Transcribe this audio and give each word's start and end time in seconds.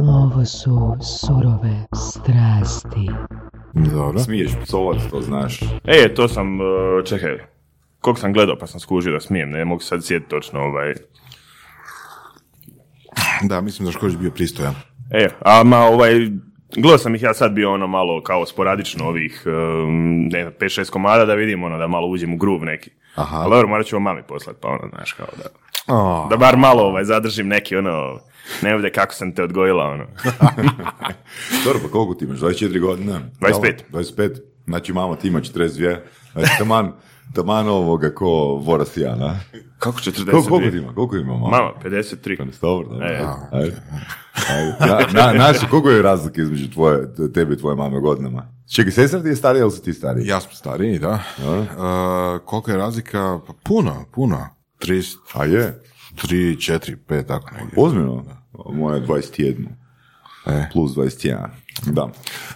Ovo 0.00 0.44
su 0.44 0.96
surove 1.00 1.86
strasti. 1.94 3.10
Dobro. 3.74 4.18
Smiješ 4.18 4.52
psovat, 4.64 4.96
to 5.10 5.20
znaš. 5.20 5.60
E, 5.84 6.14
to 6.14 6.28
sam, 6.28 6.60
uh, 6.60 7.04
čekaj, 7.04 7.38
koliko 8.00 8.20
sam 8.20 8.32
gledao 8.32 8.56
pa 8.58 8.66
sam 8.66 8.80
skužio 8.80 9.12
da 9.12 9.20
smijem, 9.20 9.50
ne 9.50 9.64
mogu 9.64 9.80
sad 9.80 10.04
sjetiti 10.04 10.30
točno 10.30 10.60
ovaj. 10.60 10.94
Da, 13.42 13.60
mislim 13.60 13.86
da 13.86 13.92
Škorić 13.92 14.16
bio 14.16 14.30
pristojan. 14.30 14.74
E, 15.10 15.28
a 15.40 15.62
ma 15.64 15.78
ovaj, 15.78 16.12
gledao 16.76 16.98
sam 16.98 17.14
ih 17.14 17.22
ja 17.22 17.34
sad 17.34 17.52
bio 17.52 17.72
ono 17.72 17.86
malo 17.86 18.22
kao 18.22 18.46
sporadično 18.46 19.04
ovih, 19.04 19.42
um, 19.46 20.28
ne 20.32 20.42
znam, 20.42 20.52
5-6 20.60 20.90
komada 20.90 21.24
da 21.24 21.34
vidim 21.34 21.64
ono 21.64 21.78
da 21.78 21.86
malo 21.86 22.06
uđem 22.06 22.34
u 22.34 22.36
groove 22.36 22.66
neki. 22.66 22.90
Aha. 23.14 23.36
Ali 23.36 23.50
dobro, 23.50 23.68
morat 23.68 23.86
ću 23.86 23.96
vam 23.96 24.02
mami 24.02 24.22
poslat, 24.28 24.56
pa 24.60 24.68
ono, 24.68 24.88
znaš, 24.88 25.12
kao 25.12 25.26
da, 25.36 25.48
da 26.30 26.36
bar 26.36 26.56
malo 26.56 26.82
ovaj, 26.82 27.04
zadržim 27.04 27.48
neki 27.48 27.76
ono, 27.76 28.18
ne 28.62 28.76
bude 28.76 28.90
kako 28.90 29.14
sam 29.14 29.34
te 29.34 29.42
odgojila, 29.42 29.84
ono. 29.84 30.06
Dobro, 31.64 31.80
pa 31.82 31.88
koliko 31.88 32.14
ti 32.14 32.24
imaš? 32.24 32.38
24 32.38 32.80
godine? 32.80 33.20
25. 33.40 33.74
25. 33.92 34.40
Znači 34.66 34.92
mama 34.92 35.16
ti 35.16 35.28
ima 35.28 35.40
42. 35.40 35.98
Znači 36.32 36.50
taman, 36.58 36.92
taman 37.34 37.68
ovoga 37.68 38.14
ko 38.14 38.26
Voras 38.64 38.96
i 38.96 39.00
ja, 39.00 39.16
na? 39.16 39.40
Kako 39.78 39.98
42? 39.98 40.30
Koliko, 40.30 40.48
koliko 40.48 40.70
ti 40.70 40.76
ima? 40.76 40.94
Koliko 40.94 41.16
ima 41.16 41.32
mama? 41.32 41.48
Mama, 41.50 41.72
53. 41.84 42.60
Dobro, 42.60 42.88
dobro. 42.88 43.06
E. 43.06 43.26
Ajde. 43.52 43.76
Ajde. 44.48 44.76
Na, 44.80 45.26
na, 45.26 45.32
naši, 45.32 45.66
koliko 45.70 45.90
je 45.90 46.02
razlike 46.02 46.40
između 46.40 46.70
tvoje, 46.70 47.14
tebe 47.34 47.54
i 47.54 47.58
tvoje 47.58 47.76
mame 47.76 48.00
godinama? 48.00 48.48
Čekaj, 48.74 48.92
sestra 48.92 49.22
ti 49.22 49.28
je 49.28 49.36
starija 49.36 49.62
ili 49.62 49.70
si 49.70 49.82
ti 49.82 49.92
stariji? 49.92 50.26
ja 50.26 50.40
sam 50.40 50.52
stariji, 50.52 50.98
da. 50.98 51.22
E, 51.38 52.38
koliko 52.44 52.70
je 52.70 52.76
razlika? 52.76 53.40
Pa 53.46 53.52
puno, 53.62 54.04
puno. 54.12 54.48
30, 54.80 55.16
A 55.34 55.44
je? 55.44 55.82
3, 56.16 56.56
4, 56.56 56.96
5, 57.08 57.26
tako 57.26 57.50
negdje. 57.54 57.74
Ozbiljno? 57.76 58.24
Moja 58.72 58.96
je 58.96 59.02
21. 59.02 59.66
E. 60.46 60.68
Plus 60.72 60.92
21. 60.92 61.48
Da. 61.86 62.08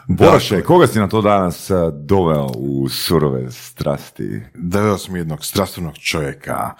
Boraše, 0.09 0.63
koga 0.63 0.87
si 0.87 0.99
na 0.99 1.09
to 1.09 1.23
danas 1.23 1.71
a, 1.71 1.91
doveo 1.91 2.47
u 2.57 2.89
surove 2.89 3.51
strasti? 3.51 4.43
Doveo 4.55 4.99
sam 4.99 5.17
jednog 5.17 5.45
strastvenog 5.45 5.99
čovjeka, 5.99 6.71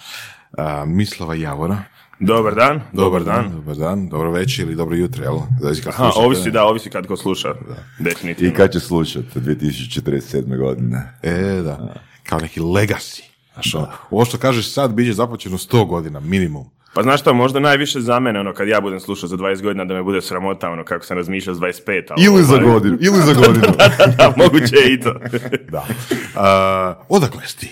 a, 0.57 0.85
Mislava 0.85 1.35
Javora. 1.35 1.83
Dobar 2.19 2.55
dan, 2.55 2.81
dobar 2.93 3.23
dan. 3.23 3.51
Dobar 3.51 3.75
dan, 3.75 4.09
dobro 4.09 4.31
večer 4.31 4.65
ili 4.65 4.75
dobro 4.75 4.95
jutro, 4.95 5.23
jel? 5.23 5.37
Zavisi 5.61 5.81
kad 5.81 5.93
Aha, 5.93 6.11
ovisi, 6.15 6.51
da, 6.51 6.65
ovisi 6.65 6.89
kad 6.89 7.07
ko 7.07 7.17
sluša. 7.17 7.55
Definitivno. 7.99 8.53
I 8.53 8.55
kad 8.55 8.71
će 8.71 8.79
slušat? 8.79 9.23
2047. 9.35 10.57
godine. 10.57 11.13
E, 11.23 11.61
da. 11.61 11.93
Kao 12.23 12.39
neki 12.39 12.59
legacy. 12.59 13.21
Znaš, 13.53 13.75
ono, 13.75 13.87
ovo 14.11 14.25
što 14.25 14.37
kažeš 14.37 14.73
sad, 14.73 14.93
bit 14.93 15.07
će 15.07 15.13
započeno 15.13 15.57
100 15.57 15.87
godina, 15.87 16.19
minimum. 16.19 16.69
Pa 16.97 17.03
znaš 17.03 17.21
što, 17.21 17.33
možda 17.33 17.59
najviše 17.59 18.01
za 18.01 18.19
mene, 18.19 18.39
ono, 18.39 18.53
kad 18.53 18.67
ja 18.67 18.81
budem 18.81 18.99
slušao 18.99 19.29
za 19.29 19.37
20 19.37 19.61
godina, 19.61 19.85
da 19.85 19.93
me 19.93 20.03
bude 20.03 20.21
sramota, 20.21 20.69
ono, 20.69 20.83
kako 20.83 21.05
sam 21.05 21.17
razmišljao 21.17 21.55
s 21.55 21.59
25, 21.59 22.03
ali... 22.09 22.25
Ili 22.25 22.43
za 22.43 22.57
godinu, 22.57 22.97
ili 23.01 23.17
za 23.17 23.33
godinu. 23.45 23.67
da, 24.17 24.33
moguće 24.37 24.75
je 24.75 24.93
i 24.93 24.99
to. 24.99 25.13
Da. 25.71 25.85
A, 26.35 26.93
odakle 27.09 27.41
si 27.47 27.57
ti? 27.59 27.69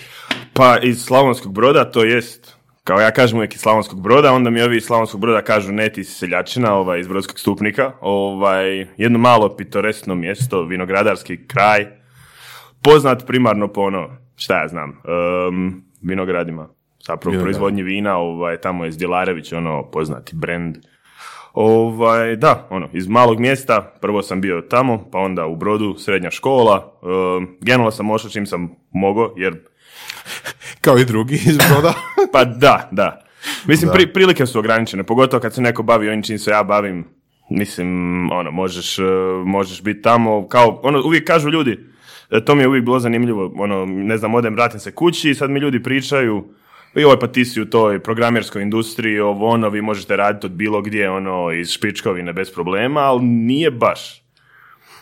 pa 0.53 0.77
iz 0.81 1.03
Slavonskog 1.03 1.53
broda, 1.53 1.91
to 1.91 2.03
jest, 2.03 2.55
kao 2.83 2.99
ja 2.99 3.11
kažem 3.11 3.37
uvijek 3.37 3.55
iz 3.55 3.61
Slavonskog 3.61 4.01
broda, 4.01 4.33
onda 4.33 4.49
mi 4.49 4.61
ovi 4.61 4.77
iz 4.77 4.85
Slavonskog 4.85 5.21
broda 5.21 5.41
kažu 5.41 5.71
ne 5.71 5.89
ti 5.89 6.03
si 6.03 6.13
seljačina, 6.13 6.73
ovaj, 6.73 6.99
iz 6.99 7.07
Brodskog 7.07 7.39
stupnika, 7.39 7.91
ovaj, 8.01 8.87
jedno 8.97 9.19
malo 9.19 9.55
pitoresno 9.55 10.15
mjesto, 10.15 10.63
vinogradarski 10.63 11.47
kraj, 11.47 11.87
poznat 12.83 13.27
primarno 13.27 13.67
po 13.67 13.81
ono, 13.81 14.17
šta 14.35 14.61
ja 14.61 14.67
znam, 14.67 14.89
em, 14.89 15.83
vinogradima, 16.01 16.74
zapravo 17.07 17.31
Vinograd. 17.31 17.43
proizvodnji 17.43 17.83
vina, 17.83 18.17
ovaj, 18.17 18.57
tamo 18.57 18.85
je 18.85 18.91
Zdjelarević, 18.91 19.53
ono, 19.53 19.83
poznati 19.91 20.35
brand. 20.35 20.75
Ovaj, 21.53 22.35
da, 22.35 22.67
ono, 22.69 22.89
iz 22.93 23.07
malog 23.07 23.39
mjesta, 23.39 23.93
prvo 24.01 24.21
sam 24.21 24.41
bio 24.41 24.61
tamo, 24.61 25.09
pa 25.11 25.19
onda 25.19 25.45
u 25.45 25.55
Brodu, 25.55 25.95
srednja 25.97 26.31
škola, 26.31 26.99
em, 27.37 27.57
generalno 27.61 27.91
sam 27.91 28.09
ošao 28.11 28.29
čim 28.29 28.45
sam 28.45 28.69
mogao, 28.91 29.33
jer 29.37 29.53
Kao 30.81 30.97
i 30.97 31.05
drugi 31.05 31.35
iz 31.35 31.57
broda. 31.57 31.93
pa 32.33 32.45
da, 32.45 32.89
da. 32.91 33.21
Mislim, 33.67 33.87
Da. 33.87 33.93
pri- 33.93 34.13
prilike 34.13 34.45
su 34.45 34.59
ograničene, 34.59 35.03
pogotovo 35.03 35.41
kad 35.41 35.53
se 35.53 35.61
neko 35.61 35.83
bavi 35.83 36.07
ovim 36.07 36.23
čim 36.23 36.39
se 36.39 36.51
ja 36.51 36.63
bavim, 36.63 37.05
mislim, 37.49 37.87
ono, 38.31 38.51
možeš, 38.51 38.99
e, 38.99 39.03
možeš 39.45 39.83
biti 39.83 40.01
tamo, 40.01 40.47
kao, 40.47 40.79
ono, 40.83 41.01
uvijek 41.05 41.27
kažu 41.27 41.49
ljudi, 41.49 41.79
e, 42.31 42.45
to 42.45 42.55
mi 42.55 42.61
je 42.61 42.67
uvijek 42.67 42.85
bilo 42.85 42.99
zanimljivo, 42.99 43.53
ono, 43.57 43.85
ne 43.85 44.17
znam, 44.17 44.35
odem, 44.35 44.53
vratim 44.53 44.79
se 44.79 44.91
kući 44.91 45.29
i 45.29 45.35
sad 45.35 45.49
mi 45.49 45.59
ljudi 45.59 45.83
pričaju, 45.83 46.43
joj, 47.01 47.19
pa 47.19 47.27
ti 47.27 47.45
si 47.45 47.61
u 47.61 47.69
toj 47.69 47.99
programerskoj 47.99 48.61
industriji, 48.61 49.19
ovo, 49.19 49.49
ono, 49.49 49.69
vi 49.69 49.81
možete 49.81 50.15
raditi 50.15 50.45
od 50.45 50.51
bilo 50.51 50.81
gdje, 50.81 51.09
ono, 51.09 51.51
iz 51.51 51.69
špičkovine 51.69 52.33
bez 52.33 52.53
problema, 52.53 52.99
ali 52.99 53.23
nije 53.23 53.71
baš. 53.71 54.25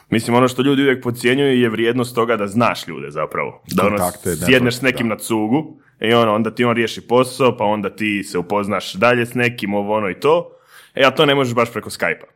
Mislim, 0.09 0.35
ono 0.35 0.47
što 0.47 0.61
ljudi 0.61 0.81
uvijek 0.81 1.03
podcjenjuju 1.03 1.61
je 1.61 1.69
vrijednost 1.69 2.15
toga 2.15 2.37
da 2.37 2.47
znaš 2.47 2.87
ljude 2.87 3.11
zapravo. 3.11 3.63
Da 3.71 3.85
ono, 3.85 3.97
sjedneš 4.45 4.77
s 4.77 4.81
nekim 4.81 5.09
da. 5.09 5.15
na 5.15 5.19
cugu 5.19 5.77
i 6.01 6.13
ono, 6.13 6.35
onda 6.35 6.55
ti 6.55 6.63
on 6.63 6.75
riješi 6.75 7.01
posao, 7.01 7.57
pa 7.57 7.63
onda 7.63 7.89
ti 7.95 8.23
se 8.23 8.37
upoznaš 8.37 8.93
dalje 8.93 9.25
s 9.25 9.33
nekim, 9.33 9.73
ovo 9.73 9.97
ono 9.97 10.09
i 10.09 10.19
to. 10.19 10.49
E, 10.95 11.03
a 11.05 11.11
to 11.11 11.25
ne 11.25 11.35
možeš 11.35 11.55
baš 11.55 11.71
preko 11.71 11.89
Skype-a. 11.89 12.27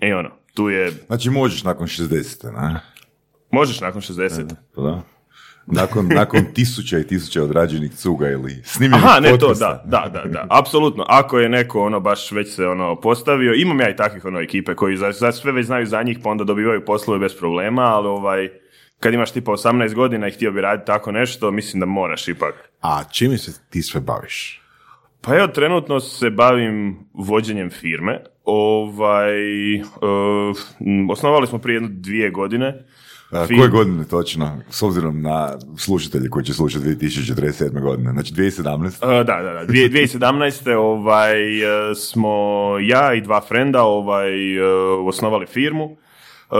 E, 0.00 0.14
ono, 0.16 0.30
tu 0.54 0.68
je, 0.68 0.92
Znači 1.06 1.30
možeš 1.30 1.64
nakon 1.64 1.86
60. 1.86 2.52
Na? 2.52 2.80
možeš 3.50 3.80
nakon 3.80 4.00
60. 4.00 4.54
Pa 4.74 4.82
da. 4.82 5.02
Nakon, 5.66 6.08
nakon 6.20 6.44
tisuća 6.54 6.98
i 6.98 7.06
tisuća 7.06 7.42
odrađenih 7.42 7.92
cuga 7.94 8.28
ili 8.28 8.62
snimljenih 8.64 9.06
Aha, 9.06 9.20
ne 9.20 9.28
to, 9.28 9.34
podcasta. 9.38 9.82
da, 9.84 10.08
da, 10.12 10.20
da, 10.22 10.28
da, 10.28 10.46
apsolutno. 10.50 11.04
Ako 11.08 11.38
je 11.38 11.48
neko 11.48 11.84
ono 11.84 12.00
baš 12.00 12.32
već 12.32 12.54
se 12.54 12.66
ono 12.66 13.00
postavio, 13.00 13.54
imam 13.54 13.80
ja 13.80 13.90
i 13.90 13.96
takvih 13.96 14.24
ono 14.24 14.40
ekipe 14.40 14.74
koji 14.74 14.96
za, 14.96 15.12
za 15.12 15.32
sve 15.32 15.52
već 15.52 15.66
znaju 15.66 15.86
za 15.86 16.02
njih, 16.02 16.18
pa 16.22 16.30
onda 16.30 16.44
dobivaju 16.44 16.84
poslove 16.84 17.18
bez 17.18 17.36
problema, 17.38 17.82
ali 17.82 18.08
ovaj, 18.08 18.48
kad 19.00 19.14
imaš 19.14 19.30
tipa 19.30 19.52
18 19.52 19.94
godina 19.94 20.28
i 20.28 20.30
htio 20.30 20.52
bi 20.52 20.60
raditi 20.60 20.86
tako 20.86 21.12
nešto, 21.12 21.50
mislim 21.50 21.80
da 21.80 21.86
moraš 21.86 22.28
ipak. 22.28 22.54
A 22.80 23.04
čime 23.04 23.38
se 23.38 23.52
ti 23.70 23.82
sve 23.82 24.00
baviš? 24.00 24.62
Pa 25.20 25.36
evo, 25.36 25.46
trenutno 25.46 26.00
se 26.00 26.30
bavim 26.30 26.98
vođenjem 27.14 27.70
firme. 27.70 28.20
Ovaj, 28.44 29.74
m, 29.74 31.10
osnovali 31.10 31.46
smo 31.46 31.58
prije 31.58 31.76
jedno 31.76 31.88
dvije 31.92 32.30
godine. 32.30 32.84
Fin- 33.46 33.58
koje 33.58 33.68
godine 33.68 34.04
točno, 34.04 34.58
s 34.70 34.82
obzirom 34.82 35.22
na 35.22 35.48
slušatelje 35.78 36.28
koji 36.28 36.44
će 36.44 36.54
slušati 36.54 36.84
2047. 36.84 37.80
godine, 37.80 38.12
znači 38.12 38.32
2017. 38.34 38.84
Uh, 39.02 39.26
da, 39.26 39.42
da, 39.42 39.52
da. 39.52 39.64
Dvije- 39.64 39.88
2017. 39.88 40.70
ovaj, 40.70 41.58
eh, 41.90 41.94
smo 41.94 42.34
ja 42.80 43.14
i 43.14 43.20
dva 43.20 43.40
frenda 43.40 43.82
ovaj, 43.82 44.56
eh, 44.56 44.62
osnovali 45.04 45.46
firmu. 45.46 45.84
Eh, 45.84 46.54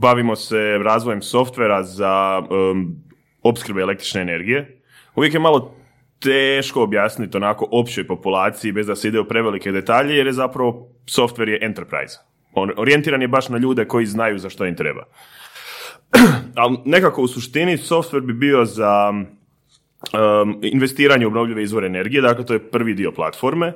bavimo 0.00 0.36
se 0.36 0.56
razvojem 0.78 1.22
softvera 1.22 1.82
za 1.82 2.42
em, 2.72 2.96
opskrbe 3.42 3.80
električne 3.80 4.20
energije. 4.20 4.82
Uvijek 5.14 5.34
je 5.34 5.40
malo 5.40 5.74
teško 6.20 6.82
objasniti 6.82 7.36
onako 7.36 7.68
općoj 7.70 8.06
populaciji 8.06 8.72
bez 8.72 8.86
da 8.86 8.96
se 8.96 9.08
ide 9.08 9.20
u 9.20 9.24
prevelike 9.24 9.72
detalje 9.72 10.16
jer 10.16 10.26
je 10.26 10.32
zapravo 10.32 10.88
softver 11.06 11.48
je 11.48 11.58
enterprise. 11.62 12.18
On, 12.52 12.70
orijentiran 12.76 13.22
je 13.22 13.28
baš 13.28 13.48
na 13.48 13.58
ljude 13.58 13.84
koji 13.84 14.06
znaju 14.06 14.38
za 14.38 14.50
što 14.50 14.66
im 14.66 14.76
treba. 14.76 15.04
Ali 16.62 16.76
nekako 16.84 17.22
u 17.22 17.28
suštini 17.28 17.78
softver 17.78 18.22
bi 18.22 18.32
bio 18.32 18.64
za 18.64 19.12
um, 19.12 20.58
investiranje 20.62 21.26
u 21.26 21.28
obnovljive 21.28 21.62
izvore 21.62 21.86
energije, 21.86 22.22
dakle 22.22 22.46
to 22.46 22.52
je 22.52 22.70
prvi 22.70 22.94
dio 22.94 23.12
platforme. 23.12 23.72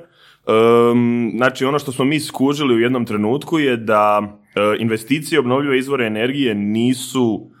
Um, 0.47 1.31
znači 1.35 1.65
ono 1.65 1.79
što 1.79 1.91
smo 1.91 2.05
mi 2.05 2.19
skužili 2.19 2.75
u 2.75 2.79
jednom 2.79 3.05
trenutku 3.05 3.59
je 3.59 3.77
da 3.77 4.19
uh, 4.21 4.81
investicije 4.81 5.39
u 5.39 5.41
obnovljive 5.41 5.79
izvore 5.79 6.05
energije 6.05 6.55
nisu 6.55 7.51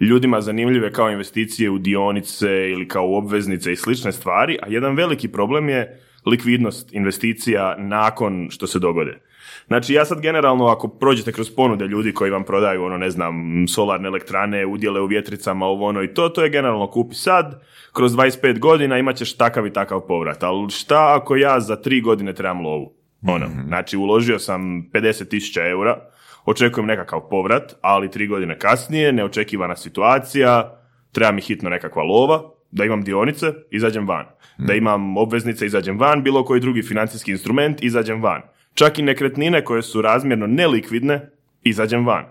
ljudima 0.00 0.40
zanimljive 0.40 0.92
kao 0.92 1.10
investicije 1.10 1.70
u 1.70 1.78
dionice 1.78 2.70
ili 2.70 2.88
kao 2.88 3.08
u 3.08 3.16
obveznice 3.16 3.72
i 3.72 3.76
slične 3.76 4.12
stvari, 4.12 4.58
a 4.62 4.68
jedan 4.68 4.96
veliki 4.96 5.28
problem 5.28 5.68
je 5.68 6.00
likvidnost 6.26 6.92
investicija 6.92 7.76
nakon 7.78 8.48
što 8.50 8.66
se 8.66 8.78
dogode. 8.78 9.20
Znači 9.66 9.94
ja 9.94 10.04
sad 10.04 10.20
generalno 10.20 10.66
ako 10.66 10.88
prođete 10.88 11.32
kroz 11.32 11.50
ponude 11.50 11.86
ljudi 11.86 12.12
koji 12.12 12.30
vam 12.30 12.44
prodaju 12.44 12.84
ono 12.84 12.98
ne 12.98 13.10
znam 13.10 13.34
solarne 13.68 14.08
elektrane, 14.08 14.66
udjele 14.66 15.00
u 15.00 15.06
vjetricama, 15.06 15.66
ovo 15.66 15.86
ono 15.86 16.02
i 16.02 16.14
to, 16.14 16.28
to 16.28 16.42
je 16.42 16.50
generalno 16.50 16.90
kupi 16.90 17.14
sad, 17.14 17.62
kroz 17.92 18.12
25 18.12 18.58
godina 18.58 18.98
imat 18.98 19.16
ćeš 19.16 19.36
takav 19.36 19.66
i 19.66 19.72
takav 19.72 20.00
povrat. 20.00 20.42
Ali 20.42 20.70
šta 20.70 21.16
ako 21.16 21.36
ja 21.36 21.60
za 21.60 21.76
3 21.76 22.02
godine 22.02 22.32
trebam 22.32 22.60
lovu? 22.60 22.92
Ono, 23.28 23.46
znači 23.66 23.96
uložio 23.96 24.38
sam 24.38 24.62
50 24.92 25.28
tisuća 25.28 25.68
eura, 25.68 25.98
očekujem 26.44 26.86
nekakav 26.86 27.20
povrat, 27.30 27.74
ali 27.80 28.10
tri 28.10 28.26
godine 28.26 28.58
kasnije, 28.58 29.12
neočekivana 29.12 29.76
situacija, 29.76 30.80
treba 31.12 31.32
mi 31.32 31.40
hitno 31.40 31.70
nekakva 31.70 32.02
lova, 32.02 32.42
da 32.70 32.84
imam 32.84 33.02
dionice, 33.02 33.52
izađem 33.70 34.08
van. 34.08 34.26
Da 34.58 34.74
imam 34.74 35.16
obveznice, 35.16 35.66
izađem 35.66 35.98
van, 35.98 36.22
bilo 36.22 36.44
koji 36.44 36.60
drugi 36.60 36.82
financijski 36.82 37.30
instrument, 37.30 37.82
izađem 37.82 38.22
van. 38.22 38.42
Čak 38.74 38.98
i 38.98 39.02
nekretnine 39.02 39.64
koje 39.64 39.82
su 39.82 40.02
razmjerno 40.02 40.46
nelikvidne, 40.46 41.30
izađem 41.62 42.06
van. 42.06 42.24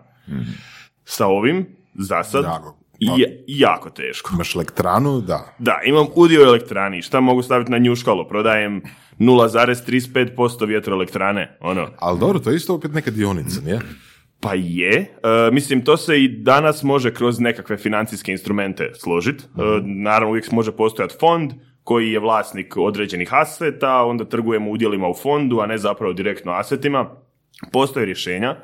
Sa 1.06 1.28
ovim, 1.28 1.66
za 1.94 2.24
sad, 2.24 2.44
Da, 2.44 2.62
je 3.18 3.44
jako 3.48 3.90
teško. 3.90 4.30
Imaš 4.34 4.56
elektranu, 4.56 5.22
da. 5.22 5.56
Da, 5.60 5.80
imam 5.86 6.08
udio 6.16 6.42
u 6.42 6.46
elektrani, 6.46 7.02
šta 7.02 7.20
mogu 7.20 7.44
staviti 7.44 7.72
na 7.72 7.78
njuškalo, 7.78 8.28
prodajem 8.28 8.82
0,35% 9.20 10.68
vjetroelektrane, 10.68 11.58
ono. 11.62 11.88
Ali 12.00 12.20
dobro, 12.20 12.40
to 12.40 12.50
je 12.50 12.56
isto 12.56 12.74
opet 12.76 12.94
neka 12.94 13.12
dionica, 13.12 13.62
nije? 13.62 13.80
Pa 14.40 14.54
je, 14.54 14.96
E, 15.24 15.52
mislim 15.52 15.86
to 15.86 15.98
se 15.98 16.24
i 16.24 16.28
danas 16.28 16.84
može 16.84 17.14
kroz 17.14 17.40
nekakve 17.40 17.78
financijske 17.78 18.32
instrumente 18.32 18.92
složiti. 18.96 19.44
naravno 19.86 20.30
uvijek 20.30 20.52
može 20.52 20.72
postojati 20.72 21.16
fond 21.20 21.52
koji 21.84 22.12
je 22.12 22.20
vlasnik 22.20 22.78
određenih 22.78 23.34
aseta, 23.34 24.04
onda 24.04 24.26
trgujemo 24.26 24.72
udjelima 24.72 25.08
u 25.08 25.14
fondu, 25.14 25.60
a 25.60 25.66
ne 25.66 25.78
zapravo 25.78 26.14
direktno 26.14 26.52
asetima. 26.52 27.10
Postoje 27.72 28.06
rješenja, 28.06 28.56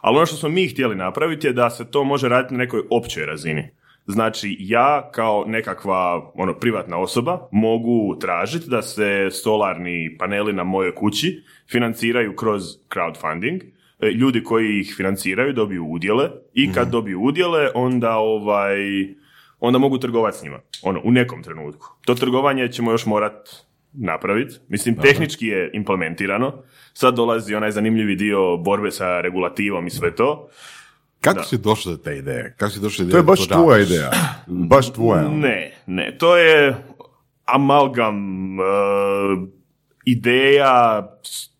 ali 0.00 0.16
ono 0.16 0.26
što 0.26 0.36
smo 0.36 0.48
mi 0.48 0.68
htjeli 0.68 0.96
napraviti 0.96 1.46
je 1.46 1.52
da 1.52 1.70
se 1.70 1.90
to 1.90 2.04
može 2.04 2.28
raditi 2.28 2.54
na 2.54 2.58
nekoj 2.58 2.82
općoj 2.90 3.26
razini. 3.26 3.70
Znači, 4.06 4.56
ja 4.60 5.10
kao 5.12 5.44
nekakva 5.46 6.30
ono, 6.34 6.54
privatna 6.54 6.98
osoba 6.98 7.48
mogu 7.52 8.16
tražiti 8.20 8.70
da 8.70 8.82
se 8.82 9.28
solarni 9.30 10.16
paneli 10.18 10.52
na 10.52 10.64
mojoj 10.64 10.94
kući 10.94 11.42
financiraju 11.70 12.36
kroz 12.36 12.62
crowdfunding. 12.90 13.62
E, 14.00 14.06
Ljudi 14.06 14.42
koji 14.42 14.80
ih 14.80 14.94
financiraju 14.96 15.52
dobiju 15.52 15.84
udjele 15.84 16.30
i 16.54 16.72
kad 16.72 16.90
dobiju 16.90 17.20
udjele 17.20 17.68
onda 17.74 18.16
ovaj 18.16 18.76
onda 19.62 19.78
mogu 19.78 19.98
trgovati 19.98 20.38
s 20.38 20.42
njima. 20.42 20.60
Ono, 20.82 21.00
u 21.04 21.10
nekom 21.10 21.42
trenutku. 21.42 21.86
To 22.04 22.14
trgovanje 22.14 22.72
ćemo 22.72 22.90
još 22.90 23.06
morat 23.06 23.48
napraviti. 23.92 24.54
Mislim, 24.68 24.96
tehnički 24.96 25.46
je 25.46 25.70
implementirano. 25.74 26.62
Sad 26.92 27.14
dolazi 27.14 27.54
onaj 27.54 27.70
zanimljivi 27.70 28.16
dio 28.16 28.56
borbe 28.56 28.90
sa 28.90 29.20
regulativom 29.20 29.86
i 29.86 29.90
sve 29.90 30.14
to. 30.14 30.48
Kako 31.20 31.42
si 31.42 31.58
došao 31.58 31.92
do 31.92 32.02
te 32.02 32.16
ideje? 32.16 32.54
Kako 32.58 32.72
si 32.72 32.80
došao 32.80 33.04
do 33.06 33.10
To 33.10 33.16
je 33.16 33.20
ideje 33.20 33.26
baš 33.26 33.48
da 33.48 33.54
tvoja 33.54 33.78
ideja. 33.78 34.10
Baš 34.46 34.92
tvoja. 34.92 35.28
Ne, 35.28 35.74
ne, 35.86 36.16
to 36.18 36.36
je 36.36 36.76
amalgam 37.44 38.16
e, 38.60 38.62
ideja 40.04 41.08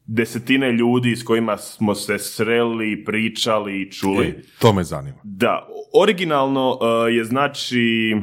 desetine 0.06 0.72
ljudi 0.72 1.16
s 1.16 1.24
kojima 1.24 1.56
smo 1.56 1.94
se 1.94 2.18
sreli, 2.18 3.04
pričali, 3.04 3.92
čuli. 3.92 4.26
E, 4.26 4.42
to 4.58 4.72
me 4.72 4.84
zanima. 4.84 5.18
Da, 5.22 5.68
originalno 6.02 6.78
e, 6.82 7.12
je 7.12 7.24
znači, 7.24 8.16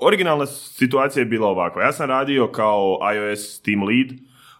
originalna 0.00 0.46
situacija 0.46 1.20
je 1.20 1.26
bila 1.26 1.48
ovakva. 1.48 1.82
Ja 1.82 1.92
sam 1.92 2.08
radio 2.08 2.48
kao 2.52 2.98
iOS 3.14 3.62
team 3.62 3.82
lead 3.82 4.08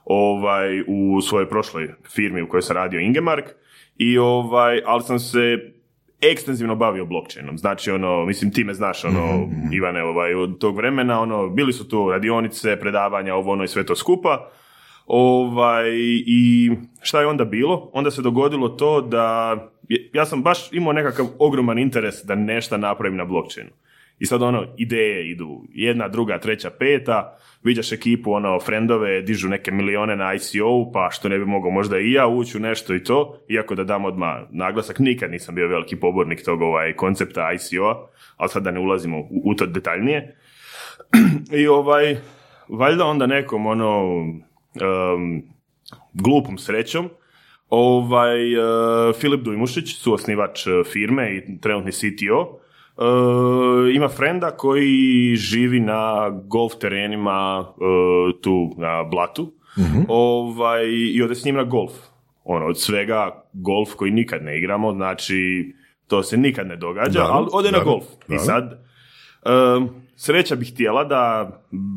ovaj, 0.04 0.80
u 0.86 1.20
svojoj 1.20 1.48
prošloj 1.48 1.94
firmi 2.14 2.42
u 2.42 2.48
kojoj 2.48 2.62
sam 2.62 2.76
radio 2.76 3.00
Ingemark 3.00 3.44
i 3.96 4.18
ovaj, 4.18 4.82
ali 4.86 5.02
sam 5.02 5.18
se 5.18 5.58
ekstenzivno 6.20 6.76
bavio 6.76 7.06
blockchainom. 7.06 7.58
Znači, 7.58 7.90
ono, 7.90 8.24
mislim, 8.26 8.52
ti 8.52 8.64
me 8.64 8.74
znaš, 8.74 9.04
ono, 9.04 9.48
Ivane, 9.72 10.02
ovaj, 10.02 10.34
od 10.34 10.58
tog 10.58 10.76
vremena, 10.76 11.20
ono, 11.20 11.48
bili 11.48 11.72
su 11.72 11.88
tu 11.88 12.10
radionice, 12.10 12.76
predavanja, 12.80 13.34
ovo, 13.34 13.52
ono 13.52 13.64
i 13.64 13.68
sve 13.68 13.86
to 13.86 13.96
skupa. 13.96 14.50
Ovaj, 15.06 15.90
I 16.26 16.70
šta 17.02 17.20
je 17.20 17.26
onda 17.26 17.44
bilo? 17.44 17.90
Onda 17.92 18.10
se 18.10 18.22
dogodilo 18.22 18.68
to 18.68 19.00
da, 19.00 19.56
ja 20.12 20.26
sam 20.26 20.42
baš 20.42 20.72
imao 20.72 20.92
nekakav 20.92 21.26
ogroman 21.38 21.78
interes 21.78 22.14
da 22.24 22.34
nešto 22.34 22.76
napravim 22.76 23.16
na 23.16 23.24
blockchainu. 23.24 23.70
I 24.18 24.26
sad 24.26 24.42
ono, 24.42 24.64
ideje 24.76 25.30
idu 25.30 25.62
jedna, 25.68 26.08
druga, 26.08 26.38
treća, 26.38 26.70
peta, 26.70 27.38
viđaš 27.62 27.92
ekipu, 27.92 28.32
ono, 28.32 28.60
frendove, 28.60 29.22
dižu 29.22 29.48
neke 29.48 29.70
milione 29.70 30.16
na 30.16 30.34
ICO, 30.34 30.90
pa 30.92 31.08
što 31.12 31.28
ne 31.28 31.38
bi 31.38 31.44
mogao 31.44 31.70
možda 31.70 31.98
i 31.98 32.12
ja 32.12 32.26
ući 32.26 32.56
u 32.56 32.60
nešto 32.60 32.94
i 32.94 33.04
to, 33.04 33.38
iako 33.48 33.74
da 33.74 33.84
dam 33.84 34.04
odmah 34.04 34.36
naglasak, 34.50 34.98
nikad 34.98 35.30
nisam 35.30 35.54
bio 35.54 35.68
veliki 35.68 35.96
pobornik 35.96 36.44
tog 36.44 36.62
ovaj, 36.62 36.92
koncepta 36.92 37.52
ICO-a, 37.52 38.06
ali 38.36 38.48
sad 38.48 38.62
da 38.62 38.70
ne 38.70 38.80
ulazimo 38.80 39.18
u, 39.18 39.42
u 39.44 39.54
to 39.54 39.66
detaljnije. 39.66 40.36
I 41.62 41.66
ovaj, 41.66 42.16
valjda 42.68 43.04
onda 43.04 43.26
nekom 43.26 43.66
ono, 43.66 44.24
em, 44.80 45.42
glupom 46.12 46.58
srećom, 46.58 47.08
ovaj, 47.68 48.52
e, 48.52 48.58
Filip 49.12 49.40
Dujmušić, 49.40 49.96
suosnivač 49.96 50.66
e, 50.66 50.70
firme 50.92 51.36
i 51.36 51.60
trenutni 51.60 51.92
CTO, 51.92 52.58
e, 52.98 53.04
ima 53.94 54.08
frenda 54.08 54.50
koji 54.50 55.34
živi 55.36 55.80
na 55.80 56.30
golf 56.30 56.72
terenima 56.80 57.64
e, 57.68 58.40
tu 58.40 58.70
na 58.78 59.02
Blatu 59.02 59.52
ovaj, 60.08 60.84
i 60.88 61.22
ode 61.22 61.34
s 61.34 61.44
njim 61.44 61.54
na 61.54 61.64
golf. 61.64 61.92
Ono, 62.44 62.66
od 62.66 62.80
svega 62.80 63.44
golf 63.52 63.94
koji 63.94 64.10
nikad 64.10 64.44
ne 64.44 64.58
igramo, 64.58 64.92
znači 64.92 65.72
to 66.06 66.22
se 66.22 66.36
nikad 66.36 66.66
ne 66.66 66.76
događa, 66.76 67.20
Da, 67.20 67.28
ali 67.30 67.46
ode 67.52 67.70
na 67.70 67.78
da, 67.78 67.84
golf. 67.84 68.04
da. 68.28 68.34
I 68.34 68.38
sad, 68.38 68.82
Um, 69.76 70.01
sreća 70.24 70.56
bih 70.56 70.72
htjela 70.72 71.04
da 71.04 71.50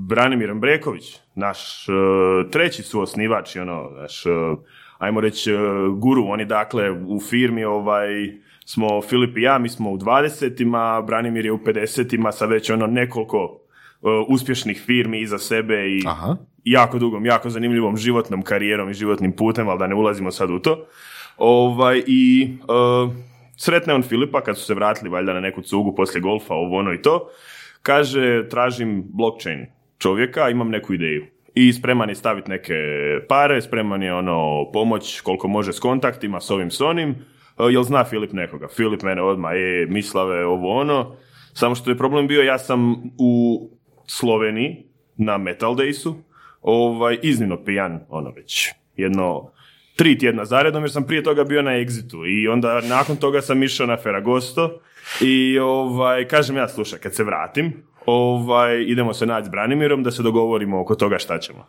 Branimir 0.07 0.51
Ambreković, 0.51 1.19
naš 1.35 1.89
uh, 1.89 2.51
treći 2.51 2.83
suosnivač, 2.83 3.55
i 3.55 3.59
ono, 3.59 3.89
naš, 4.01 4.25
uh, 4.25 4.59
ajmo 4.97 5.21
reći, 5.21 5.53
uh, 5.53 5.59
guru, 5.97 6.25
oni 6.27 6.45
dakle 6.45 6.91
u 6.91 7.19
firmi 7.29 7.63
ovaj, 7.63 8.07
smo 8.65 9.01
Filip 9.01 9.37
i 9.37 9.41
ja, 9.41 9.57
mi 9.57 9.69
smo 9.69 9.91
u 9.91 9.97
20-ima, 9.97 11.01
Branimir 11.01 11.45
je 11.45 11.51
u 11.51 11.57
50-ima 11.57 12.31
sa 12.31 12.45
već 12.45 12.69
ono 12.69 12.87
nekoliko 12.87 13.59
uspješnih 14.27 14.83
firmi 14.85 15.21
iza 15.21 15.37
sebe 15.37 15.89
i 15.89 16.03
Aha. 16.07 16.35
jako 16.63 16.99
dugom, 16.99 17.25
jako 17.25 17.49
zanimljivom 17.49 17.97
životnom 17.97 18.41
karijerom 18.41 18.89
i 18.89 18.93
životnim 18.93 19.31
putem, 19.35 19.69
ali 19.69 19.79
da 19.79 19.87
ne 19.87 19.95
ulazimo 19.95 20.31
sad 20.31 20.49
u 20.49 20.59
to. 20.59 20.85
Ovaj, 21.37 22.03
I 22.07 22.53
uh, 22.61 23.11
sretne 23.57 23.93
on 23.93 24.03
Filipa 24.03 24.41
kad 24.41 24.57
su 24.57 24.65
se 24.65 24.73
vratili 24.73 25.09
valjda 25.09 25.33
na 25.33 25.39
neku 25.39 25.61
cugu 25.61 25.95
poslije 25.95 26.21
golfa, 26.21 26.53
ovo 26.53 26.77
ono 26.77 26.93
i 26.93 27.01
to. 27.01 27.29
Kaže, 27.85 28.49
tražim 28.49 29.03
blockchain 29.13 29.65
čovjeka, 29.97 30.49
imam 30.49 30.69
neku 30.69 30.93
ideju. 30.93 31.25
I 31.55 31.73
spreman 31.73 32.09
je 32.09 32.15
staviti 32.15 32.49
neke 32.49 32.73
pare, 33.29 33.61
spreman 33.61 34.03
je 34.03 34.13
ono 34.13 34.71
pomoć 34.73 35.21
koliko 35.21 35.47
može 35.47 35.73
s 35.73 35.79
kontaktima, 35.79 36.41
s 36.41 36.51
ovim 36.51 36.71
s 36.71 36.81
onim. 36.81 37.09
Uh, 37.09 37.73
jel 37.73 37.83
zna 37.83 38.03
Filip 38.03 38.33
nekoga? 38.33 38.67
Filip 38.67 39.03
mene 39.03 39.21
odmah, 39.21 39.53
je, 39.55 39.85
mislave, 39.85 40.45
ovo 40.45 40.79
ono. 40.79 41.15
Samo 41.53 41.75
što 41.75 41.89
je 41.89 41.97
problem 41.97 42.27
bio, 42.27 42.41
ja 42.41 42.57
sam 42.57 42.95
u 43.17 43.61
Sloveniji 44.07 44.83
na 45.17 45.37
Metal 45.37 45.75
Daysu, 45.75 46.13
ovaj, 46.61 47.17
iznimno 47.21 47.63
pijan, 47.63 47.99
ono 48.09 48.29
već 48.29 48.69
jedno 48.97 49.51
tri 49.95 50.17
tjedna 50.17 50.45
zaredom, 50.45 50.83
jer 50.83 50.91
sam 50.91 51.07
prije 51.07 51.23
toga 51.23 51.43
bio 51.43 51.61
na 51.61 51.71
Exitu 51.71 52.25
i 52.27 52.47
onda 52.47 52.81
nakon 52.81 53.15
toga 53.15 53.41
sam 53.41 53.63
išao 53.63 53.87
na 53.87 53.97
Ferragosto 53.97 54.79
i 55.21 55.59
ovaj, 55.59 56.27
kažem 56.27 56.57
ja, 56.57 56.67
slušaj, 56.67 56.99
kad 56.99 57.15
se 57.15 57.23
vratim, 57.23 57.73
ovaj, 58.05 58.83
idemo 58.87 59.13
se 59.13 59.25
naći 59.25 59.45
s 59.45 59.49
Branimirom 59.49 60.03
da 60.03 60.11
se 60.11 60.23
dogovorimo 60.23 60.81
oko 60.81 60.95
toga 60.95 61.17
šta 61.17 61.39
ćemo. 61.39 61.67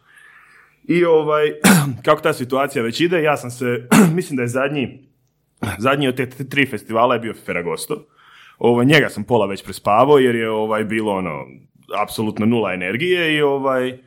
I 0.84 1.04
ovaj, 1.04 1.52
kako 2.04 2.22
ta 2.22 2.32
situacija 2.32 2.82
već 2.82 3.00
ide, 3.00 3.22
ja 3.22 3.36
sam 3.36 3.50
se, 3.50 3.88
mislim 4.16 4.36
da 4.36 4.42
je 4.42 4.48
zadnji, 4.48 5.08
zadnji 5.78 6.08
od 6.08 6.16
te 6.16 6.48
tri 6.48 6.66
festivala 6.66 7.14
je 7.14 7.20
bio 7.20 7.34
Ferragosto. 7.46 8.06
Ovaj, 8.58 8.86
njega 8.86 9.08
sam 9.08 9.24
pola 9.24 9.46
već 9.46 9.64
prespavao 9.64 10.18
jer 10.18 10.34
je 10.34 10.50
ovaj 10.50 10.84
bilo 10.84 11.12
ono 11.12 11.46
apsolutno 12.02 12.46
nula 12.46 12.72
energije 12.72 13.34
i 13.34 13.42
ovaj 13.42 13.98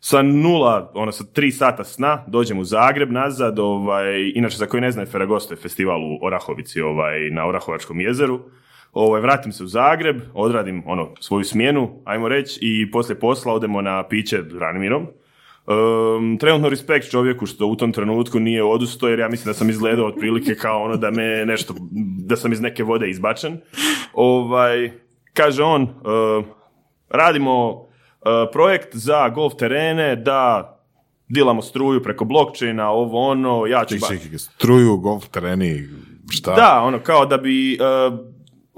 sa 0.00 0.22
nula, 0.22 0.92
ono 0.94 1.12
sa 1.12 1.24
tri 1.32 1.50
sata 1.50 1.84
sna 1.84 2.24
dođem 2.26 2.58
u 2.58 2.64
Zagreb 2.64 3.10
nazad, 3.10 3.58
ovaj, 3.58 4.32
inače 4.34 4.56
za 4.56 4.66
koji 4.66 4.80
ne 4.80 4.90
znaju 4.90 5.08
Ferragosto 5.08 5.54
je 5.54 5.58
festival 5.58 6.00
u 6.02 6.18
Orahovici 6.22 6.80
ovaj, 6.80 7.30
na 7.30 7.46
Orahovačkom 7.46 8.00
jezeru. 8.00 8.40
Ovaj, 8.92 9.20
vratim 9.20 9.52
se 9.52 9.64
u 9.64 9.66
Zagreb, 9.66 10.20
odradim 10.34 10.82
ono 10.86 11.10
svoju 11.20 11.44
smjenu, 11.44 12.02
ajmo 12.04 12.28
reći, 12.28 12.58
i 12.62 12.90
poslije 12.90 13.20
posla 13.20 13.52
odemo 13.52 13.82
na 13.82 14.08
piće 14.08 14.42
s 14.50 14.54
Branimirom. 14.54 15.06
Um, 15.66 16.38
trenutno 16.38 16.68
respekt 16.68 17.10
čovjeku 17.10 17.46
što 17.46 17.66
u 17.66 17.76
tom 17.76 17.92
trenutku 17.92 18.40
nije 18.40 18.64
odustao 18.64 19.08
jer 19.08 19.18
ja 19.18 19.28
mislim 19.28 19.46
da 19.46 19.54
sam 19.54 19.70
izgledao 19.70 20.06
otprilike 20.06 20.54
kao 20.54 20.82
ono 20.82 20.96
da 20.96 21.10
me 21.10 21.46
nešto, 21.46 21.74
da 22.18 22.36
sam 22.36 22.52
iz 22.52 22.60
neke 22.60 22.84
vode 22.84 23.10
izbačen. 23.10 23.60
Ovaj, 24.12 24.90
kaže 25.34 25.62
on, 25.62 25.82
uh, 25.82 26.44
radimo 27.10 27.70
uh, 27.70 27.86
projekt 28.52 28.96
za 28.96 29.28
golf 29.28 29.54
terene 29.58 30.16
da 30.16 30.74
dilamo 31.28 31.62
struju 31.62 32.02
preko 32.02 32.24
blockchaina, 32.24 32.90
ovo 32.90 33.30
ono, 33.30 33.66
ja 33.66 33.84
ću... 33.84 33.94
Ček, 33.94 34.22
ček, 34.22 34.40
struju, 34.40 34.96
golf 34.96 35.28
tereni, 35.28 35.88
šta? 36.30 36.54
da, 36.54 36.80
ono, 36.82 36.98
kao 36.98 37.26
da 37.26 37.36
bi 37.36 37.78
uh, 37.80 38.18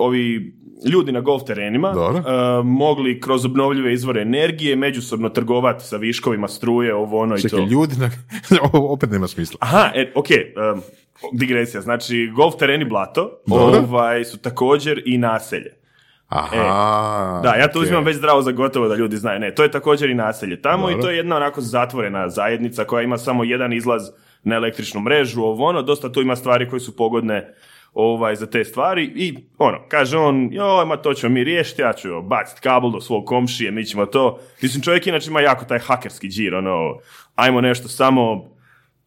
ovi 0.01 0.55
ljudi 0.93 1.13
na 1.13 1.21
golf 1.21 1.43
terenima 1.45 1.91
uh, 1.91 2.67
mogli 2.67 3.21
kroz 3.21 3.45
obnovljive 3.45 3.93
izvore 3.93 4.23
energije 4.23 4.77
međusobno 4.77 5.29
trgovati 5.29 5.85
sa 5.85 5.97
viškovima 5.97 6.49
struje, 6.49 6.95
ovo 6.95 7.19
ono 7.19 7.37
i 7.37 7.41
Čekaj, 7.41 7.59
to. 7.59 7.67
ljudi, 7.71 7.95
na... 7.99 8.11
ovo 8.73 8.93
opet 8.93 9.11
nema 9.11 9.29
smisla. 9.29 9.57
Aha, 9.61 9.91
e, 9.95 10.13
ok, 10.15 10.27
um, 10.75 10.83
digresija. 11.33 11.81
Znači, 11.81 12.33
golf 12.37 12.55
tereni 12.59 12.85
Blato 12.85 13.31
Dobro. 13.47 13.79
ovaj, 13.79 14.25
su 14.25 14.39
također 14.39 15.03
i 15.07 15.19
naselje. 15.19 15.81
Aha. 16.29 17.41
Da, 17.43 17.55
ja 17.55 17.69
to 17.69 17.79
ok. 17.79 17.83
uzimam 17.83 18.05
već 18.05 18.17
zdravo 18.17 18.43
za 18.43 18.53
gotovo 18.53 18.89
da 18.89 18.95
ljudi 18.95 19.17
znaju. 19.17 19.41
Ne, 19.41 19.55
to 19.55 19.63
je 19.63 19.71
također 19.71 20.11
i 20.11 20.15
naselje 20.15 20.63
tamo 20.63 20.83
Dobro. 20.83 20.99
i 20.99 21.03
to 21.03 21.11
je 21.11 21.17
jedna 21.17 21.37
onako 21.37 21.61
zatvorena 21.61 22.29
zajednica 22.29 22.85
koja 22.85 23.03
ima 23.03 23.19
samo 23.19 23.45
jedan 23.45 23.73
izlaz 23.73 24.03
na 24.43 24.57
električnu 24.57 25.01
mrežu, 25.01 25.43
ovo 25.43 25.67
ono, 25.67 25.83
dosta 25.83 26.13
tu 26.13 26.21
ima 26.21 26.37
stvari 26.37 26.69
koje 26.69 26.81
su 26.81 26.97
pogodne 26.97 27.55
ovaj, 27.93 28.37
za 28.37 28.47
te 28.47 28.65
stvari 28.65 29.13
i 29.17 29.35
ono, 29.59 29.79
kaže 29.89 30.19
on, 30.19 30.49
joj, 30.53 30.87
ma 30.87 30.97
to 30.97 31.15
ćemo 31.15 31.35
mi 31.35 31.45
riješiti, 31.45 31.83
ja 31.83 31.93
ću 31.93 32.09
baciti 32.23 32.61
kabel 32.61 32.91
do 32.91 33.01
svog 33.01 33.25
komšije, 33.25 33.71
mi 33.71 33.85
ćemo 33.85 34.07
to. 34.07 34.41
Mislim, 34.63 34.83
čovjek 34.83 35.07
inače 35.07 35.31
ima 35.31 35.41
jako 35.41 35.65
taj 35.65 35.79
hakerski 35.79 36.29
džir, 36.29 36.55
ono, 36.55 36.99
ajmo 37.35 37.61
nešto 37.61 37.89
samo 37.89 38.51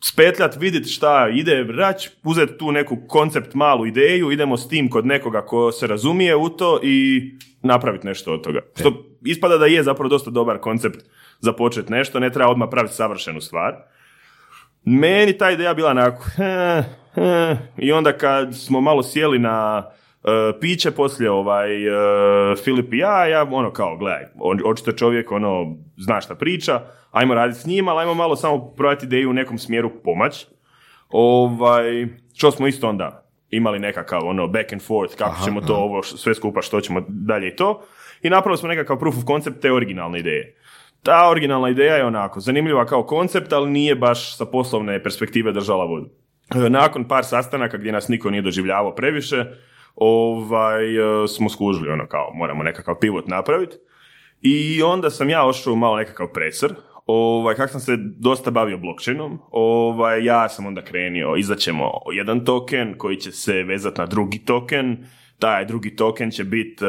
spetljat, 0.03 0.55
vidjeti 0.55 0.89
šta 0.89 1.29
ide, 1.33 1.63
rać, 1.63 2.09
uzeti 2.23 2.57
tu 2.57 2.71
neku 2.71 2.97
koncept, 3.07 3.53
malu 3.53 3.85
ideju, 3.85 4.31
idemo 4.31 4.57
s 4.57 4.67
tim 4.67 4.89
kod 4.89 5.05
nekoga 5.05 5.41
ko 5.41 5.71
se 5.71 5.87
razumije 5.87 6.35
u 6.35 6.49
to 6.49 6.79
i 6.83 7.21
napraviti 7.61 8.07
nešto 8.07 8.33
od 8.33 8.43
toga. 8.43 8.59
Što 8.79 9.05
ispada 9.25 9.57
da 9.57 9.65
je 9.65 9.83
zapravo 9.83 10.09
dosta 10.09 10.31
dobar 10.31 10.57
koncept 10.57 10.99
za 11.39 11.53
početi 11.53 11.91
nešto, 11.91 12.19
ne 12.19 12.31
treba 12.31 12.51
odmah 12.51 12.67
praviti 12.71 12.95
savršenu 12.95 13.41
stvar. 13.41 13.73
Meni 14.85 15.37
ta 15.37 15.51
ideja 15.51 15.73
bila 15.73 15.89
onako, 15.89 16.25
eh, 16.37 16.83
eh, 17.15 17.57
i 17.77 17.91
onda 17.91 18.17
kad 18.17 18.55
smo 18.55 18.81
malo 18.81 19.03
sjeli 19.03 19.39
na 19.39 19.85
eh, 20.23 20.29
piće 20.61 20.91
poslije 20.91 21.31
ovaj 21.31 21.87
uh, 21.87 22.57
Filip 22.63 22.93
i 22.93 22.97
ja, 22.97 23.25
ja 23.25 23.47
ono 23.51 23.71
kao, 23.71 23.97
gledaj, 23.97 24.25
on, 24.39 24.59
očito 24.65 24.91
čovjek 24.91 25.31
ono 25.31 25.75
zna 25.97 26.21
šta 26.21 26.35
priča, 26.35 26.81
ajmo 27.11 27.33
raditi 27.33 27.59
s 27.59 27.65
njima, 27.65 27.91
ali 27.91 28.01
ajmo 28.01 28.13
malo 28.13 28.35
samo 28.35 28.67
provati 28.67 29.05
ideju 29.05 29.29
u 29.29 29.33
nekom 29.33 29.57
smjeru 29.57 29.91
pomać. 30.03 30.45
Ovaj, 31.09 32.07
što 32.33 32.51
smo 32.51 32.67
isto 32.67 32.89
onda 32.89 33.23
imali 33.49 33.79
nekakav 33.79 34.27
ono 34.27 34.47
back 34.47 34.73
and 34.73 34.81
forth, 34.81 35.15
kako 35.15 35.35
ćemo 35.45 35.61
to 35.61 35.75
ovo 35.75 36.03
sve 36.03 36.35
skupa, 36.35 36.61
što 36.61 36.81
ćemo 36.81 37.05
dalje 37.07 37.47
i 37.47 37.55
to. 37.55 37.81
I 38.21 38.29
napravili 38.29 38.57
smo 38.57 38.69
nekakav 38.69 38.99
proof 38.99 39.17
of 39.17 39.23
concept 39.23 39.61
te 39.61 39.71
originalne 39.71 40.19
ideje. 40.19 40.55
Ta 41.03 41.29
originalna 41.29 41.69
ideja 41.69 41.95
je 41.95 42.05
onako 42.05 42.39
zanimljiva 42.39 42.85
kao 42.85 43.03
koncept, 43.03 43.53
ali 43.53 43.71
nije 43.71 43.95
baš 43.95 44.37
sa 44.37 44.45
poslovne 44.45 45.03
perspektive 45.03 45.51
držala 45.51 45.85
vodu. 45.85 46.09
E, 46.55 46.69
Nakon 46.69 47.07
par 47.07 47.25
sastanaka 47.25 47.77
gdje 47.77 47.91
nas 47.91 48.07
niko 48.07 48.29
nije 48.29 48.41
doživljavao 48.41 48.95
previše, 48.95 49.45
ovaj, 49.95 50.95
e, 50.95 51.27
smo 51.27 51.49
skužili 51.49 51.89
ono 51.89 52.07
kao 52.07 52.31
moramo 52.33 52.63
nekakav 52.63 52.95
pivot 52.99 53.27
napraviti. 53.27 53.75
I 54.41 54.83
onda 54.83 55.09
sam 55.09 55.29
ja 55.29 55.47
ošao 55.47 55.75
malo 55.75 55.97
nekakav 55.97 56.27
presr, 56.27 56.73
ovaj, 57.05 57.55
kako 57.55 57.71
sam 57.71 57.81
se 57.81 57.97
dosta 57.97 58.51
bavio 58.51 58.77
blockchainom, 58.77 59.39
ovaj, 59.51 60.25
ja 60.25 60.49
sam 60.49 60.65
onda 60.65 60.81
krenio, 60.81 61.35
izaćemo 61.35 61.91
jedan 62.11 62.45
token 62.45 62.97
koji 62.97 63.17
će 63.17 63.31
se 63.31 63.63
vezati 63.63 64.01
na 64.01 64.05
drugi 64.05 64.39
token, 64.39 65.05
taj 65.39 65.65
drugi 65.65 65.95
token 65.95 66.31
će 66.31 66.43
biti, 66.43 66.85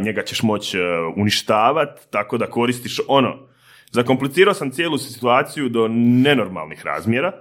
njega 0.00 0.22
ćeš 0.22 0.42
moći 0.42 0.78
uništavati, 1.16 2.02
tako 2.10 2.38
da 2.38 2.46
koristiš 2.46 3.00
ono. 3.08 3.51
Zakomplicirao 3.92 4.54
sam 4.54 4.70
cijelu 4.70 4.98
situaciju 4.98 5.68
do 5.68 5.88
nenormalnih 5.90 6.86
razmjera 6.86 7.32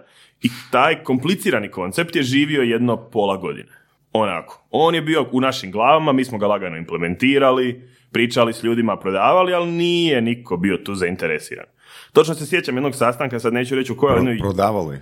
i 0.41 0.49
taj 0.71 1.03
komplicirani 1.03 1.69
koncept 1.69 2.15
je 2.15 2.23
živio 2.23 2.61
jedno 2.61 2.97
pola 2.99 3.37
godine. 3.37 3.69
Onako, 4.13 4.67
on 4.71 4.95
je 4.95 5.01
bio 5.01 5.25
u 5.31 5.41
našim 5.41 5.71
glavama, 5.71 6.11
mi 6.11 6.25
smo 6.25 6.37
ga 6.37 6.47
lagano 6.47 6.77
implementirali, 6.77 7.81
pričali 8.11 8.53
s 8.53 8.63
ljudima, 8.63 8.97
prodavali, 8.97 9.53
ali 9.53 9.71
nije 9.71 10.21
niko 10.21 10.57
bio 10.57 10.77
tu 10.77 10.95
zainteresiran. 10.95 11.65
Točno 12.13 12.33
se 12.33 12.45
sjećam 12.47 12.75
jednog 12.75 12.95
sastanka, 12.95 13.39
sad 13.39 13.53
neću 13.53 13.75
reći 13.75 13.91
u 13.91 13.97
kojoj, 13.97 14.17
jednoj- 14.17 14.39
Prodavali. 14.39 14.99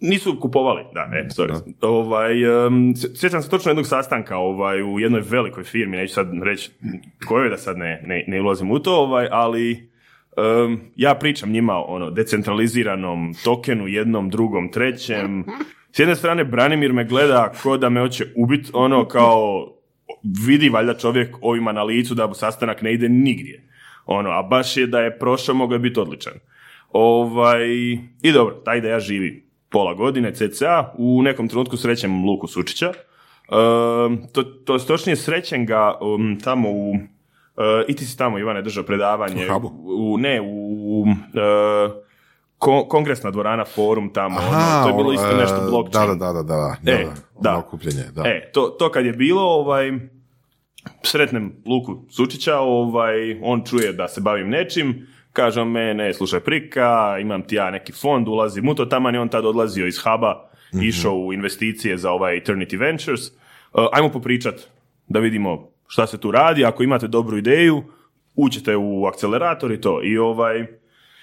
nisu 0.00 0.40
kupovali, 0.40 0.82
da, 0.94 1.06
ne, 1.06 1.28
sorry. 1.28 1.60
Ovaj, 1.80 2.32
um, 2.66 2.94
sj- 2.94 3.16
sjećam 3.16 3.42
se 3.42 3.50
točno 3.50 3.70
jednog 3.70 3.86
sastanka 3.86 4.36
ovaj, 4.36 4.82
u 4.84 5.00
jednoj 5.00 5.20
velikoj 5.20 5.64
firmi, 5.64 5.96
neću 5.96 6.14
sad 6.14 6.28
reći 6.42 6.70
kojoj 7.26 7.48
da 7.50 7.56
sad 7.56 7.78
ne, 7.78 8.02
ne, 8.06 8.24
ne 8.26 8.40
ulazim 8.40 8.70
u 8.70 8.78
to, 8.78 8.96
ovaj, 8.96 9.28
ali 9.30 9.90
um, 10.36 10.80
ja 10.96 11.14
pričam 11.14 11.50
njima 11.50 11.84
ono, 11.86 12.10
decentraliziranom 12.10 13.34
tokenu, 13.44 13.88
jednom, 13.88 14.30
drugom, 14.30 14.72
trećem. 14.72 15.44
S 15.92 15.98
jedne 15.98 16.16
strane, 16.16 16.44
Branimir 16.44 16.92
me 16.92 17.04
gleda 17.04 17.52
ko 17.62 17.76
da 17.76 17.88
me 17.88 18.00
hoće 18.00 18.26
ubit, 18.36 18.70
ono 18.72 19.08
kao 19.08 19.72
vidi 20.46 20.68
valjda 20.68 20.94
čovjek 20.94 21.36
ovima 21.40 21.72
na 21.72 21.82
licu 21.82 22.14
da 22.14 22.34
sastanak 22.34 22.82
ne 22.82 22.92
ide 22.92 23.08
nigdje. 23.08 23.68
Ono, 24.06 24.30
a 24.30 24.42
baš 24.42 24.76
je 24.76 24.86
da 24.86 25.00
je 25.00 25.18
prošao, 25.18 25.54
mogao 25.54 25.74
je 25.74 25.78
biti 25.78 26.00
odličan. 26.00 26.32
Ovaj, 26.92 27.68
I 28.22 28.32
dobro, 28.32 28.54
ta 28.54 28.74
ideja 28.74 29.00
živi 29.00 29.46
pola 29.70 29.94
godine, 29.94 30.34
cca, 30.34 30.92
u 30.98 31.22
nekom 31.22 31.48
trenutku 31.48 31.76
srećem 31.76 32.24
Luku 32.24 32.46
Sučića. 32.46 32.86
Ehm, 32.86 34.14
to, 34.32 34.42
to 34.42 34.78
točnije 34.78 35.16
srećem 35.16 35.66
ga 35.66 35.98
um, 36.00 36.38
tamo 36.44 36.70
u 36.70 36.94
i 37.88 37.96
ti 37.96 38.06
si 38.06 38.18
tamo, 38.18 38.38
Ivane, 38.38 38.62
držao 38.62 38.84
predavanje. 38.84 39.46
U? 39.52 39.72
U, 40.12 40.18
ne, 40.18 40.40
u 40.42 41.06
e, 41.34 41.88
ko- 42.58 42.86
kongresna 42.88 43.30
dvorana, 43.30 43.64
forum 43.64 44.12
tamo. 44.12 44.36
ono, 44.38 44.82
to 44.82 44.88
je 44.88 44.94
bilo 44.94 45.12
isto 45.12 45.30
e, 45.30 45.36
nešto 45.36 45.60
blockchain. 45.70 46.18
Da, 46.18 46.26
da, 46.26 46.32
da, 46.32 46.42
da, 46.42 46.76
da, 46.82 46.92
E, 46.92 47.04
da, 47.04 47.10
da. 47.40 47.50
ono 47.50 47.58
okupljenje, 47.58 48.02
da. 48.14 48.22
E, 48.22 48.50
to, 48.52 48.62
to 48.68 48.90
kad 48.90 49.06
je 49.06 49.12
bilo, 49.12 49.42
ovaj, 49.42 49.92
sretnem 51.02 51.52
Luku 51.66 51.96
Sučića, 52.10 52.58
ovaj, 52.58 53.14
on 53.42 53.64
čuje 53.64 53.92
da 53.92 54.08
se 54.08 54.20
bavim 54.20 54.48
nečim, 54.48 55.06
kaže 55.32 55.60
on 55.60 55.70
me, 55.70 55.94
ne, 55.94 56.14
slušaj 56.14 56.40
prika, 56.40 56.90
imam 57.20 57.42
ti 57.42 57.54
ja 57.54 57.70
neki 57.70 57.92
fond, 57.92 58.28
ulazim 58.28 58.68
u 58.68 58.74
to, 58.74 58.84
taman 58.86 59.14
je 59.14 59.20
on 59.20 59.28
tad 59.28 59.44
odlazio 59.46 59.86
iz 59.86 59.98
huba, 59.98 60.50
išao 60.82 61.14
u 61.14 61.32
investicije 61.32 61.96
za 61.96 62.10
ovaj 62.10 62.40
Eternity 62.40 62.78
Ventures, 62.78 63.20
Uh, 63.72 63.84
ajmo 63.92 64.08
popričat 64.08 64.54
da 65.08 65.18
vidimo 65.18 65.68
šta 65.86 66.06
se 66.06 66.20
tu 66.20 66.30
radi, 66.30 66.64
ako 66.64 66.82
imate 66.82 67.08
dobru 67.08 67.38
ideju, 67.38 67.82
uđete 68.36 68.76
u 68.76 69.06
akcelerator 69.06 69.72
i 69.72 69.80
to. 69.80 70.00
I 70.04 70.18
ovaj, 70.18 70.66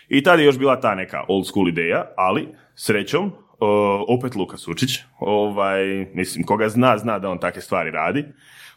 i 0.09 0.23
tad 0.23 0.39
je 0.39 0.45
još 0.45 0.57
bila 0.57 0.79
ta 0.79 0.95
neka 0.95 1.23
old 1.27 1.47
school 1.47 1.67
ideja, 1.67 2.05
ali 2.17 2.47
srećom, 2.75 3.31
o, 3.59 4.05
opet 4.07 4.35
Luka 4.35 4.57
Sučić, 4.57 4.99
ovaj, 5.19 5.85
mislim, 6.13 6.45
koga 6.45 6.69
zna, 6.69 6.97
zna 6.97 7.19
da 7.19 7.29
on 7.29 7.39
takve 7.39 7.61
stvari 7.61 7.91
radi. 7.91 8.25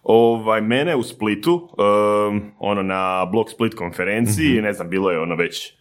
Ovaj, 0.02 0.60
mene 0.60 0.96
u 0.96 1.02
Splitu, 1.02 1.54
um, 1.54 2.52
ono 2.58 2.82
na 2.82 3.24
Block 3.24 3.50
Split 3.50 3.74
konferenciji, 3.74 4.62
ne 4.62 4.72
znam, 4.72 4.88
bilo 4.88 5.10
je 5.10 5.20
ono 5.20 5.34
već, 5.34 5.74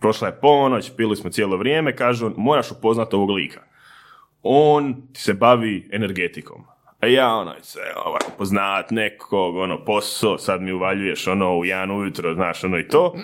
prošla 0.00 0.28
je 0.28 0.40
ponoć, 0.40 0.92
pili 0.96 1.16
smo 1.16 1.30
cijelo 1.30 1.56
vrijeme, 1.56 1.96
kažu, 1.96 2.30
moraš 2.36 2.70
upoznat 2.70 3.14
ovog 3.14 3.30
lika. 3.30 3.60
On 4.42 5.02
se 5.12 5.34
bavi 5.34 5.88
energetikom. 5.92 6.64
A 7.00 7.06
ja 7.06 7.34
ono 7.34 7.54
se 7.62 7.80
ovaj, 8.04 8.20
poznat 8.38 8.90
nekog, 8.90 9.56
ono 9.56 9.84
posao, 9.84 10.38
sad 10.38 10.62
mi 10.62 10.72
uvaljuješ 10.72 11.26
ono 11.26 11.58
u 11.58 11.64
jedan 11.64 11.90
ujutro, 11.90 12.34
znaš 12.34 12.64
ono 12.64 12.78
i 12.78 12.88
to. 12.88 13.14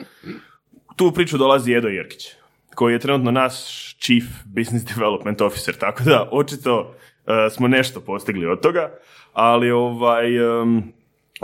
Tu 0.97 1.12
priču 1.12 1.38
dolazi 1.38 1.73
Edo 1.73 1.88
Jerkić, 1.88 2.26
koji 2.75 2.93
je 2.93 2.99
trenutno 2.99 3.31
naš 3.31 3.54
Chief 3.99 4.25
Business 4.45 4.87
Development 4.95 5.40
Officer, 5.40 5.75
tako 5.75 6.02
da 6.02 6.28
očito 6.33 6.95
e, 7.26 7.50
smo 7.50 7.69
nešto 7.69 8.00
postigli 8.00 8.47
od 8.47 8.61
toga, 8.61 8.90
ali 9.33 9.71
ovaj, 9.71 10.37
em, 10.37 10.93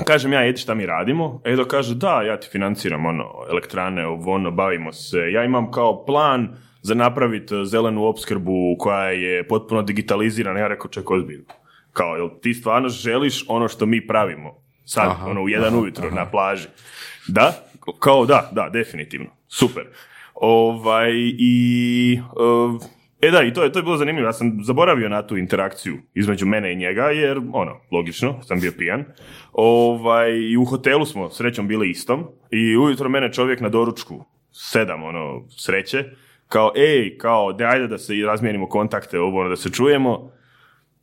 kažem 0.04 0.32
ja, 0.32 0.46
Edi 0.46 0.58
šta 0.58 0.74
mi 0.74 0.86
radimo? 0.86 1.40
Edo 1.44 1.64
kaže, 1.64 1.94
da, 1.94 2.22
ja 2.22 2.40
ti 2.40 2.48
financiram 2.52 3.06
ono, 3.06 3.24
elektrane, 3.50 4.06
ono, 4.06 4.50
bavimo 4.50 4.92
se. 4.92 5.18
Ja 5.32 5.44
imam 5.44 5.70
kao 5.70 6.04
plan 6.04 6.56
za 6.82 6.94
napraviti 6.94 7.54
zelenu 7.64 8.04
opskrbu 8.04 8.76
koja 8.78 9.10
je 9.10 9.48
potpuno 9.48 9.82
digitalizirana. 9.82 10.60
Ja 10.60 10.68
rekao, 10.68 10.90
ček, 10.90 11.10
ozbiljno. 11.10 11.59
Kao, 11.92 12.16
jel 12.16 12.28
ti 12.42 12.54
stvarno 12.54 12.88
želiš 12.88 13.44
ono 13.48 13.68
što 13.68 13.86
mi 13.86 14.06
pravimo? 14.06 14.62
Sad, 14.84 15.08
Aha, 15.10 15.26
ono, 15.30 15.42
u 15.42 15.48
jedan 15.48 15.74
ujutro 15.74 16.10
na 16.10 16.30
plaži. 16.30 16.68
Da? 17.28 17.52
Kao, 17.98 18.26
da, 18.26 18.50
da, 18.52 18.68
definitivno. 18.72 19.26
Super. 19.48 19.86
Ovaj, 20.34 21.10
i... 21.38 22.20
e, 22.82 23.00
E 23.20 23.30
da, 23.30 23.42
i 23.42 23.52
to 23.52 23.62
je, 23.62 23.72
to 23.72 23.78
je 23.78 23.82
bilo 23.82 23.96
zanimljivo. 23.96 24.28
Ja 24.28 24.32
sam 24.32 24.58
zaboravio 24.64 25.08
na 25.08 25.26
tu 25.26 25.36
interakciju 25.36 25.98
između 26.14 26.46
mene 26.46 26.72
i 26.72 26.76
njega, 26.76 27.02
jer, 27.02 27.40
ono, 27.52 27.80
logično, 27.92 28.42
sam 28.42 28.60
bio 28.60 28.72
pijan. 28.78 29.04
Ovaj, 29.52 30.30
I 30.32 30.56
u 30.56 30.64
hotelu 30.64 31.06
smo 31.06 31.30
srećom 31.30 31.68
bili 31.68 31.90
istom. 31.90 32.24
I 32.50 32.76
ujutro 32.76 33.08
mene 33.08 33.32
čovjek 33.32 33.60
na 33.60 33.68
doručku, 33.68 34.24
sedam, 34.52 35.02
ono, 35.02 35.42
sreće, 35.48 36.04
kao, 36.48 36.72
ej, 36.76 37.18
kao, 37.18 37.52
de, 37.52 37.64
ajde 37.64 37.86
da 37.86 37.98
se 37.98 38.14
razmijenimo 38.26 38.68
kontakte, 38.68 39.20
ovo, 39.20 39.40
ono, 39.40 39.48
da 39.48 39.56
se 39.56 39.70
čujemo. 39.70 40.32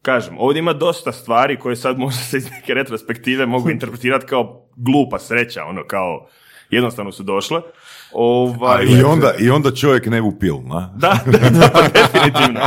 Kažem, 0.08 0.36
ovdje 0.40 0.60
ima 0.60 0.74
dosta 0.74 1.12
stvari 1.12 1.60
koje 1.60 1.76
sad 1.76 2.00
možda 2.00 2.22
se 2.22 2.38
iz 2.38 2.52
neke 2.52 2.74
retrospektive 2.74 3.46
mogu 3.46 3.70
interpretirati 3.70 4.26
kao 4.26 4.68
glupa 4.76 5.20
sreća, 5.20 5.66
ono, 5.66 5.84
kao, 5.88 6.28
jednostavno 6.70 7.12
su 7.12 7.24
došle. 7.24 7.62
Ovaj, 8.12 8.86
I 8.86 9.04
onda, 9.04 9.34
I 9.40 9.50
onda 9.50 9.76
čovjek 9.76 10.06
ne 10.06 10.22
bu 10.22 10.40
pil, 10.40 10.56
na? 10.66 10.94
da, 10.96 11.20
da, 11.32 11.50
da, 11.50 11.70
pa 11.74 11.82
definitivno. 11.82 12.60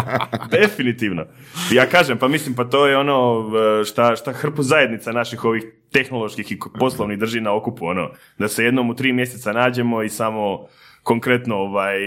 Definitivno. 0.51 1.25
Ja 1.73 1.87
kažem, 1.87 2.19
pa 2.19 2.29
mislim, 2.29 2.55
pa 2.55 2.65
to 2.65 2.87
je 2.87 2.99
ono 2.99 3.45
e, 3.81 3.85
šta, 3.85 4.17
šta 4.17 4.33
hrpu 4.33 4.63
zajednica 4.63 5.13
naših 5.13 5.45
ovih 5.45 5.65
tehnoloških 5.93 6.53
i 6.53 6.59
poslovnih 6.79 7.19
drži 7.19 7.41
na 7.41 7.55
okupu, 7.55 7.87
ono, 7.87 8.11
da 8.39 8.49
se 8.49 8.65
jednom 8.65 8.91
u 8.91 8.95
tri 8.95 9.13
mjeseca 9.13 9.53
nađemo 9.53 10.03
i 10.03 10.09
samo 10.09 10.67
konkretno 11.03 11.57
ovaj, 11.57 11.99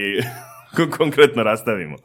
konkretno 0.98 1.42
rastavimo. 1.42 1.96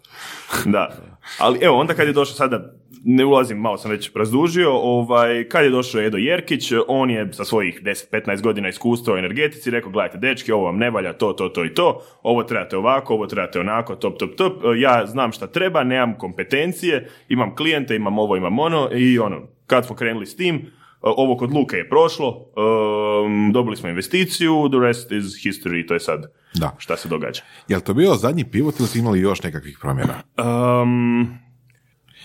Da. 0.65 0.95
Ali 1.39 1.59
evo, 1.61 1.77
onda 1.77 1.93
kad 1.93 2.07
je 2.07 2.13
došao 2.13 2.35
sada, 2.35 2.73
ne 3.03 3.25
ulazim, 3.25 3.57
malo 3.57 3.77
sam 3.77 3.91
već 3.91 4.11
razdužio, 4.15 4.71
ovaj, 4.73 5.43
kad 5.49 5.63
je 5.63 5.69
došao 5.69 6.01
Edo 6.01 6.17
Jerkić, 6.17 6.71
on 6.88 7.09
je 7.09 7.33
sa 7.33 7.45
svojih 7.45 7.81
10-15 7.83 8.41
godina 8.41 8.69
iskustva 8.69 9.13
u 9.13 9.17
energetici 9.17 9.71
rekao, 9.71 9.91
gledajte, 9.91 10.17
dečki, 10.17 10.51
ovo 10.51 10.63
vam 10.63 10.77
ne 10.77 10.89
valja, 10.89 11.13
to, 11.13 11.33
to, 11.33 11.49
to 11.49 11.65
i 11.65 11.73
to, 11.73 12.01
ovo 12.23 12.43
trebate 12.43 12.77
ovako, 12.77 13.13
ovo 13.13 13.27
trebate 13.27 13.59
onako, 13.59 13.95
top, 13.95 14.17
top, 14.17 14.35
top, 14.35 14.53
ja 14.77 15.05
znam 15.05 15.31
šta 15.31 15.47
treba, 15.47 15.83
nemam 15.83 16.17
kompetencije, 16.17 17.09
imam 17.29 17.55
klijente, 17.55 17.95
imam 17.95 18.19
ovo, 18.19 18.35
imam 18.35 18.59
ono 18.59 18.89
i 18.93 19.19
ono, 19.19 19.41
kad 19.67 19.85
smo 19.85 19.95
krenuli 19.95 20.25
s 20.25 20.35
tim, 20.35 20.71
ovo 21.01 21.38
kod 21.38 21.53
Luke 21.53 21.77
je 21.77 21.89
prošlo, 21.89 22.51
um, 23.25 23.51
dobili 23.53 23.75
smo 23.75 23.89
investiciju, 23.89 24.69
the 24.69 24.79
rest 24.79 25.11
is 25.11 25.25
history, 25.25 25.88
to 25.88 25.93
je 25.93 25.99
sad 25.99 26.38
Da. 26.53 26.75
šta 26.77 26.98
se 26.98 27.10
događa. 27.10 27.41
Jel 27.68 27.82
to 27.82 27.94
bio 27.94 28.15
zadnji 28.15 28.44
pivot 28.46 28.79
ili 28.79 28.88
ste 28.88 29.00
imali 29.00 29.20
još 29.20 29.44
nekakvih 29.44 29.77
promjena? 29.82 30.13
Um, 30.82 31.38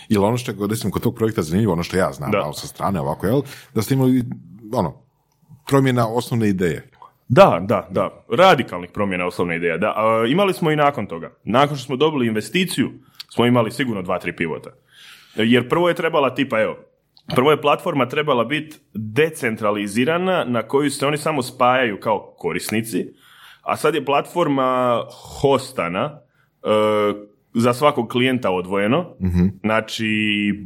Ili 0.08 0.24
ono 0.24 0.36
što 0.36 0.52
je, 0.52 0.56
recimo, 0.70 0.90
kod 0.92 1.02
tog 1.02 1.14
projekta 1.14 1.42
zanimljivo, 1.42 1.72
ono 1.72 1.82
što 1.82 1.96
ja 1.96 2.12
znam, 2.12 2.30
Da. 2.30 2.38
malo 2.38 2.52
sa 2.52 2.66
strane 2.66 3.00
ovako, 3.00 3.26
jel, 3.26 3.42
da 3.74 3.82
ste 3.82 3.94
imali, 3.94 4.24
ono, 4.72 4.94
promjena 5.66 6.08
osnovne 6.08 6.48
ideje. 6.48 6.90
Da, 7.28 7.60
da, 7.68 7.88
da. 7.90 8.24
Radikalnih 8.30 8.90
promjena 8.90 9.26
osnovna 9.26 9.54
ideja. 9.54 9.78
Da, 9.78 9.92
a, 9.96 10.26
imali 10.28 10.54
smo 10.54 10.70
i 10.70 10.76
nakon 10.76 11.06
toga. 11.06 11.30
Nakon 11.44 11.76
što 11.76 11.86
smo 11.86 11.96
dobili 11.96 12.26
investiciju, 12.26 12.90
smo 13.34 13.46
imali 13.46 13.70
sigurno 13.70 14.02
dva, 14.02 14.18
tri 14.18 14.36
pivota. 14.36 14.70
Jer 15.34 15.68
prvo 15.68 15.88
je 15.88 15.94
trebala 15.94 16.34
tipa, 16.34 16.60
evo, 16.60 16.76
prvo 17.34 17.50
je 17.50 17.60
platforma 17.60 18.08
trebala 18.08 18.44
biti 18.44 18.76
decentralizirana 18.94 20.44
na 20.44 20.62
koju 20.62 20.90
se 20.90 21.06
oni 21.06 21.18
samo 21.18 21.42
spajaju 21.42 22.00
kao 22.00 22.34
korisnici, 22.38 23.06
a 23.64 23.76
sad 23.76 23.94
je 23.94 24.04
platforma 24.04 25.00
hostana 25.40 26.20
e, 26.62 26.68
za 27.54 27.74
svakog 27.74 28.08
klijenta 28.08 28.50
odvojeno. 28.50 29.16
Znači, 29.60 30.06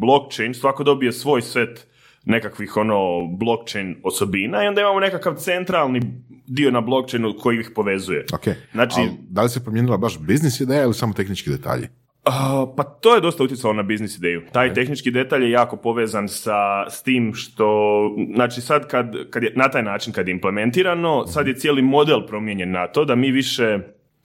blockchain, 0.01 0.55
svako 0.55 0.85
dobije 0.85 1.13
svoj 1.13 1.43
set 1.43 1.87
nekakvih 2.25 2.77
ono 2.77 3.27
blockchain 3.27 3.97
osobina 4.05 4.65
i 4.65 4.67
onda 4.67 4.81
imamo 4.81 5.01
nekakav 5.01 5.35
centralni 5.35 6.01
dio 6.47 6.71
na 6.71 6.81
blockchainu 6.81 7.35
koji 7.41 7.61
ih 7.61 7.71
povezuje. 7.75 8.25
Ok, 8.35 8.47
Znači, 8.73 9.01
da 9.29 9.43
li 9.43 9.49
se 9.49 9.65
promijenila 9.65 9.97
baš 9.97 10.19
biznis 10.19 10.61
ideja 10.61 10.83
ili 10.83 10.95
samo 10.95 11.13
tehnički 11.13 11.51
detalji? 11.51 11.89
A, 12.25 12.67
pa 12.77 12.83
to 12.83 13.15
je 13.15 13.21
dosta 13.21 13.43
utjecalo 13.43 13.73
na 13.73 13.83
biznis 13.83 14.19
ideju. 14.19 14.43
Taj 14.53 14.75
tehnički 14.75 15.11
detalj 15.11 15.45
je 15.45 15.51
jako 15.51 15.77
povezan 15.77 16.29
sa 16.29 16.91
s 16.91 17.03
tim 17.03 17.35
što, 17.35 18.01
znači 18.35 18.61
sad 18.61 18.89
kad, 18.89 19.31
kad 19.31 19.43
je 19.43 19.53
na 19.57 19.69
taj 19.69 19.83
način 19.83 20.13
kad 20.13 20.29
je 20.29 20.33
implementirano, 20.33 21.27
sad 21.27 21.47
je 21.47 21.55
cijeli 21.55 21.83
model 21.83 22.27
promijenjen 22.27 22.71
na 22.71 22.87
to 22.87 23.05
da 23.05 23.15
mi 23.15 23.31
više 23.31 23.79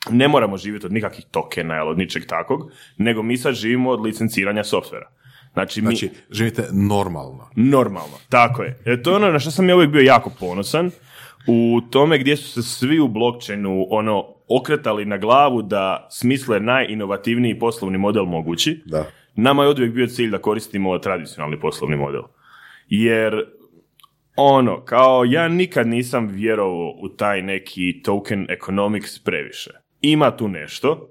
ne 0.10 0.28
moramo 0.28 0.58
živjeti 0.58 0.86
od 0.86 0.94
nikakvih 0.94 1.26
tokena 1.32 1.78
ili 1.78 1.90
od 1.90 1.98
ničeg 1.98 2.26
takvog, 2.26 2.72
nego 2.98 3.24
mi 3.24 3.38
sad 3.38 3.54
živimo 3.54 3.90
od 3.90 4.02
licenciranja 4.02 4.64
softvera. 4.64 5.10
Znači, 5.54 5.82
mi, 5.82 5.86
Znači, 5.86 6.10
živite 6.32 6.64
normalno. 6.72 7.50
Normalno, 7.56 8.18
tako 8.30 8.64
je. 8.64 8.80
E, 8.86 9.02
to 9.02 9.10
je 9.10 9.16
ono 9.16 9.32
na 9.32 9.40
što 9.40 9.52
sam 9.52 9.70
ja 9.70 9.76
uvijek 9.76 9.92
bio 9.92 10.02
jako 10.02 10.32
ponosan, 10.40 10.92
u 11.48 11.82
tome 11.92 12.18
gdje 12.18 12.38
su 12.38 12.50
se 12.50 12.70
svi 12.70 13.00
u 13.00 13.08
blockchainu 13.08 13.88
ono 13.90 14.26
okretali 14.48 15.06
na 15.06 15.18
glavu 15.18 15.62
da 15.62 16.08
smisle 16.12 16.60
najinovativniji 16.60 17.60
poslovni 17.60 17.98
model 17.98 18.26
mogući. 18.26 18.82
Da. 18.86 19.06
Nama 19.36 19.64
je 19.64 19.70
oduvijek 19.70 19.94
bio 19.94 20.08
cilj 20.08 20.30
da 20.30 20.38
koristimo 20.38 20.98
tradicionalni 20.98 21.60
poslovni 21.60 21.98
model. 21.98 22.22
Jer 22.88 23.46
ono, 24.36 24.84
kao 24.86 25.24
ja 25.26 25.48
nikad 25.48 25.88
nisam 25.88 26.28
vjerovao 26.28 26.94
u 27.02 27.10
taj 27.10 27.42
neki 27.42 28.02
token 28.04 28.48
economics 28.50 29.20
previše. 29.24 29.72
Ima 30.02 30.38
tu 30.38 30.48
nešto, 30.48 31.10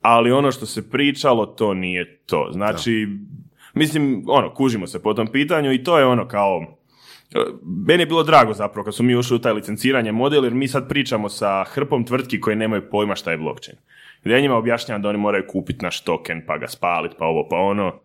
ali 0.00 0.32
ono 0.32 0.52
što 0.52 0.66
se 0.66 0.90
pričalo 0.90 1.46
to 1.46 1.74
nije 1.74 2.18
to. 2.26 2.48
Znači, 2.52 3.06
mislim, 3.74 4.24
ono, 4.28 4.54
kužimo 4.54 4.86
se 4.86 5.02
po 5.02 5.14
tom 5.14 5.26
pitanju 5.32 5.72
i 5.72 5.84
to 5.84 5.98
je 5.98 6.06
ono 6.06 6.28
kao, 6.28 6.77
meni 7.86 8.02
je 8.02 8.06
bilo 8.06 8.22
drago 8.22 8.52
zapravo 8.52 8.84
kad 8.84 8.94
smo 8.94 9.04
mi 9.04 9.16
ušli 9.16 9.36
u 9.36 9.38
taj 9.38 9.52
licenciranje 9.52 10.12
model, 10.12 10.44
jer 10.44 10.54
mi 10.54 10.68
sad 10.68 10.88
pričamo 10.88 11.28
sa 11.28 11.64
hrpom 11.64 12.04
tvrtki 12.04 12.40
koje 12.40 12.56
nemaju 12.56 12.90
pojma 12.90 13.14
šta 13.14 13.30
je 13.30 13.38
blockchain. 13.38 13.78
Gdje 14.22 14.34
ja 14.34 14.40
njima 14.40 14.56
objašnjavam 14.56 15.02
da 15.02 15.08
oni 15.08 15.18
moraju 15.18 15.44
kupiti 15.48 15.84
naš 15.84 16.04
token, 16.04 16.42
pa 16.46 16.58
ga 16.58 16.68
spalit, 16.68 17.12
pa 17.18 17.24
ovo, 17.26 17.48
pa 17.48 17.56
ono, 17.56 18.00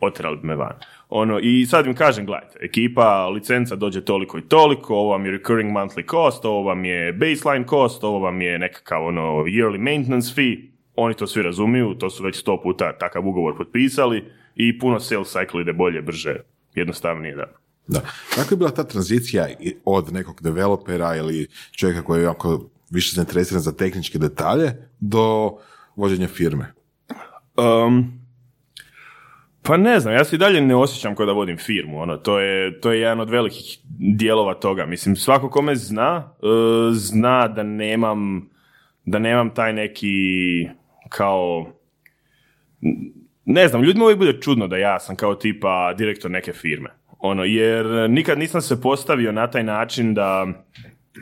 oterali 0.00 0.36
bi 0.36 0.46
me 0.46 0.56
van. 0.56 0.74
Ono, 1.08 1.38
I 1.42 1.66
sad 1.66 1.86
im 1.86 1.94
kažem, 1.94 2.26
gledajte, 2.26 2.58
ekipa, 2.62 3.28
licenca 3.28 3.76
dođe 3.76 4.04
toliko 4.04 4.38
i 4.38 4.48
toliko, 4.48 4.94
ovo 4.94 5.10
vam 5.10 5.24
je 5.24 5.30
recurring 5.30 5.72
monthly 5.72 6.10
cost, 6.10 6.44
ovo 6.44 6.62
vam 6.62 6.84
je 6.84 7.12
baseline 7.12 7.66
cost, 7.68 8.04
ovo 8.04 8.18
vam 8.18 8.40
je 8.40 8.58
nekakav 8.58 9.06
ono, 9.06 9.22
yearly 9.44 9.78
maintenance 9.78 10.34
fee, 10.34 10.56
oni 10.96 11.14
to 11.14 11.26
svi 11.26 11.42
razumiju, 11.42 11.94
to 11.94 12.10
su 12.10 12.24
već 12.24 12.36
sto 12.36 12.60
puta 12.62 12.98
takav 12.98 13.28
ugovor 13.28 13.56
potpisali 13.56 14.24
i 14.54 14.78
puno 14.78 15.00
sales 15.00 15.36
cycle 15.36 15.60
ide 15.60 15.72
bolje, 15.72 16.02
brže, 16.02 16.36
jednostavnije, 16.74 17.34
da. 17.34 17.59
Da. 17.90 18.00
Kako 18.34 18.54
je 18.54 18.58
bila 18.58 18.70
ta 18.70 18.84
tranzicija 18.84 19.46
od 19.84 20.12
nekog 20.12 20.40
developera 20.42 21.16
ili 21.16 21.48
čovjeka 21.72 22.02
koji 22.02 22.20
je 22.20 22.24
jako 22.24 22.70
više 22.90 23.14
zainteresiran 23.14 23.60
za 23.62 23.72
tehničke 23.72 24.18
detalje 24.18 24.88
do 25.00 25.56
vođenja 25.96 26.28
firme? 26.28 26.72
Um, 27.56 28.20
pa 29.62 29.76
ne 29.76 30.00
znam, 30.00 30.14
ja 30.14 30.24
se 30.24 30.36
i 30.36 30.38
dalje 30.38 30.60
ne 30.60 30.76
osjećam 30.76 31.14
kao 31.14 31.26
da 31.26 31.32
vodim 31.32 31.56
firmu, 31.56 32.00
ono, 32.00 32.16
to 32.16 32.40
je, 32.40 32.80
to 32.80 32.92
je 32.92 33.00
jedan 33.00 33.20
od 33.20 33.30
velikih 33.30 33.78
dijelova 33.98 34.54
toga. 34.54 34.86
Mislim, 34.86 35.16
svako 35.16 35.50
ko 35.50 35.62
me 35.62 35.76
zna, 35.76 36.34
e, 36.42 36.46
zna 36.92 37.48
da 37.48 37.62
nemam, 37.62 38.50
da 39.04 39.18
nemam 39.18 39.54
taj 39.54 39.72
neki, 39.72 40.14
kao, 41.08 41.72
ne 43.44 43.68
znam, 43.68 43.82
ljudima 43.82 44.04
uvijek 44.04 44.18
bude 44.18 44.40
čudno 44.40 44.66
da 44.66 44.76
ja 44.76 45.00
sam 45.00 45.16
kao 45.16 45.34
tipa 45.34 45.94
direktor 45.94 46.30
neke 46.30 46.52
firme. 46.52 46.99
Ono, 47.20 47.44
jer 47.44 48.10
nikad 48.10 48.38
nisam 48.38 48.60
se 48.60 48.80
postavio 48.80 49.32
na 49.32 49.50
taj 49.50 49.62
način 49.62 50.14
da, 50.14 50.46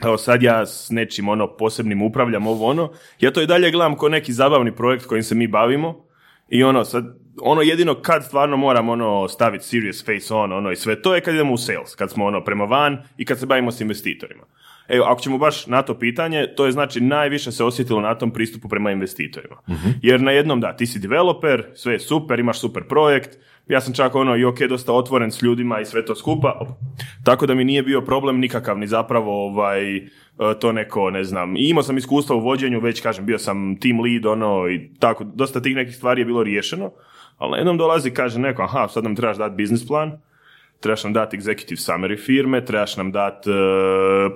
evo 0.05 0.19
sad 0.19 0.43
ja 0.43 0.67
s 0.67 0.91
nečim 0.91 1.29
ono 1.29 1.57
posebnim 1.57 2.03
upravljam 2.03 2.47
ovo 2.47 2.67
ono, 2.67 2.91
ja 3.21 3.31
to 3.31 3.43
i 3.43 3.47
dalje 3.47 3.71
gledam 3.71 3.97
kao 3.97 4.09
neki 4.09 4.33
zabavni 4.33 4.77
projekt 4.77 5.07
kojim 5.07 5.23
se 5.23 5.35
mi 5.35 5.47
bavimo 5.47 6.05
i 6.49 6.65
ono 6.65 6.85
sad, 6.85 7.05
ono 7.43 7.63
jedino 7.63 7.95
kad 7.95 8.25
stvarno 8.25 8.57
moram 8.57 8.89
ono 8.89 9.29
staviti 9.29 9.65
serious 9.65 10.05
face 10.05 10.35
on 10.35 10.53
ono 10.53 10.73
i 10.73 10.77
sve 10.77 11.03
to 11.03 11.15
je 11.15 11.21
kad 11.21 11.35
idemo 11.35 11.53
u 11.53 11.57
sales, 11.57 11.95
kad 11.95 12.11
smo 12.11 12.25
ono 12.25 12.45
prema 12.45 12.65
van 12.65 12.99
i 13.17 13.25
kad 13.25 13.39
se 13.39 13.47
bavimo 13.47 13.73
s 13.73 13.81
investitorima. 13.81 14.43
Evo, 14.89 15.05
ako 15.05 15.21
ćemo 15.21 15.39
baš 15.39 15.67
na 15.67 15.83
to 15.83 15.99
pitanje, 15.99 16.47
to 16.57 16.67
je 16.67 16.73
znači 16.73 17.01
najviše 17.01 17.53
se 17.53 17.65
osjetilo 17.65 18.01
na 18.01 18.15
tom 18.15 18.31
pristupu 18.31 18.69
prema 18.69 18.91
investitorima. 18.91 19.57
Jer 20.03 20.21
na 20.21 20.31
jednom 20.31 20.61
da, 20.61 20.77
ti 20.77 20.87
si 20.87 20.99
developer, 20.99 21.65
sve 21.75 21.93
je 21.93 22.01
super, 22.01 22.39
imaš 22.39 22.61
super 22.61 22.83
projekt, 22.89 23.39
ja 23.69 23.81
sam 23.81 23.95
čak 23.95 24.15
ono 24.15 24.37
i 24.37 24.45
ok, 24.45 24.59
dosta 24.59 24.93
otvoren 24.93 25.31
s 25.31 25.43
ljudima 25.43 25.81
i 25.81 25.85
sve 25.85 26.05
to 26.05 26.15
skupa, 26.15 26.61
tako 27.25 27.47
da 27.47 27.55
mi 27.55 27.65
nije 27.65 27.83
bio 27.83 28.01
problem 28.01 28.41
nikakav 28.41 28.79
ni 28.79 28.87
zapravo 28.87 29.47
ovaj, 29.47 29.97
e, 29.97 30.03
to 30.61 30.73
neko, 30.73 31.11
ne 31.11 31.25
znam, 31.25 31.57
i 31.57 31.69
imao 31.69 31.83
sam 31.83 31.97
iskustva 31.97 32.37
u 32.37 32.41
vođenju, 32.41 32.81
već 32.81 33.01
kažem, 33.01 33.27
bio 33.27 33.39
sam 33.39 33.81
team 33.81 34.01
lead, 34.01 34.27
ono, 34.27 34.69
i 34.69 34.91
tako, 34.99 35.25
dosta 35.25 35.61
tih 35.61 35.77
nekih 35.77 35.97
stvari 35.97 36.21
je 36.21 36.25
bilo 36.25 36.43
riješeno, 36.43 36.91
ali 37.39 37.59
jednom 37.59 37.79
dolazi, 37.79 38.11
kaže 38.11 38.39
neko, 38.39 38.63
aha, 38.63 38.89
sad 38.89 39.05
nam 39.05 39.17
trebaš 39.17 39.37
dati 39.37 39.55
biznis 39.55 39.87
plan, 39.87 40.21
trebaš 40.81 41.05
nam 41.05 41.13
dati 41.13 41.39
executive 41.39 41.93
summary 41.93 42.27
firme, 42.27 42.65
trebaš 42.65 42.97
nam 42.97 43.13
dati 43.13 43.51
e, 43.51 43.55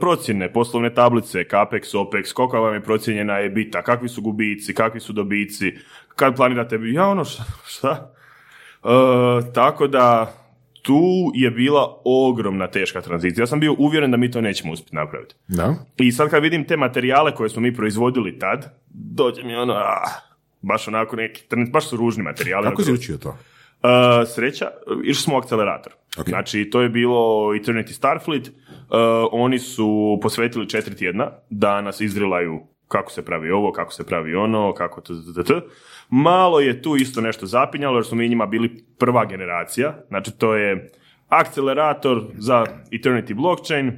procjene, 0.01 0.53
poslovne 0.53 0.95
tablice, 0.95 1.45
capex, 1.45 1.95
opex, 1.95 2.33
koliko 2.33 2.61
vam 2.61 2.75
je 2.75 2.83
procijenjena 2.83 3.41
EBITDA, 3.41 3.83
kakvi 3.83 4.09
su 4.09 4.23
gubici, 4.23 4.75
kakvi 4.75 5.01
su 5.01 5.13
dobici, 5.13 5.73
kad 6.17 6.37
planirate, 6.37 6.79
ja 6.83 7.09
ono, 7.09 7.25
šta? 7.25 7.45
šta? 7.67 8.13
E, 8.85 9.53
tako 9.53 9.87
da 9.87 10.33
tu 10.83 11.31
je 11.35 11.51
bila 11.51 12.01
ogromna 12.05 12.67
teška 12.67 13.01
tranzicija. 13.01 13.43
Ja 13.43 13.47
sam 13.47 13.61
bio 13.61 13.75
uvjeren 13.79 14.11
da 14.11 14.17
mi 14.17 14.31
to 14.31 14.41
nećemo 14.41 14.73
uspjeti 14.73 14.97
napraviti. 14.97 15.35
Da? 15.49 15.75
I 15.97 16.13
sad 16.13 16.31
kad 16.31 16.43
vidim 16.43 16.65
te 16.65 16.77
materijale 16.77 17.35
koje 17.35 17.49
smo 17.49 17.63
mi 17.63 17.75
proizvodili 17.75 18.39
tad, 18.39 18.79
dođe 18.91 19.43
mi 19.43 19.55
ono, 19.55 19.73
ah, 19.73 20.11
baš 20.63 20.89
onako 20.89 21.17
neki, 21.17 21.45
baš 21.73 21.89
su 21.89 21.97
ružni 21.97 22.23
materijali. 22.23 22.69
Kako 22.69 22.83
si 22.83 22.93
učio 22.93 23.17
to? 23.17 23.29
Uh, 23.29 24.29
sreća, 24.29 24.71
išli 25.05 25.23
smo 25.23 25.35
u 25.35 25.39
akcelerator. 25.39 25.93
Ok. 26.19 26.29
Znači, 26.29 26.71
to 26.71 26.81
je 26.81 26.89
bilo 26.89 27.49
Eternity 27.55 27.93
Starfleet. 27.93 28.49
Uh, 28.49 28.55
oni 29.33 29.59
su 29.59 30.19
posvetili 30.23 30.69
četiri 30.69 30.97
tjedna 30.97 31.31
da 31.51 31.81
nas 31.81 32.01
izdrilaju 32.01 32.61
kako 32.89 33.13
se 33.13 33.25
pravi 33.25 33.51
ovo, 33.51 33.73
kako 33.73 33.93
se 33.93 34.07
pravi 34.07 34.35
ono, 34.35 34.73
kako 34.75 35.01
t, 35.01 35.13
t, 35.35 35.43
t, 35.43 35.45
t. 35.45 35.61
Malo 36.15 36.61
je 36.61 36.83
tu 36.83 36.97
isto 36.97 37.21
nešto 37.21 37.47
zapinjalo 37.47 37.97
jer 37.97 38.05
smo 38.05 38.17
mi 38.17 38.29
njima 38.29 38.47
bili 38.47 38.85
prva 38.99 39.25
generacija. 39.25 39.95
Znači, 40.09 40.39
to 40.39 40.55
je 40.55 40.91
akcelerator 41.29 42.23
za 42.39 42.67
Eternity 42.91 43.35
blockchain. 43.35 43.93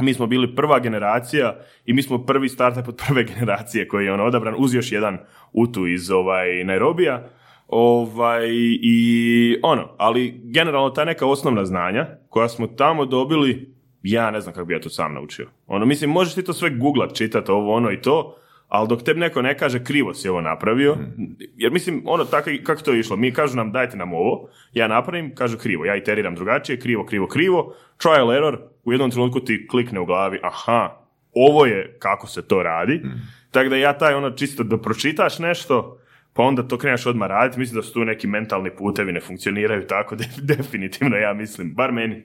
Mi 0.00 0.14
smo 0.14 0.26
bili 0.26 0.54
prva 0.56 0.78
generacija 0.78 1.56
i 1.84 1.92
mi 1.92 2.02
smo 2.02 2.18
prvi 2.18 2.48
startup 2.48 2.88
od 2.88 3.02
prve 3.06 3.24
generacije 3.34 3.88
koji 3.88 4.04
je 4.04 4.12
ono 4.12 4.24
odabran 4.24 4.54
uz 4.58 4.74
još 4.74 4.92
jedan 4.92 5.18
utu 5.52 5.86
iz 5.86 6.10
ovaj 6.10 6.64
Nairobija. 6.64 7.28
Ovaj, 7.68 8.48
i 8.82 9.58
ono, 9.62 9.94
ali 9.98 10.40
generalno 10.44 10.90
ta 10.90 11.04
neka 11.04 11.26
osnovna 11.26 11.64
znanja 11.64 12.06
koja 12.28 12.48
smo 12.48 12.66
tamo 12.66 13.06
dobili, 13.06 13.74
ja 14.02 14.30
ne 14.30 14.40
znam 14.40 14.54
kako 14.54 14.66
bi 14.66 14.74
ja 14.74 14.80
to 14.80 14.88
sam 14.88 15.14
naučio. 15.14 15.48
Ono, 15.66 15.86
mislim, 15.86 16.10
možeš 16.10 16.34
ti 16.34 16.44
to 16.44 16.52
sve 16.52 16.70
googlat, 16.70 17.14
čitati 17.14 17.50
ovo, 17.50 17.74
ono 17.74 17.92
i 17.92 18.00
to, 18.00 18.36
ali 18.68 18.88
dok 18.88 19.02
tebi 19.02 19.20
neko 19.20 19.42
ne 19.42 19.58
kaže 19.58 19.84
krivo 19.84 20.14
si 20.14 20.28
ovo 20.28 20.40
napravio, 20.40 20.96
jer 21.56 21.72
mislim, 21.72 22.02
ono, 22.06 22.24
tako 22.24 22.50
kako 22.64 22.80
je 22.80 22.84
to 22.84 22.94
išlo, 22.94 23.16
mi 23.16 23.32
kažu 23.32 23.56
nam 23.56 23.72
dajte 23.72 23.96
nam 23.96 24.12
ovo, 24.12 24.48
ja 24.72 24.88
napravim, 24.88 25.34
kažu 25.34 25.58
krivo, 25.58 25.84
ja 25.84 25.96
iteriram 25.96 26.34
drugačije, 26.34 26.80
krivo, 26.80 27.06
krivo, 27.06 27.26
krivo, 27.26 27.74
trial 28.02 28.32
error, 28.32 28.58
u 28.84 28.92
jednom 28.92 29.10
trenutku 29.10 29.40
ti 29.40 29.66
klikne 29.70 30.00
u 30.00 30.06
glavi, 30.06 30.40
aha, 30.42 31.00
ovo 31.32 31.66
je 31.66 31.96
kako 31.98 32.26
se 32.26 32.48
to 32.48 32.62
radi, 32.62 33.02
tako 33.50 33.68
da 33.68 33.76
ja 33.76 33.98
taj 33.98 34.14
ono 34.14 34.30
čisto 34.30 34.64
da 34.64 34.78
pročitaš 34.78 35.38
nešto, 35.38 35.98
pa 36.32 36.42
onda 36.42 36.62
to 36.62 36.78
kreneš 36.78 37.06
odmah 37.06 37.28
raditi, 37.28 37.58
mislim 37.58 37.76
da 37.76 37.82
su 37.82 37.92
tu 37.92 38.04
neki 38.04 38.26
mentalni 38.26 38.70
putevi 38.70 39.12
ne 39.12 39.20
funkcioniraju 39.20 39.86
tako, 39.86 40.16
de- 40.20 40.28
definitivno 40.42 41.16
ja 41.16 41.34
mislim, 41.34 41.74
bar 41.74 41.92
meni. 41.92 42.22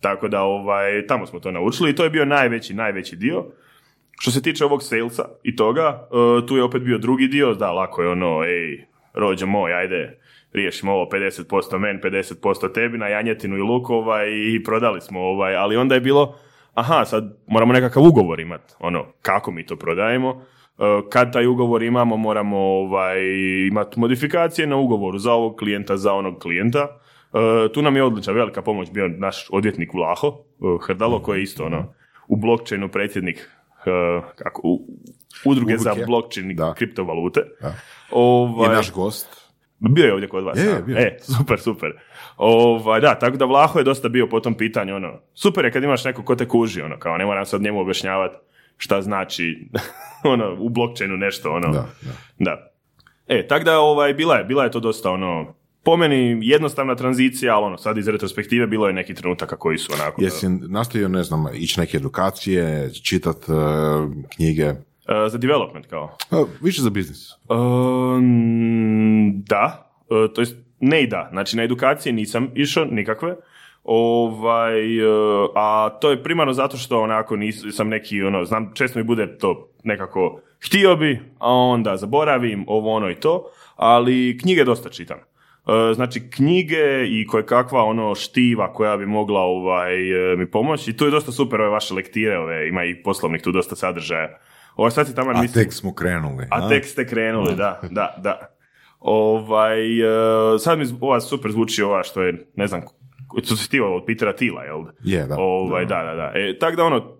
Tako 0.00 0.28
da 0.28 0.42
ovaj, 0.42 1.06
tamo 1.06 1.26
smo 1.26 1.40
to 1.40 1.50
naučili 1.50 1.90
i 1.90 1.94
to 1.94 2.04
je 2.04 2.10
bio 2.10 2.24
najveći, 2.24 2.74
najveći 2.74 3.16
dio. 3.16 3.46
Što 4.20 4.30
se 4.30 4.42
tiče 4.42 4.64
ovog 4.64 4.82
salesa 4.82 5.24
i 5.42 5.56
toga, 5.56 6.08
e, 6.08 6.46
tu 6.46 6.56
je 6.56 6.62
opet 6.62 6.82
bio 6.82 6.98
drugi 6.98 7.28
dio, 7.28 7.54
da, 7.54 7.72
lako 7.72 8.02
je 8.02 8.08
ono, 8.08 8.44
ej, 8.44 8.86
rođe 9.14 9.46
moj, 9.46 9.74
ajde, 9.74 10.18
riješimo 10.52 10.92
ovo 10.92 11.08
50% 11.12 11.78
meni, 11.78 12.00
50% 12.00 12.72
tebi 12.72 12.98
na 12.98 13.08
janjetinu 13.08 13.56
i 13.56 13.60
luk 13.60 13.90
ovaj, 13.90 14.28
i 14.30 14.62
prodali 14.64 15.00
smo 15.00 15.20
ovaj, 15.20 15.56
ali 15.56 15.76
onda 15.76 15.94
je 15.94 16.00
bilo, 16.00 16.38
aha, 16.74 17.04
sad 17.04 17.36
moramo 17.46 17.72
nekakav 17.72 18.02
ugovor 18.02 18.40
imati, 18.40 18.74
ono, 18.78 19.06
kako 19.22 19.50
mi 19.50 19.66
to 19.66 19.76
prodajemo, 19.76 20.44
E, 20.78 21.02
kad 21.10 21.32
taj 21.32 21.46
ugovor 21.46 21.82
imamo, 21.82 22.16
moramo 22.16 22.58
ovaj, 22.58 23.18
imati 23.68 24.00
modifikacije 24.00 24.66
na 24.66 24.76
ugovoru 24.76 25.18
za 25.18 25.32
ovog 25.32 25.56
klijenta, 25.56 25.96
za 25.96 26.12
onog 26.12 26.38
klijenta. 26.38 26.88
E, 26.88 27.72
tu 27.72 27.82
nam 27.82 27.96
je 27.96 28.04
odlična 28.04 28.32
velika 28.32 28.62
pomoć 28.62 28.90
bio 28.90 29.08
naš 29.08 29.46
odvjetnik 29.50 29.94
Vlaho, 29.94 30.38
Hrdalo, 30.86 31.22
koji 31.22 31.38
je 31.38 31.42
isto 31.42 31.64
ono, 31.64 31.94
u 32.28 32.36
blockchainu 32.36 32.88
predsjednik 32.88 33.48
kako, 34.36 34.60
u, 34.64 34.86
udruge 35.44 35.78
za 35.78 35.90
Udruge. 35.92 36.06
blockchain 36.06 36.50
i 36.50 36.56
kriptovalute. 36.76 37.40
Da. 37.60 37.68
I 37.68 37.72
Ovaj, 38.10 38.74
naš 38.74 38.92
gost. 38.92 39.50
bio 39.78 40.04
je 40.04 40.12
ovdje 40.12 40.28
kod 40.28 40.44
vas. 40.44 40.58
Je, 40.58 40.64
da. 40.64 40.70
je, 40.70 40.82
bio. 40.82 40.96
E, 40.98 41.16
super, 41.38 41.60
super. 41.60 41.92
Ovaj, 42.36 43.00
da, 43.00 43.14
tako 43.18 43.36
da 43.36 43.44
Vlaho 43.44 43.78
je 43.78 43.84
dosta 43.84 44.08
bio 44.08 44.26
po 44.26 44.40
tom 44.40 44.54
pitanju, 44.54 44.96
ono, 44.96 45.20
super 45.34 45.64
je 45.64 45.72
kad 45.72 45.82
imaš 45.82 46.04
neko 46.04 46.22
ko 46.24 46.34
te 46.36 46.48
kuži, 46.48 46.82
ono, 46.82 46.98
kao 46.98 47.16
ne 47.16 47.24
moram 47.26 47.46
sad 47.46 47.62
njemu 47.62 47.80
objašnjavati 47.80 48.36
šta 48.76 49.02
znači, 49.02 49.68
ono, 50.32 50.56
u 50.58 50.68
blockchainu 50.68 51.16
nešto, 51.16 51.50
ono, 51.52 51.72
Da, 51.72 51.86
da. 52.02 52.12
da. 52.38 52.68
E, 53.28 53.46
tako 53.46 53.64
da, 53.64 53.78
ovaj, 53.78 54.14
bila 54.14 54.36
je, 54.36 54.44
bila 54.44 54.64
je 54.64 54.70
to 54.70 54.80
dosta, 54.80 55.10
ono, 55.10 55.54
po 55.82 55.96
meni 55.96 56.38
jednostavna 56.42 56.94
tranzicija, 56.94 57.56
ali 57.56 57.64
ono, 57.64 57.78
sad 57.78 57.98
iz 57.98 58.08
retrospektive 58.08 58.66
bilo 58.66 58.86
je 58.86 58.92
neki 58.92 59.14
trenutaka 59.14 59.56
koji 59.56 59.78
su 59.78 59.92
onako... 59.92 60.22
Jesi 60.22 60.48
nastavio, 60.48 61.08
ne 61.08 61.22
znam, 61.22 61.46
ići 61.54 61.80
neke 61.80 61.96
edukacije, 61.96 62.90
čitat 62.94 63.36
e, 63.36 63.52
knjige, 64.36 64.62
e, 64.62 64.74
za 65.28 65.38
development, 65.38 65.86
kao. 65.86 66.16
E, 66.30 66.36
više 66.60 66.82
za 66.82 66.90
biznis. 66.90 67.30
Um, 67.48 69.42
da, 69.46 69.92
E, 70.12 70.32
to 70.34 70.40
jest 70.40 70.56
ne 70.80 71.02
i 71.02 71.06
da, 71.06 71.28
znači 71.32 71.56
na 71.56 71.62
edukacije 71.62 72.12
nisam 72.12 72.50
išao 72.54 72.84
nikakve, 72.84 73.36
ovaj, 73.84 74.98
e, 74.98 75.04
a 75.54 75.90
to 76.00 76.10
je 76.10 76.22
primarno 76.22 76.52
zato 76.52 76.76
što 76.76 77.02
onako 77.02 77.36
nisam 77.36 77.88
neki, 77.88 78.22
ono, 78.22 78.44
znam, 78.44 78.70
često 78.74 78.98
mi 78.98 79.04
bude 79.04 79.38
to 79.38 79.68
nekako 79.84 80.40
htio 80.66 80.96
bi, 80.96 81.20
a 81.38 81.52
onda 81.52 81.96
zaboravim 81.96 82.64
ovo 82.66 82.92
ono 82.92 83.10
i 83.10 83.14
to, 83.14 83.50
ali 83.76 84.38
knjige 84.42 84.64
dosta 84.64 84.88
čitam. 84.88 85.18
E, 85.66 85.94
Znači 85.94 86.30
knjige 86.30 87.06
i 87.08 87.26
koje 87.26 87.46
kakva 87.46 87.84
ono 87.84 88.14
štiva 88.14 88.72
koja 88.72 88.96
bi 88.96 89.06
mogla 89.06 89.40
ovaj, 89.40 90.32
e, 90.32 90.36
mi 90.36 90.50
pomoći 90.50 90.90
i 90.90 90.96
tu 90.96 91.04
je 91.04 91.10
dosta 91.10 91.32
super 91.32 91.60
ove 91.60 91.70
vaše 91.70 91.94
lektire, 91.94 92.38
ove, 92.38 92.68
ima 92.68 92.84
i 92.84 93.02
poslovnih 93.02 93.42
tu 93.42 93.52
dosta 93.52 93.76
sadržaja. 93.76 94.38
Ovo 94.76 94.90
sad 94.90 95.06
si 95.06 95.14
tamo 95.14 95.30
A 95.30 95.46
tek 95.54 95.72
smo 95.72 95.94
krenuli. 95.94 96.46
a 96.50 96.68
tek 96.68 96.84
ste 96.84 97.06
krenuli, 97.06 97.54
da, 97.56 97.80
da, 97.90 98.14
da. 98.18 98.48
Ovaj, 99.00 100.00
e, 100.00 100.58
sad 100.58 100.78
mi 100.78 100.84
ova 101.00 101.20
super 101.20 101.50
zvuči 101.50 101.82
ova 101.82 102.02
što 102.02 102.22
je, 102.22 102.46
ne 102.56 102.66
znam, 102.66 102.80
što 103.44 103.56
si 103.56 103.70
ti 103.70 103.80
od 103.80 104.04
Petera 104.06 104.36
Tila, 104.36 104.64
jel? 104.64 104.82
Je, 105.04 105.26
da. 105.26 105.36
Ovaj, 105.38 105.86
da, 105.86 106.02
da, 106.02 106.14
da. 106.14 106.32
E, 106.34 106.58
tako 106.58 106.76
da 106.76 106.84
ono, 106.84 107.16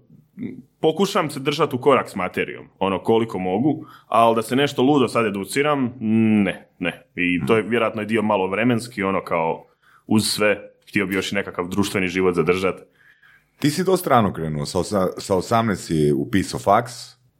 pokušam 0.80 1.30
se 1.30 1.40
držati 1.40 1.76
u 1.76 1.80
korak 1.80 2.10
s 2.10 2.14
materijom, 2.14 2.68
ono 2.78 2.98
koliko 2.98 3.38
mogu, 3.38 3.84
ali 4.06 4.34
da 4.36 4.42
se 4.42 4.56
nešto 4.56 4.82
ludo 4.82 5.08
sad 5.08 5.26
educiram, 5.26 5.92
ne, 6.44 6.68
ne. 6.78 7.06
I 7.14 7.46
to 7.46 7.56
je 7.56 7.62
vjerojatno 7.62 8.02
i 8.02 8.06
dio 8.06 8.22
malo 8.22 8.46
vremenski, 8.46 9.02
ono 9.02 9.24
kao 9.24 9.66
uz 10.06 10.24
sve, 10.24 10.70
htio 10.88 11.06
bi 11.06 11.14
još 11.14 11.32
i 11.32 11.34
nekakav 11.34 11.68
društveni 11.68 12.08
život 12.08 12.34
zadržati. 12.34 12.82
Ti 13.58 13.70
si 13.70 13.84
dosta 13.84 14.10
rano 14.10 14.32
krenuo, 14.32 14.66
sa, 14.66 14.82
sa 15.18 15.34
18 15.34 15.74
si 15.76 16.12
upisao 16.12 16.60
faks, 16.60 16.92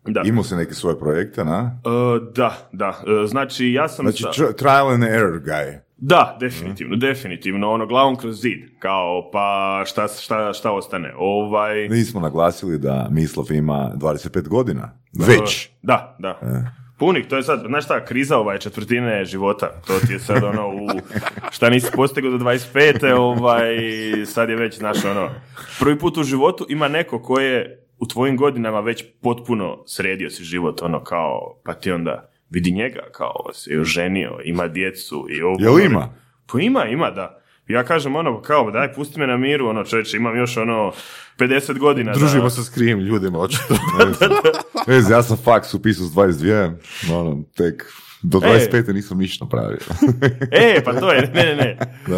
Da. 0.05 0.23
imao 0.25 0.45
si 0.45 0.55
neke 0.57 0.75
svoje 0.75 0.99
projekte, 0.99 1.45
na? 1.45 1.81
E, 1.85 1.89
da, 2.35 2.69
da. 2.73 2.89
E, 2.89 3.27
znači, 3.27 3.73
ja 3.73 3.89
sam... 3.89 4.05
Znači, 4.05 4.23
sa- 4.23 4.29
tr- 4.45 4.57
trial 4.57 4.89
and 4.89 5.05
error 5.05 5.41
guy. 5.41 5.79
Da, 6.05 6.37
definitivno, 6.41 6.97
definitivno, 6.97 7.71
ono, 7.71 7.87
glavom 7.87 8.17
kroz 8.17 8.41
zid, 8.41 8.59
kao, 8.79 9.31
pa 9.33 9.83
šta, 9.87 10.09
šta, 10.09 10.53
šta 10.53 10.73
ostane, 10.73 11.15
ovaj... 11.17 11.89
Nismo 11.89 12.21
naglasili 12.21 12.79
da 12.79 13.09
Mislav 13.11 13.53
ima 13.53 13.93
25 13.97 14.49
godina. 14.49 14.99
Već. 15.13 15.71
Da, 15.83 16.17
da. 16.19 16.41
Punik, 16.99 17.29
to 17.29 17.37
je 17.37 17.43
sad, 17.43 17.63
znaš 17.67 17.85
šta, 17.85 18.05
kriza 18.05 18.39
ovaj 18.39 18.59
četvrtine 18.59 19.25
života, 19.25 19.71
to 19.87 19.99
ti 20.07 20.13
je 20.13 20.19
sad 20.19 20.45
ono 20.45 20.69
u, 20.69 20.89
šta 21.51 21.71
nisi 21.71 21.91
postigao 21.95 22.31
do 22.31 22.39
25. 22.39 23.15
ovaj, 23.15 23.77
sad 24.27 24.49
je 24.49 24.57
već, 24.57 24.79
znaš, 24.79 25.05
ono, 25.05 25.29
prvi 25.81 25.99
put 25.99 26.17
u 26.17 26.23
životu 26.23 26.67
ima 26.69 26.89
neko 26.89 27.23
ko 27.23 27.41
je 27.41 27.87
u 27.99 28.07
tvojim 28.07 28.37
godinama 28.37 28.81
već 28.81 29.05
potpuno 29.21 29.83
sredio 29.87 30.31
si 30.31 30.45
život, 30.45 30.83
ono, 30.83 31.05
kao, 31.05 31.61
pa 31.65 31.75
ti 31.75 31.93
onda 31.93 32.32
vidi 32.53 32.73
njega, 32.73 33.01
kao, 33.13 33.53
se 33.53 33.71
je 33.71 33.81
oženio, 33.81 34.39
ima 34.45 34.69
djecu 34.69 35.27
i 35.31 35.43
ovo. 35.43 35.57
Jel 35.61 35.81
ima? 35.81 36.15
Pa 36.53 36.61
ima, 36.61 36.87
ima, 36.87 37.11
da. 37.11 37.43
Ja 37.69 37.85
kažem 37.85 38.17
ono, 38.17 38.43
kao, 38.43 38.71
daj, 38.71 38.93
pusti 38.93 39.21
me 39.21 39.27
na 39.27 39.37
miru, 39.37 39.69
ono, 39.69 39.85
čovječe, 39.85 40.17
imam 40.17 40.37
još 40.37 40.57
ono 40.57 40.93
50 41.39 41.79
godina. 41.79 42.13
Družimo 42.13 42.43
da, 42.43 42.51
se 42.51 42.65
s 42.65 42.69
krivim 42.69 42.99
ljudima, 42.99 43.39
očito. 43.39 43.75
Vez, 44.87 45.11
ja 45.15 45.23
sam 45.23 45.37
faks 45.37 45.75
upisao 45.75 46.07
s 46.07 46.11
22, 46.11 46.73
ono, 47.13 47.45
tek 47.57 47.85
do 48.23 48.39
25. 48.39 48.93
nisam 48.93 49.19
ništa 49.19 49.45
napravio. 49.45 49.79
E, 50.51 50.83
pa 50.85 51.01
to 51.01 51.13
je, 51.13 51.31
ne, 51.35 51.45
ne, 51.45 51.55
ne. 51.55 51.77
da, 52.07 52.17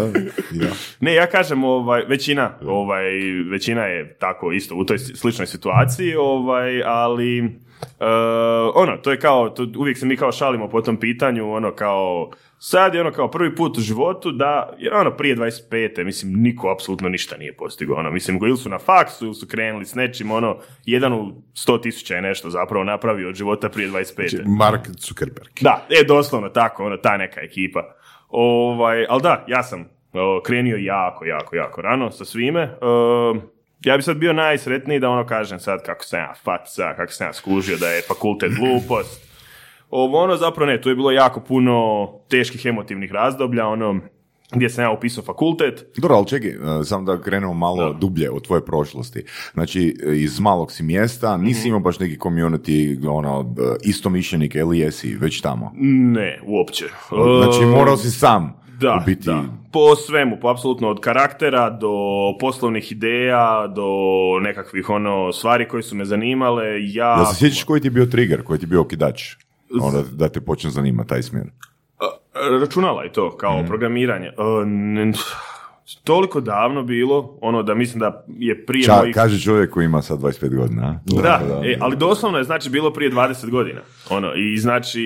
ja. 0.66 0.72
Ne, 1.00 1.14
ja 1.14 1.26
kažem, 1.26 1.64
ovaj, 1.64 2.02
većina, 2.08 2.58
ovaj, 2.62 3.04
većina 3.50 3.82
je 3.84 4.16
tako 4.18 4.52
isto 4.52 4.76
u 4.76 4.84
toj 4.84 4.98
sličnoj 4.98 5.46
situaciji, 5.46 6.14
ovaj, 6.14 6.82
ali 6.82 7.38
e, 7.38 7.50
ono, 8.74 8.96
to 8.96 9.10
je 9.10 9.18
kao, 9.18 9.48
to, 9.48 9.66
uvijek 9.78 9.98
se 9.98 10.06
mi 10.06 10.16
kao 10.16 10.32
šalimo 10.32 10.68
po 10.68 10.80
tom 10.80 10.96
pitanju, 10.96 11.52
ono 11.52 11.74
kao, 11.74 12.30
sad 12.58 12.94
je 12.94 13.00
ono 13.00 13.12
kao 13.12 13.30
prvi 13.30 13.54
put 13.54 13.78
u 13.78 13.80
životu 13.80 14.32
da, 14.32 14.74
jer 14.78 14.94
ono 14.94 15.10
prije 15.10 15.36
25. 15.36 16.04
mislim, 16.04 16.32
niko 16.32 16.70
apsolutno 16.72 17.08
ništa 17.08 17.36
nije 17.36 17.52
postigao, 17.52 17.96
ono, 17.96 18.10
mislim, 18.10 18.36
ili 18.42 18.56
su 18.56 18.68
na 18.68 18.78
faksu, 18.78 19.24
ili 19.24 19.34
su 19.34 19.46
krenuli 19.46 19.84
s 19.84 19.94
nečim, 19.94 20.30
ono, 20.30 20.56
jedan 20.84 21.12
u 21.12 21.42
sto 21.54 21.78
tisuća 21.78 22.14
je 22.14 22.22
nešto 22.22 22.50
zapravo 22.50 22.84
napravio 22.84 23.28
od 23.28 23.34
života 23.34 23.68
prije 23.68 23.88
25. 23.88 24.42
Mark 24.58 24.88
Zuckerberg. 24.98 25.50
Da, 25.60 25.86
e, 25.90 26.04
doslovno 26.04 26.48
tako, 26.48 26.84
ono, 26.84 26.96
ta 26.96 27.16
neka 27.16 27.40
ekipa. 27.40 27.94
Ovaj, 28.28 29.06
ali 29.08 29.22
da, 29.22 29.44
ja 29.48 29.62
sam 29.62 29.88
o, 30.12 30.40
krenio 30.44 30.76
jako, 30.76 31.24
jako, 31.24 31.56
jako 31.56 31.82
rano 31.82 32.10
sa 32.10 32.24
svime. 32.24 32.62
E, 32.62 33.53
ja 33.84 33.96
bi 33.96 34.02
sad 34.02 34.16
bio 34.16 34.32
najsretniji 34.32 35.00
da 35.00 35.10
ono 35.10 35.26
kažem 35.26 35.60
sad 35.60 35.82
kako 35.82 36.04
sam 36.04 36.18
ja 36.20 36.34
faca, 36.44 36.94
kako 36.96 37.12
sam 37.12 37.26
ja 37.26 37.32
skužio 37.32 37.76
da 37.76 37.88
je 37.88 38.02
fakultet 38.02 38.52
glupost. 38.54 39.24
Ovo 39.90 40.18
ono 40.18 40.36
zapravo 40.36 40.70
ne, 40.70 40.80
tu 40.80 40.88
je 40.88 40.94
bilo 40.94 41.10
jako 41.10 41.40
puno 41.40 42.08
teških 42.28 42.66
emotivnih 42.66 43.12
razdoblja, 43.12 43.66
ono, 43.66 44.00
gdje 44.52 44.70
sam 44.70 44.84
ja 44.84 44.90
upisao 44.90 45.24
fakultet. 45.24 45.86
Dobro, 45.96 46.16
ali 46.16 46.26
čekaj, 46.26 46.50
e, 46.50 46.56
samo 46.84 47.04
da 47.04 47.20
krenemo 47.22 47.54
malo 47.54 47.92
dublje 47.92 48.30
od 48.30 48.46
tvoje 48.46 48.64
prošlosti. 48.64 49.24
Znači, 49.54 49.96
e, 50.06 50.16
iz 50.16 50.40
malog 50.40 50.72
si 50.72 50.82
mjesta, 50.82 51.36
Mhm. 51.36 51.44
nisi 51.46 51.68
imao 51.68 51.80
baš 51.80 51.98
neki 51.98 52.16
community, 52.18 53.08
ono, 53.08 53.54
e, 53.58 53.76
istomišljenik 53.82 54.54
ili 54.54 54.78
jesi 54.78 55.14
već 55.14 55.40
tamo? 55.40 55.72
Ne, 56.14 56.40
uopće. 56.46 56.84
Znači, 57.42 57.64
morao 57.66 57.96
si 57.96 58.10
sam 58.10 58.63
Da, 58.80 58.94
u 58.94 59.06
biti... 59.06 59.26
da. 59.26 59.44
Po 59.72 59.96
svemu, 59.96 60.38
po 60.40 60.48
apsolutno 60.48 60.88
od 60.88 61.00
karaktera 61.00 61.70
do 61.70 61.92
poslovnih 62.40 62.92
ideja, 62.92 63.66
do 63.66 63.88
nekakvih 64.40 64.90
ono 64.90 65.32
stvari 65.32 65.68
koje 65.68 65.82
su 65.82 65.96
me 65.96 66.04
zanimale. 66.04 66.64
Ja, 66.82 67.14
Jel 67.14 67.24
se 67.24 67.36
sjećaš 67.36 67.64
koji 67.64 67.80
ti 67.80 67.86
je 67.86 67.90
bio 67.90 68.06
trigger, 68.06 68.42
koji 68.42 68.58
ti 68.58 68.64
je 68.64 68.68
bio 68.68 68.80
okidač? 68.80 69.22
Ono, 69.82 70.02
da 70.02 70.28
te 70.28 70.40
počne 70.40 70.70
zanimati 70.70 71.08
taj 71.08 71.22
smjer. 71.22 71.44
računala 72.60 73.02
je 73.02 73.12
to 73.12 73.36
kao 73.36 73.58
Mhm. 73.58 73.66
programiranje. 73.66 74.26
E, 74.26 74.32
toliko 76.04 76.40
davno 76.40 76.82
bilo, 76.82 77.38
ono 77.40 77.62
da 77.62 77.74
mislim 77.74 78.00
da 78.00 78.24
je 78.28 78.66
prije 78.66 78.84
Ča, 78.84 78.96
mojih... 78.96 79.14
kaže 79.14 79.40
čovjek 79.40 79.70
koji 79.70 79.84
ima 79.84 80.02
sad 80.02 80.18
25 80.18 80.56
godina. 80.56 81.00
a? 81.18 81.22
Da, 81.22 81.40
e, 81.64 81.78
ali 81.80 81.96
doslovno 81.96 82.38
je 82.38 82.44
znači 82.44 82.70
bilo 82.70 82.92
prije 82.92 83.10
20 83.10 83.50
godina. 83.50 83.80
Ono, 84.10 84.34
i 84.34 84.58
znači 84.58 85.02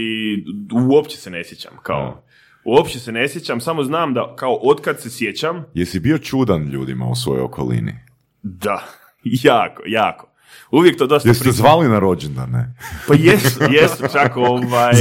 uopće 0.90 1.16
se 1.16 1.30
ne 1.30 1.44
sjećam 1.44 1.72
kao. 1.82 2.22
Uopće 2.68 3.00
se 3.00 3.12
ne 3.12 3.28
sjećam, 3.28 3.60
samo 3.60 3.82
znam 3.82 4.14
da 4.14 4.34
kao 4.36 4.58
otkad 4.62 5.00
se 5.00 5.10
sjećam, 5.10 5.64
Jesi 5.74 6.00
bio 6.00 6.18
čudan 6.18 6.68
ljudima 6.68 7.06
u 7.06 7.14
svojoj 7.14 7.42
okolini? 7.42 7.94
Da, 8.42 8.84
jako, 9.50 9.82
jako. 9.86 10.28
Uvijek 10.70 10.98
to 10.98 11.06
dosta 11.06 11.28
Jeste 11.28 11.44
pri- 11.44 11.52
zvali 11.52 11.88
na 11.88 11.98
rođendan, 11.98 12.50
ne? 12.50 12.74
Pa 13.08 13.14
jesu, 13.14 13.60
jesu, 13.80 14.04
čak 14.12 14.36
ovaj, 14.36 14.92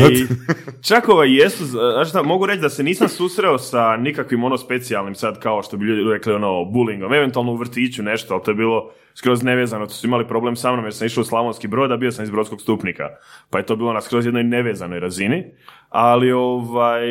čak 0.81 1.09
ovaj 1.09 1.35
jesu, 1.35 1.65
znači 1.65 2.09
šta, 2.09 2.23
mogu 2.23 2.45
reći 2.45 2.61
da 2.61 2.69
se 2.69 2.83
nisam 2.83 3.09
susreo 3.09 3.57
sa 3.57 3.97
nikakvim 3.97 4.43
ono 4.43 4.57
specijalnim 4.57 5.15
sad 5.15 5.39
kao 5.39 5.63
što 5.63 5.77
bi 5.77 5.85
ljudi 5.85 6.13
rekli 6.13 6.33
ono 6.33 6.47
bullyingom, 6.47 7.17
eventualno 7.17 7.51
u 7.51 7.55
vrtiću 7.57 8.03
nešto, 8.03 8.33
ali 8.33 8.43
to 8.43 8.51
je 8.51 8.55
bilo 8.55 8.91
skroz 9.15 9.43
nevezano, 9.43 9.85
to 9.85 9.93
su 9.93 10.07
imali 10.07 10.27
problem 10.27 10.55
sa 10.55 10.71
mnom 10.71 10.85
jer 10.85 10.93
sam 10.93 11.07
išao 11.07 11.21
u 11.21 11.25
Slavonski 11.25 11.67
brod, 11.67 11.91
a 11.91 11.97
bio 11.97 12.11
sam 12.11 12.23
iz 12.23 12.29
Brodskog 12.29 12.61
stupnika, 12.61 13.03
pa 13.49 13.57
je 13.57 13.65
to 13.65 13.75
bilo 13.75 13.93
na 13.93 14.01
skroz 14.01 14.25
jednoj 14.25 14.43
nevezanoj 14.43 14.99
razini, 14.99 15.45
ali 15.89 16.31
ovaj, 16.31 17.05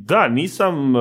da, 0.00 0.28
nisam, 0.28 0.94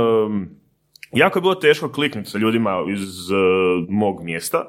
jako 1.12 1.40
je 1.40 1.42
bilo 1.42 1.56
teško 1.56 1.90
kliknuti 1.90 2.30
sa 2.30 2.38
ljudima 2.38 2.86
iz 2.90 3.32
eh, 3.32 3.86
mog 3.90 4.24
mjesta, 4.24 4.66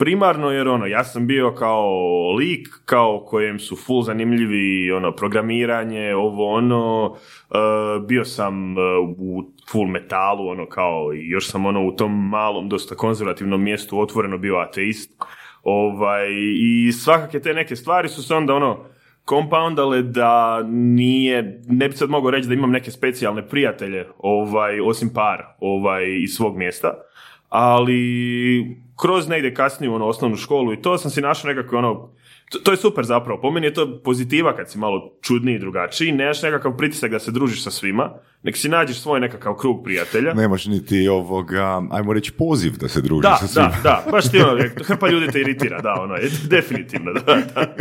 primarno 0.00 0.50
jer 0.50 0.68
ono, 0.68 0.86
ja 0.86 1.04
sam 1.04 1.26
bio 1.26 1.54
kao 1.54 1.90
lik, 2.32 2.68
kao 2.84 3.24
kojem 3.26 3.58
su 3.58 3.76
full 3.76 4.02
zanimljivi 4.02 4.92
ono, 4.92 5.12
programiranje, 5.12 6.14
ovo 6.14 6.54
ono, 6.54 7.16
e, 7.50 7.56
bio 8.08 8.24
sam 8.24 8.78
e, 8.78 8.80
u 9.18 9.44
full 9.70 9.86
metalu, 9.86 10.48
ono 10.48 10.66
kao, 10.66 11.12
još 11.12 11.50
sam 11.50 11.66
ono 11.66 11.86
u 11.86 11.92
tom 11.92 12.28
malom, 12.28 12.68
dosta 12.68 12.94
konzervativnom 12.94 13.62
mjestu 13.62 14.00
otvoreno 14.00 14.38
bio 14.38 14.56
ateist, 14.56 15.10
ovaj, 15.62 16.28
i 16.56 16.92
svakake 16.92 17.40
te 17.40 17.54
neke 17.54 17.76
stvari 17.76 18.08
su 18.08 18.22
se 18.22 18.34
onda 18.34 18.54
ono, 18.54 18.84
compoundale 19.28 20.02
da 20.02 20.62
nije, 20.68 21.62
ne 21.68 21.88
bi 21.88 21.96
sad 21.96 22.10
mogao 22.10 22.30
reći 22.30 22.48
da 22.48 22.54
imam 22.54 22.70
neke 22.70 22.90
specijalne 22.90 23.48
prijatelje, 23.48 24.06
ovaj, 24.18 24.80
osim 24.80 25.10
par, 25.14 25.44
ovaj, 25.60 26.04
iz 26.22 26.30
svog 26.30 26.56
mjesta, 26.56 26.94
ali 27.48 28.76
kroz 29.00 29.28
negdje 29.28 29.54
kasnije 29.54 29.90
u 29.90 29.94
ono, 29.94 30.06
osnovnu 30.06 30.36
školu 30.36 30.72
i 30.72 30.82
to 30.82 30.98
sam 30.98 31.10
si 31.10 31.20
našao 31.20 31.48
nekako 31.48 31.76
ono, 31.76 32.10
to, 32.50 32.58
to 32.58 32.70
je 32.70 32.76
super 32.76 33.04
zapravo, 33.04 33.40
po 33.40 33.50
meni 33.50 33.66
je 33.66 33.74
to 33.74 34.00
pozitiva 34.04 34.56
kad 34.56 34.70
si 34.70 34.78
malo 34.78 35.12
čudniji 35.22 35.54
i 35.54 35.58
drugačiji, 35.58 36.12
nemaš 36.12 36.42
nekakav 36.42 36.76
pritisak 36.76 37.10
da 37.10 37.18
se 37.18 37.30
družiš 37.30 37.64
sa 37.64 37.70
svima, 37.70 38.10
nek 38.42 38.56
si 38.56 38.68
nađeš 38.68 39.00
svoj 39.00 39.20
nekakav 39.20 39.54
krug 39.54 39.84
prijatelja. 39.84 40.34
Nemaš 40.34 40.66
niti 40.66 41.08
ovoga, 41.08 41.82
ajmo 41.90 42.12
reći, 42.12 42.32
poziv 42.32 42.76
da 42.76 42.88
se 42.88 43.00
družiš 43.00 43.30
Da, 43.30 43.36
sa 43.40 43.46
svima. 43.46 43.68
da, 43.68 43.82
da, 43.82 44.10
baš 44.10 44.30
ti 44.30 44.40
ono, 44.40 44.64
hrpa 44.88 45.08
ljudi 45.08 45.26
te 45.32 45.40
iritira, 45.40 45.80
da, 45.80 45.94
ono, 46.00 46.14
je, 46.14 46.30
definitivno, 46.48 47.12
da, 47.12 47.20
da. 47.54 47.74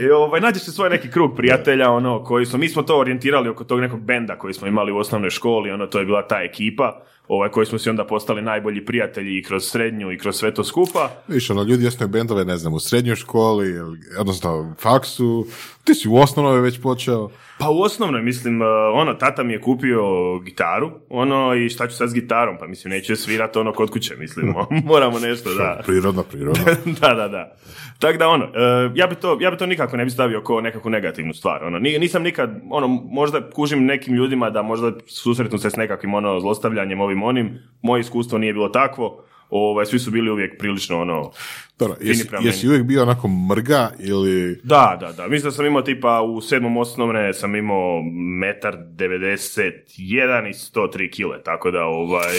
I, 0.00 0.10
ovaj, 0.10 0.40
nađeš 0.40 0.62
se 0.62 0.72
svoj 0.72 0.90
neki 0.90 1.10
krug 1.10 1.36
prijatelja, 1.36 1.90
ono, 1.90 2.24
koji 2.24 2.46
smo, 2.46 2.58
mi 2.58 2.68
smo 2.68 2.82
to 2.82 2.98
orijentirali 2.98 3.48
oko 3.48 3.64
tog 3.64 3.80
nekog 3.80 4.00
benda 4.00 4.38
koji 4.38 4.54
smo 4.54 4.66
imali 4.66 4.92
u 4.92 4.96
osnovnoj 4.96 5.30
školi, 5.30 5.70
ono, 5.70 5.86
to 5.86 5.98
je 5.98 6.04
bila 6.04 6.26
ta 6.28 6.42
ekipa, 6.42 7.02
ovaj, 7.28 7.48
koji 7.48 7.66
smo 7.66 7.78
si 7.78 7.90
onda 7.90 8.06
postali 8.06 8.42
najbolji 8.42 8.84
prijatelji 8.84 9.38
i 9.38 9.42
kroz 9.42 9.64
srednju 9.64 10.12
i 10.12 10.18
kroz 10.18 10.36
sve 10.36 10.54
to 10.54 10.64
skupa. 10.64 11.10
Viš, 11.28 11.50
ono, 11.50 11.62
ljudi 11.62 11.86
osnuju 11.86 12.08
bendove, 12.08 12.44
ne 12.44 12.56
znam, 12.56 12.74
u 12.74 12.80
srednjoj 12.80 13.16
školi, 13.16 13.70
ili, 13.70 13.98
odnosno 14.18 14.74
faksu, 14.80 15.46
ti 15.84 15.94
si 15.94 16.08
u 16.08 16.16
osnovnoj 16.16 16.60
već 16.60 16.80
počeo. 16.82 17.30
Pa 17.58 17.70
u 17.70 17.80
osnovnoj, 17.80 18.22
mislim, 18.22 18.62
uh, 18.62 18.68
ono, 18.94 19.14
tata 19.14 19.42
mi 19.42 19.52
je 19.52 19.60
kupio 19.60 20.02
gitaru, 20.38 20.90
ono, 21.08 21.54
i 21.54 21.68
šta 21.68 21.88
ću 21.88 21.96
sad 21.96 22.08
s 22.08 22.14
gitarom, 22.14 22.56
pa 22.58 22.66
mislim, 22.66 22.90
neću 22.90 23.12
je 23.12 23.16
svirat 23.16 23.56
ono 23.56 23.72
kod 23.72 23.90
kuće, 23.90 24.16
mislim, 24.16 24.54
moramo 24.84 25.18
nešto, 25.18 25.54
da. 25.54 25.80
Prirodno, 25.86 26.22
prirodno. 26.22 26.64
da, 27.00 27.14
da, 27.14 27.28
da. 27.28 27.56
Tako 27.98 28.18
da 28.18 28.28
ono, 28.28 28.44
e, 28.44 28.90
ja 28.94 29.06
bi 29.06 29.14
to, 29.14 29.38
ja 29.40 29.50
bi 29.50 29.56
to 29.56 29.66
nikako 29.66 29.96
ne 29.96 30.04
bi 30.04 30.10
stavio 30.10 30.42
kao 30.42 30.60
nekakvu 30.60 30.90
negativnu 30.90 31.34
stvar. 31.34 31.64
Ono, 31.64 31.78
Ni- 31.78 31.98
nisam 31.98 32.22
nikad, 32.22 32.60
ono, 32.70 32.88
možda 32.88 33.50
kužim 33.50 33.84
nekim 33.84 34.14
ljudima 34.14 34.50
da 34.50 34.62
možda 34.62 34.92
susretnu 35.06 35.58
se 35.58 35.70
s 35.70 35.76
nekakvim 35.76 36.14
ono 36.14 36.40
zlostavljanjem 36.40 37.00
ovim 37.00 37.22
onim. 37.22 37.58
Moje 37.82 38.00
iskustvo 38.00 38.38
nije 38.38 38.52
bilo 38.52 38.68
takvo. 38.68 39.24
Ovaj, 39.54 39.86
svi 39.86 39.98
su 39.98 40.10
bili 40.10 40.30
uvijek 40.30 40.58
prilično 40.58 41.00
ono... 41.00 41.30
Dobro, 41.78 41.96
jesi, 42.00 42.28
jesi 42.42 42.68
uvijek 42.68 42.84
bio 42.84 43.02
onako 43.02 43.28
mrga 43.28 43.90
ili... 43.98 44.60
Da, 44.64 44.96
da, 45.00 45.12
da. 45.12 45.28
Mislim 45.28 45.50
da 45.50 45.50
sam 45.50 45.66
imao 45.66 45.82
tipa 45.82 46.22
u 46.22 46.40
sedmom 46.40 46.76
osnovne 46.76 47.34
sam 47.34 47.56
imao 47.56 48.02
metar 48.40 48.76
91 48.76 50.48
i 50.48 50.52
103 50.52 51.10
kile, 51.10 51.42
tako 51.42 51.70
da 51.70 51.84
ovaj... 51.84 52.38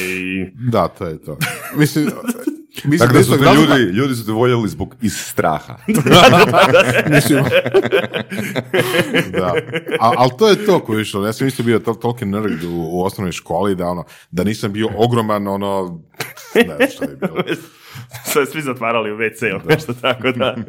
Da, 0.71 0.87
to 0.87 1.05
je 1.05 1.23
to. 1.23 1.37
Mislim, 1.75 2.05
mislim 2.75 2.97
Tako 2.99 3.13
da 3.13 3.23
su 3.23 3.31
te 3.31 3.37
razloga- 3.39 3.77
ljudi, 3.77 3.91
ljudi 3.91 4.15
su 4.15 4.25
te 4.25 4.31
voljeli 4.31 4.69
zbog 4.69 4.95
iz 5.01 5.13
straha. 5.17 5.77
Mislim, 7.09 7.43
da. 9.31 9.53
A, 9.99 10.11
ali 10.17 10.31
to 10.39 10.49
je 10.49 10.65
to 10.65 10.79
koji 10.79 10.97
je 10.97 11.01
išlo. 11.01 11.25
Ja 11.25 11.33
sam 11.33 11.47
isto 11.47 11.63
bio 11.63 11.79
tol- 11.79 12.01
toliki 12.01 12.25
nerd 12.25 12.63
u, 12.63 12.89
u 12.91 13.03
osnovnoj 13.03 13.31
školi 13.31 13.75
da, 13.75 13.85
ono, 13.85 14.03
da 14.31 14.43
nisam 14.43 14.73
bio 14.73 14.89
ogroman, 14.97 15.47
ono, 15.47 16.01
ne 16.55 16.63
znam 16.65 16.89
što 16.89 17.03
je 17.03 17.15
bilo. 17.17 17.43
Sve 18.25 18.45
svi 18.45 18.61
zatvarali 18.61 19.11
u 19.11 19.17
WC 19.17 19.49
ili 19.49 19.61
nešto 19.65 19.93
tako 19.93 20.31
da. 20.31 20.55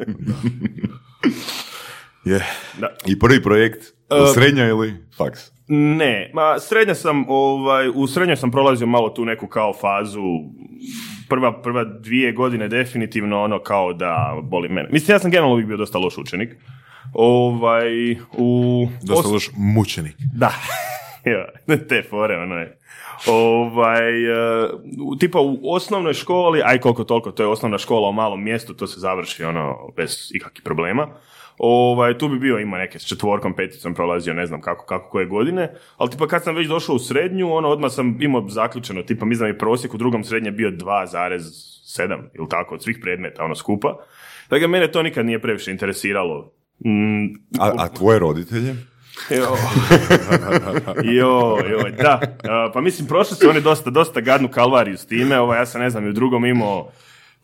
Je. 2.25 2.45
da. 2.79 2.87
I 3.05 3.19
prvi 3.19 3.43
projekt, 3.43 3.83
E, 4.09 4.33
srednja 4.33 4.65
ili 4.65 4.93
faks? 5.17 5.39
Ne, 5.67 6.31
ma 6.33 6.59
srednja 6.59 6.95
sam, 6.95 7.25
ovaj, 7.27 7.89
u 7.89 8.07
srednjoj 8.07 8.37
sam 8.37 8.51
prolazio 8.51 8.87
malo 8.87 9.09
tu 9.09 9.25
neku 9.25 9.47
kao 9.47 9.73
fazu, 9.73 10.21
prva, 11.29 11.61
prva 11.61 11.83
dvije 11.83 12.31
godine 12.31 12.67
definitivno 12.67 13.43
ono 13.43 13.59
kao 13.59 13.93
da 13.93 14.39
boli 14.43 14.69
mene. 14.69 14.89
Mislim, 14.91 15.15
ja 15.15 15.19
sam 15.19 15.31
generalno 15.31 15.53
uvijek 15.53 15.67
bio 15.67 15.77
dosta 15.77 15.97
loš 15.97 16.17
učenik. 16.17 16.49
Ovaj, 17.13 18.11
u... 18.37 18.87
Dosta 19.03 19.27
os- 19.29 19.33
loš 19.33 19.49
mučenik. 19.57 20.15
Da, 20.33 20.51
ja, 21.31 21.45
te 21.87 22.03
fore, 22.09 22.37
ono 22.37 22.55
je. 22.55 22.77
Ovaj, 23.27 24.23
e, 24.25 24.67
u- 25.01 25.15
tipa 25.15 25.39
u 25.39 25.59
osnovnoj 25.63 26.13
školi, 26.13 26.61
aj 26.65 26.77
koliko 26.79 27.03
toliko, 27.03 27.31
to 27.31 27.43
je 27.43 27.47
osnovna 27.47 27.77
škola 27.77 28.09
u 28.09 28.13
malom 28.13 28.43
mjestu, 28.43 28.73
to 28.73 28.87
se 28.87 28.99
završi 28.99 29.43
ono 29.43 29.77
bez 29.95 30.31
ikakvih 30.33 30.61
problema. 30.63 31.07
Ovaj, 31.57 32.17
tu 32.17 32.29
bi 32.29 32.39
bio 32.39 32.59
ima 32.59 32.77
neke 32.77 32.99
s 32.99 33.05
četvorkom, 33.05 33.53
peticom 33.53 33.93
prolazio, 33.93 34.33
ne 34.33 34.45
znam 34.45 34.61
kako, 34.61 34.85
kako 34.85 35.09
koje 35.09 35.25
godine, 35.25 35.73
ali 35.97 36.09
tipa 36.09 36.27
kad 36.27 36.43
sam 36.43 36.55
već 36.55 36.67
došao 36.67 36.95
u 36.95 36.99
srednju, 36.99 37.53
ono 37.53 37.69
odmah 37.69 37.91
sam 37.91 38.17
imao 38.21 38.49
zaključeno, 38.49 39.01
tipa 39.01 39.25
mi 39.25 39.35
znam 39.35 39.49
i 39.49 39.57
prosjek 39.57 39.93
u 39.93 39.97
drugom 39.97 40.23
srednje 40.23 40.51
bio 40.51 40.71
2,7 40.71 42.23
ili 42.33 42.49
tako 42.49 42.75
od 42.75 42.83
svih 42.83 42.97
predmeta, 43.01 43.43
ono 43.43 43.55
skupa. 43.55 43.97
Tako 44.49 44.61
da 44.61 44.67
mene 44.67 44.91
to 44.91 45.03
nikad 45.03 45.25
nije 45.25 45.41
previše 45.41 45.71
interesiralo. 45.71 46.51
Mm, 46.85 47.25
A, 47.59 47.71
a 47.77 47.87
tvoje 47.89 48.19
roditelje? 48.19 48.75
Jo. 49.29 49.47
jo, 51.19 51.57
joj, 51.69 51.91
da. 51.91 52.21
Pa 52.73 52.81
mislim, 52.81 53.07
prošli 53.07 53.35
su 53.35 53.49
oni 53.49 53.61
dosta, 53.61 53.89
dosta 53.89 54.21
gadnu 54.21 54.47
kalvariju 54.47 54.97
s 54.97 55.05
time. 55.05 55.39
Ovo, 55.39 55.53
ja 55.53 55.65
sam, 55.65 55.81
ne 55.81 55.89
znam, 55.89 56.05
i 56.05 56.09
u 56.09 56.13
drugom 56.13 56.45
imao 56.45 56.91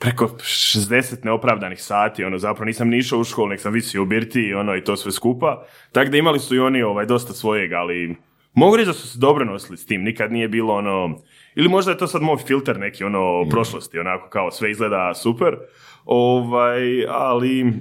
preko 0.01 0.25
60 0.25 1.25
neopravdanih 1.25 1.83
sati, 1.83 2.23
ono, 2.23 2.37
zapravo 2.37 2.65
nisam 2.65 2.89
ni 2.89 2.97
išao 2.97 3.19
u 3.19 3.23
školu, 3.23 3.47
nek 3.47 3.59
sam 3.59 3.73
visio 3.73 4.01
u 4.01 4.05
birti, 4.05 4.53
ono, 4.53 4.75
i 4.75 4.83
to 4.83 4.95
sve 4.95 5.11
skupa. 5.11 5.65
Tako 5.91 6.11
da 6.11 6.17
imali 6.17 6.39
su 6.39 6.55
i 6.55 6.59
oni, 6.59 6.81
ovaj, 6.81 7.05
dosta 7.05 7.33
svojeg, 7.33 7.73
ali 7.73 8.15
mogu 8.53 8.77
reći 8.77 8.87
da 8.87 8.93
su 8.93 9.07
se 9.07 9.19
dobro 9.19 9.45
nosili 9.45 9.77
s 9.77 9.85
tim, 9.85 10.03
nikad 10.03 10.31
nije 10.31 10.47
bilo, 10.47 10.75
ono, 10.75 11.17
ili 11.55 11.69
možda 11.69 11.91
je 11.91 11.97
to 11.97 12.07
sad 12.07 12.21
moj 12.21 12.37
filter 12.37 12.79
neki, 12.79 13.03
ono, 13.03 13.49
prošlosti, 13.49 13.99
onako, 13.99 14.29
kao 14.29 14.51
sve 14.51 14.71
izgleda 14.71 15.13
super, 15.13 15.57
ovaj, 16.05 17.05
ali 17.09 17.73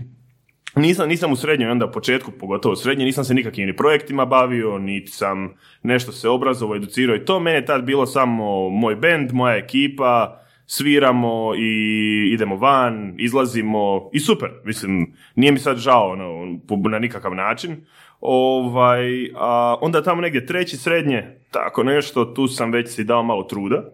nisam, 0.77 1.09
nisam 1.09 1.33
u 1.33 1.37
srednjoj 1.37 1.71
onda 1.71 1.91
početku, 1.91 2.31
pogotovo 2.41 2.73
u 2.73 2.77
srednjoj, 2.77 3.05
nisam 3.05 3.25
se 3.25 3.35
nikakvim 3.35 3.67
ni 3.67 3.77
projektima 3.77 4.27
bavio, 4.27 4.79
niti 4.79 5.11
sam 5.11 5.55
nešto 5.83 6.13
se 6.13 6.29
obrazovao, 6.29 6.77
educirao 6.77 7.17
i 7.17 7.25
to. 7.25 7.41
Mene 7.41 7.57
je 7.57 7.67
tad 7.67 7.85
bilo 7.85 8.07
samo 8.07 8.71
moj 8.71 8.97
bend, 8.97 9.33
moja 9.33 9.57
ekipa, 9.57 10.41
sviramo 10.73 11.55
i 11.59 12.31
idemo 12.33 12.57
van, 12.57 13.15
izlazimo 13.19 14.11
i 14.13 14.21
super. 14.21 14.51
Mislim, 14.65 15.15
nije 15.35 15.53
mi 15.53 15.59
sad 15.59 15.77
žao 15.77 16.11
ono, 16.11 16.59
na 16.91 16.99
nikakav 16.99 17.35
način. 17.35 17.87
Ovaj, 18.21 19.31
a 19.35 19.77
onda 19.81 20.03
tamo 20.03 20.21
negdje 20.21 20.47
treći 20.47 20.77
srednje, 20.77 21.39
tako 21.51 21.83
nešto, 21.83 22.25
tu 22.25 22.49
sam 22.49 22.73
već 22.73 22.91
si 22.91 23.05
dao 23.05 23.23
malo 23.23 23.43
truda. 23.43 23.85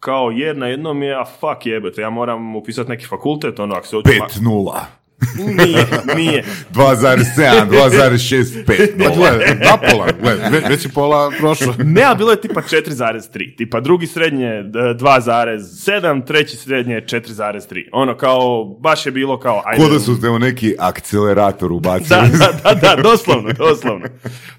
Kao 0.00 0.30
jer 0.30 0.56
na 0.56 0.66
jednom 0.66 1.02
je, 1.02 1.14
a 1.14 1.24
fuck 1.24 1.66
jebote, 1.66 2.00
ja 2.00 2.10
moram 2.10 2.56
upisati 2.56 2.90
neki 2.90 3.06
fakultet, 3.06 3.60
ono, 3.60 3.74
ako 3.74 3.86
se 3.86 3.96
hoću... 3.96 4.10
5-0. 4.40 4.80
Nije, 5.56 5.86
nije. 6.16 6.44
2,7, 6.70 7.68
2,65. 7.68 8.64
Pa 8.98 9.10
gledaj, 9.10 9.54
da 9.54 9.78
pola, 9.90 10.06
gledaj, 10.20 10.50
ve- 10.50 10.68
već 10.68 10.84
je 10.84 10.90
pola 10.90 11.30
prošlo. 11.38 11.74
Ne, 11.84 12.02
a 12.02 12.14
bilo 12.14 12.30
je 12.30 12.40
tipa 12.40 12.60
4,3. 12.62 13.56
Tipa 13.56 13.80
drugi 13.80 14.06
srednje 14.06 14.46
e, 14.46 14.62
2,7, 14.62 16.26
treći 16.26 16.56
srednje 16.56 16.94
4,3. 16.96 17.88
Ono 17.92 18.16
kao, 18.16 18.64
baš 18.80 19.06
je 19.06 19.12
bilo 19.12 19.38
kao... 19.38 19.62
Ajde, 19.64 19.84
Ko 19.84 19.90
da 19.90 20.00
su 20.00 20.20
te 20.20 20.28
u 20.28 20.38
neki 20.38 20.74
akcelerator 20.78 21.72
ubacili. 21.72 22.08
da, 22.08 22.48
da, 22.64 22.74
da, 22.74 22.94
da, 22.94 23.02
doslovno, 23.10 23.52
doslovno. 23.52 24.06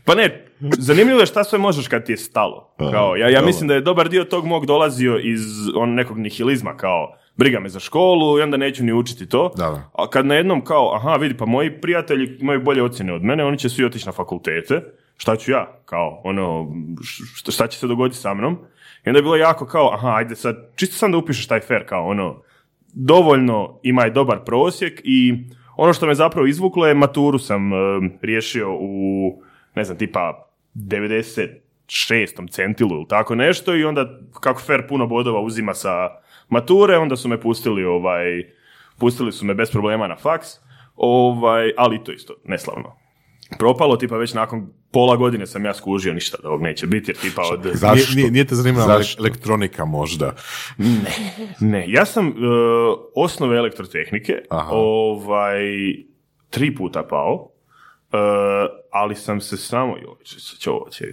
Pa 0.05 0.15
ne, 0.15 0.45
zanimljivo 0.71 1.19
je 1.19 1.25
šta 1.25 1.43
sve 1.43 1.59
možeš 1.59 1.87
kad 1.87 2.05
ti 2.05 2.11
je 2.11 2.17
stalo. 2.17 2.75
Kao, 2.91 3.15
ja, 3.15 3.29
ja 3.29 3.41
mislim 3.41 3.67
da 3.67 3.73
je 3.73 3.81
dobar 3.81 4.09
dio 4.09 4.23
tog 4.23 4.45
mog 4.45 4.65
dolazio 4.65 5.19
iz 5.19 5.41
on 5.75 5.93
nekog 5.93 6.17
nihilizma, 6.17 6.77
kao 6.77 7.15
briga 7.35 7.59
me 7.59 7.69
za 7.69 7.79
školu 7.79 8.39
i 8.39 8.41
onda 8.41 8.57
neću 8.57 8.83
ni 8.83 8.93
učiti 8.93 9.29
to. 9.29 9.51
Da, 9.57 9.69
da. 9.69 9.89
A 9.93 10.09
kad 10.09 10.25
najednom 10.25 10.63
kao, 10.63 10.95
aha, 10.95 11.15
vidi, 11.15 11.37
pa 11.37 11.45
moji 11.45 11.81
prijatelji 11.81 12.37
imaju 12.39 12.61
bolje 12.61 12.83
ocjene 12.83 13.13
od 13.13 13.23
mene, 13.23 13.45
oni 13.45 13.57
će 13.57 13.69
svi 13.69 13.85
otići 13.85 14.05
na 14.05 14.11
fakultete, 14.11 14.81
šta 15.17 15.35
ću 15.35 15.51
ja? 15.51 15.79
Kao, 15.85 16.21
ono, 16.23 16.67
šta 17.51 17.67
će 17.67 17.79
se 17.79 17.87
dogoditi 17.87 18.19
sa 18.19 18.33
mnom? 18.33 18.57
I 19.05 19.09
onda 19.09 19.19
je 19.19 19.23
bilo 19.23 19.35
jako 19.35 19.65
kao, 19.65 19.93
aha, 19.93 20.15
ajde 20.15 20.35
sad, 20.35 20.55
čisto 20.75 20.95
sam 20.95 21.11
da 21.11 21.17
upišeš 21.17 21.47
taj 21.47 21.59
fair, 21.59 21.85
kao, 21.85 22.07
ono, 22.07 22.41
dovoljno, 22.93 23.79
ima 23.83 24.07
i 24.07 24.11
dobar 24.11 24.43
prosjek 24.45 25.01
i 25.03 25.33
ono 25.77 25.93
što 25.93 26.05
me 26.05 26.15
zapravo 26.15 26.47
izvuklo 26.47 26.87
je 26.87 26.93
maturu 26.93 27.39
sam 27.39 27.73
e, 27.73 27.75
riješio 28.21 28.73
u, 28.79 29.43
ne 29.75 29.83
znam, 29.83 29.97
tipa 29.97 30.47
96. 30.75 31.49
centilu 32.51 32.95
ili 32.95 33.07
tako 33.07 33.35
nešto 33.35 33.75
i 33.75 33.83
onda 33.83 34.19
kako 34.41 34.61
fer 34.61 34.87
puno 34.87 35.07
bodova 35.07 35.41
uzima 35.41 35.73
sa 35.73 36.22
mature, 36.53 36.97
onda 36.97 37.15
su 37.15 37.29
me 37.29 37.41
pustili 37.41 37.85
ovaj, 37.85 38.25
pustili 38.97 39.31
su 39.31 39.45
me 39.45 39.53
bez 39.53 39.71
problema 39.71 40.07
na 40.07 40.15
faks, 40.15 40.47
ovaj, 40.95 41.71
ali 41.77 42.03
to 42.03 42.11
isto, 42.11 42.33
neslavno. 42.45 42.95
Propalo, 43.59 43.97
tipa 43.97 44.17
već 44.17 44.33
nakon 44.33 44.73
pola 44.91 45.15
godine 45.15 45.47
sam 45.47 45.65
ja 45.65 45.73
skužio 45.73 46.13
ništa 46.13 46.37
da 46.41 46.49
ovog 46.49 46.61
neće 46.61 46.87
biti, 46.87 47.11
jer 47.11 47.17
tipa 47.17 47.41
od... 47.51 47.71
Zašto? 47.73 48.15
Nije, 48.15 48.31
nije 48.31 48.45
te 48.45 48.55
zanimala 48.55 48.97
Zašto? 48.97 49.21
elektronika 49.21 49.85
možda. 49.85 50.35
Ne, 51.59 51.85
ja 51.87 52.05
sam 52.05 52.27
e, 52.27 52.31
osnove 53.15 53.57
elektrotehnike 53.57 54.33
Aha. 54.49 54.69
ovaj, 54.71 55.61
tri 56.49 56.75
puta 56.75 57.03
pao, 57.03 57.49
e, 58.11 58.17
ali 58.91 59.15
sam 59.15 59.41
se 59.41 59.57
samo, 59.57 59.97
joj, 59.97 60.23
će, 60.23 60.39
će, 60.39 60.69
će, 60.91 61.05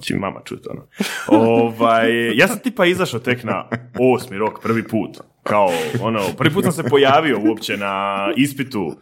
će 0.00 0.16
mama 0.16 0.40
čuti 0.44 0.68
ono. 0.70 0.86
Ovaj, 1.28 2.36
ja 2.36 2.48
sam 2.48 2.58
tipa 2.58 2.86
izašao 2.86 3.20
tek 3.20 3.44
na 3.44 3.68
osmi 4.14 4.38
rok, 4.38 4.62
prvi 4.62 4.88
put, 4.88 5.18
kao 5.42 5.70
ono, 6.02 6.20
prvi 6.38 6.54
put 6.54 6.64
sam 6.64 6.72
se 6.72 6.82
pojavio 6.82 7.40
uopće 7.48 7.76
na 7.76 8.16
ispitu 8.36 8.92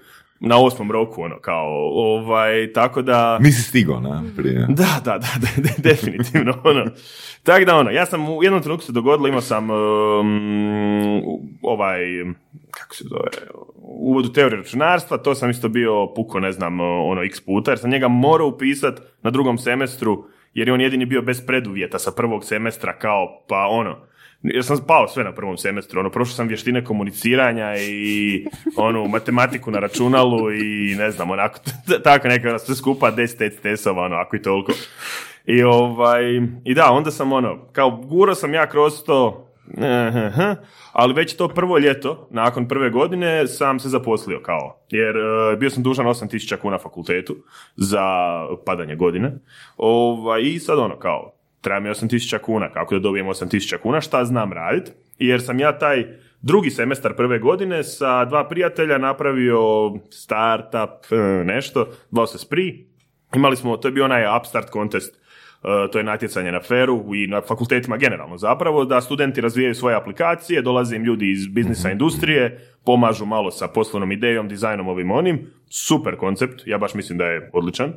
na 0.40 0.58
osmom 0.58 0.90
roku, 0.92 1.22
ono, 1.22 1.38
kao, 1.40 1.66
ovaj, 1.94 2.72
tako 2.72 3.02
da... 3.02 3.38
Nisi 3.38 3.62
stigao, 3.62 4.00
na, 4.00 4.24
prije. 4.36 4.66
Da, 4.68 5.00
da, 5.04 5.18
da, 5.18 5.28
de- 5.40 5.62
de- 5.62 5.90
definitivno. 5.90 6.60
Ono. 6.64 6.84
Tako 7.42 7.64
da 7.64 7.76
ono, 7.76 7.90
ja 7.90 8.06
sam 8.06 8.28
u 8.28 8.42
jednom 8.42 8.62
trenutku 8.62 8.86
se 8.86 8.92
dogodilo, 8.92 9.28
imao 9.28 9.40
sam 9.40 9.70
um, 9.70 10.40
ovaj, 11.62 12.00
kako 12.70 12.94
se 12.94 13.04
zove, 13.04 13.30
uvod 13.82 14.26
u 14.26 14.32
teoriju 14.32 14.58
računarstva, 14.58 15.18
to 15.18 15.34
sam 15.34 15.50
isto 15.50 15.68
bio 15.68 16.06
puko, 16.16 16.40
ne 16.40 16.52
znam, 16.52 16.80
ono, 16.80 17.22
x 17.22 17.40
puta, 17.40 17.70
jer 17.70 17.78
sam 17.78 17.90
njega 17.90 18.08
morao 18.08 18.46
upisat 18.46 19.00
na 19.22 19.30
drugom 19.30 19.58
semestru, 19.58 20.24
jer 20.54 20.68
je 20.68 20.74
on 20.74 20.80
jedini 20.80 21.06
bio 21.06 21.22
bez 21.22 21.46
preduvjeta 21.46 21.98
sa 21.98 22.12
prvog 22.12 22.44
semestra, 22.44 22.98
kao, 22.98 23.44
pa 23.48 23.66
ono, 23.70 23.96
jer 24.42 24.64
sam 24.64 24.78
pao 24.86 25.08
sve 25.08 25.24
na 25.24 25.32
prvom 25.32 25.56
semestru, 25.56 26.00
ono, 26.00 26.10
prošao 26.10 26.34
sam 26.34 26.48
vještine 26.48 26.84
komuniciranja 26.84 27.74
i 27.76 28.46
onu 28.76 29.08
matematiku 29.08 29.70
na 29.70 29.78
računalu 29.78 30.52
i 30.52 30.94
ne 30.98 31.10
znam, 31.10 31.30
onako, 31.30 31.58
tako 32.04 32.28
neka 32.28 32.48
ono, 32.48 32.58
sve 32.58 32.74
skupa 32.74 33.12
10 33.12 33.60
testova, 33.62 34.04
ono, 34.04 34.16
ako 34.16 34.36
i 34.36 34.42
toliko. 34.42 34.72
I 35.46 35.62
ovaj, 35.62 36.22
i 36.64 36.74
da, 36.74 36.90
onda 36.90 37.10
sam 37.10 37.32
ono, 37.32 37.68
kao 37.72 37.90
gurao 37.90 38.34
sam 38.34 38.54
ja 38.54 38.68
kroz 38.68 38.92
to, 39.06 39.48
eh, 39.78 40.54
ali 40.98 41.14
već 41.14 41.36
to 41.36 41.48
prvo 41.48 41.78
ljeto, 41.78 42.28
nakon 42.30 42.68
prve 42.68 42.90
godine, 42.90 43.46
sam 43.46 43.80
se 43.80 43.88
zaposlio 43.88 44.40
kao, 44.42 44.80
jer 44.90 45.16
eh, 45.16 45.56
bio 45.56 45.70
sam 45.70 45.82
dužan 45.82 46.06
8000 46.06 46.56
kuna 46.56 46.78
fakultetu 46.78 47.36
za 47.76 48.04
padanje 48.66 48.96
godine. 48.96 49.32
Ovaj, 49.76 50.42
I 50.42 50.58
sad 50.58 50.78
ono, 50.78 50.98
kao, 50.98 51.32
treba 51.60 51.80
mi 51.80 51.88
8000 51.88 52.38
kuna, 52.38 52.72
kako 52.72 52.94
da 52.94 53.00
dobijem 53.00 53.26
8000 53.26 53.78
kuna, 53.78 54.00
šta 54.00 54.24
znam 54.24 54.52
radit, 54.52 54.92
jer 55.18 55.42
sam 55.42 55.60
ja 55.60 55.78
taj 55.78 56.06
drugi 56.40 56.70
semestar 56.70 57.16
prve 57.16 57.38
godine 57.38 57.84
sa 57.84 58.24
dva 58.24 58.48
prijatelja 58.48 58.98
napravio 58.98 59.60
startup, 60.10 61.12
eh, 61.12 61.44
nešto, 61.44 61.86
zvao 62.10 62.26
se 62.26 62.38
Spree, 62.38 62.72
Imali 63.34 63.56
smo, 63.56 63.76
to 63.76 63.88
je 63.88 63.92
bio 63.92 64.04
onaj 64.04 64.36
Upstart 64.36 64.72
contest, 64.72 65.14
uh, 65.14 65.27
to 65.62 65.98
je 65.98 66.04
natjecanje 66.04 66.52
na 66.52 66.60
feru 66.60 67.14
i 67.14 67.26
na 67.26 67.40
fakultetima 67.40 67.96
generalno 67.96 68.38
zapravo, 68.38 68.84
da 68.84 69.00
studenti 69.00 69.40
razvijaju 69.40 69.74
svoje 69.74 69.96
aplikacije, 69.96 70.62
dolaze 70.62 70.96
im 70.96 71.04
ljudi 71.04 71.30
iz 71.30 71.46
biznisa 71.46 71.90
industrije, 71.90 72.68
pomažu 72.84 73.26
malo 73.26 73.50
sa 73.50 73.68
poslovnom 73.68 74.12
idejom, 74.12 74.48
dizajnom 74.48 74.88
ovim 74.88 75.10
onim, 75.10 75.50
super 75.68 76.16
koncept, 76.16 76.62
ja 76.66 76.78
baš 76.78 76.94
mislim 76.94 77.18
da 77.18 77.24
je 77.24 77.50
odličan. 77.52 77.92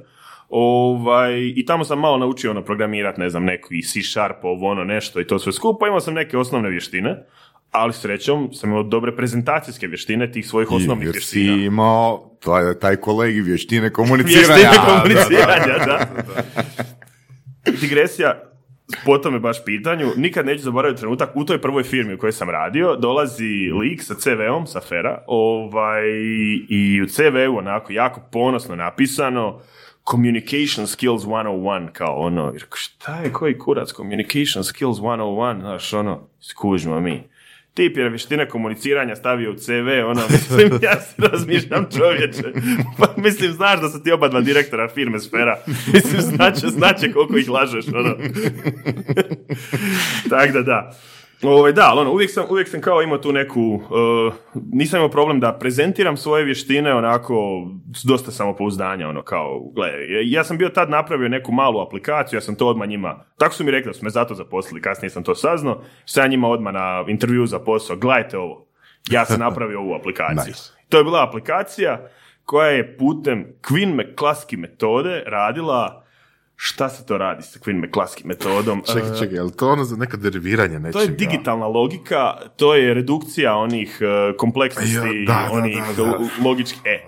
Ovaj, 0.50 1.54
I 1.56 1.66
tamo 1.66 1.84
sam 1.84 2.00
malo 2.00 2.18
naučio 2.18 2.52
ono, 2.52 2.62
programirati, 2.62 3.22
ne 3.22 3.30
znam, 3.30 3.44
neki 3.44 3.82
C 3.82 4.02
Sharp, 4.02 4.44
ovo 4.44 4.68
ono 4.72 4.84
nešto 4.84 5.22
i 5.22 5.28
to 5.28 5.40
sve 5.40 5.52
skupa, 5.52 5.88
imao 5.88 6.00
sam 6.00 6.14
neke 6.14 6.38
osnovne 6.38 6.70
vještine, 6.70 7.24
ali 7.72 7.94
srećom 7.94 8.50
sam 8.54 8.70
imao 8.70 8.84
dobre 8.84 9.16
prezentacijske 9.16 9.88
vještine 9.88 10.32
tih 10.32 10.48
svojih 10.48 10.72
osnovnih 10.72 11.06
Jer 11.06 11.24
si 11.24 11.40
vještina. 11.40 11.66
imao 11.66 12.32
taj, 12.46 12.80
taj 12.80 12.96
kolegi 12.96 13.42
vještine 13.42 13.94
komuniciranja. 13.94 14.56
Vještine 14.56 14.70
A, 14.70 14.86
da, 14.86 15.02
komuniciranja, 15.02 15.86
da. 15.86 16.06
Digresija, 17.82 18.52
po 19.06 19.18
tome 19.18 19.40
baš 19.40 19.66
pitanju, 19.66 20.08
nikad 20.18 20.46
neću 20.46 20.64
zaboraviti 20.64 21.00
trenutak, 21.00 21.36
u 21.36 21.46
toj 21.46 21.62
prvoj 21.62 21.84
firmi 21.84 22.14
u 22.14 22.18
kojoj 22.18 22.32
sam 22.32 22.50
radio, 22.50 22.96
dolazi 22.96 23.72
lik 23.82 24.04
sa 24.04 24.16
CV-om, 24.16 24.68
sa 24.68 24.80
Fera, 24.80 25.24
ovaj, 25.28 26.04
i 26.70 27.02
u 27.04 27.08
CV-u 27.08 27.58
onako 27.58 27.94
jako 27.94 28.22
ponosno 28.32 28.76
napisano, 28.76 29.60
Communication 30.12 30.88
Skills 30.88 31.24
101, 31.24 31.92
kao 31.92 32.16
ono, 32.16 32.54
šta 32.74 33.18
je 33.18 33.34
koji 33.34 33.58
kurac 33.58 33.94
Communication 33.94 34.64
Skills 34.64 34.98
101, 34.98 35.60
znaš, 35.60 35.94
ono, 35.94 36.28
skužimo 36.40 37.00
mi. 37.00 37.24
Tip 37.74 37.98
je 37.98 38.10
vještine 38.10 38.48
komuniciranja 38.48 39.16
stavio 39.16 39.52
u 39.52 39.56
CV, 39.56 40.06
ono, 40.06 40.22
mislim, 40.30 40.72
ja 40.88 41.02
se 41.02 41.16
razmišljam 41.18 41.88
čovječe. 41.98 42.44
Pa 42.98 43.14
mislim, 43.18 43.52
znaš 43.52 43.82
da 43.82 43.90
su 43.90 44.04
ti 44.04 44.12
oba 44.12 44.28
dva 44.28 44.42
direktora 44.42 44.90
firme 44.90 45.20
Sfera. 45.20 45.58
Mislim, 45.94 46.22
znače, 46.22 46.68
znače 46.68 47.12
koliko 47.12 47.38
ih 47.38 47.50
lažeš, 47.50 47.86
ono. 47.88 48.10
Tako 50.30 50.54
da, 50.54 50.62
da. 50.62 50.98
Ovaj, 51.44 51.72
da, 51.74 51.88
ali 51.92 52.00
ono, 52.02 52.12
uvijek 52.12 52.32
sam, 52.32 52.46
uvijek 52.50 52.68
sam 52.68 52.82
kao 52.82 53.02
imao 53.02 53.18
tu 53.18 53.32
neku, 53.32 53.62
uh, 53.62 54.34
nisam 54.74 54.98
imao 54.98 55.10
problem 55.10 55.40
da 55.40 55.58
prezentiram 55.60 56.18
svoje 56.18 56.44
vještine 56.44 56.94
onako 56.94 57.68
s 57.96 58.04
dosta 58.04 58.32
samopouzdanja, 58.32 59.10
ono 59.10 59.22
kao, 59.22 59.60
gle, 59.76 59.92
ja 60.26 60.44
sam 60.44 60.58
bio 60.58 60.70
tad 60.70 60.90
napravio 60.90 61.30
neku 61.30 61.52
malu 61.52 61.82
aplikaciju, 61.82 62.38
ja 62.38 62.42
sam 62.42 62.56
to 62.56 62.68
odmah 62.68 62.88
njima, 62.88 63.24
tako 63.38 63.54
su 63.54 63.64
mi 63.64 63.72
rekli 63.72 63.90
da 63.90 63.94
su 63.94 64.04
me 64.04 64.10
zato 64.10 64.36
zaposlili, 64.36 64.82
kasnije 64.82 65.10
sam 65.10 65.24
to 65.24 65.36
saznao, 65.36 65.84
sam 66.06 66.24
ja 66.24 66.28
njima 66.28 66.48
odmah 66.48 66.74
na 66.74 67.06
intervju 67.08 67.46
za 67.46 67.60
posao, 67.60 67.98
gledajte 67.98 68.38
ovo, 68.38 68.68
ja 69.10 69.26
sam 69.26 69.40
napravio 69.40 69.80
ovu 69.80 69.94
aplikaciju. 69.94 70.42
Nice. 70.52 70.72
To 70.90 70.98
je 70.98 71.04
bila 71.04 71.24
aplikacija 71.28 72.10
koja 72.46 72.68
je 72.68 72.98
putem 72.98 73.46
Queen 73.62 73.96
McCluskey 73.96 74.58
metode 74.58 75.24
radila 75.26 76.06
Šta 76.64 76.90
se 76.90 77.06
to 77.06 77.18
radi 77.18 77.44
sa 77.44 77.60
Queen 77.60 77.82
McCluskey 77.82 78.26
metodom? 78.26 78.84
Čekaj, 78.86 79.20
čekaj, 79.20 79.36
je 79.36 79.44
li 79.44 79.52
to 79.52 79.70
ono 79.70 79.84
za 79.84 79.96
neka 79.98 80.18
deriviranje 80.18 80.80
nečega? 80.80 80.94
To 80.94 81.02
je 81.02 81.08
digitalna 81.08 81.68
logika, 81.68 82.34
to 82.58 82.76
je 82.76 82.94
redukcija 82.94 83.56
onih 83.56 83.98
uh, 84.02 84.38
kompleksnosti, 84.38 84.96
Ja, 84.96 85.26
da, 85.26 85.50
onih 85.52 85.78
da, 85.98 86.04
da. 86.04 86.20
logičkih, 86.46 86.82
e. 86.86 87.00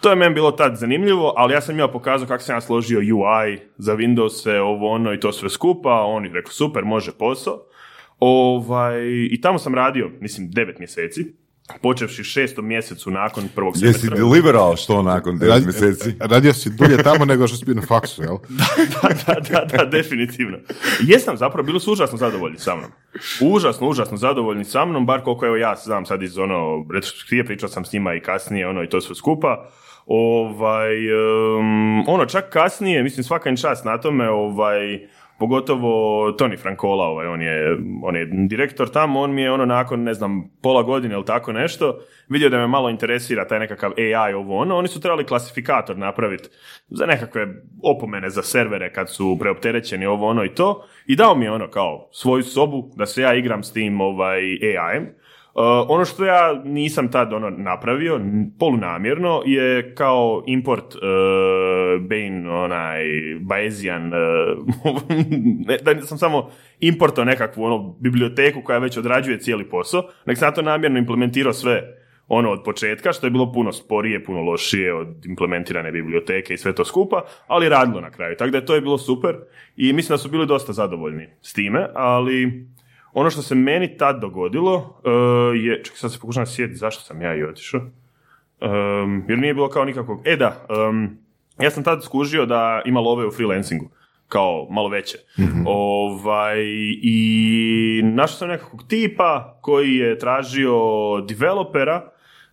To 0.00 0.10
je 0.10 0.16
meni 0.16 0.34
bilo 0.34 0.50
tad 0.52 0.76
zanimljivo, 0.76 1.34
ali 1.36 1.52
ja 1.52 1.60
sam 1.60 1.74
njima 1.74 1.88
pokazao 1.88 2.28
kako 2.28 2.42
sam 2.42 2.56
ja 2.56 2.60
složio 2.60 2.98
UI 2.98 3.58
za 3.78 3.96
Windows, 3.96 4.60
ovo 4.60 4.90
ono 4.90 5.12
i 5.12 5.20
to 5.20 5.32
sve 5.32 5.50
skupa, 5.50 5.90
oni 5.90 6.28
rekao 6.28 6.52
super, 6.52 6.84
može 6.84 7.12
posao. 7.12 7.62
Ovaj, 8.18 9.00
I 9.30 9.40
tamo 9.40 9.58
sam 9.58 9.74
radio, 9.74 10.10
mislim, 10.20 10.50
devet 10.50 10.78
mjeseci, 10.78 11.34
počevši 11.82 12.24
šestom 12.24 12.66
mjesecu 12.66 13.10
nakon 13.10 13.48
prvog 13.54 13.74
Jesi 13.76 13.84
semestra. 13.84 14.16
deliverao 14.16 14.76
što 14.76 15.02
nakon 15.02 15.38
9 15.38 15.48
Radi- 15.48 15.64
mjeseci? 15.64 16.14
Radio 16.20 16.52
si 16.52 16.70
dulje 16.70 17.02
tamo 17.02 17.24
nego 17.24 17.46
što 17.46 17.56
si 17.56 17.64
bio 17.64 17.74
na 17.74 17.82
faksu, 17.82 18.22
jel? 18.22 18.36
da, 19.02 19.08
da, 19.26 19.40
da, 19.40 19.64
da, 19.76 19.84
definitivno. 19.84 20.58
Jesam, 21.00 21.36
zapravo, 21.36 21.66
bili 21.66 21.80
su 21.80 21.92
užasno 21.92 22.18
zadovoljni 22.18 22.58
sa 22.58 22.76
mnom. 22.76 22.90
Užasno, 23.40 23.88
užasno 23.88 24.16
zadovoljni 24.16 24.64
sa 24.64 24.84
mnom, 24.84 25.06
bar 25.06 25.20
koliko 25.22 25.46
evo 25.46 25.56
ja 25.56 25.74
znam 25.84 26.06
sad 26.06 26.22
iz 26.22 26.38
ono, 26.38 26.86
retrospektive, 26.94 27.44
pričao 27.44 27.68
sam 27.68 27.84
s 27.84 27.92
njima 27.92 28.14
i 28.14 28.20
kasnije, 28.20 28.68
ono, 28.68 28.82
i 28.82 28.88
to 28.88 29.00
sve 29.00 29.14
skupa. 29.14 29.70
Ovaj, 30.06 30.96
em, 31.06 32.08
ono, 32.08 32.26
čak 32.26 32.44
kasnije, 32.52 33.02
mislim, 33.02 33.24
svaka 33.24 33.48
im 33.50 33.56
čast 33.56 33.84
na 33.84 33.98
tome, 34.00 34.30
ovaj, 34.30 35.08
pogotovo 35.40 35.90
Tony 36.32 36.58
Frankola, 36.58 37.04
ovaj, 37.04 37.26
on 37.26 37.42
je, 37.42 37.76
on 38.02 38.16
je 38.16 38.28
direktor 38.32 38.88
tamo, 38.88 39.20
on 39.20 39.34
mi 39.34 39.42
je 39.42 39.52
ono 39.52 39.66
nakon, 39.66 40.02
ne 40.02 40.14
znam, 40.14 40.50
pola 40.62 40.82
godine 40.82 41.14
ili 41.14 41.24
tako 41.24 41.52
nešto, 41.52 41.98
vidio 42.28 42.48
da 42.48 42.58
me 42.58 42.66
malo 42.66 42.90
interesira 42.90 43.46
taj 43.46 43.58
nekakav 43.58 43.92
AI 43.98 44.34
ovo 44.34 44.58
ono, 44.58 44.76
oni 44.76 44.88
su 44.88 45.00
trebali 45.00 45.24
klasifikator 45.24 45.98
napraviti 45.98 46.48
za 46.88 47.06
nekakve 47.06 47.46
opomene 47.82 48.30
za 48.30 48.42
servere 48.42 48.92
kad 48.92 49.10
su 49.10 49.36
preopterećeni 49.40 50.06
ovo 50.06 50.28
ono 50.28 50.44
i 50.44 50.54
to 50.54 50.84
i 51.06 51.16
dao 51.16 51.34
mi 51.34 51.44
je 51.44 51.52
ono 51.52 51.70
kao 51.70 52.08
svoju 52.12 52.42
sobu 52.42 52.90
da 52.96 53.06
se 53.06 53.22
ja 53.22 53.34
igram 53.34 53.62
s 53.62 53.72
tim 53.72 54.00
ovaj 54.00 54.40
AI-em. 54.40 55.06
Uh, 55.54 55.62
ono 55.88 56.04
što 56.04 56.24
ja 56.24 56.62
nisam 56.64 57.10
tad 57.10 57.32
ono 57.32 57.50
napravio, 57.50 58.20
polunamjerno, 58.58 59.42
je 59.46 59.94
kao 59.94 60.42
import 60.46 60.94
uh, 60.94 61.00
Bain, 62.08 62.48
onaj, 62.48 63.04
Bayesian, 63.40 64.12
uh, 65.68 65.94
da 65.94 66.06
sam 66.06 66.18
samo 66.18 66.50
importao 66.80 67.24
nekakvu 67.24 67.64
ono, 67.64 67.96
biblioteku 68.00 68.62
koja 68.62 68.78
već 68.78 68.96
odrađuje 68.96 69.40
cijeli 69.40 69.68
posao, 69.68 70.02
nek 70.26 70.38
sam 70.38 70.54
to 70.54 70.62
namjerno 70.62 70.98
implementirao 70.98 71.52
sve 71.52 72.00
ono 72.32 72.50
od 72.50 72.62
početka, 72.64 73.12
što 73.12 73.26
je 73.26 73.30
bilo 73.30 73.52
puno 73.52 73.72
sporije, 73.72 74.24
puno 74.24 74.42
lošije 74.42 74.94
od 74.94 75.26
implementirane 75.26 75.92
biblioteke 75.92 76.54
i 76.54 76.58
sve 76.58 76.74
to 76.74 76.84
skupa, 76.84 77.24
ali 77.46 77.68
radilo 77.68 78.00
na 78.00 78.10
kraju. 78.10 78.36
Tako 78.36 78.50
da 78.50 78.58
je 78.58 78.66
to 78.66 78.74
je 78.74 78.80
bilo 78.80 78.98
super 78.98 79.36
i 79.76 79.92
mislim 79.92 80.14
da 80.14 80.18
su 80.18 80.28
bili 80.28 80.46
dosta 80.46 80.72
zadovoljni 80.72 81.28
s 81.42 81.52
time, 81.52 81.86
ali 81.94 82.66
ono 83.12 83.30
što 83.30 83.42
se 83.42 83.54
meni 83.54 83.96
tad 83.96 84.20
dogodilo 84.20 84.74
uh, 84.76 85.64
je, 85.64 85.82
čekaj 85.84 85.98
sad 85.98 86.12
se 86.12 86.20
pokušam 86.20 86.46
sjetiti 86.46 86.78
zašto 86.78 87.02
sam 87.02 87.22
ja 87.22 87.34
i 87.34 87.44
otišao, 87.44 87.80
um, 87.80 89.24
jer 89.28 89.38
nije 89.38 89.54
bilo 89.54 89.68
kao 89.68 89.84
nikakvog, 89.84 90.20
e 90.24 90.36
da, 90.36 90.66
um, 90.88 91.18
ja 91.58 91.70
sam 91.70 91.84
tad 91.84 92.04
skužio 92.04 92.46
da 92.46 92.82
ima 92.84 93.00
love 93.00 93.26
u 93.26 93.30
freelancingu 93.30 93.90
kao 94.28 94.66
malo 94.70 94.88
veće. 94.88 95.18
Ovaj, 95.66 96.58
I 97.02 98.02
našao 98.04 98.36
sam 98.36 98.48
nekakvog 98.48 98.84
tipa 98.88 99.58
koji 99.60 99.94
je 99.96 100.18
tražio 100.18 100.74
developera 101.28 102.10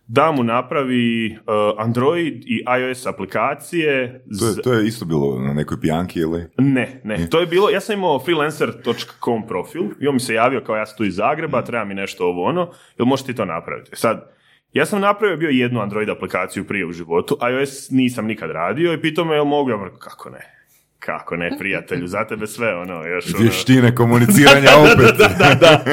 da 0.08 0.32
mu 0.32 0.44
napravi 0.44 1.36
uh, 1.36 1.84
Android 1.84 2.44
i 2.46 2.64
iOS 2.80 3.06
aplikacije. 3.06 4.24
To 4.40 4.48
je, 4.48 4.62
to 4.62 4.72
je 4.72 4.86
isto 4.86 5.04
bilo 5.04 5.38
na 5.38 5.52
nekoj 5.52 5.80
pijanki 5.80 6.20
ili... 6.20 6.46
Ne, 6.58 7.00
ne, 7.04 7.30
to 7.30 7.40
je 7.40 7.46
bilo, 7.46 7.70
ja 7.70 7.80
sam 7.80 7.98
imao 7.98 8.18
freelancer.com 8.18 9.46
profil 9.48 9.82
i 10.00 10.06
on 10.06 10.14
mi 10.14 10.20
se 10.20 10.34
javio 10.34 10.60
kao 10.60 10.76
ja 10.76 10.86
sam 10.86 10.96
tu 10.96 11.04
iz 11.04 11.14
Zagreba, 11.14 11.64
treba 11.64 11.84
mi 11.84 11.94
nešto 11.94 12.26
ovo 12.26 12.44
ono, 12.44 12.70
jel 12.98 13.06
možeš 13.06 13.26
ti 13.26 13.34
to 13.34 13.44
napraviti? 13.44 13.90
Sad, 13.94 14.32
ja 14.72 14.86
sam 14.86 15.00
napravio 15.00 15.36
bio 15.36 15.48
jednu 15.48 15.80
Android 15.80 16.08
aplikaciju 16.08 16.64
prije 16.64 16.86
u 16.86 16.92
životu, 16.92 17.38
iOS 17.52 17.90
nisam 17.90 18.26
nikad 18.26 18.50
radio 18.50 18.92
i 18.92 19.00
pitao 19.00 19.24
me 19.24 19.34
jel 19.34 19.44
mogu, 19.44 19.70
ja 19.70 19.90
kako 19.98 20.30
ne, 20.30 20.57
kako 20.98 21.36
ne, 21.36 21.50
prijatelju, 21.58 22.06
za 22.06 22.24
tebe 22.24 22.46
sve 22.46 22.76
ono, 22.76 23.04
još 23.06 23.34
ono... 23.34 23.42
Vještine 23.42 23.94
komuniciranja 24.00 24.70
opet. 24.76 25.16
da, 25.18 25.54
da. 25.60 25.84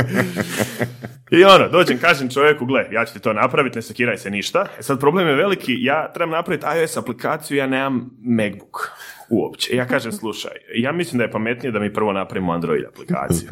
I 1.37 1.43
ono, 1.43 1.67
dođem, 1.69 1.97
kažem 1.97 2.29
čovjeku, 2.29 2.65
gle, 2.65 2.85
ja 2.91 3.05
ću 3.05 3.13
ti 3.13 3.19
to 3.19 3.33
napraviti, 3.33 3.77
ne 3.77 3.81
sekiraj 3.81 4.17
se 4.17 4.29
ništa. 4.29 4.65
E 4.79 4.83
sad 4.83 4.99
problem 4.99 5.27
je 5.27 5.35
veliki, 5.35 5.75
ja 5.79 6.11
trebam 6.13 6.29
napraviti 6.29 6.65
iOS 6.79 6.97
aplikaciju, 6.97 7.57
ja 7.57 7.67
nemam 7.67 8.09
MacBook 8.23 8.91
uopće. 9.29 9.75
Ja 9.75 9.87
kažem, 9.87 10.11
slušaj, 10.11 10.51
ja 10.75 10.91
mislim 10.91 11.17
da 11.17 11.23
je 11.23 11.31
pametnije 11.31 11.71
da 11.71 11.79
mi 11.79 11.93
prvo 11.93 12.13
napravimo 12.13 12.53
Android 12.53 12.85
aplikaciju. 12.85 13.49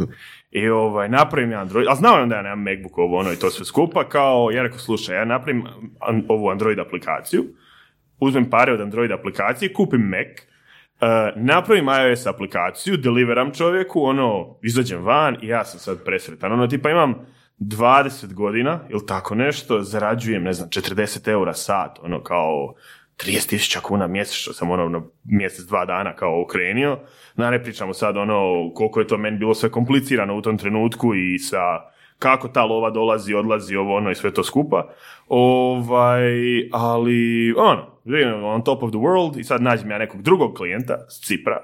I 0.51 0.69
ovaj, 0.69 1.09
napravim 1.09 1.51
ja 1.51 1.61
Android, 1.61 1.87
a 1.89 1.95
znao 1.95 2.19
je 2.19 2.25
da 2.25 2.35
ja 2.35 2.41
nemam 2.41 2.63
MacBook 2.63 2.97
ovo 2.97 3.17
ono 3.17 3.33
i 3.33 3.35
to 3.35 3.49
sve 3.49 3.65
skupa, 3.65 4.09
kao, 4.09 4.49
ja 4.53 4.63
rekao, 4.63 4.79
slušaj, 4.79 5.15
ja 5.15 5.25
napravim 5.25 5.63
an- 5.99 6.25
ovu 6.27 6.49
Android 6.49 6.79
aplikaciju, 6.79 7.43
uzmem 8.19 8.49
pare 8.49 8.73
od 8.73 8.81
Android 8.81 9.11
aplikacije, 9.11 9.73
kupim 9.73 10.01
Mac, 10.01 10.52
napravim 11.35 11.85
iOS 11.85 12.25
aplikaciju, 12.25 12.97
deliveram 12.97 13.51
čovjeku, 13.51 14.03
ono, 14.03 14.57
izađem 14.61 15.03
van 15.03 15.37
i 15.41 15.47
ja 15.47 15.65
sam 15.65 15.79
sad 15.79 16.03
presretan. 16.05 16.51
Ono, 16.51 16.67
tipa 16.67 16.89
imam 16.89 17.15
20 17.59 18.33
godina 18.33 18.79
ili 18.89 19.05
tako 19.05 19.35
nešto, 19.35 19.81
zarađujem, 19.81 20.43
ne 20.43 20.53
znam, 20.53 20.69
40 20.69 21.29
eura 21.31 21.53
sat, 21.53 21.99
ono, 22.01 22.23
kao 22.23 22.73
30.000 23.17 23.81
kuna 23.81 24.07
mjesečno 24.07 24.53
sam 24.53 24.71
ono, 24.71 24.89
na 24.89 25.01
mjesec, 25.23 25.65
dva 25.65 25.85
dana 25.85 26.15
kao 26.15 26.41
okrenio. 26.41 26.99
Na 27.35 27.51
ne 27.51 27.63
pričamo 27.63 27.93
sad 27.93 28.17
ono, 28.17 28.71
koliko 28.75 28.99
je 28.99 29.07
to 29.07 29.17
meni 29.17 29.37
bilo 29.37 29.53
sve 29.53 29.71
komplicirano 29.71 30.35
u 30.35 30.41
tom 30.41 30.57
trenutku 30.57 31.15
i 31.15 31.39
sa 31.39 31.92
kako 32.23 32.47
ta 32.47 32.63
lova 32.65 32.89
dolazi, 32.89 33.33
odlazi, 33.33 33.75
ovo 33.75 33.95
ono 33.95 34.11
i 34.11 34.15
sve 34.15 34.33
to 34.33 34.43
skupa. 34.43 34.89
Ovaj, 35.27 36.23
ali, 36.71 37.53
ono, 37.57 37.87
on 38.47 38.63
top 38.63 38.83
of 38.83 38.91
the 38.91 38.99
world 38.99 39.39
i 39.39 39.43
sad 39.43 39.61
nađem 39.61 39.91
ja 39.91 39.97
nekog 39.97 40.21
drugog 40.21 40.53
klijenta 40.55 40.97
s 41.09 41.27
Cipra. 41.27 41.59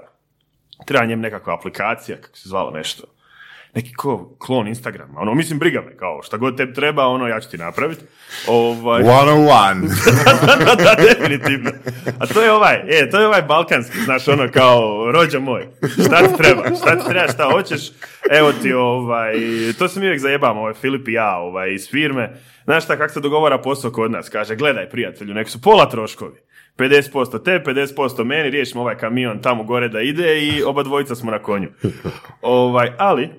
Treba 0.85 1.05
njem 1.05 1.19
nekakva 1.19 1.53
aplikacija, 1.53 2.17
kako 2.21 2.37
se 2.37 2.49
zvalo 2.49 2.71
nešto. 2.71 3.03
Neki 3.75 3.93
ko, 3.93 4.35
klon 4.37 4.67
Instagrama. 4.67 5.19
Ono, 5.19 5.33
mislim, 5.33 5.59
briga 5.59 5.81
me, 5.81 5.97
kao, 5.97 6.21
šta 6.23 6.37
god 6.37 6.57
tebi 6.57 6.73
treba, 6.73 7.07
ono, 7.07 7.27
ja 7.27 7.39
ću 7.39 7.49
ti 7.49 7.57
napraviti. 7.57 8.03
Ovaj, 8.47 9.03
One 9.03 9.31
on 9.31 9.47
one. 9.47 9.87
da, 10.65 10.75
da, 10.75 10.95
definitivno. 11.03 11.71
A 12.19 12.27
to 12.27 12.41
je 12.41 12.51
ovaj, 12.51 12.81
e, 12.87 13.09
to 13.09 13.19
je 13.19 13.27
ovaj 13.27 13.41
balkanski, 13.41 13.97
znaš, 13.97 14.27
ono 14.27 14.51
kao, 14.53 15.11
rođo 15.11 15.39
moj, 15.39 15.67
šta 16.03 16.27
ti 16.27 16.37
treba, 16.37 16.63
šta 16.81 16.95
ti 16.95 17.09
treba, 17.09 17.27
šta 17.27 17.49
hoćeš, 17.51 17.91
evo 18.31 18.51
ti, 18.51 18.73
ovaj, 18.73 19.33
to 19.79 19.87
se 19.87 19.99
mi 19.99 20.05
uvijek 20.05 20.21
zajebamo, 20.21 20.59
ovaj, 20.59 20.73
Filip 20.73 21.07
i 21.07 21.13
ja, 21.13 21.37
ovaj, 21.37 21.73
iz 21.73 21.89
firme, 21.89 22.33
znaš 22.63 22.83
šta, 22.83 22.97
kak 22.97 23.11
se 23.11 23.19
dogovara 23.19 23.57
posao 23.57 23.91
kod 23.91 24.11
nas, 24.11 24.29
kaže, 24.29 24.55
gledaj, 24.55 24.89
prijatelju, 24.89 25.33
nek 25.33 25.49
su 25.49 25.61
pola 25.61 25.89
troškovi, 25.89 26.37
50% 26.77 27.43
te, 27.43 27.63
50% 27.65 28.23
meni, 28.23 28.49
riješimo 28.49 28.81
ovaj 28.81 28.97
kamion 28.97 29.41
tamo 29.41 29.63
gore 29.63 29.89
da 29.89 30.01
ide 30.01 30.41
i 30.41 30.63
oba 30.63 30.83
dvojica 30.83 31.15
smo 31.15 31.31
na 31.31 31.39
konju. 31.39 31.69
Ovaj, 32.41 32.91
ali, 32.97 33.29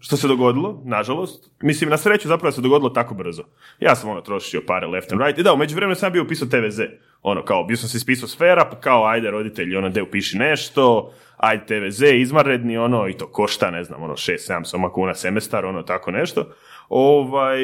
što 0.00 0.16
se 0.16 0.28
dogodilo, 0.28 0.82
nažalost, 0.84 1.50
mislim, 1.62 1.90
na 1.90 1.96
sreću 1.96 2.28
zapravo 2.28 2.52
se 2.52 2.60
dogodilo 2.60 2.90
tako 2.90 3.14
brzo. 3.14 3.42
Ja 3.80 3.94
sam 3.96 4.10
ono 4.10 4.20
trošio 4.20 4.62
pare 4.66 4.86
left 4.86 5.12
and 5.12 5.20
right. 5.20 5.38
I 5.38 5.42
da, 5.42 5.52
u 5.52 5.56
međuvremenu 5.56 5.94
sam 5.94 6.12
bio 6.12 6.22
upisao 6.22 6.48
TVZ. 6.48 6.80
Ono, 7.22 7.44
kao, 7.44 7.64
bio 7.64 7.76
sam 7.76 7.88
se 7.88 7.96
ispisao 7.96 8.28
sfera, 8.28 8.68
pa 8.70 8.80
kao, 8.80 9.06
ajde, 9.06 9.30
roditelji, 9.30 9.76
ono, 9.76 9.88
de 9.88 10.02
upiši 10.02 10.38
nešto, 10.38 11.12
ajde, 11.36 11.64
TVZ, 11.66 12.02
izvanredni, 12.02 12.78
ono, 12.78 13.08
i 13.08 13.12
to 13.12 13.26
košta, 13.26 13.70
ne 13.70 13.84
znam, 13.84 14.02
ono, 14.02 14.14
6-7 14.14 14.64
soma 14.64 14.92
kuna 14.92 15.14
semestar, 15.14 15.64
ono, 15.64 15.82
tako 15.82 16.10
nešto. 16.10 16.52
Ovaj, 16.88 17.62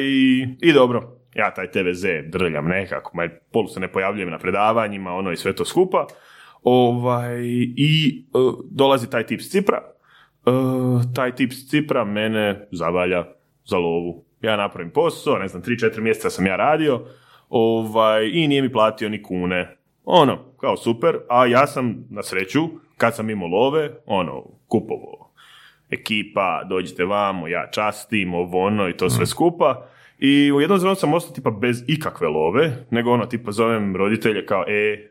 i 0.61 0.73
dobro, 0.73 1.17
ja 1.35 1.53
taj 1.53 1.71
TVZ 1.71 2.05
drljam 2.25 2.65
nekako, 2.65 3.11
ma 3.13 3.29
polu 3.51 3.67
se 3.67 3.79
ne 3.79 3.91
pojavljujem 3.91 4.29
na 4.29 4.39
predavanjima, 4.39 5.13
ono, 5.13 5.31
i 5.31 5.37
sve 5.37 5.55
to 5.55 5.65
skupa. 5.65 6.07
Ovaj, 6.63 7.41
i 7.77 8.23
e, 8.27 8.37
dolazi 8.71 9.09
taj 9.09 9.25
tip 9.25 9.41
s 9.41 9.49
Cipra, 9.49 9.81
E, 10.49 11.13
taj 11.15 11.35
tip 11.35 11.51
s 11.53 11.69
Cipra 11.69 12.05
mene 12.05 12.67
zavalja 12.71 13.25
za 13.65 13.77
lovu. 13.77 14.23
Ja 14.41 14.57
napravim 14.57 14.91
posao, 14.91 15.37
ne 15.37 15.47
znam, 15.47 15.63
3-4 15.63 16.01
mjeseca 16.01 16.29
sam 16.29 16.45
ja 16.45 16.55
radio 16.55 17.05
ovaj, 17.49 18.29
i 18.33 18.47
nije 18.47 18.61
mi 18.61 18.71
platio 18.71 19.09
ni 19.09 19.23
kune. 19.23 19.77
Ono, 20.05 20.37
kao 20.57 20.77
super, 20.77 21.17
a 21.29 21.45
ja 21.45 21.67
sam 21.67 22.07
na 22.09 22.23
sreću, 22.23 22.61
kad 22.97 23.15
sam 23.15 23.29
imao 23.29 23.47
love, 23.47 23.89
ono, 24.05 24.43
kupovo 24.67 25.29
ekipa, 25.89 26.63
dođite 26.69 27.05
vamo, 27.05 27.47
ja 27.47 27.69
častim, 27.71 28.33
ovo 28.33 28.65
ono 28.65 28.89
i 28.89 28.97
to 28.97 29.09
sve 29.09 29.25
skupa. 29.25 29.87
I 30.19 30.51
u 30.51 30.61
jednom 30.61 30.79
trenutku 30.79 30.99
sam 30.99 31.13
ostao 31.13 31.35
tipa 31.35 31.51
bez 31.51 31.83
ikakve 31.87 32.27
love, 32.27 32.85
nego 32.89 33.11
ono, 33.11 33.25
tipa 33.25 33.51
zovem 33.51 33.95
roditelje 33.95 34.45
kao, 34.45 34.63
e, 34.67 35.09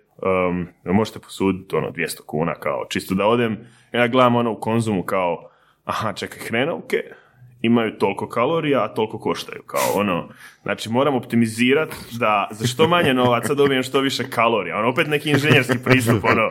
um, 0.48 0.66
možete 0.84 1.18
posuditi 1.18 1.76
ono 1.76 1.90
200 1.90 2.20
kuna 2.26 2.54
kao 2.54 2.86
čisto 2.88 3.14
da 3.14 3.26
odem. 3.26 3.58
Ja 3.92 4.08
gledam 4.08 4.36
ono 4.36 4.52
u 4.52 4.60
konzumu 4.60 5.02
kao, 5.02 5.50
aha, 5.84 6.12
čekaj, 6.12 6.38
hrenovke 6.48 7.02
imaju 7.62 7.98
toliko 7.98 8.28
kalorija, 8.28 8.84
a 8.84 8.94
toliko 8.94 9.18
koštaju. 9.18 9.62
Kao 9.66 9.80
ono, 9.94 10.28
znači 10.62 10.90
moram 10.90 11.14
optimizirati 11.14 11.96
da 12.18 12.48
za 12.50 12.66
što 12.66 12.88
manje 12.88 13.14
novaca 13.14 13.54
dobijem 13.54 13.82
što 13.82 14.00
više 14.00 14.30
kalorija. 14.30 14.78
Ono, 14.78 14.88
opet 14.88 15.06
neki 15.06 15.30
inženjerski 15.30 15.78
pristup, 15.84 16.24
ono. 16.24 16.50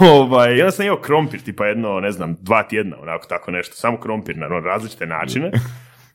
ovaj, 0.14 0.56
i 0.56 0.60
onda 0.60 0.70
sam 0.70 0.84
jeo 0.84 1.00
krompir, 1.00 1.40
tipa 1.40 1.66
jedno, 1.66 2.00
ne 2.00 2.12
znam, 2.12 2.36
dva 2.40 2.62
tjedna, 2.62 2.96
onako 3.02 3.26
tako 3.26 3.50
nešto, 3.50 3.74
samo 3.74 4.00
krompir 4.00 4.36
na 4.36 4.46
ono, 4.46 4.60
različite 4.60 5.06
načine. 5.06 5.50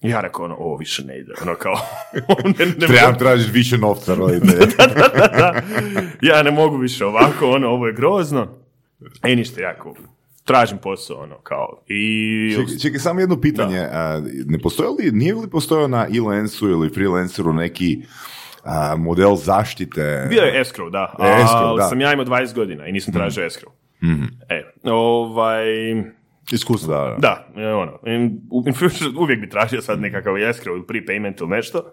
I 0.02 0.10
ja 0.10 0.22
rekao, 0.22 0.46
ono, 0.46 0.56
ovo 0.56 0.78
više 0.78 1.04
ne 1.04 1.20
ide, 1.20 1.34
ono 1.42 1.56
kao, 1.56 1.76
ne, 2.60 2.66
ne 2.66 2.88
Trebam 2.88 3.18
tražiti 3.18 3.52
više 3.52 3.78
novca, 3.78 4.16
roditelje. 4.20 4.66
da, 5.38 5.62
ja 6.22 6.44
ne 6.44 6.52
mogu 6.52 6.78
više 6.78 7.06
ovako, 7.06 7.50
ono, 7.50 7.68
ovo 7.68 7.88
je 7.88 7.94
grozno. 7.94 8.48
I 9.28 9.36
ništa, 9.36 9.62
jako, 9.62 9.96
tražim 10.46 10.78
posao, 10.78 11.18
ono, 11.18 11.38
kao, 11.40 11.84
i... 11.88 12.56
Čekaj, 12.56 12.78
čekaj, 12.82 13.00
samo 13.00 13.20
jedno 13.20 13.42
pitanje. 13.42 13.80
A, 13.80 14.22
ne 14.46 14.60
postoji 14.60 14.90
li, 14.90 15.12
nije 15.12 15.36
li 15.36 15.50
postojao 15.50 15.88
na 15.88 16.08
e-lancu 16.18 16.70
ili 16.70 16.90
freelanceru 16.90 17.54
neki 17.54 17.98
a, 18.64 18.96
model 18.98 19.36
zaštite? 19.36 20.28
Bio 20.30 20.42
je 20.42 20.64
escrow, 20.64 20.90
da, 20.92 21.16
Escrow, 21.20 21.68
ali 21.68 21.78
da. 21.78 21.88
sam 21.90 22.02
ja 22.02 22.14
imao 22.14 22.26
20 22.26 22.56
godina 22.56 22.88
i 22.88 22.92
nisam 22.92 23.14
tražio 23.14 23.44
escrow. 23.44 23.70
E, 24.50 24.64
ovaj, 24.92 25.66
Iskustvo, 26.52 26.94
da, 26.94 27.00
da. 27.00 27.16
da, 27.56 27.62
e, 27.62 27.74
ono, 27.74 28.00
in, 28.06 28.42
u- 28.52 28.64
in 28.68 28.74
future 28.74 29.10
uvijek 29.20 29.42
bi 29.42 29.50
tražio 29.50 29.82
sad 29.82 30.00
nekakav 30.02 30.34
escrow 30.34 30.72
ili 30.72 30.84
prepayment 30.88 31.42
ili 31.42 31.50
nešto, 31.50 31.92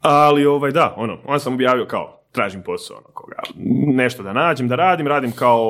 ali 0.00 0.46
ovaj, 0.46 0.70
da, 0.70 0.94
ono, 0.96 1.18
onda 1.24 1.38
sam 1.38 1.54
objavio 1.54 1.86
kao, 1.86 2.19
tražim 2.32 2.62
posao, 2.62 2.96
ono, 2.96 3.06
koga, 3.14 3.36
nešto 3.86 4.22
da 4.22 4.32
nađem, 4.32 4.68
da 4.68 4.76
radim, 4.76 5.06
radim 5.06 5.32
kao 5.32 5.64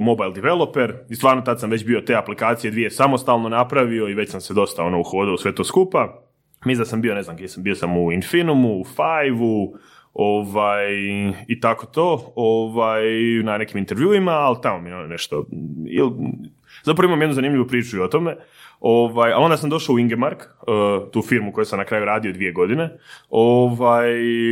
mobile 0.00 0.32
developer 0.32 0.94
i 1.08 1.14
stvarno 1.14 1.42
tad 1.42 1.60
sam 1.60 1.70
već 1.70 1.84
bio 1.84 2.00
te 2.00 2.14
aplikacije 2.14 2.70
dvije 2.70 2.90
samostalno 2.90 3.48
napravio 3.48 4.08
i 4.08 4.14
već 4.14 4.30
sam 4.30 4.40
se 4.40 4.54
dosta 4.54 4.84
ono 4.84 5.00
uhodao 5.00 5.34
u 5.34 5.38
sve 5.38 5.54
to 5.54 5.64
skupa. 5.64 6.22
Mislim 6.64 6.82
da 6.82 6.84
sam 6.84 7.00
bio, 7.00 7.14
ne 7.14 7.22
znam 7.22 7.36
gdje 7.36 7.48
sam 7.48 7.62
bio, 7.62 7.74
sam 7.74 7.98
u 7.98 8.12
Infinumu, 8.12 8.80
u 8.80 8.84
Five-u, 8.84 9.74
ovaj, 10.14 10.92
i 11.46 11.60
tako 11.60 11.86
to, 11.86 12.32
ovaj, 12.34 13.02
na 13.44 13.58
nekim 13.58 13.78
intervjuima, 13.78 14.32
ali 14.32 14.56
tamo 14.62 14.80
mi 14.80 14.88
je 14.88 14.96
ono 14.96 15.06
nešto, 15.06 15.46
il, 15.86 16.10
zapravo 16.82 17.08
imam 17.08 17.20
jednu 17.20 17.34
zanimljivu 17.34 17.66
priču 17.66 17.96
i 17.96 18.00
o 18.00 18.08
tome, 18.08 18.36
ovaj, 18.80 19.32
a 19.32 19.38
onda 19.38 19.56
sam 19.56 19.70
došao 19.70 19.94
u 19.94 19.98
Ingemark, 19.98 20.38
uh, 20.42 21.10
tu 21.10 21.22
firmu 21.22 21.52
koju 21.52 21.64
sam 21.64 21.78
na 21.78 21.84
kraju 21.84 22.04
radio 22.04 22.32
dvije 22.32 22.52
godine, 22.52 22.90
ovaj, 23.30 24.10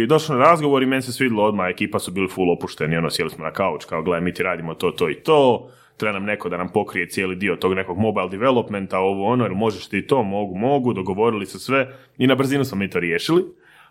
došao 0.09 0.37
na 0.37 0.45
razgovor 0.45 0.83
i 0.83 0.87
meni 0.87 1.03
se 1.03 1.13
svidjelo 1.13 1.45
odmah, 1.45 1.71
ekipa 1.71 1.99
su 1.99 2.13
bili 2.13 2.29
full 2.29 2.53
opušteni, 2.53 2.97
ono, 2.97 3.11
sjeli 3.11 3.31
smo 3.31 3.45
na 3.45 3.51
kauč, 3.51 3.85
kao, 3.85 4.03
gledaj, 4.03 4.21
mi 4.21 4.35
ti 4.35 4.43
radimo 4.43 4.75
to, 4.75 4.91
to 4.91 5.11
i 5.11 5.15
to, 5.15 5.71
treba 5.97 6.13
nam 6.13 6.25
neko 6.25 6.49
da 6.49 6.57
nam 6.57 6.69
pokrije 6.69 7.09
cijeli 7.09 7.37
dio 7.37 7.57
tog 7.57 7.75
nekog 7.75 7.99
mobile 7.99 8.29
developmenta, 8.29 8.99
ovo 8.99 9.27
ono, 9.27 9.45
jer 9.45 9.55
možeš 9.55 9.89
ti 9.89 10.07
to, 10.07 10.23
mogu, 10.23 10.55
mogu, 10.55 10.93
dogovorili 10.93 11.47
su 11.47 11.59
sve 11.59 11.95
i 12.19 12.27
na 12.27 12.35
brzinu 12.35 12.65
smo 12.65 12.79
mi 12.79 12.91
to 12.91 13.01
riješili. 13.01 13.45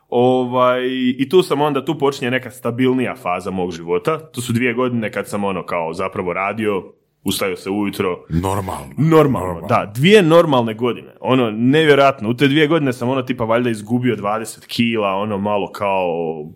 Ovaj, 0.09 0.82
I 1.17 1.30
tu 1.30 1.41
sam 1.41 1.61
onda, 1.61 1.86
tu 1.86 1.97
počinje 1.97 2.32
neka 2.32 2.51
stabilnija 2.51 3.15
faza 3.15 3.51
mog 3.51 3.71
života. 3.71 4.19
To 4.19 4.41
su 4.41 4.53
dvije 4.53 4.73
godine 4.73 5.11
kad 5.11 5.28
sam 5.28 5.43
ono 5.43 5.65
kao 5.65 5.93
zapravo 5.93 6.34
radio 6.34 6.93
Ustaju 7.28 7.57
se 7.57 7.69
ujutro, 7.69 8.23
Normalno. 8.30 8.93
Normalno, 8.97 9.67
da, 9.67 9.91
dvije 9.95 10.21
normalne 10.21 10.73
godine, 10.73 11.13
ono, 11.19 11.51
nevjerojatno, 11.51 12.30
u 12.30 12.34
te 12.34 12.47
dvije 12.47 12.67
godine 12.67 12.93
sam 12.93 13.09
ono 13.09 13.21
tipa 13.21 13.43
valjda 13.43 13.69
izgubio 13.69 14.15
20 14.15 14.65
kila, 14.67 15.09
ono 15.09 15.38
malo 15.38 15.71
kao, 15.71 16.07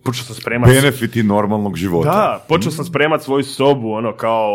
počeo 0.04 0.24
sam 0.24 0.34
spremati 0.34 0.72
Benefiti 0.72 1.22
normalnog 1.22 1.76
života. 1.76 2.10
da, 2.10 2.44
počeo 2.48 2.70
sam 2.72 2.84
spremat 2.84 3.22
svoju 3.22 3.44
sobu, 3.44 3.92
ono 3.92 4.12
kao, 4.12 4.50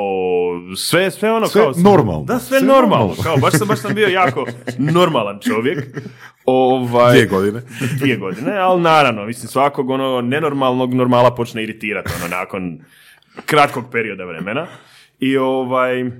sve, 0.77 1.11
sve 1.11 1.31
ono 1.31 1.47
Sve 1.47 1.61
kao... 1.63 1.73
normalno. 1.77 2.23
Da, 2.23 2.39
sve, 2.39 2.59
Sve 2.59 2.67
normalno, 2.67 2.97
normalno. 2.97 3.23
kao, 3.23 3.37
baš 3.37 3.53
sam, 3.53 3.67
baš 3.67 3.79
sam 3.79 3.93
bio 3.95 4.07
jako 4.07 4.45
normalan 4.95 5.39
čovjek. 5.39 6.01
Ovaj, 6.45 7.11
Dvije 7.11 7.25
godine. 7.27 7.61
dvije 7.99 8.17
godine, 8.17 8.57
ali 8.57 8.81
naravno, 8.81 9.25
mislim, 9.25 9.47
svakog 9.47 9.89
ono 9.89 10.21
nenormalnog 10.21 10.93
normala 10.93 11.35
počne 11.35 11.63
iritirati, 11.63 12.11
ono, 12.19 12.27
nakon 12.27 12.79
kratkog 13.45 13.83
perioda 13.91 14.23
vremena. 14.25 14.67
I 15.19 15.37
ovaj, 15.37 16.01
e, 16.01 16.11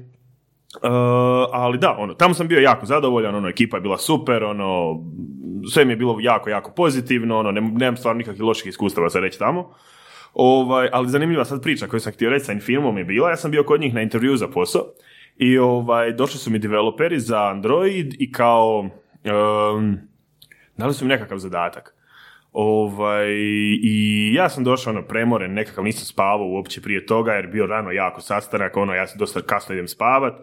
ali 1.51 1.77
da, 1.77 1.95
ono, 1.97 2.13
tamo 2.13 2.33
sam 2.33 2.47
bio 2.47 2.59
jako 2.59 2.85
zadovoljan, 2.85 3.35
ono, 3.35 3.49
ekipa 3.49 3.77
je 3.77 3.81
bila 3.81 3.97
super, 3.97 4.43
ono, 4.43 4.99
sve 5.71 5.85
mi 5.85 5.91
je 5.91 5.97
bilo 5.97 6.17
jako, 6.19 6.49
jako 6.49 6.71
pozitivno, 6.71 7.37
ono, 7.37 7.51
nem- 7.51 7.77
nemam 7.77 7.97
stvarno 7.97 8.17
nikakvih 8.17 8.41
loših 8.41 8.67
iskustava 8.67 9.09
se 9.09 9.19
reći 9.19 9.39
tamo. 9.39 9.73
Ovaj, 10.33 10.89
ali 10.93 11.09
zanimljiva 11.09 11.45
sad 11.45 11.61
priča 11.61 11.87
koju 11.87 11.99
sam 11.99 12.13
htio 12.13 12.29
reći 12.29 12.45
sa 12.45 12.51
Infilmom 12.51 12.97
je 12.97 13.03
bila, 13.03 13.29
ja 13.29 13.37
sam 13.37 13.51
bio 13.51 13.63
kod 13.63 13.81
njih 13.81 13.93
na 13.93 14.01
intervju 14.01 14.37
za 14.37 14.47
posao 14.47 14.83
i 15.37 15.57
ovaj, 15.57 16.13
došli 16.13 16.39
su 16.39 16.51
mi 16.51 16.59
developeri 16.59 17.19
za 17.19 17.47
Android 17.47 18.15
i 18.19 18.31
kao 18.31 18.89
em, 19.23 19.97
dali 20.77 20.93
su 20.93 21.05
mi 21.05 21.09
nekakav 21.09 21.37
zadatak. 21.37 21.96
Ovaj, 22.59 23.27
I 23.83 24.31
ja 24.33 24.49
sam 24.49 24.63
došao 24.63 24.93
ono 24.93 25.01
premoren, 25.01 25.53
nekakav 25.53 25.83
nisam 25.83 26.05
spavao 26.05 26.47
uopće 26.47 26.81
prije 26.81 27.05
toga 27.05 27.33
jer 27.33 27.45
je 27.45 27.51
bio 27.51 27.65
rano 27.65 27.91
jako 27.91 28.21
sastanak, 28.21 28.77
ono 28.77 28.93
ja 28.93 29.07
sam 29.07 29.19
dosta 29.19 29.41
kasno 29.41 29.75
idem 29.75 29.87
spavat. 29.87 30.33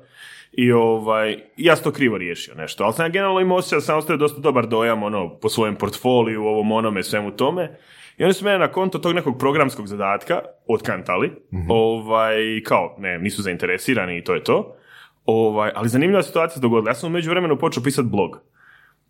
I 0.52 0.72
ovaj, 0.72 1.38
ja 1.56 1.76
sam 1.76 1.84
to 1.84 1.92
krivo 1.92 2.18
riješio 2.18 2.54
nešto, 2.54 2.84
ali 2.84 2.92
sam 2.92 3.04
ja 3.04 3.08
generalno 3.08 3.40
imao 3.40 3.56
osjećaj 3.56 3.76
da 3.76 3.80
sam 3.80 3.98
ostavio 3.98 4.18
dosta 4.18 4.40
dobar 4.40 4.66
dojam 4.66 5.02
ono, 5.02 5.38
po 5.38 5.48
svojem 5.48 5.76
portfoliju, 5.76 6.44
ovom 6.44 6.72
onome, 6.72 7.02
svemu 7.02 7.30
tome. 7.30 7.76
I 8.18 8.24
oni 8.24 8.32
su 8.32 8.44
mene 8.44 8.58
na 8.58 8.72
konto 8.72 8.98
tog 8.98 9.14
nekog 9.14 9.38
programskog 9.38 9.86
zadatka 9.86 10.40
otkantali, 10.66 11.32
ovaj, 11.68 12.36
kao, 12.64 12.96
ne, 12.98 13.18
nisu 13.18 13.42
zainteresirani 13.42 14.18
i 14.18 14.24
to 14.24 14.34
je 14.34 14.44
to. 14.44 14.76
Ovaj, 15.24 15.70
ali 15.74 15.88
zanimljiva 15.88 16.22
situacija 16.22 16.54
se 16.54 16.60
dogodila. 16.60 16.90
Ja 16.90 16.94
sam 16.94 17.10
u 17.10 17.12
međuvremenu 17.12 17.58
počeo 17.58 17.82
pisati 17.82 18.08
blog. 18.08 18.53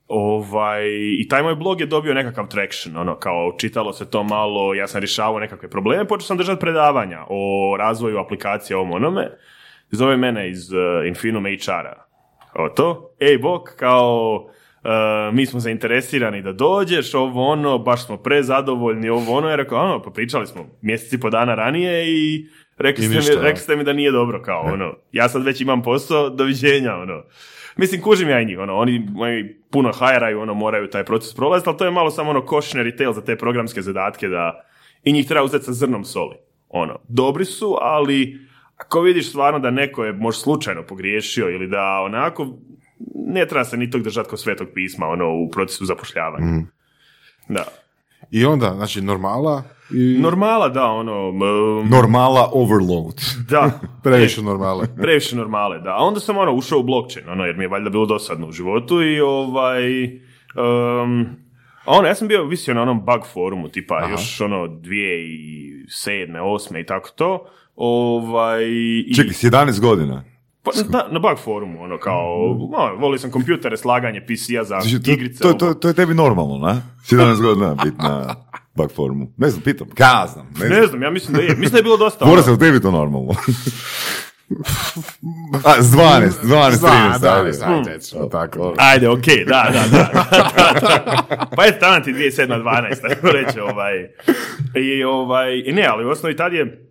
Ovaj, 0.08 0.84
I 1.18 1.28
taj 1.28 1.42
moj 1.42 1.54
blog 1.54 1.80
je 1.80 1.86
dobio 1.86 2.14
nekakav 2.14 2.48
traction, 2.48 2.96
ono, 2.96 3.18
kao 3.18 3.54
čitalo 3.58 3.92
se 3.92 4.10
to 4.10 4.22
malo, 4.22 4.74
ja 4.74 4.86
sam 4.86 5.00
rješavao 5.00 5.40
nekakve 5.40 5.70
probleme, 5.70 6.08
počeo 6.08 6.26
sam 6.26 6.36
držati 6.36 6.60
predavanja 6.60 7.24
o 7.28 7.76
razvoju 7.78 8.18
aplikacije, 8.18 8.76
ovom 8.76 8.92
onome. 8.92 9.30
Zove 9.90 10.16
mene 10.16 10.50
iz 10.50 10.72
uh, 10.72 11.06
Infinum 11.06 11.44
HR-a. 11.44 12.04
Kao 12.52 12.68
to, 12.68 13.14
ej 13.20 13.38
bok, 13.38 13.76
kao 13.76 14.34
uh, 14.84 15.34
mi 15.34 15.46
smo 15.46 15.60
zainteresirani 15.60 16.42
da 16.42 16.52
dođeš, 16.52 17.14
ovo 17.14 17.48
ono, 17.48 17.78
baš 17.78 18.06
smo 18.06 18.16
prezadovoljni, 18.16 19.08
ovo 19.08 19.36
ono, 19.36 19.48
je 19.48 19.56
rekao, 19.56 19.78
ono, 19.78 20.02
pa 20.02 20.10
pričali 20.10 20.46
smo 20.46 20.66
mjesec 20.82 21.12
i 21.12 21.20
po 21.20 21.30
dana 21.30 21.54
ranije 21.54 22.04
i 22.08 22.46
rekli, 22.76 23.04
I 23.04 23.08
ste, 23.08 23.16
ništa, 23.16 23.36
mi, 23.36 23.42
rekli 23.42 23.60
ste 23.60 23.76
mi 23.76 23.84
da 23.84 23.92
nije 23.92 24.10
dobro, 24.10 24.42
kao 24.42 24.60
ono, 24.60 24.94
ja 25.12 25.28
sad 25.28 25.44
već 25.44 25.60
imam 25.60 25.82
posao, 25.82 26.30
doviđenja, 26.30 26.94
ono. 26.96 27.22
Mislim, 27.76 28.02
kužim 28.02 28.28
ja 28.28 28.40
i 28.40 28.46
njih, 28.46 28.58
ono, 28.58 28.76
oni 28.76 29.06
moji 29.12 29.56
puno 29.70 29.92
hajraju, 29.92 30.40
ono, 30.40 30.54
moraju 30.54 30.90
taj 30.90 31.04
proces 31.04 31.34
prolaziti, 31.34 31.68
ali 31.68 31.78
to 31.78 31.84
je 31.84 31.90
malo 31.90 32.10
samo 32.10 32.30
ono 32.30 32.40
cautionary 32.40 32.98
tale 32.98 33.14
za 33.14 33.20
te 33.20 33.36
programske 33.36 33.82
zadatke 33.82 34.28
da 34.28 34.64
i 35.02 35.12
njih 35.12 35.26
treba 35.26 35.44
uzeti 35.44 35.64
sa 35.64 35.72
zrnom 35.72 36.04
soli. 36.04 36.36
Ono, 36.68 36.98
dobri 37.08 37.44
su, 37.44 37.76
ali 37.80 38.38
ako 38.76 39.00
vidiš 39.00 39.28
stvarno 39.28 39.58
da 39.58 39.70
neko 39.70 40.04
je 40.04 40.12
možda 40.12 40.40
slučajno 40.40 40.82
pogriješio 40.82 41.50
ili 41.50 41.68
da 41.68 42.00
onako, 42.04 42.58
ne 43.26 43.46
treba 43.46 43.64
se 43.64 43.76
ni 43.76 43.90
tog 43.90 44.02
držati 44.02 44.30
ko 44.30 44.36
svetog 44.36 44.68
pisma, 44.74 45.06
ono, 45.06 45.34
u 45.34 45.50
procesu 45.50 45.84
zapošljavanja. 45.84 46.46
Da. 47.48 47.64
I 48.30 48.44
onda, 48.44 48.72
znači, 48.76 49.00
normala 49.02 49.62
i 49.90 50.18
Normala, 50.20 50.68
da, 50.68 50.86
ono, 50.86 51.28
m, 51.28 51.88
Normala 51.90 52.50
overload. 52.52 53.20
da, 53.48 53.80
previše 54.04 54.42
normale. 54.42 54.86
previše 55.02 55.36
normale, 55.36 55.80
da. 55.80 55.90
A 55.90 56.04
onda 56.04 56.20
sam 56.20 56.38
ono 56.38 56.52
ušao 56.52 56.78
u 56.78 56.82
blockchain, 56.82 57.28
ono, 57.28 57.44
jer 57.44 57.56
mi 57.56 57.64
je 57.64 57.68
valjda 57.68 57.90
bilo 57.90 58.06
dosadno 58.06 58.48
u 58.48 58.52
životu 58.52 59.02
i 59.02 59.20
ovaj... 59.20 60.04
Um, 60.04 61.26
a 61.84 61.92
ono, 61.92 62.08
ja 62.08 62.14
sam 62.14 62.28
bio 62.28 62.44
visio 62.44 62.74
na 62.74 62.82
onom 62.82 63.04
bug 63.04 63.26
forumu, 63.32 63.68
tipa 63.68 64.08
još 64.10 64.40
ono 64.40 64.66
dvije 64.66 65.24
i 65.28 65.70
sedme, 65.88 66.40
osme 66.40 66.80
i 66.80 66.86
tako 66.86 67.10
to. 67.16 67.46
Ovaj, 67.76 68.64
i, 69.06 69.14
Čekaj, 69.16 69.32
s 69.32 69.42
11 69.44 69.80
godina. 69.80 70.24
Pa, 70.64 70.70
na, 70.88 71.04
na 71.10 71.18
bug 71.18 71.38
forumu, 71.38 71.82
ono 71.82 71.98
kao, 71.98 72.50
ono, 72.72 72.94
volio 72.94 73.18
sam 73.18 73.30
kompjutere, 73.30 73.76
slaganje 73.76 74.20
PC-a 74.20 74.64
za 74.64 74.80
Znači, 74.80 75.02
to, 75.02 75.10
igrice. 75.10 75.42
to, 75.42 75.48
ovo. 75.48 75.58
to, 75.58 75.74
to 75.74 75.88
je 75.88 75.94
tebi 75.94 76.14
normalno, 76.14 76.58
na? 76.58 76.82
S 77.04 77.12
11 77.12 77.42
godina 77.42 77.74
biti 77.74 77.96
na 77.98 78.34
bug 78.74 78.92
forumu. 78.92 79.32
Ne 79.36 79.48
znam, 79.50 79.62
pitam. 79.62 79.86
Ka 79.88 80.26
znam. 80.32 80.46
Ne 80.52 80.66
znam. 80.66 80.70
Ne 80.70 80.86
znam, 80.86 81.02
ja 81.02 81.10
mislim 81.10 81.36
da 81.36 81.42
je, 81.42 81.48
mislim 81.48 81.70
da 81.70 81.76
je 81.76 81.82
bilo 81.82 81.96
dosta. 81.96 82.24
Mora 82.26 82.34
ono- 82.34 82.42
se 82.42 82.52
u 82.52 82.58
tebi 82.58 82.80
to 82.80 82.90
normalno. 82.90 83.32
A, 85.64 85.82
s 85.82 85.86
12, 85.86 86.30
12, 86.42 86.78
13, 86.78 87.20
da, 87.20 87.34
ajde. 87.36 87.58
da, 87.58 87.92
recimo, 87.92 88.26
tako. 88.26 88.74
Ajde, 88.78 89.08
okej, 89.08 89.44
da, 89.44 89.70
da, 89.72 89.98
da. 89.98 90.24
pa 91.56 91.66
eto, 91.66 91.76
tamo 91.80 92.00
ti 92.00 92.12
2007-12, 92.12 93.00
tako 93.08 93.30
reći, 93.30 93.60
ovaj. 93.60 93.94
I, 94.76 95.04
ovaj, 95.04 95.62
i 95.66 95.72
ne, 95.72 95.86
ali 95.86 96.04
u 96.06 96.08
osnovi 96.08 96.36
tad 96.36 96.52
je, 96.52 96.88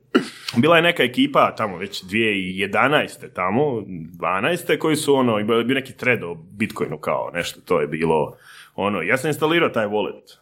bila 0.58 0.76
je 0.76 0.82
neka 0.82 1.04
ekipa 1.04 1.56
tamo 1.56 1.78
već 1.78 2.04
2011. 2.04 3.34
tamo, 3.34 3.62
12. 3.62 4.78
koji 4.78 4.96
su 4.96 5.16
ono, 5.16 5.44
bio 5.44 5.64
neki 5.64 5.94
thread 5.94 6.24
o 6.24 6.34
Bitcoinu 6.34 6.98
kao 6.98 7.32
nešto, 7.34 7.62
to 7.62 7.82
je 7.82 7.88
bilo, 7.88 8.38
ono, 8.76 9.02
ja 9.02 9.18
sam 9.18 9.28
instalirao 9.28 9.70
taj 9.70 9.86
wallet, 9.86 10.38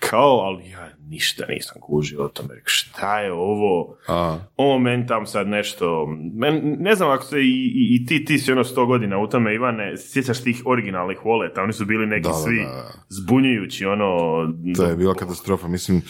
kao, 0.00 0.40
ali 0.40 0.70
ja 0.70 0.88
ništa 1.08 1.46
nisam 1.48 1.80
kužio 1.80 2.24
o 2.24 2.28
tome, 2.28 2.54
Rekao, 2.54 2.68
šta 2.68 3.20
je 3.20 3.32
ovo, 3.32 3.96
A, 4.08 4.38
o, 4.56 4.78
men 4.78 5.06
tam 5.06 5.26
sad 5.26 5.48
nešto, 5.48 6.06
men, 6.34 6.76
ne 6.78 6.94
znam 6.94 7.10
ako 7.10 7.24
se 7.24 7.40
i, 7.40 7.72
i, 7.74 7.96
i 7.96 8.06
ti, 8.06 8.24
ti 8.24 8.38
si 8.38 8.52
ono 8.52 8.64
sto 8.64 8.86
godina 8.86 9.18
u 9.18 9.26
tome, 9.26 9.54
Ivane, 9.54 9.96
sjećaš 9.96 10.42
tih 10.42 10.62
originalnih 10.64 11.18
voleta, 11.24 11.62
oni 11.62 11.72
su 11.72 11.84
bili 11.84 12.06
neki 12.06 12.28
da, 12.28 12.34
svi 12.34 12.58
da, 12.58 12.70
da. 12.70 12.92
zbunjujući, 13.08 13.86
ono... 13.86 14.06
to 14.76 14.84
je 14.84 14.96
bila 14.96 15.14
katastrofa, 15.14 15.68
mislim, 15.68 16.02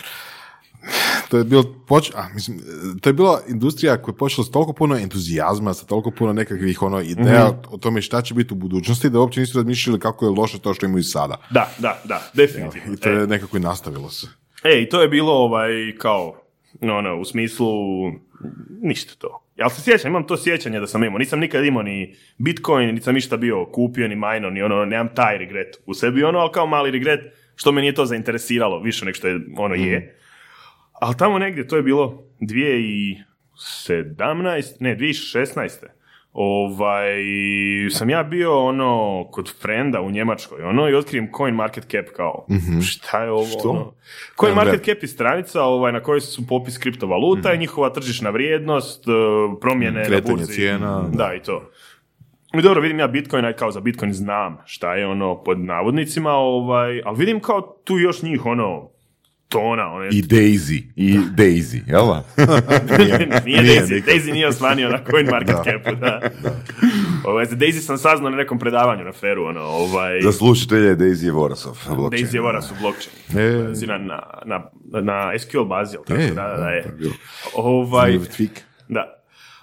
to 1.29 1.39
je 1.39 1.45
bilo, 1.45 1.63
poč- 1.63 2.13
a, 2.15 2.29
mislim, 2.35 2.59
to 3.01 3.09
je 3.09 3.15
bila 3.15 3.41
industrija 3.49 3.97
koja 3.97 4.13
je 4.13 4.19
počela 4.19 4.45
s 4.45 4.51
toliko 4.51 4.73
puno 4.73 4.97
entuzijazma, 4.97 5.75
sa 5.75 5.87
toliko 5.87 6.11
puno 6.11 6.33
nekakvih 6.33 6.83
ono, 6.83 7.01
ideja 7.01 7.47
Mhm. 7.47 7.59
o 7.69 7.79
tome 7.79 8.03
šta 8.03 8.23
će 8.23 8.35
biti 8.35 8.55
u 8.55 8.59
budućnosti, 8.59 9.11
da 9.11 9.19
uopće 9.19 9.41
nisu 9.41 9.59
razmišljali 9.59 10.01
kako 10.01 10.25
je 10.25 10.31
loše 10.31 10.59
to 10.59 10.75
što 10.75 10.87
imaju 10.87 11.03
sada. 11.05 11.37
Da, 11.51 11.71
da, 11.79 12.01
da, 12.05 12.31
definitivno. 12.35 12.95
I 12.95 12.97
to 12.97 13.09
E, 13.09 13.13
je 13.13 13.27
nekako 13.27 13.57
i 13.57 13.61
nastavilo 13.61 14.11
se. 14.11 14.27
E, 14.65 14.83
i 14.83 14.89
to 14.89 15.03
je 15.03 15.09
bilo 15.09 15.33
ovaj, 15.35 15.71
kao, 15.99 16.37
ono, 16.83 17.17
u 17.17 17.25
smislu, 17.25 17.67
ništa 18.81 19.15
to. 19.15 19.43
Ja 19.57 19.71
se 19.71 19.83
sjećam, 19.83 20.11
imam 20.11 20.27
to 20.27 20.37
sjećanje 20.37 20.81
da 20.81 20.87
sam 20.87 21.05
imao. 21.05 21.19
Nisam 21.19 21.39
nikad 21.39 21.65
imao 21.65 21.83
ni 21.83 22.15
Bitcoin, 22.39 22.89
niti 22.89 23.05
sam 23.05 23.15
ništa 23.15 23.37
bio 23.37 23.67
kupio, 23.67 24.09
ni 24.09 24.17
majno, 24.17 24.51
ni 24.51 24.63
ono, 24.63 24.85
nemam 24.85 25.09
taj 25.15 25.39
regret 25.39 25.77
u 25.87 25.95
sebi, 25.95 26.25
ono, 26.25 26.39
ali 26.39 26.53
kao 26.53 26.67
mali 26.67 26.91
regret, 26.91 27.21
što 27.55 27.73
me 27.73 27.81
nije 27.81 27.95
to 27.95 28.07
zainteresiralo 28.07 28.81
više 28.81 29.05
nego 29.05 29.15
što 29.15 29.29
je, 29.29 29.41
ono, 29.57 29.75
je. 29.75 30.17
Ali 31.01 31.15
tamo 31.19 31.39
negdje, 31.39 31.69
to 31.69 31.77
je 31.77 31.83
bilo 31.83 32.23
2017, 32.41 33.17
ne, 34.81 34.97
2016. 34.97 35.71
Ovaj, 36.33 37.15
sam 37.91 38.11
ja 38.11 38.23
bio 38.23 38.65
ono 38.65 39.25
kod 39.31 39.53
frenda 39.63 40.01
u 40.01 40.11
Njemačkoj, 40.11 40.63
ono, 40.63 40.89
i 40.89 40.95
otkrijem 40.95 41.29
Coin 41.37 41.55
Market 41.55 41.85
Cap 41.85 42.07
kao, 42.17 42.47
šta 42.83 43.25
je 43.25 43.31
ovo, 43.31 43.45
Što? 43.45 43.71
ono? 43.71 43.93
Coin 44.41 44.55
Ne, 44.55 44.65
Market 44.65 44.85
Cap 44.85 45.03
je 45.03 45.09
stranica 45.09 45.63
ovaj, 45.63 45.93
na 45.93 46.03
kojoj 46.03 46.21
su 46.21 46.47
popis 46.47 46.79
kriptovaluta 46.79 47.53
i 47.53 47.59
njihova 47.59 47.91
tržišna 47.91 48.31
vrijednost, 48.31 49.05
eh, 49.09 49.13
promjene 49.61 50.01
na 50.01 50.07
Kretanje 50.07 50.37
burzi. 50.37 50.53
cijena, 50.53 51.09
Da, 51.13 51.35
i 51.35 51.43
to. 51.43 51.71
I 52.55 52.63
dobro, 52.63 52.83
vidim 52.83 52.99
ja 52.99 53.09
Bitcoin, 53.09 53.45
aj 53.45 53.53
kao 53.53 53.71
za 53.71 53.81
Bitcoin 53.81 54.13
znam 54.13 54.59
šta 54.65 54.95
je 54.95 55.07
ono 55.07 55.43
pod 55.45 55.59
navodnicima, 55.61 56.31
ovaj, 56.33 57.03
ali 57.05 57.19
vidim 57.19 57.41
kao 57.41 57.61
tu 57.85 57.99
još 57.99 58.23
njih 58.23 58.47
ono 58.47 58.91
tona, 59.49 59.93
ono, 59.93 60.05
I 60.07 60.23
Daisy. 60.23 60.83
I 60.97 61.19
Daisy, 61.37 61.81
jel 61.87 62.07
da? 62.07 62.25
nije, 62.99 63.43
Nije 63.45 63.63
Daisy, 63.63 63.95
nikad. 63.95 64.15
Daisy 64.15 64.33
nije 64.33 64.49
osvanio 64.49 64.89
na 64.89 64.99
coin 65.11 65.27
market 65.27 65.57
capu, 65.57 65.97
da. 65.97 66.21
Ovaj, 67.25 67.45
za 67.47 67.57
Daisy 67.57 67.81
sam 67.81 67.99
saznao 67.99 68.31
na 68.31 68.37
nekom 68.37 68.59
predavanju 68.59 69.05
na 69.05 69.13
feru, 69.13 69.45
ono, 69.45 69.61
ovaj, 69.61 70.21
Za 70.23 70.33
slušatelje 70.33 70.97
Daisy 70.97 71.25
je 71.25 71.33
Vorasov. 71.33 71.79
blockchain. 71.87 72.11
Daisy 72.25 72.35
je 72.35 72.41
vora 72.41 72.63
su 72.63 72.75
blockchain. 72.81 73.47
E. 73.47 73.87
Na, 73.87 73.99
na, 73.99 74.21
na, 74.45 74.71
na 75.03 75.39
SQL 75.39 75.65
bazi, 75.65 75.97
jel 75.97 76.05
tako? 76.05 76.21
E, 76.21 76.27
da, 76.27 76.43
da, 76.43 76.57
da, 76.57 76.69
je. 76.69 76.85
Ovaj, 77.55 78.19
da. 78.89 79.16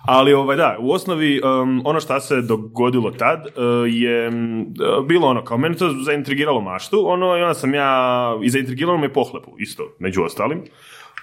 Ali 0.07 0.33
ovaj, 0.33 0.57
da, 0.57 0.77
u 0.79 0.91
osnovi 0.91 1.41
um, 1.43 1.81
ono 1.85 1.99
šta 1.99 2.19
se 2.19 2.41
dogodilo 2.41 3.11
tad 3.11 3.45
uh, 3.45 3.53
je 3.87 4.27
uh, 4.27 5.05
bilo 5.07 5.27
ono, 5.27 5.43
kao 5.43 5.57
meni 5.57 5.77
to 5.77 5.89
zaintrigiralo 6.05 6.61
maštu, 6.61 7.03
ono, 7.07 7.37
i 7.37 7.41
onda 7.41 7.53
sam 7.53 7.73
ja, 7.73 8.39
i 8.43 8.49
zaintrigiralo 8.49 8.97
me 8.97 9.13
pohlepu, 9.13 9.55
isto, 9.59 9.83
među 9.99 10.23
ostalim. 10.23 10.63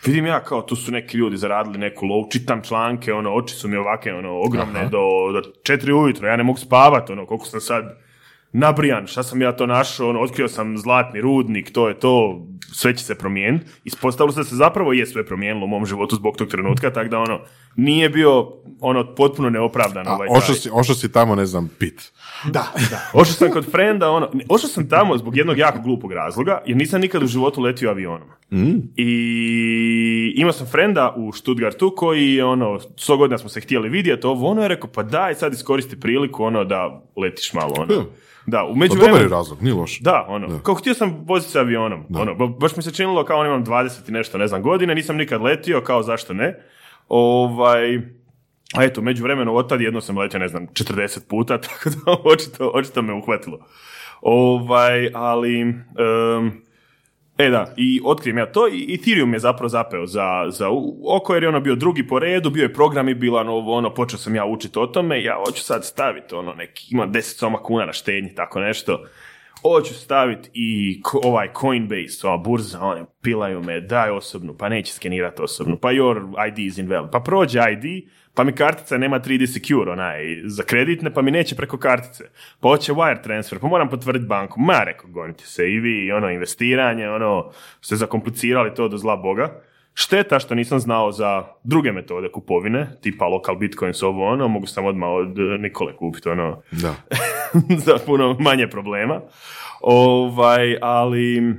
vidim 0.07 0.27
ja 0.27 0.41
kao 0.41 0.63
tu 0.63 0.77
su 0.77 0.93
neki 0.93 1.17
ljudi 1.17 1.37
zaradili 1.37 1.79
neku 1.79 2.07
lov, 2.07 2.25
čitam 2.31 2.63
članke, 2.63 3.13
ono, 3.13 3.35
oči 3.35 3.55
su 3.55 3.69
mi 3.69 3.77
ovake, 3.77 4.13
ono, 4.15 4.41
ogromne, 4.41 4.89
do, 4.93 5.33
do 5.33 5.43
četiri 5.63 5.93
ujutro, 5.93 6.29
ja 6.29 6.37
ne 6.37 6.43
mogu 6.43 6.59
spavat, 6.59 7.11
ono, 7.11 7.27
koliko 7.27 7.47
sam 7.47 7.61
sad 7.61 8.10
nabrijan, 8.53 9.07
šta 9.07 9.23
sam 9.23 9.43
ja 9.43 9.53
to 9.53 9.67
našao, 9.67 10.09
ono, 10.09 10.21
otkrio 10.21 10.49
sam 10.49 10.79
zlatni 10.79 11.21
rudnik, 11.21 11.73
to 11.73 11.89
je 11.89 11.95
to, 11.95 12.47
sve 12.73 12.97
će 12.97 13.05
se 13.05 13.15
promijeniti. 13.15 13.67
Ispostavilo 13.85 14.33
se 14.33 14.41
da 14.41 14.45
se 14.45 14.57
zapravo 14.57 14.93
je 14.93 15.07
sve 15.07 15.27
promijenilo 15.27 15.65
u 15.65 15.69
mom 15.69 15.87
životu 15.87 16.17
zbog 16.17 16.37
tog 16.37 16.49
trenutka, 16.49 16.93
tako 16.93 17.09
da 17.09 17.19
ono, 17.19 17.41
nije 17.77 18.09
bio 18.09 18.53
ono 18.81 19.15
potpuno 19.15 19.51
neopravdan 19.51 20.09
A 20.09 20.15
ovaj 20.15 20.29
ošao 20.31 20.55
si, 20.55 20.71
ošao 20.73 20.95
si 20.95 21.13
tamo, 21.13 21.35
ne 21.35 21.47
znam, 21.47 21.71
pit. 21.79 22.13
da, 22.45 22.73
da. 22.91 23.11
Ošao 23.21 23.35
sam 23.35 23.51
kod 23.51 23.71
frenda, 23.71 24.11
ono, 24.11 24.31
ošao 24.49 24.69
sam 24.69 24.89
tamo 24.89 25.19
zbog 25.19 25.37
jednog 25.37 25.59
jako 25.59 25.81
glupog 25.81 26.13
razloga, 26.13 26.63
jer 26.67 26.77
nisam 26.77 27.01
nikad 27.01 27.23
u 27.23 27.27
životu 27.27 27.61
letio 27.61 27.91
avionom. 27.91 28.29
I 28.97 29.11
imao 30.37 30.53
sam 30.53 30.67
frenda 30.67 31.15
u 31.17 31.33
Stuttgartu 31.33 31.95
koji, 31.97 32.43
ono, 32.43 32.81
sto 32.97 33.17
godina 33.17 33.39
smo 33.39 33.49
se 33.49 33.61
htjeli 33.61 33.89
vidjeti, 33.89 34.27
ovo 34.27 34.49
ono 34.49 34.63
je 34.63 34.69
rekao, 34.69 34.91
pa 34.95 35.03
daj 35.03 35.35
sad 35.35 35.53
iskoristi 35.53 36.01
priliku, 36.01 36.45
ono, 36.45 36.65
da 36.65 37.03
letiš 37.17 37.53
malo, 37.53 37.75
ono. 37.79 37.95
Hmm. 37.95 38.07
Da, 38.47 38.65
u 38.65 38.67
Pa 38.67 38.73
dobar 38.73 38.79
međuvremenu... 38.79 39.25
je 39.25 39.29
razlog, 39.29 39.63
nije 39.63 39.75
loš. 39.75 40.01
Da, 40.01 40.27
ono, 40.29 40.59
kao 40.63 40.75
htio 40.75 40.95
sam 40.95 41.25
voziti 41.27 41.53
se 41.53 41.59
avionom, 41.59 42.05
ono, 42.15 42.35
ba- 42.35 42.47
baš 42.47 42.77
mi 42.77 42.83
se 42.83 42.93
činilo 42.95 43.25
kao 43.25 43.41
on 43.41 43.47
imam 43.47 43.65
20 43.65 44.09
i 44.09 44.13
nešto, 44.13 44.39
ne 44.39 44.47
znam, 44.47 44.63
godine, 44.63 44.95
nisam 44.95 45.17
nikad 45.17 45.43
letio, 45.43 45.81
kao 45.81 46.03
zašto 46.03 46.35
ne. 46.35 46.63
Ovaj, 47.09 47.97
a 48.75 48.85
eto, 48.85 49.03
među 49.03 49.23
vremenu 49.23 49.57
od 49.57 49.69
tad 49.69 49.81
jedno 49.81 50.01
sam 50.01 50.19
letio, 50.19 50.41
ne 50.41 50.49
znam, 50.49 50.67
40 50.67 51.21
puta, 51.29 51.61
tako 51.69 51.91
da 51.91 52.17
očito, 52.25 52.71
očito 52.75 53.03
me 53.03 53.15
uhvatilo. 53.15 53.59
Ovaj, 54.23 55.11
ali, 55.15 55.61
em, 55.61 56.63
e 57.41 57.51
da, 57.51 57.75
i 57.77 58.01
otkrijem 58.05 58.39
ja 58.39 58.53
to 58.53 58.69
i 58.69 58.95
Ethereum 58.95 59.33
je 59.33 59.39
zapravo 59.39 59.69
zapeo 59.69 60.07
za, 60.07 60.47
za 60.49 60.69
oko 61.07 61.35
jer 61.35 61.43
je 61.43 61.49
ono 61.49 61.61
bio 61.61 61.75
drugi 61.75 62.07
po 62.07 62.19
redu, 62.19 62.51
bio 62.51 62.63
je 62.63 62.73
program 62.73 63.09
i 63.09 63.15
bilo 63.15 63.41
ono, 63.41 63.53
ovo, 63.53 63.75
ono, 63.75 63.95
počeo 63.95 64.19
sam 64.19 64.35
ja 64.35 64.45
učiti 64.45 64.79
o 64.79 64.87
tome, 64.87 65.23
ja 65.23 65.37
hoću 65.47 65.63
sad 65.63 65.85
staviti 65.85 66.35
ono 66.35 66.53
neki, 66.53 66.87
imam 66.91 67.13
10 67.13 67.21
soma 67.21 67.59
kuna 67.59 67.87
na 67.87 67.93
štednji, 67.93 68.35
tako 68.35 68.61
nešto, 68.61 69.05
hoću 69.63 69.95
staviti 69.95 70.51
i 70.55 71.01
ko- 71.03 71.21
ovaj 71.25 71.49
Coinbase, 71.61 72.27
ova 72.27 72.37
burza, 72.37 72.81
one 72.81 73.05
pilaju 73.23 73.63
me, 73.63 73.81
daj 73.81 74.11
osobnu, 74.11 74.55
pa 74.59 74.69
neće 74.69 74.93
skenirati 74.93 75.43
osobnu, 75.43 75.77
pa 75.77 75.89
your 75.89 76.49
ID 76.49 76.59
is 76.59 76.79
invalid, 76.79 77.11
pa 77.13 77.21
prođe 77.21 77.61
ID, 77.73 78.05
pa 78.35 78.45
mi 78.45 78.53
kartica 78.53 78.99
nema 78.99 79.21
3D 79.21 79.47
secure, 79.47 79.93
onaj, 79.93 80.41
za 80.45 80.63
kreditne, 80.63 81.15
pa 81.15 81.23
mi 81.23 81.31
neće 81.31 81.57
preko 81.57 81.79
kartice, 81.79 82.25
pa 82.61 82.69
hoće 82.69 82.93
wire 82.93 83.23
transfer, 83.23 83.59
pa 83.59 83.67
moram 83.67 83.89
potvrditi 83.89 84.27
banku, 84.27 84.61
ma 84.61 84.85
rekao, 84.85 85.11
gonite 85.11 85.45
se 85.45 85.71
i 85.73 85.81
vi, 85.81 86.13
ono, 86.13 86.31
investiranje, 86.31 87.09
ono, 87.09 87.51
ste 87.81 87.97
zakomplicirali 87.97 88.75
to 88.75 88.89
do 88.89 88.97
zla 88.97 89.17
boga, 89.17 89.61
Šteta 89.95 90.39
što 90.39 90.55
nisam 90.55 90.79
znao 90.79 91.13
za 91.13 91.45
druge 91.65 91.93
metode 91.93 92.29
kupovine, 92.33 92.87
tipa 93.01 93.27
lokal 93.27 93.57
bitcoins, 93.57 94.03
ovo 94.03 94.29
ono, 94.29 94.49
mogu 94.49 94.67
sam 94.67 94.85
odmah 94.85 95.09
od 95.09 95.39
Nikole 95.61 95.97
kupiti, 95.97 96.29
ono, 96.29 96.63
Da. 96.71 96.95
za 97.87 97.99
puno 98.07 98.37
manje 98.39 98.69
problema. 98.69 99.21
Ovaj, 99.81 100.77
ali, 100.83 101.55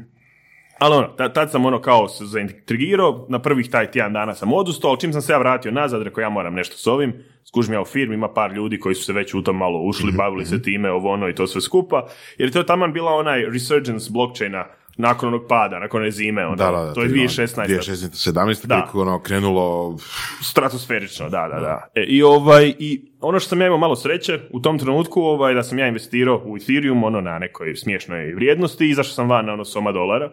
ali 0.82 0.96
ono, 0.96 1.08
ta- 1.08 1.34
tad 1.34 1.52
sam 1.52 1.66
ono 1.66 1.82
kao 1.82 2.08
se 2.08 2.26
zaintrigirao, 2.26 3.26
na 3.30 3.40
prvih 3.40 3.70
taj 3.70 3.92
tjedan 3.92 4.14
dana 4.14 4.36
sam 4.36 4.54
odustao, 4.54 4.90
ali 4.90 5.00
čim 5.00 5.14
sam 5.14 5.22
se 5.22 5.34
ja 5.34 5.38
vratio 5.38 5.72
nazad, 5.72 6.02
rekao 6.02 6.22
ja 6.22 6.30
moram 6.30 6.54
nešto 6.54 6.78
s 6.78 6.88
ovim, 6.88 7.14
skužim 7.48 7.74
ja 7.74 7.82
u 7.82 7.86
firmi, 7.86 8.16
ima 8.16 8.34
par 8.34 8.52
ljudi 8.54 8.80
koji 8.80 8.96
su 8.96 9.04
se 9.04 9.14
već 9.14 9.34
u 9.34 9.44
to 9.44 9.54
malo 9.54 9.82
ušli, 9.82 10.12
bavili 10.12 10.46
se 10.46 10.62
time, 10.62 10.92
ovo 10.92 11.12
ono 11.12 11.30
i 11.30 11.36
to 11.36 11.48
sve 11.48 11.62
skupa, 11.62 12.08
jer 12.38 12.50
je 12.50 12.54
to 12.54 12.64
taman 12.64 12.94
bila 12.94 13.12
onaj 13.12 13.46
resurgence 13.46 14.10
blockchaina 14.12 14.66
nakon 14.98 15.28
onog 15.28 15.42
pada, 15.50 15.80
nakon 15.80 16.02
one 16.02 16.12
zime, 16.12 16.46
ono, 16.46 16.56
Da, 16.56 16.72
da, 16.72 16.86
da. 16.86 16.94
to 16.94 17.02
je 17.02 17.14
ti, 17.14 17.20
ono, 17.20 17.28
2016. 17.28 17.68
2016, 17.68 18.32
17. 18.32 18.66
Da. 18.68 18.82
kako 18.82 19.02
ono 19.02 19.22
krenulo... 19.22 19.98
Stratosferično, 20.42 21.30
da, 21.30 21.48
da, 21.54 21.60
da. 21.60 21.88
E, 21.96 22.04
I 22.04 22.24
ovaj, 22.24 22.74
i 22.80 23.02
ono 23.22 23.40
što 23.40 23.50
sam 23.50 23.62
ja 23.62 23.68
imao 23.68 23.78
malo 23.80 23.96
sreće 23.96 24.40
u 24.54 24.60
tom 24.60 24.80
trenutku, 24.80 25.22
ovaj, 25.22 25.54
da 25.54 25.64
sam 25.64 25.80
ja 25.80 25.88
investirao 25.88 26.42
u 26.46 26.58
Ethereum, 26.58 27.04
ono 27.04 27.22
na 27.22 27.40
nekoj 27.40 27.76
smiješnoj 27.76 28.34
vrijednosti, 28.34 28.90
izašao 28.90 29.14
sam 29.14 29.30
van 29.30 29.46
na 29.46 29.54
ono 29.54 29.66
soma 29.66 29.92
dolara. 29.92 30.32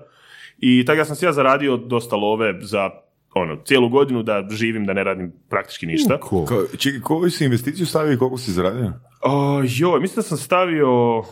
I 0.58 0.84
tako 0.86 0.96
da 0.96 1.04
sam 1.04 1.16
si 1.16 1.24
ja 1.24 1.32
zaradio 1.32 1.76
dosta 1.76 2.16
love 2.16 2.54
za 2.60 2.90
ono, 3.34 3.56
cijelu 3.64 3.88
godinu 3.88 4.22
da 4.22 4.46
živim, 4.50 4.86
da 4.86 4.92
ne 4.92 5.04
radim 5.04 5.32
praktički 5.48 5.86
ništa. 5.86 6.18
Cool. 6.28 6.46
Ko, 6.46 6.64
čekaj, 6.78 7.00
koju 7.00 7.30
si 7.30 7.44
investiciju 7.44 7.86
stavio 7.86 8.12
i 8.12 8.18
koliko 8.18 8.38
si 8.38 8.52
zaradio? 8.52 8.92
O, 9.22 9.62
joj, 9.68 10.00
mislim 10.00 10.16
da 10.16 10.22
sam 10.22 10.38
stavio 10.38 11.18
uh, 11.18 11.26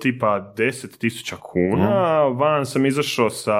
tipa 0.00 0.52
10.000 0.56 1.34
kuna, 1.36 2.22
van 2.22 2.66
sam 2.66 2.86
izašao 2.86 3.30
sa, 3.30 3.54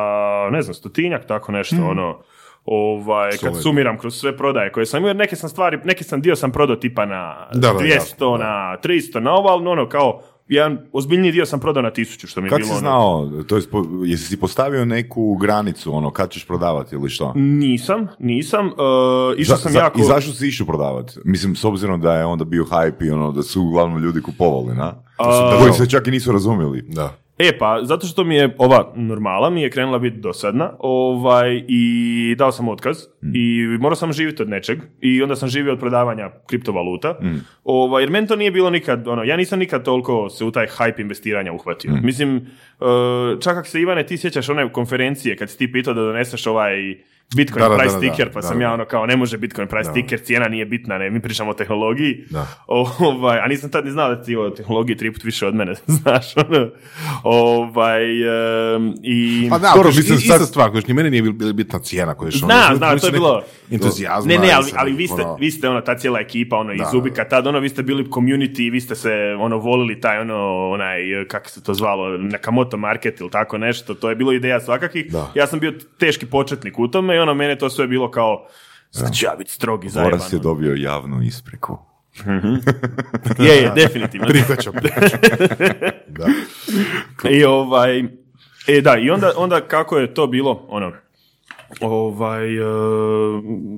ne 0.51 0.63
znam, 0.63 0.75
stotinjak, 0.75 1.27
tako 1.27 1.53
nešto, 1.53 1.77
ono, 1.91 2.19
ovaj, 2.65 3.31
kad 3.31 3.41
Solidno. 3.41 3.61
sumiram 3.63 3.99
kroz 3.99 4.15
sve 4.15 4.37
prodaje 4.37 4.73
koje 4.73 4.87
sam 4.87 5.03
imao, 5.03 5.15
neke 5.15 5.37
sam 5.37 5.49
stvari, 5.51 5.79
neki 5.85 6.05
sam 6.05 6.21
dio 6.21 6.37
sam 6.37 6.53
prodao 6.53 6.77
tipa 6.77 7.07
na 7.07 7.49
Da, 7.55 7.73
da, 7.73 7.79
200, 7.79 7.95
jasno, 7.95 8.39
da. 8.39 8.45
na 8.45 8.77
300, 8.83 9.21
na 9.21 9.33
ovo, 9.33 9.49
ali 9.49 9.69
ono, 9.69 9.89
kao, 9.89 10.23
jedan 10.51 10.79
ozbiljniji 10.93 11.33
dio 11.33 11.47
sam 11.47 11.61
prodao 11.61 11.83
na 11.83 11.91
1000, 11.91 12.27
što 12.27 12.41
mi 12.41 12.47
je 12.47 12.51
Kako 12.51 12.59
bilo 12.59 12.69
si 12.69 12.73
ono- 12.75 12.81
znao, 12.81 13.43
to 13.43 13.57
jest, 13.57 13.71
po- 13.71 13.85
jesi 14.05 14.25
si 14.25 14.37
postavio 14.37 14.85
neku 14.85 15.35
granicu, 15.35 15.95
ono, 15.95 16.11
kad 16.11 16.31
ćeš 16.31 16.47
prodavati 16.47 16.95
ili 16.95 17.11
što? 17.11 17.33
Nisam, 17.35 18.07
nisam, 18.19 18.67
uh, 18.67 18.73
išao 19.39 19.57
sam 19.57 19.73
za- 19.73 19.79
jako... 19.79 20.01
I 20.01 20.05
zašto 20.05 20.33
si 20.33 20.49
išao 20.49 20.67
prodavati? 20.67 21.13
Mislim, 21.25 21.57
s 21.57 21.65
obzirom 21.65 22.01
da 22.01 22.15
je 22.15 22.25
onda 22.25 22.45
bio 22.45 22.65
hype 22.65 23.07
i 23.07 23.11
ono, 23.11 23.33
da 23.33 23.43
su 23.43 23.63
uglavnom 23.63 24.03
ljudi 24.03 24.23
kupovali, 24.23 24.77
na? 24.77 24.95
A- 25.19 25.59
Koji 25.61 25.73
se 25.73 25.89
čak 25.89 26.07
i 26.07 26.11
nisu 26.11 26.33
razumjeli. 26.33 26.83
Da. 26.83 27.13
E 27.43 27.59
pa, 27.59 27.81
zato 27.83 28.07
što 28.07 28.25
mi 28.25 28.37
je 28.37 28.55
ova 28.59 28.93
normala 28.97 29.51
mi 29.51 29.63
je 29.63 29.71
krenula 29.71 29.99
biti 29.99 30.17
dosadna 30.17 30.73
ovaj, 30.79 31.65
i 31.69 32.35
dao 32.39 32.53
sam 32.53 32.69
otkaz 32.69 32.97
i 33.35 33.67
morao 33.81 33.97
sam 33.97 34.13
živjeti 34.13 34.43
od 34.43 34.49
nečeg 34.49 34.79
i 35.01 35.23
onda 35.23 35.37
sam 35.37 35.49
živio 35.49 35.73
od 35.73 35.79
prodavanja 35.79 36.31
kriptovaluta. 36.47 37.19
Ovaj, 37.65 38.03
jer 38.03 38.11
meni 38.11 38.27
to 38.27 38.37
nije 38.37 38.51
bilo 38.51 38.71
nikad, 38.71 39.09
ono, 39.09 39.25
ja 39.25 39.37
nisam 39.37 39.59
nikad 39.59 39.85
toliko 39.85 40.29
se 40.29 40.45
u 40.45 40.51
taj 40.51 40.67
hype 40.67 41.01
investiranja 41.01 41.53
uhvatio. 41.53 41.93
Mislim, 42.03 42.37
e, 42.37 42.41
čak 43.41 43.57
ako 43.57 43.69
se 43.69 43.81
Ivane 43.81 44.07
ti 44.07 44.19
sjećaš 44.19 44.49
one 44.49 44.73
konferencije 44.73 45.37
kad 45.37 45.51
si 45.51 45.59
ti 45.59 45.73
pitao 45.73 45.95
da 45.95 46.01
doneseš 46.01 46.47
ovaj 46.47 46.95
Bitcoin 47.37 47.63
Da, 47.63 47.69
da, 47.69 47.77
price 47.77 47.95
da, 47.95 48.01
da, 48.01 48.07
sticker, 48.07 48.27
da, 48.27 48.33
pa 48.33 48.41
da, 48.41 48.47
sam 48.47 48.59
da. 48.59 48.65
ja 48.65 48.73
ono 48.73 48.85
kao 48.85 49.07
ne 49.07 49.17
može 49.17 49.39
Bitcoin 49.39 49.69
price 49.69 49.91
sticker, 49.91 50.21
cijena 50.21 50.49
nije 50.49 50.67
bitna, 50.67 50.99
ne, 50.99 51.11
mi 51.11 51.21
pričamo 51.21 51.51
o 51.51 51.55
tehnologiji. 51.55 52.25
Da. 52.31 52.47
Ovaj, 52.67 53.39
a 53.39 53.47
nisam 53.47 53.71
tad 53.71 53.85
ni 53.85 53.91
znao 53.91 54.15
da 54.15 54.23
ti 54.23 54.37
o 54.37 54.51
tehnologiji 54.51 54.97
tri 54.97 55.13
put 55.13 55.25
više 55.25 55.47
od 55.47 55.55
mene, 55.55 55.75
znaš, 56.03 56.37
ono. 56.37 56.71
Ovaj, 57.23 58.03
em, 58.75 58.95
i... 59.03 59.47
Pa 59.51 59.59
da, 59.59 59.73
Dobro, 59.75 59.89
mislim, 59.89 60.19
ista 60.19 60.39
sad- 60.39 60.49
stvar, 60.49 60.71
kojiš, 60.71 60.87
ni 60.87 60.95
meni 60.95 61.11
nije 61.11 61.23
bila 61.23 61.53
bitna 61.53 61.79
cijena 61.79 62.15
kojiš. 62.15 62.39
Zna, 62.39 62.77
zna, 62.77 62.99
to 62.99 63.07
je 63.07 63.13
bilo... 63.13 63.43
Entuzijazma. 63.71 64.33
Ne, 64.33 64.39
ne, 64.39 64.53
ali, 64.53 64.73
ali 64.77 64.93
vi 64.93 65.07
ste, 65.07 65.23
ono, 65.23 65.35
vi 65.35 65.51
ste 65.51 65.69
ono, 65.69 65.81
ta 65.81 65.99
cijela 65.99 66.21
ekipa, 66.21 66.57
ono, 66.57 66.75
Da, 66.75 66.83
iz 66.83 66.95
Ubika, 66.95 67.25
tad, 67.25 67.47
ono, 67.47 67.59
vi 67.59 67.69
ste 67.69 67.83
bili 67.83 68.05
community, 68.05 68.73
vi 68.73 68.81
ste 68.81 68.95
se, 68.95 69.37
ono, 69.39 69.57
volili 69.59 70.01
taj, 70.01 70.19
ono, 70.19 70.71
onaj, 70.71 71.01
kako 71.29 71.49
se 71.49 71.63
to 71.63 71.75
zvalo, 71.75 72.19
Nakamoto 72.19 72.77
market 72.77 73.21
ili 73.21 73.31
tako 73.31 73.59
nešto, 73.59 73.95
to 73.95 74.09
je 74.09 74.17
bilo 74.17 74.33
ideja 74.33 74.61
svakakih. 74.61 75.13
Da. 75.13 75.33
Ja 75.35 75.47
sam 75.47 75.61
bio 75.61 75.73
teški 75.99 76.27
početnik 76.27 76.79
u 76.79 76.89
tome 76.89 77.20
i 77.21 77.23
ono, 77.23 77.35
mene 77.35 77.59
to 77.59 77.71
sve 77.71 77.87
bilo 77.87 78.11
kao, 78.11 78.47
sad 78.91 79.15
ću 79.15 79.27
ja 79.27 79.35
biti 79.39 79.51
strogi 79.51 79.89
zajeban. 79.89 80.11
Boras 80.11 80.33
je 80.33 80.39
dobio 80.39 80.75
javnu 80.75 81.23
ispriku. 81.23 81.79
Je, 83.39 83.57
je, 83.57 83.73
definitivno. 83.75 84.27
Prihvaćam. 84.27 84.75
da. 86.19 86.27
I 87.31 87.45
ovaj, 87.45 87.99
e 88.69 88.81
da, 88.81 88.97
i 88.97 89.11
onda, 89.11 89.33
onda 89.37 89.61
kako 89.61 89.99
je 89.99 90.15
to 90.15 90.27
bilo, 90.27 90.67
ono, 90.69 90.93
ovaj, 91.81 92.57
e, 92.57 92.63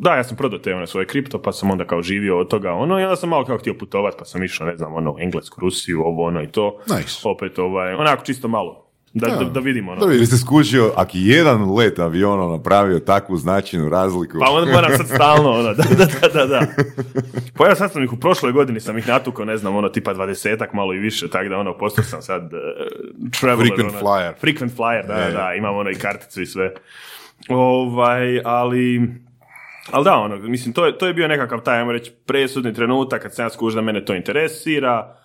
da, 0.01 0.15
ja 0.15 0.25
sam 0.25 0.37
prodao 0.37 0.59
te 0.59 0.75
one 0.75 0.87
svoje 0.87 1.07
kripto, 1.07 1.43
pa 1.43 1.53
sam 1.53 1.71
onda 1.71 1.85
kao 1.85 2.03
živio 2.03 2.39
od 2.39 2.49
toga, 2.49 2.73
ono, 2.73 3.01
i 3.01 3.03
onda 3.03 3.17
sam 3.17 3.29
malo 3.29 3.45
kao 3.45 3.59
htio 3.59 3.75
putovat, 3.75 4.15
pa 4.19 4.25
sam 4.25 4.45
išao, 4.45 4.67
ne 4.67 4.77
znam, 4.77 4.95
ono, 4.95 5.13
u 5.13 5.17
Englesku, 5.21 5.61
Rusiju, 5.61 6.01
ovo, 6.01 6.27
ono 6.27 6.43
i 6.43 6.47
to. 6.47 6.79
Nice. 6.97 7.21
Opet, 7.25 7.59
ovaj, 7.59 7.95
onako 7.95 8.25
čisto 8.25 8.49
malo, 8.49 8.92
da, 9.15 9.27
da, 9.27 9.45
da 9.45 9.61
vidimo, 9.61 9.93
ono. 9.93 10.07
Da 10.07 10.15
Ili 10.15 10.27
si 10.27 10.39
skužio, 10.39 10.93
ako 10.97 11.11
je 11.15 11.27
jedan 11.27 11.75
let 11.75 11.99
avionom 11.99 12.51
napravio 12.51 12.99
takvu 12.99 13.37
značajnu 13.37 13.89
razliku, 13.89 14.39
Pa 14.39 14.51
onda 14.51 14.73
moram 14.73 14.97
sad 14.97 15.09
stalno, 15.09 15.51
ono, 15.51 15.75
da, 15.75 15.85
da, 15.99 16.05
da, 16.05 16.29
da, 16.29 16.47
da. 16.47 16.67
Pa 17.57 17.69
ja 17.69 17.75
sad 17.75 17.93
sam 17.93 18.05
ih 18.05 18.13
u 18.13 18.17
prošloj 18.17 18.53
godini 18.53 18.81
sam 18.81 18.99
ih 18.99 19.09
natukao, 19.09 19.45
ne 19.45 19.57
znam, 19.57 19.77
ono, 19.77 19.89
tipa 19.89 20.13
dvadesetak, 20.15 20.73
malo 20.73 20.95
i 20.95 20.99
više, 20.99 21.31
tako 21.31 21.49
da, 21.49 21.59
ono, 21.59 21.79
postao 21.79 22.05
sam 22.05 22.23
sad 22.23 22.43
uh, 22.43 23.31
traveler, 23.41 23.73
Frequent 23.73 23.89
ono, 23.89 24.01
flyer. 24.01 24.33
Frequent 24.43 24.77
flyer, 24.77 25.07
da, 25.07 25.15
je. 25.15 25.33
da, 25.33 25.55
imam 25.55 25.77
ono 25.77 25.91
i 25.91 25.95
karticu 25.95 26.43
i 26.43 26.47
sve. 26.47 26.75
Ovaj, 27.49 28.41
ali, 28.45 29.01
ali 29.91 30.05
da, 30.05 30.15
ono, 30.15 30.37
mislim, 30.37 30.75
to 30.75 30.87
je, 30.87 30.99
to 30.99 31.07
je 31.07 31.15
bio 31.15 31.29
nekakav 31.29 31.61
taj, 31.61 31.79
ajmo 31.79 31.93
reći, 31.93 32.13
presudni 32.27 32.75
trenutak 32.75 33.23
kad 33.23 33.35
sam 33.35 33.45
ja 33.45 33.51
skužio 33.51 33.75
da 33.75 33.83
mene 33.83 34.05
to 34.05 34.15
interesira, 34.15 35.22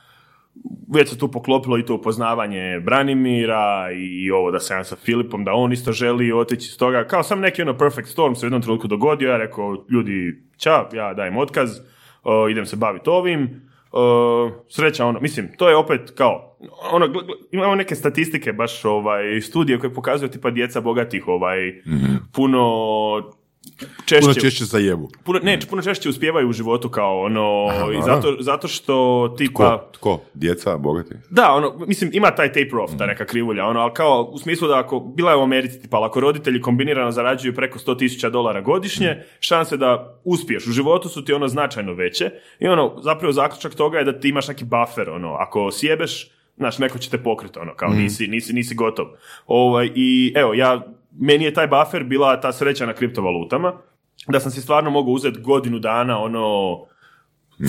već 0.94 1.10
se 1.10 1.18
tu 1.18 1.32
poklopilo 1.32 1.78
i 1.78 1.86
to 1.86 1.96
upoznavanje 1.96 2.80
Branimira 2.80 3.92
i 3.92 4.32
ovo 4.32 4.52
da 4.52 4.60
sam 4.60 4.78
ja 4.78 4.84
sa 4.84 4.96
Filipom, 4.96 5.44
da 5.44 5.54
on 5.54 5.74
isto 5.74 5.92
želi 5.92 6.32
otići 6.32 6.68
iz 6.70 6.78
toga. 6.78 7.08
Kao 7.08 7.24
sam 7.24 7.40
neki 7.40 7.62
ono 7.62 7.78
perfect 7.78 8.08
storm 8.08 8.36
se 8.36 8.46
u 8.46 8.48
jednom 8.48 8.62
trenutku 8.62 8.88
dogodio, 8.88 9.30
ja 9.30 9.38
rekao, 9.38 9.86
ljudi, 9.90 10.44
ča, 10.58 10.86
ja 10.94 11.14
dajem 11.14 11.38
otkaz, 11.38 11.80
o, 12.24 12.50
idem 12.50 12.66
se 12.66 12.76
baviti 12.76 13.10
ovim. 13.10 13.68
Uh, 13.92 14.52
sreća 14.70 15.06
ono, 15.06 15.20
mislim, 15.20 15.48
to 15.58 15.70
je 15.70 15.76
opet 15.76 16.14
kao, 16.18 16.58
ono, 16.92 17.08
gle- 17.08 17.36
imamo 17.52 17.76
neke 17.76 17.96
statistike, 17.96 18.54
baš 18.54 18.86
ovaj, 18.86 19.42
studije 19.42 19.80
koje 19.80 19.94
pokazuju 19.94 20.30
tipa 20.30 20.52
djeca 20.52 20.82
bogatih, 20.82 21.28
ovaj, 21.28 21.82
puno 22.34 22.62
češće, 24.06 24.22
Puno 24.22 24.34
češće 24.34 24.66
za 24.66 24.78
jebu. 24.78 25.10
puno, 25.24 25.40
ne, 25.44 25.60
puno 25.70 25.82
češće 25.82 26.10
uspijevaju 26.10 26.50
u 26.50 26.54
životu 26.54 26.90
kao 26.90 27.22
ono, 27.22 27.68
i 27.94 27.98
naravno. 27.98 28.02
zato, 28.02 28.38
zato 28.40 28.68
što 28.68 29.28
tipa, 29.38 29.78
Ko? 29.78 29.90
Tko? 29.92 30.22
Djeca, 30.34 30.78
bogati? 30.78 31.14
da, 31.30 31.52
ono, 31.54 31.86
mislim, 31.88 32.10
ima 32.14 32.32
taj 32.32 32.48
taper 32.48 32.76
off, 32.84 32.94
ta 32.98 33.06
neka 33.06 33.26
krivulja, 33.26 33.66
ono, 33.66 33.80
ali 33.80 33.94
kao 33.94 34.30
u 34.34 34.38
smislu 34.40 34.68
da 34.68 34.80
ako, 34.80 35.00
bila 35.00 35.32
je 35.32 35.38
u 35.38 35.42
Americi, 35.44 35.82
tipa, 35.82 36.06
ako 36.06 36.20
roditelji 36.20 36.62
kombinirano 36.62 37.12
zarađuju 37.12 37.56
preko 37.56 37.80
100.000 37.80 38.30
dolara 38.30 38.62
godišnje, 38.62 39.24
šanse 39.40 39.78
da 39.78 40.20
uspiješ 40.24 40.68
u 40.68 40.72
životu 40.72 41.10
su 41.10 41.26
ti 41.26 41.34
ono 41.34 41.48
značajno 41.48 41.94
veće 41.94 42.30
i 42.60 42.68
ono, 42.68 42.94
zapravo 43.04 43.34
zaključak 43.34 43.76
toga 43.76 43.98
je 43.98 44.04
da 44.06 44.20
ti 44.20 44.30
imaš 44.30 44.48
neki 44.48 44.66
buffer, 44.66 45.10
ono, 45.10 45.34
ako 45.34 45.72
sjebeš, 45.72 46.32
znaš, 46.58 46.78
neko 46.78 46.98
će 46.98 47.10
te 47.10 47.18
pokriti, 47.18 47.60
ono, 47.60 47.76
kao 47.76 47.90
nisi, 47.90 48.28
nisi, 48.28 48.54
nisi 48.54 48.76
gotov. 48.76 49.06
Ovaj, 49.48 49.90
I 49.96 50.34
evo, 50.36 50.54
ja, 50.54 50.82
meni 51.20 51.46
je 51.46 51.54
taj 51.54 51.68
buffer 51.68 52.04
bila 52.04 52.42
ta 52.42 52.52
sreća 52.52 52.86
na 52.86 52.94
kriptovalutama, 52.94 53.74
da 54.28 54.40
sam 54.40 54.52
si 54.52 54.62
stvarno 54.62 54.90
mogao 54.90 55.14
uzeti 55.14 55.42
godinu 55.42 55.80
dana, 55.80 56.20
ono, 56.20 56.78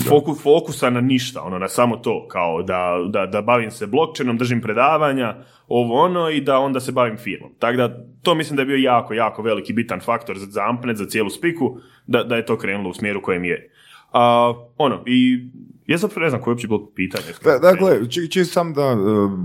foku, 0.09 0.35
fokusa 0.35 0.89
na 0.89 1.01
ništa, 1.01 1.41
ono, 1.41 1.59
na 1.59 1.67
samo 1.67 1.97
to, 1.97 2.27
kao 2.27 2.63
da, 2.63 2.97
da, 3.09 3.25
da 3.25 3.41
bavim 3.41 3.71
se 3.71 3.87
blockchainom, 3.87 4.37
držim 4.37 4.61
predavanja, 4.61 5.35
ovo 5.67 6.03
ono, 6.03 6.29
i 6.29 6.41
da 6.41 6.59
onda 6.59 6.79
se 6.79 6.91
bavim 6.91 7.17
firmom. 7.17 7.51
Tako 7.59 7.77
da, 7.77 8.05
to 8.23 8.35
mislim 8.35 8.55
da 8.55 8.61
je 8.61 8.65
bio 8.65 8.77
jako, 8.77 9.13
jako 9.13 9.41
veliki 9.41 9.73
bitan 9.73 9.99
faktor 9.99 10.37
za, 10.37 10.45
za 10.45 10.69
Ampnet, 10.69 10.97
za 10.97 11.05
cijelu 11.05 11.29
spiku, 11.29 11.77
da, 12.07 12.23
da 12.23 12.35
je 12.35 12.45
to 12.45 12.57
krenulo 12.57 12.89
u 12.89 12.93
smjeru 12.93 13.21
kojem 13.21 13.43
je. 13.43 13.71
A, 14.13 14.53
ono, 14.77 15.03
i 15.05 15.49
ja 15.89 15.97
zapravo 15.97 16.23
ne 16.23 16.29
znam 16.29 16.41
koje 16.41 16.51
je 16.51 16.53
uopće 16.53 16.67
bilo 16.67 16.91
pitanje. 16.95 17.23
Da, 17.43 17.59
dakle, 17.59 18.09
či, 18.09 18.31
či 18.31 18.45
sam 18.45 18.73
da 18.73 18.81
e, 18.81 18.95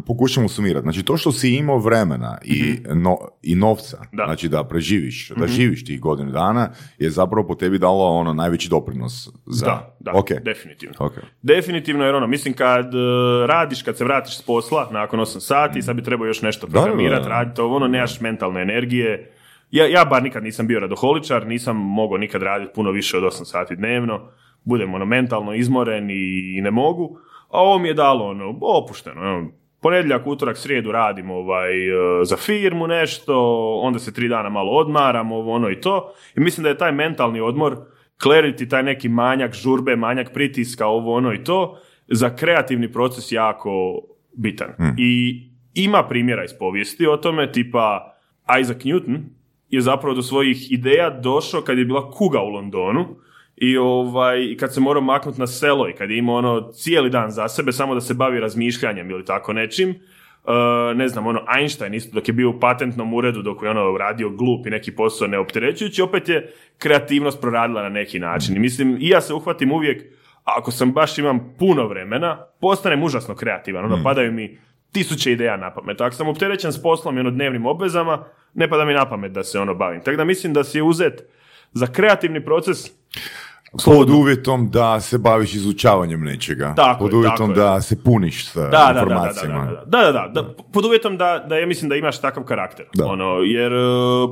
pokušamo 0.07 0.49
sumirati. 0.49 0.82
Znači, 0.82 1.03
to 1.03 1.16
što 1.16 1.32
si 1.32 1.51
imao 1.51 1.78
vremena 1.78 2.38
i, 2.45 2.76
no, 2.95 3.18
i 3.42 3.55
novca, 3.55 3.97
Mhm. 3.97 4.16
Da. 4.16 4.22
Mhm. 4.22 4.28
znači 4.28 4.49
da 4.49 4.64
preživiš, 4.64 5.30
da 5.36 5.47
živiš 5.47 5.84
tih 5.84 6.01
godinu 6.01 6.30
dana, 6.30 6.70
je 6.99 7.11
zapravo 7.11 7.47
po 7.47 7.55
tebi 7.55 7.78
dalo 7.78 8.05
ono 8.09 8.34
najveći 8.34 8.68
doprinos 8.68 9.28
za... 9.47 9.66
Da, 9.66 9.97
da, 10.01 10.12
Ok. 10.14 10.28
definitivno. 10.45 10.95
Ok. 10.99 11.12
Definitivno, 11.42 12.05
jer 12.05 12.14
ono, 12.14 12.26
mislim, 12.26 12.55
kad 12.55 12.95
e, 12.95 12.99
radiš, 13.47 13.82
kad 13.82 13.97
se 13.97 14.05
vratiš 14.05 14.38
s 14.38 14.42
posla 14.42 14.88
nakon 14.92 15.20
8 15.20 15.40
sati, 15.40 15.82
sad 15.82 15.97
bi 15.97 16.03
trebao 16.03 16.26
još 16.26 16.42
nešto 16.42 16.66
programirati, 16.66 17.28
raditi 17.28 17.61
ovo, 17.61 17.76
ono, 17.76 17.88
nemaš 17.88 18.20
mentalne 18.20 18.62
energije. 18.62 19.30
Ja, 19.70 19.86
ja 19.86 20.05
bar 20.05 20.22
nikad 20.22 20.42
nisam 20.45 20.66
bio 20.66 20.80
radoholičar, 20.80 21.47
nisam 21.47 21.76
mogao 21.76 22.18
nikad 22.18 22.42
raditi 22.42 22.72
puno 22.74 22.90
više 22.90 23.16
od 23.16 23.22
8 23.22 23.45
sati 23.45 23.76
dnevno, 23.76 24.20
budem 24.65 24.95
ono 24.95 25.05
mentalno 25.05 25.55
izmoren 25.55 26.11
i, 26.11 26.55
i 26.57 26.61
ne 26.61 26.71
mogu, 26.71 27.19
a 27.49 27.61
ovo 27.61 27.79
mi 27.79 27.89
je 27.89 27.95
dalo 27.95 28.25
ono, 28.25 28.59
opušteno, 28.61 29.21
ono, 29.21 29.51
ponedjeljak, 29.83 30.27
utorak, 30.27 30.57
srijedu 30.57 30.93
radim 30.93 31.31
ovaj, 31.31 31.89
e, 31.89 32.25
za 32.25 32.37
firmu 32.37 32.87
nešto, 32.87 33.35
onda 33.83 33.99
se 33.99 34.15
tri 34.15 34.29
dana 34.29 34.49
malo 34.49 34.73
odmaram, 34.73 35.33
ovo 35.33 35.53
ono 35.53 35.71
i 35.71 35.81
to. 35.81 36.15
I 36.37 36.41
mislim 36.41 36.62
da 36.65 36.69
je 36.69 36.79
taj 36.79 36.93
mentalni 36.93 37.41
odmor, 37.41 37.77
clarity, 38.25 38.69
taj 38.71 38.83
neki 38.83 39.09
manjak 39.09 39.55
žurbe, 39.55 39.97
manjak 39.97 40.33
pritiska, 40.33 40.87
ovo 40.87 41.15
ono 41.15 41.35
i 41.35 41.45
to, 41.45 41.79
za 42.09 42.37
kreativni 42.37 42.93
proces 42.93 43.33
jako 43.33 44.01
bitan. 44.33 44.69
I 44.99 45.43
ima 45.75 46.03
primjera 46.09 46.45
iz 46.45 46.53
povijesti 46.59 47.07
o 47.07 47.17
tome, 47.17 47.53
tipa 47.53 48.15
Isaac 48.61 48.79
Newton 48.79 49.19
je 49.69 49.81
zapravo 49.81 50.15
do 50.15 50.23
svojih 50.23 50.73
ideja 50.73 51.11
došao 51.11 51.61
kad 51.61 51.79
je 51.79 51.85
bila 51.85 52.11
kuga 52.11 52.41
u 52.41 52.49
Londonu 52.49 53.17
i 53.57 53.77
ovaj, 53.77 54.45
i 54.45 54.57
kad 54.57 54.75
se 54.75 54.81
morao 54.81 55.03
maknuti 55.03 55.41
na 55.41 55.47
selo 55.47 55.89
i 55.89 55.93
kad 55.93 56.11
je 56.11 56.19
imao 56.19 56.37
ono 56.37 56.73
cijeli 56.73 57.11
dan 57.11 57.31
za 57.31 57.49
sebe 57.49 57.73
samo 57.73 57.95
da 57.95 58.01
se 58.01 58.15
bavi 58.15 58.41
razmišljanjem 58.41 59.11
ili 59.11 59.25
tako 59.25 59.53
nečim. 59.53 59.95
Uh, 60.45 60.97
ne 60.97 61.09
znam, 61.09 61.27
ono, 61.27 61.41
Einstein 61.59 61.95
isto 61.95 62.15
dok 62.15 62.29
je 62.29 62.35
bio 62.35 62.51
u 62.51 62.61
patentnom 62.61 63.15
uredu, 63.15 63.43
dok 63.43 63.63
je 63.63 63.71
ono 63.71 63.99
radio 63.99 64.31
glup 64.31 64.67
i 64.67 64.71
neki 64.71 64.97
posao 64.97 65.29
neopterećujući, 65.29 66.03
opet 66.03 66.29
je 66.29 66.53
kreativnost 66.79 67.41
proradila 67.41 67.83
na 67.83 67.89
neki 67.89 68.19
način. 68.19 68.57
I 68.57 68.59
mislim, 68.59 68.97
i 69.01 69.09
ja 69.09 69.21
se 69.21 69.35
uhvatim 69.35 69.73
uvijek, 69.73 70.03
ako 70.45 70.71
sam 70.71 70.93
baš 70.93 71.19
imam 71.19 71.55
puno 71.59 71.87
vremena, 71.87 72.47
postanem 72.61 73.03
užasno 73.03 73.35
kreativan, 73.35 73.85
ono, 73.85 74.03
padaju 74.05 74.33
mi 74.33 74.59
tisuće 74.93 75.33
ideja 75.33 75.57
na 75.57 75.75
pamet. 75.75 76.01
Ako 76.01 76.15
sam 76.15 76.29
opterećen 76.29 76.73
s 76.73 76.83
poslom 76.83 77.17
i 77.17 77.21
ono 77.21 77.31
dnevnim 77.31 77.67
obvezama, 77.67 78.25
ne 78.55 78.69
pada 78.69 78.85
mi 78.85 78.95
na 78.95 79.09
pamet 79.09 79.33
da 79.33 79.45
se 79.45 79.59
ono 79.59 79.75
bavim. 79.75 80.01
Tako 80.01 80.17
da 80.17 80.25
mislim 80.25 80.53
da 80.53 80.65
si 80.65 80.79
je 80.79 80.83
uzet 80.83 81.23
za 81.73 81.87
kreativni 81.87 82.45
proces 82.45 82.91
Pod 83.85 84.11
uvjetom 84.11 84.70
da 84.70 85.01
se 85.01 85.18
baviš 85.18 85.55
izučavanjem 85.55 86.20
nečega. 86.20 86.75
Tako 86.77 87.05
Pod 87.05 87.12
je, 87.12 87.18
uvjetom 87.18 87.37
tako 87.37 87.51
je. 87.51 87.55
da 87.55 87.81
se 87.81 88.05
puniš 88.05 88.47
sa 88.47 88.61
da, 88.61 88.68
da, 88.68 88.79
da, 88.87 88.93
da, 88.93 89.01
informacijama. 89.01 89.64
da, 89.64 89.70
da, 89.70 90.12
da, 90.12 90.12
da, 90.12 90.29
da, 90.35 90.43
da, 90.43 90.55
pod 90.72 90.85
uvjetom 90.85 91.16
da, 91.16 91.45
da 91.49 91.57
ja 91.57 91.66
mislim 91.66 91.89
da 91.89 91.97
imaš 91.97 92.20
takav 92.20 92.45
karakter. 92.45 92.87
Da. 92.95 93.07
Ono, 93.07 93.39
jer 93.39 93.72
e, 93.72 93.77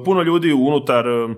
puno 0.04 0.22
ljudi 0.22 0.52
unutar 0.52 1.06
e, 1.06 1.34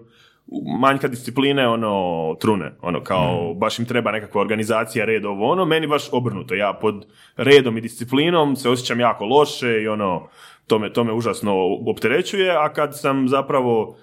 manjka 0.80 1.08
discipline 1.08 1.68
ono 1.68 2.34
trune, 2.40 2.72
ono 2.82 3.02
kao 3.02 3.54
baš 3.54 3.78
im 3.78 3.84
treba 3.84 4.12
nekakva 4.12 4.40
organizacija, 4.40 5.04
red 5.04 5.24
ovo 5.24 5.52
ono, 5.52 5.64
meni 5.64 5.86
baš 5.86 6.08
obrnuto, 6.12 6.54
ja 6.54 6.78
pod 6.80 7.06
redom 7.36 7.78
i 7.78 7.80
disciplinom 7.80 8.56
se 8.56 8.70
osjećam 8.70 9.00
jako 9.00 9.24
loše 9.24 9.82
i 9.82 9.88
ono, 9.88 10.28
to 10.66 10.78
me, 10.78 10.92
to 10.92 11.04
me 11.04 11.12
užasno 11.12 11.54
opterećuje, 11.86 12.56
a 12.56 12.72
kad 12.72 13.00
sam 13.00 13.28
zapravo, 13.28 13.96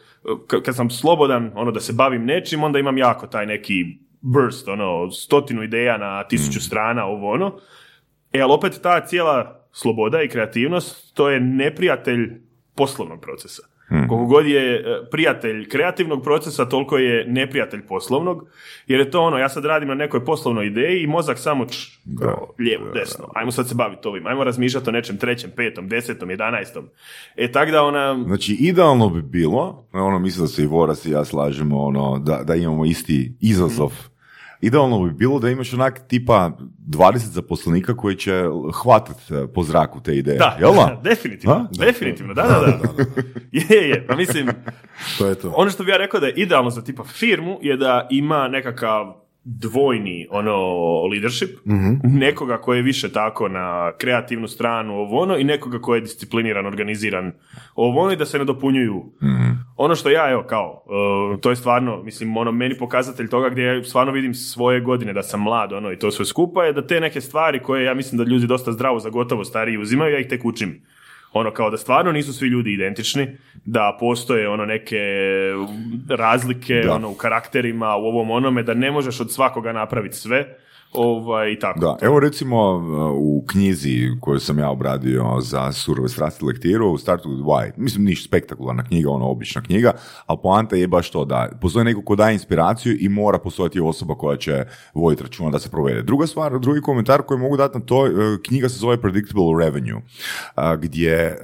kad 0.64 0.76
sam 0.76 0.90
slobodan, 0.90 1.52
ono 1.56 1.72
da 1.72 1.80
se 1.80 1.94
bavim 1.94 2.26
nečim, 2.26 2.64
onda 2.64 2.80
imam 2.80 2.98
jako 2.98 3.28
taj 3.28 3.46
neki 3.46 3.86
burst, 4.22 4.68
ono, 4.68 5.12
stotinu 5.12 5.64
ideja 5.64 5.98
na 5.98 6.24
tisuću 6.24 6.62
strana, 6.62 7.06
ovo 7.06 7.32
ono, 7.32 7.60
E, 8.34 8.42
ali 8.42 8.54
opet 8.54 8.80
ta 8.84 9.06
cijela 9.06 9.66
sloboda 9.72 10.22
i 10.22 10.28
kreativnost, 10.28 11.16
to 11.16 11.30
je 11.30 11.40
neprijatelj 11.40 12.42
poslovnog 12.76 13.22
procesa. 13.22 13.64
Koliko 13.92 14.26
god 14.26 14.48
je 14.48 14.76
e, 14.76 14.84
prijatelj 15.12 15.70
kreativnog 15.70 16.24
procesa, 16.24 16.66
toliko 16.66 16.98
je 16.98 17.26
neprijatelj 17.28 17.82
poslovnog, 17.88 18.48
jer 18.88 19.00
je 19.00 19.12
to 19.12 19.22
ono, 19.22 19.38
ja 19.38 19.50
sad 19.50 19.66
radim 19.66 19.90
na 19.90 19.96
nekoj 19.96 20.26
poslovnoj 20.26 20.68
ideji 20.68 21.04
i 21.04 21.08
mozak 21.08 21.38
samo 21.40 21.66
č, 21.66 21.78
kao, 22.20 22.54
lijevo, 22.60 22.86
desno, 22.94 23.30
ajmo 23.36 23.52
sad 23.52 23.70
se 23.70 23.76
baviti 23.76 24.08
ovim, 24.08 24.28
ajmo 24.28 24.44
razmišljati 24.44 24.90
o 24.90 24.94
nečem 24.94 25.18
trećem, 25.18 25.52
petom, 25.56 25.88
desetom, 25.88 26.30
jedanaestom. 26.30 26.90
E, 27.36 27.52
tak 27.52 27.72
da 27.72 27.84
ona, 27.84 28.24
Znači, 28.28 28.54
idealno 28.60 29.10
bi 29.10 29.22
bilo, 29.22 29.88
ono, 29.94 30.20
mislim 30.20 30.44
da 30.44 30.48
se 30.48 30.64
i 30.64 30.68
Voras 30.68 31.06
i 31.06 31.12
ja 31.12 31.26
slažemo, 31.26 31.80
ono, 31.80 32.20
da, 32.20 32.44
da 32.44 32.56
imamo 32.56 32.86
isti 32.86 33.34
izazov. 33.42 34.11
Idealno 34.62 35.04
bi 35.04 35.12
bilo 35.12 35.40
da 35.40 35.50
imaš 35.50 35.74
onak 35.74 36.02
tipa 36.08 36.52
20 36.88 37.18
zaposlenika 37.18 37.96
koji 37.98 38.16
će 38.16 38.44
hvatat 38.84 39.18
eh, 39.32 39.48
po 39.54 39.64
zraku 39.64 40.02
te 40.02 40.16
ideje. 40.16 40.38
da, 40.38 40.58
Jel 40.60 40.74
da? 40.74 41.00
definitivno, 41.10 41.56
A? 41.56 41.86
definitivno, 41.86 42.34
da, 42.34 42.44
da, 42.44 42.60
da. 42.60 43.04
je, 43.76 43.90
je, 43.90 44.08
pa 44.08 44.16
mislim, 44.16 44.50
To 45.18 45.26
je 45.28 45.36
to. 45.36 45.54
Ono 45.56 45.72
što 45.72 45.84
bi 45.84 45.92
ja 45.92 45.98
rekao 45.98 46.20
da 46.20 46.28
je 46.28 46.34
idealno 46.36 46.70
za 46.70 46.82
tipa 46.82 47.04
firmu 47.04 47.60
je 47.62 47.78
da 47.78 48.08
ima 48.10 48.48
nekakav 48.48 49.21
dvojni 49.44 50.28
ono 50.32 50.56
leadership, 51.12 51.50
nekoga 52.04 52.58
koji 52.58 52.78
je 52.78 52.84
više 52.84 53.12
tako 53.12 53.48
na 53.48 53.92
kreativnu 53.98 54.48
stranu 54.48 54.94
ovo 54.94 55.22
ono 55.22 55.38
i 55.38 55.44
nekoga 55.44 55.80
koji 55.80 55.98
je 55.98 56.02
discipliniran, 56.02 56.66
organiziran 56.66 57.32
ovo 57.76 58.02
ono 58.02 58.12
i 58.12 58.16
da 58.16 58.26
se 58.26 58.38
nadopunjuju. 58.38 59.04
Ono 59.78 59.96
što 59.96 60.10
ja 60.10 60.32
evo 60.32 60.44
kao, 60.44 60.84
uh, 60.86 61.40
to 61.40 61.50
je 61.50 61.56
stvarno, 61.56 62.04
mislim 62.04 62.38
ono 62.38 62.52
meni 62.52 62.78
pokazatelj 62.78 63.28
toga 63.28 63.50
gdje 63.50 63.64
ja 63.64 63.84
stvarno 63.84 64.12
vidim 64.12 64.34
svoje 64.34 64.82
godine 64.82 65.14
da 65.14 65.24
sam 65.24 65.42
mlad 65.42 65.74
ono 65.74 65.92
i 65.92 66.00
to 66.00 66.12
sve 66.12 66.26
skupa 66.26 66.64
je 66.64 66.74
da 66.74 66.88
te 66.88 67.00
neke 67.00 67.22
stvari 67.22 67.60
koje 67.60 67.86
ja 67.86 67.94
mislim 67.94 68.18
da 68.18 68.30
ljudi 68.30 68.48
dosta 68.48 68.72
zdravo 68.72 69.00
za 69.00 69.10
gotovo 69.10 69.44
stariji 69.44 69.78
uzimaju, 69.78 70.14
ja 70.14 70.20
ih 70.20 70.28
tek 70.28 70.46
učim 70.46 70.82
ono 71.34 71.52
kao 71.52 71.70
da 71.70 71.78
stvarno 71.78 72.12
nisu 72.12 72.34
svi 72.34 72.48
ljudi 72.48 72.74
identični, 72.74 73.38
da 73.66 73.98
postoje 74.00 74.50
ono 74.50 74.66
neke 74.66 75.00
razlike 76.10 76.82
Da. 76.86 76.94
ono 76.94 77.10
u 77.10 77.14
karakterima, 77.14 77.96
u 77.96 78.06
ovom 78.06 78.32
onome, 78.32 78.64
da 78.64 78.74
ne 78.74 78.92
možeš 78.92 79.20
od 79.20 79.32
svakoga 79.32 79.72
napraviti 79.74 80.16
sve, 80.16 80.58
ovaj, 80.94 81.60
tako. 81.60 81.80
Da, 81.80 81.98
evo 82.02 82.20
recimo 82.20 82.76
uh, 82.76 82.84
u 83.18 83.46
knjizi 83.48 84.10
koju 84.20 84.40
sam 84.40 84.60
ja 84.60 84.70
obradio 84.70 85.42
za 85.42 85.72
surove 85.72 86.10
strasti 86.10 86.46
lektiru, 86.46 86.92
u 86.92 86.98
startu 86.98 87.30
Why, 87.30 87.72
mislim 87.78 88.06
niš 88.06 88.26
spektakularna 88.26 88.84
knjiga, 88.84 89.10
ono 89.10 89.26
obična 89.26 89.62
knjiga, 89.62 89.94
ali 90.26 90.40
poanta 90.44 90.76
je 90.76 90.88
baš 90.88 91.12
to 91.12 91.26
da 91.26 91.50
postoji 91.62 91.86
neko 91.86 92.02
ko 92.02 92.16
daje 92.16 92.34
inspiraciju 92.34 92.98
i 93.00 93.10
mora 93.10 93.40
postojati 93.40 93.80
osoba 93.80 94.16
koja 94.16 94.38
će 94.38 94.66
voditi 94.94 95.24
računa 95.24 95.50
da 95.50 95.60
se 95.60 95.70
provede. 95.70 96.02
Druga 96.02 96.28
stvar, 96.28 96.60
drugi 96.60 96.82
komentar 96.82 97.22
koji 97.22 97.40
mogu 97.40 97.58
dati 97.58 97.80
na 97.80 97.86
to, 97.86 98.00
uh, 98.02 98.10
knjiga 98.48 98.70
se 98.70 98.80
zove 98.80 99.02
Predictable 99.02 99.66
Revenue, 99.66 99.96
uh, 99.96 100.64
gdje 100.80 101.38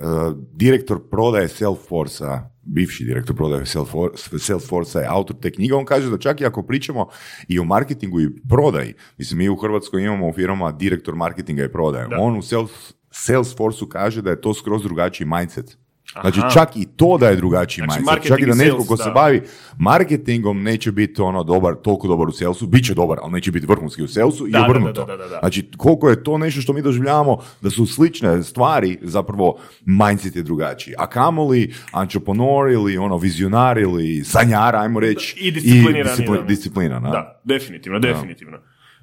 direktor 0.54 1.00
prodaje 1.10 1.48
Salesforce-a 1.48 2.57
bivši 2.68 3.06
direktor 3.06 3.36
prodaje 3.36 3.66
Salesforce- 3.66 4.40
Salesforce 4.40 5.00
je 5.00 5.08
autor 5.10 5.36
te 5.42 5.52
knjige, 5.52 5.74
on 5.74 5.86
kaže 5.86 6.10
da 6.10 6.18
čak 6.18 6.42
i 6.42 6.46
ako 6.46 6.64
pričamo 6.64 7.08
i 7.48 7.60
o 7.60 7.64
marketingu 7.64 8.22
i 8.22 8.30
prodaji, 8.50 8.94
mislim 9.18 9.38
mi 9.38 9.50
u 9.50 9.56
Hrvatskoj 9.56 10.04
imamo 10.04 10.28
u 10.28 10.34
firmama 10.34 10.72
direktor 10.72 11.16
marketinga 11.16 11.64
i 11.64 11.72
prodaje, 11.72 12.08
on 12.20 12.38
u 12.38 12.42
Sales, 12.42 12.94
Salesforce-u 13.12 13.88
kaže 13.90 14.22
da 14.22 14.30
je 14.30 14.42
to 14.42 14.54
skroz 14.54 14.84
drugačiji 14.84 15.28
mindset. 15.28 15.78
Znači 16.14 16.40
Aha. 16.40 16.50
čak 16.50 16.76
i 16.76 16.86
to 16.88 17.18
da 17.18 17.30
je 17.30 17.36
drugačiji 17.36 17.84
Znači, 17.86 18.00
mindset, 18.02 18.28
čak 18.28 18.40
i 18.40 18.46
da 18.46 18.52
i 18.54 18.56
netko 18.56 18.84
ko 18.86 18.98
se 18.98 19.12
bavi 19.12 19.42
marketingom 19.80 20.64
neće 20.64 20.92
biti 20.92 21.22
ono 21.22 21.44
dobar, 21.44 21.74
toliko 21.76 22.08
dobar 22.08 22.28
u 22.28 22.32
salesu, 22.32 22.68
bit 22.68 22.86
će 22.86 22.94
dobar, 22.94 23.18
ali 23.22 23.32
neće 23.32 23.52
biti 23.52 23.66
vrhunski 23.66 24.04
u 24.04 24.08
salesu 24.08 24.48
i 24.48 24.54
obrnuto. 24.58 25.06
da, 25.06 25.18
da, 25.18 25.18
da, 25.18 25.30
da. 25.30 25.40
Znači 25.40 25.70
koliko 25.78 26.10
je 26.10 26.24
to 26.24 26.38
nešto 26.38 26.62
što 26.62 26.74
mi 26.74 26.82
doživljavamo 26.82 27.38
da 27.62 27.70
su 27.70 27.86
slične 27.86 28.44
stvari, 28.44 28.98
zapravo 29.02 29.58
mindset 29.82 30.36
je 30.36 30.44
drugačiji. 30.44 30.94
A 30.98 31.08
kamoli 31.08 31.74
entrepreneur 32.02 32.70
ili 32.70 32.98
ono 32.98 33.18
vizionar 33.18 33.78
ili 33.78 34.24
sanjar, 34.24 34.76
ajmo 34.76 35.00
reći, 35.00 35.36
I 35.40 35.52
disciplinirani, 35.52 36.04
discipli- 36.18 36.38
da. 36.38 36.44
disciplina. 36.44 37.00
Da. 37.00 37.10
Da, 37.10 37.42
definitivno, 37.46 38.00
definitivno. 38.00 38.58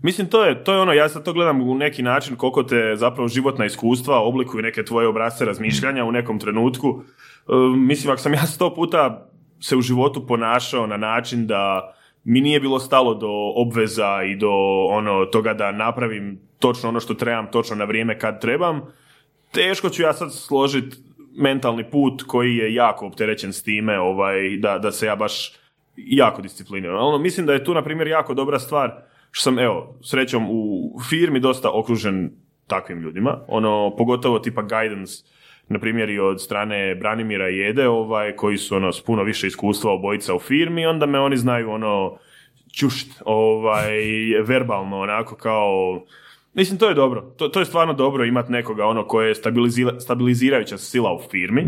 Mislim, 0.05 0.27
to 0.27 0.45
je, 0.45 0.65
to 0.65 0.73
je 0.73 0.81
ono, 0.81 0.93
ja 0.93 1.09
sad 1.09 1.25
to 1.25 1.33
gledam 1.33 1.61
u 1.61 1.75
neki 1.75 2.03
način 2.03 2.37
koliko 2.37 2.63
te 2.63 2.97
zapravo 2.97 3.29
životna 3.29 3.65
iskustva 3.65 4.19
oblikuju 4.19 4.63
neke 4.63 4.85
tvoje 4.85 5.09
obrazce 5.09 5.45
razmišljanja 5.45 6.05
u 6.05 6.13
nekom 6.13 6.39
trenutku. 6.39 7.03
E, 7.49 7.53
mislim, 7.77 8.13
ako 8.13 8.21
sam 8.21 8.35
ja 8.35 8.47
sto 8.47 8.75
puta 8.75 9.29
se 9.61 9.77
u 9.77 9.81
životu 9.81 10.27
ponašao 10.27 10.87
na 10.87 10.97
način 10.97 11.47
da 11.47 11.95
mi 12.25 12.41
nije 12.41 12.61
bilo 12.61 12.81
stalo 12.81 13.15
do 13.15 13.31
obveza 13.57 14.23
i 14.23 14.37
do 14.37 14.51
ono 14.89 15.25
toga 15.25 15.55
da 15.55 15.73
napravim 15.73 16.41
točno 16.59 16.89
ono 16.89 17.01
što 17.01 17.15
trebam, 17.15 17.51
točno 17.51 17.77
na 17.77 17.85
vrijeme 17.85 18.19
kad 18.19 18.41
trebam, 18.41 18.83
teško 19.53 19.89
ću 19.89 20.03
ja 20.03 20.13
sad 20.13 20.35
složiti 20.35 20.97
mentalni 21.37 21.91
put 21.91 22.23
koji 22.23 22.57
je 22.57 22.75
jako 22.75 23.07
opterećen 23.07 23.53
s 23.53 23.63
time 23.63 24.01
ovaj, 24.01 24.57
da, 24.59 24.79
da 24.79 24.93
se 24.93 25.07
ja 25.07 25.17
baš 25.17 25.53
jako 25.97 26.43
discipliniram. 26.43 26.97
Ono, 26.97 27.19
mislim 27.19 27.47
da 27.47 27.53
je 27.53 27.65
tu, 27.65 27.75
na 27.75 27.83
primjer, 27.83 28.09
jako 28.09 28.35
dobra 28.35 28.59
stvar 28.59 29.14
što 29.35 29.43
sam, 29.43 29.59
evo, 29.59 29.99
srećom 30.03 30.47
u 30.51 30.93
firmi 31.09 31.41
dosta 31.41 31.71
okružen 31.73 32.31
takvim 32.67 32.99
ljudima. 32.99 33.39
Ono, 33.49 33.95
pogotovo 33.97 34.39
tipa 34.39 34.63
guidance, 34.63 35.25
na 35.69 35.79
primjer 35.79 36.11
i 36.11 36.19
od 36.19 36.43
strane 36.43 36.95
Branimira 36.95 37.49
i 37.51 37.57
Jede, 37.57 37.89
ovaj, 37.89 38.37
koji 38.37 38.59
su 38.59 38.77
ono, 38.77 38.93
s 38.93 39.01
puno 39.01 39.23
više 39.23 39.47
iskustva 39.47 39.93
obojica 39.93 40.35
u 40.35 40.39
firmi, 40.39 40.87
onda 40.87 41.07
me 41.07 41.21
oni 41.21 41.37
znaju 41.37 41.71
ono, 41.71 42.19
čušt, 42.73 43.23
ovaj, 43.25 43.93
verbalno, 44.51 45.01
onako 45.01 45.37
kao, 45.37 46.01
Mislim, 46.57 46.79
to 46.79 46.89
je 46.89 46.95
dobro. 46.95 47.21
To, 47.21 47.49
to 47.49 47.61
je 47.61 47.67
stvarno 47.67 47.93
dobro 47.95 48.25
imati 48.25 48.53
nekoga 48.53 48.87
ono 48.87 49.07
koje 49.07 49.29
je 49.29 49.35
stabilizira- 49.35 50.01
stabilizirajuća 50.01 50.79
sila 50.79 51.15
u 51.15 51.21
firmi. 51.31 51.67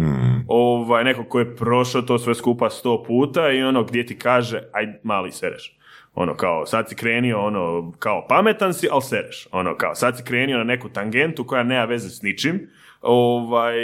Ovaj, 0.49 1.05
nekog 1.05 1.29
ko 1.29 1.39
je 1.39 1.57
prošao 1.57 2.03
to 2.03 2.19
sve 2.19 2.35
skupa 2.35 2.71
sto 2.71 3.03
puta 3.03 3.51
i 3.51 3.62
ono 3.62 3.85
gdje 3.85 4.07
ti 4.07 4.19
kaže, 4.19 4.62
aj 4.73 4.87
mali 5.03 5.33
sereš. 5.33 5.77
Ono 6.17 6.35
kao, 6.35 6.67
sad 6.67 6.89
si 6.89 6.95
krenio, 6.95 7.41
ono, 7.41 7.93
kao 7.99 8.27
pametan 8.29 8.75
si, 8.75 8.89
ali 8.91 9.03
sereš. 9.03 9.49
Ono 9.53 9.77
kao, 9.77 9.95
sad 9.95 10.17
si 10.17 10.25
krenio 10.25 10.59
na 10.59 10.64
neku 10.64 10.89
tangentu 10.89 11.45
koja 11.45 11.62
nema 11.62 11.85
veze 11.85 12.09
s 12.11 12.23
ničim. 12.23 12.61
Ovaj, 13.01 13.75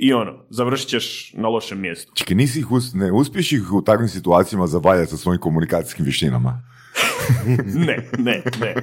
i 0.00 0.12
ono, 0.12 0.32
završit 0.50 0.88
ćeš 0.88 1.32
na 1.34 1.48
lošem 1.48 1.80
mjestu. 1.80 2.12
Čekaj, 2.14 2.34
nisi 2.36 2.58
ih 2.58 2.70
us- 2.70 2.94
ne 2.94 3.12
uspiješ 3.12 3.52
ih 3.52 3.72
u 3.72 3.82
takvim 3.82 4.08
situacijama 4.08 4.66
zavaljati 4.66 5.10
sa 5.10 5.16
svojim 5.16 5.40
komunikacijskim 5.40 6.04
vještinama? 6.04 6.62
Ne, 7.86 8.08
ne, 8.18 8.42
ne. 8.60 8.74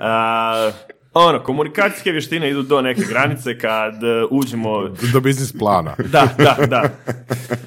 A, 0.00 0.70
ono, 1.14 1.40
komunikacijske 1.40 2.10
vještine 2.10 2.50
idu 2.50 2.62
do 2.62 2.82
neke 2.82 3.02
granice 3.08 3.58
kad 3.58 4.04
e, 4.04 4.24
uđemo 4.30 4.88
Do 5.12 5.20
biznis 5.20 5.58
plana. 5.58 5.94
Da, 5.98 6.28
da, 6.38 6.66
da. 6.66 6.82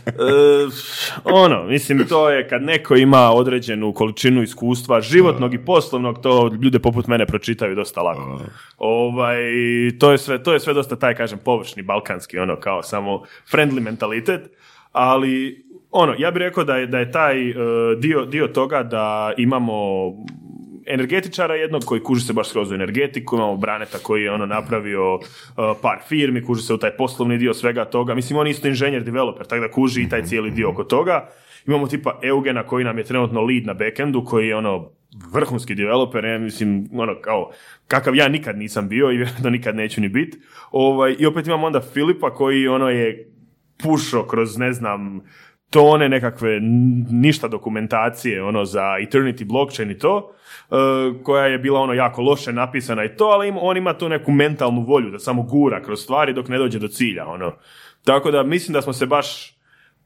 E, 0.05 0.11
ono, 1.23 1.63
mislim, 1.63 2.07
to 2.07 2.29
je 2.29 2.47
kad 2.47 2.63
neko 2.63 2.95
ima 2.95 3.31
određenu 3.31 3.93
količinu 3.93 4.43
iskustva 4.43 5.01
životnog 5.01 5.53
i 5.53 5.65
poslovnog, 5.65 6.21
to 6.21 6.51
ljude 6.61 6.79
poput 6.79 7.07
mene 7.07 7.25
pročitaju 7.25 7.75
dosta 7.75 8.01
lako. 8.01 8.41
Ovaj, 8.77 9.37
to, 9.99 10.11
je 10.11 10.17
sve, 10.17 10.43
to 10.43 10.53
je 10.53 10.59
sve 10.59 10.73
dosta 10.73 10.95
taj, 10.95 11.15
kažem, 11.15 11.39
površni, 11.45 11.83
balkanski, 11.83 12.39
ono, 12.39 12.55
kao 12.55 12.83
samo 12.83 13.23
friendly 13.51 13.79
mentalitet, 13.79 14.41
ali 14.91 15.65
ono, 15.91 16.15
ja 16.17 16.31
bih 16.31 16.39
rekao 16.39 16.63
da 16.63 16.77
je, 16.77 16.87
da 16.87 16.99
je 16.99 17.11
taj 17.11 17.49
e, 17.49 17.55
dio, 17.99 18.25
dio 18.25 18.47
toga 18.47 18.83
da 18.83 19.33
imamo 19.37 20.11
energetičara 20.85 21.55
jednog 21.55 21.83
koji 21.85 22.01
kuži 22.01 22.25
se 22.25 22.33
baš 22.33 22.49
skroz 22.49 22.71
u 22.71 22.75
energetiku, 22.75 23.35
imamo 23.35 23.57
Braneta 23.57 23.97
koji 23.97 24.23
je 24.23 24.31
ono 24.31 24.45
napravio 24.45 25.15
uh, 25.15 25.21
par 25.81 25.99
firmi, 26.07 26.43
kuži 26.43 26.61
se 26.61 26.73
u 26.73 26.77
taj 26.77 26.97
poslovni 26.97 27.37
dio 27.37 27.53
svega 27.53 27.85
toga. 27.85 28.15
Mislim, 28.15 28.39
on 28.39 28.47
je 28.47 28.51
isto 28.51 28.67
inženjer, 28.67 29.03
developer, 29.03 29.45
tako 29.45 29.61
da 29.61 29.71
kuži 29.71 30.01
i 30.01 30.09
taj 30.09 30.23
cijeli 30.23 30.51
dio 30.51 30.69
oko 30.69 30.83
toga. 30.83 31.29
Imamo 31.67 31.87
tipa 31.87 32.19
Eugena 32.23 32.63
koji 32.63 32.85
nam 32.85 32.97
je 32.97 33.03
trenutno 33.03 33.41
lead 33.41 33.65
na 33.65 33.73
backendu, 33.73 34.25
koji 34.25 34.47
je 34.47 34.55
ono 34.55 34.91
vrhunski 35.33 35.75
developer, 35.75 36.25
ja 36.25 36.39
mislim, 36.39 36.89
ono, 36.93 37.21
kao, 37.21 37.51
kakav 37.87 38.15
ja 38.15 38.27
nikad 38.27 38.57
nisam 38.57 38.89
bio 38.89 39.11
i 39.11 39.17
vjerojatno 39.17 39.49
nikad 39.49 39.75
neću 39.75 40.01
ni 40.01 40.09
bit. 40.09 40.35
Ovaj, 40.71 41.15
I 41.19 41.25
opet 41.25 41.47
imamo 41.47 41.67
onda 41.67 41.81
Filipa 41.81 42.33
koji 42.33 42.67
ono 42.67 42.89
je 42.89 43.31
pušo 43.83 44.27
kroz, 44.27 44.57
ne 44.57 44.73
znam, 44.73 45.21
tone 45.69 46.09
nekakve 46.09 46.59
ništa 47.11 47.47
dokumentacije 47.47 48.43
ono 48.43 48.65
za 48.65 48.81
Eternity 48.81 49.45
blockchain 49.45 49.91
i 49.91 49.97
to, 49.97 50.35
koja 51.23 51.45
je 51.45 51.57
bila 51.57 51.79
ono 51.79 51.93
jako 51.93 52.21
loše 52.21 52.53
napisana 52.53 53.03
i 53.05 53.15
to, 53.15 53.25
ali 53.25 53.47
im, 53.47 53.57
on 53.61 53.77
ima 53.77 53.93
tu 53.93 54.09
neku 54.09 54.31
mentalnu 54.31 54.81
volju 54.81 55.11
da 55.11 55.19
samo 55.19 55.43
gura 55.43 55.81
kroz 55.81 55.99
stvari 55.99 56.33
dok 56.33 56.47
ne 56.47 56.57
dođe 56.57 56.79
do 56.79 56.87
cilja. 56.87 57.27
Ono. 57.27 57.53
Tako 58.03 58.31
da 58.31 58.43
mislim 58.43 58.73
da 58.73 58.81
smo 58.81 58.93
se 58.93 59.05
baš 59.05 59.55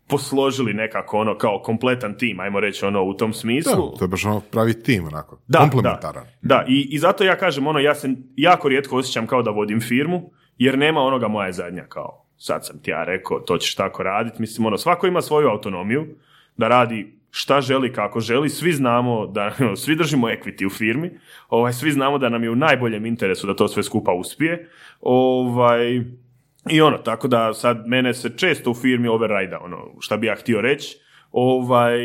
posložili 0.07 0.73
nekako 0.73 1.17
ono 1.17 1.37
kao 1.37 1.61
kompletan 1.63 2.17
tim, 2.17 2.39
ajmo 2.39 2.59
reći 2.59 2.85
ono 2.85 3.03
u 3.03 3.13
tom 3.13 3.31
Da, 3.31 3.37
smislu. 3.37 3.97
to 3.97 4.03
je 4.03 4.07
baš 4.07 4.25
ono 4.25 4.39
pravi 4.51 4.83
tim, 4.83 5.05
onako. 5.07 5.39
Da, 5.47 5.59
komplementaran. 5.59 6.23
Da, 6.41 6.55
da. 6.55 6.65
I, 6.67 6.87
i 6.91 6.99
zato 6.99 7.23
ja 7.23 7.35
kažem, 7.35 7.67
ono, 7.67 7.79
ja 7.79 7.95
se 7.95 8.09
jako 8.35 8.69
rijetko 8.69 8.97
osjećam 8.97 9.27
kao 9.27 9.41
da 9.41 9.51
vodim 9.51 9.81
firmu, 9.81 10.31
jer 10.57 10.77
nema 10.77 11.01
onoga 11.01 11.27
moja 11.27 11.45
je 11.47 11.53
zadnja, 11.53 11.83
kao, 11.89 12.25
sad 12.37 12.65
sam 12.65 12.79
ti 12.81 12.91
ja 12.91 13.03
rekao, 13.03 13.39
to 13.39 13.57
ćeš 13.57 13.75
tako 13.75 14.03
raditi. 14.03 14.41
Mislim, 14.41 14.65
ono, 14.65 14.77
svako 14.77 15.07
ima 15.07 15.21
svoju 15.21 15.47
autonomiju, 15.47 16.07
da 16.57 16.67
radi 16.67 17.18
šta 17.31 17.61
želi, 17.61 17.93
kako 17.93 18.19
želi, 18.19 18.49
svi 18.49 18.73
znamo 18.73 19.27
da, 19.27 19.55
svi 19.83 19.95
držimo 19.95 20.27
equity 20.27 20.65
u 20.65 20.69
firmi, 20.69 21.11
ovaj, 21.49 21.73
svi 21.73 21.91
znamo 21.91 22.17
da 22.17 22.29
nam 22.29 22.43
je 22.43 22.49
u 22.49 22.55
najboljem 22.55 23.05
interesu 23.05 23.47
da 23.47 23.55
to 23.55 23.67
sve 23.67 23.83
skupa 23.83 24.13
uspije, 24.13 24.69
ovaj, 25.01 26.01
i 26.69 26.81
ono, 26.81 26.97
tako 26.97 27.27
da 27.27 27.53
sad 27.53 27.87
mene 27.87 28.13
se 28.13 28.37
često 28.37 28.71
u 28.71 28.73
firmi 28.73 29.07
override 29.07 29.57
ono, 29.57 29.77
šta 29.99 30.17
bi 30.17 30.27
ja 30.27 30.35
htio 30.35 30.61
reći, 30.61 30.97
Ovaj, 31.31 31.99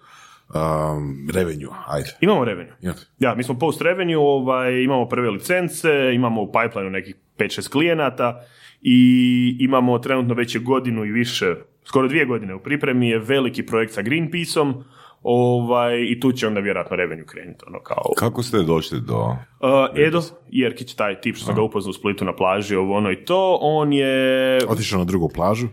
um, 0.53 1.29
revenue, 1.33 1.69
ajde. 1.87 2.09
Imamo 2.21 2.45
revenue. 2.45 2.73
Imate. 2.81 3.01
Ja, 3.19 3.35
mi 3.35 3.43
smo 3.43 3.59
post 3.59 3.81
revenue, 3.81 4.17
ovaj, 4.17 4.83
imamo 4.83 5.07
prve 5.07 5.29
licence, 5.29 5.89
imamo 6.13 6.41
u 6.41 6.51
pipelineu 6.51 6.89
nekih 6.91 7.15
5-6 7.37 7.69
klijenata 7.69 8.41
i 8.81 9.57
imamo 9.59 9.99
trenutno 9.99 10.33
već 10.33 10.57
godinu 10.57 11.05
i 11.05 11.11
više, 11.11 11.55
skoro 11.83 12.07
dvije 12.07 12.25
godine 12.25 12.55
u 12.55 12.59
pripremi 12.59 13.09
je 13.09 13.19
veliki 13.19 13.65
projekt 13.65 13.93
sa 13.93 14.01
Greenpeaceom 14.01 14.83
ovaj, 15.23 16.01
i 16.01 16.19
tu 16.19 16.31
će 16.31 16.47
onda 16.47 16.59
vjerojatno 16.59 16.95
revenue 16.95 17.25
krenuti. 17.25 17.63
Ono, 17.67 17.79
kao, 17.79 18.03
Kako 18.17 18.43
ste 18.43 18.57
došli 18.57 19.01
do... 19.01 19.17
Uh, 19.59 20.05
Edo 20.07 20.21
Jerkić, 20.49 20.93
taj 20.93 21.21
tip 21.21 21.35
što 21.35 21.45
sam 21.45 21.55
ga 21.55 21.61
upoznao 21.61 21.89
u 21.89 21.93
Splitu 21.93 22.25
na 22.25 22.35
plaži, 22.35 22.75
ovo 22.75 22.97
ono 22.97 23.11
i 23.11 23.25
to, 23.25 23.57
on 23.61 23.93
je... 23.93 24.59
Otišao 24.67 24.99
na 24.99 25.05
drugu 25.05 25.29
plažu. 25.29 25.67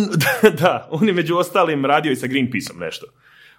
da, 0.60 0.88
on 0.90 1.08
je 1.08 1.12
među 1.12 1.36
ostalim 1.36 1.84
radio 1.84 2.12
i 2.12 2.16
sa 2.16 2.26
Greenpeaceom 2.26 2.78
nešto. 2.78 3.06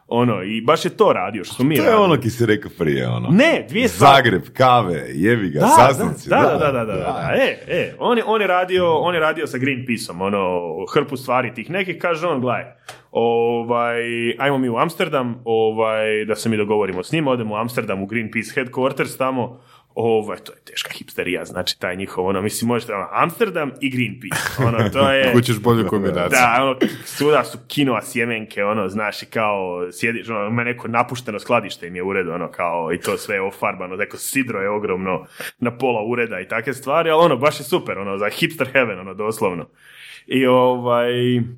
Ono, 0.10 0.44
i 0.44 0.62
baš 0.62 0.86
je 0.86 0.90
to 0.90 1.14
radio, 1.14 1.44
što 1.44 1.54
smo 1.56 1.66
mi 1.66 1.76
To 1.76 1.82
je 1.82 1.86
radili. 1.90 2.04
ono 2.04 2.22
ki 2.22 2.30
si 2.30 2.46
rekao 2.46 2.72
prije, 2.78 3.08
ono. 3.08 3.30
Ne, 3.30 3.66
dvije 3.70 3.88
stvari. 3.88 4.16
Zagreb, 4.16 4.42
kave, 4.54 5.06
jevi 5.14 5.50
ga, 5.50 5.60
Da, 5.60 5.68
sastanci. 5.68 6.30
Da, 6.30 6.36
da, 6.36 6.58
da, 6.58 6.72
da, 6.72 6.86
da, 6.86 6.94
da. 6.94 7.32
E, 7.36 7.58
e, 7.68 7.96
on 8.00 8.18
je, 8.18 8.24
on 8.28 8.42
je 8.42 8.48
radio, 8.48 8.94
on 8.94 9.14
je 9.14 9.20
radio 9.20 9.48
sa 9.48 9.58
Greenpeaceom, 9.58 10.22
ono, 10.22 10.62
hrpu 10.94 11.18
stvari 11.18 11.54
tih 11.54 11.70
nekih, 11.70 11.98
kaže 12.02 12.28
on, 12.28 12.42
gledaj, 12.42 12.64
ovaj, 13.12 14.02
ajmo 14.40 14.58
mi 14.58 14.70
u 14.70 14.78
Amsterdam, 14.78 15.42
ovaj, 15.46 16.26
da 16.26 16.36
se 16.36 16.50
mi 16.50 16.58
dogovorimo 16.58 17.04
s 17.04 17.12
njima, 17.12 17.32
odemo 17.32 17.56
u 17.56 17.58
Amsterdam 17.58 18.04
u 18.04 18.06
Greenpeace 18.06 18.62
headquarters 18.62 19.18
tamo, 19.18 19.60
Ovaj, 20.00 20.38
to 20.38 20.54
je 20.54 20.60
teška 20.66 20.94
hipsterija, 20.94 21.46
znači 21.46 21.80
taj 21.80 21.96
njihov, 21.96 22.26
ono, 22.26 22.42
mislim, 22.42 22.68
možete, 22.68 22.94
ono, 22.94 23.08
Amsterdam 23.12 23.72
i 23.82 23.90
Greenpeace, 23.90 24.66
ono, 24.66 24.90
to 24.90 25.12
je... 25.12 25.32
Kućeš 25.34 25.60
bolju 25.60 25.88
kombinaciju. 25.88 26.30
Da, 26.30 26.58
ono, 26.62 26.76
svuda 27.06 27.44
su 27.44 27.58
kinoa 27.68 28.02
sjemenke, 28.02 28.64
ono, 28.64 28.90
znaš, 28.90 29.24
i 29.24 29.26
kao, 29.26 29.88
sjediš, 29.92 30.30
ono, 30.30 30.48
ima 30.48 30.64
neko 30.64 30.88
napušteno 30.88 31.40
skladište 31.40 31.88
im 31.88 31.96
je 31.96 32.04
ured, 32.04 32.30
ono, 32.30 32.52
kao, 32.52 32.94
i 32.94 33.00
to 33.00 33.18
sve 33.18 33.36
je 33.36 33.42
ofarbano, 33.42 33.96
neko 33.96 34.18
sidro 34.18 34.62
je 34.62 34.70
ogromno 34.70 35.26
na 35.60 35.78
pola 35.78 36.04
ureda 36.04 36.40
i 36.40 36.48
takve 36.48 36.74
stvari, 36.74 37.10
ali 37.10 37.26
ono, 37.26 37.38
baš 37.38 37.60
je 37.60 37.64
super, 37.64 37.98
ono, 38.00 38.18
za 38.18 38.30
hipster 38.30 38.68
heaven, 38.72 39.00
ono, 39.00 39.14
doslovno. 39.14 39.70
I 40.28 40.46
ovaj, 40.46 41.12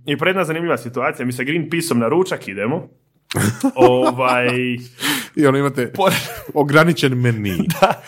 i 0.05 0.17
predna 0.19 0.43
zanimljiva 0.43 0.77
situacija, 0.77 1.25
mi 1.25 1.31
sa 1.31 1.43
Greenpeaceom 1.43 1.99
na 1.99 2.07
ručak 2.07 2.47
idemo, 2.47 2.87
ovaj, 3.75 4.47
I 5.35 5.45
ono 5.45 5.57
imate 5.57 5.91
ograničen 6.53 7.13
meni. 7.13 7.57
da. 7.81 8.01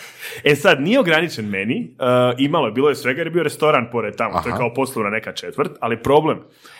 E 0.44 0.56
sad, 0.56 0.80
nije 0.80 1.00
ograničen 1.00 1.48
meni, 1.48 1.90
uh, 1.98 2.06
imalo 2.38 2.66
je, 2.66 2.72
bilo 2.72 2.88
je 2.88 2.94
svega 2.94 3.20
jer 3.20 3.26
je 3.26 3.30
bio 3.30 3.42
restoran 3.42 3.88
pored 3.92 4.16
tamo, 4.16 4.40
to 4.42 4.48
je 4.48 4.52
Aha. 4.52 4.58
kao 4.58 4.74
poslovna 4.74 5.10
neka 5.10 5.32
četvrt, 5.32 5.70
ali 5.80 6.02
problem, 6.02 6.38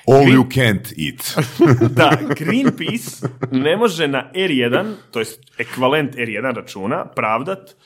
All 0.08 0.24
Green- 0.24 0.36
you 0.36 0.44
can't 0.44 0.92
eat. 1.06 1.46
da, 1.98 2.16
Greenpeace 2.34 3.28
ne 3.50 3.76
može 3.76 4.08
na 4.08 4.30
R1, 4.34 4.92
to 5.10 5.20
je 5.20 5.26
ekvalent 5.58 6.14
R1 6.14 6.54
računa, 6.54 7.04
pravdat 7.04 7.76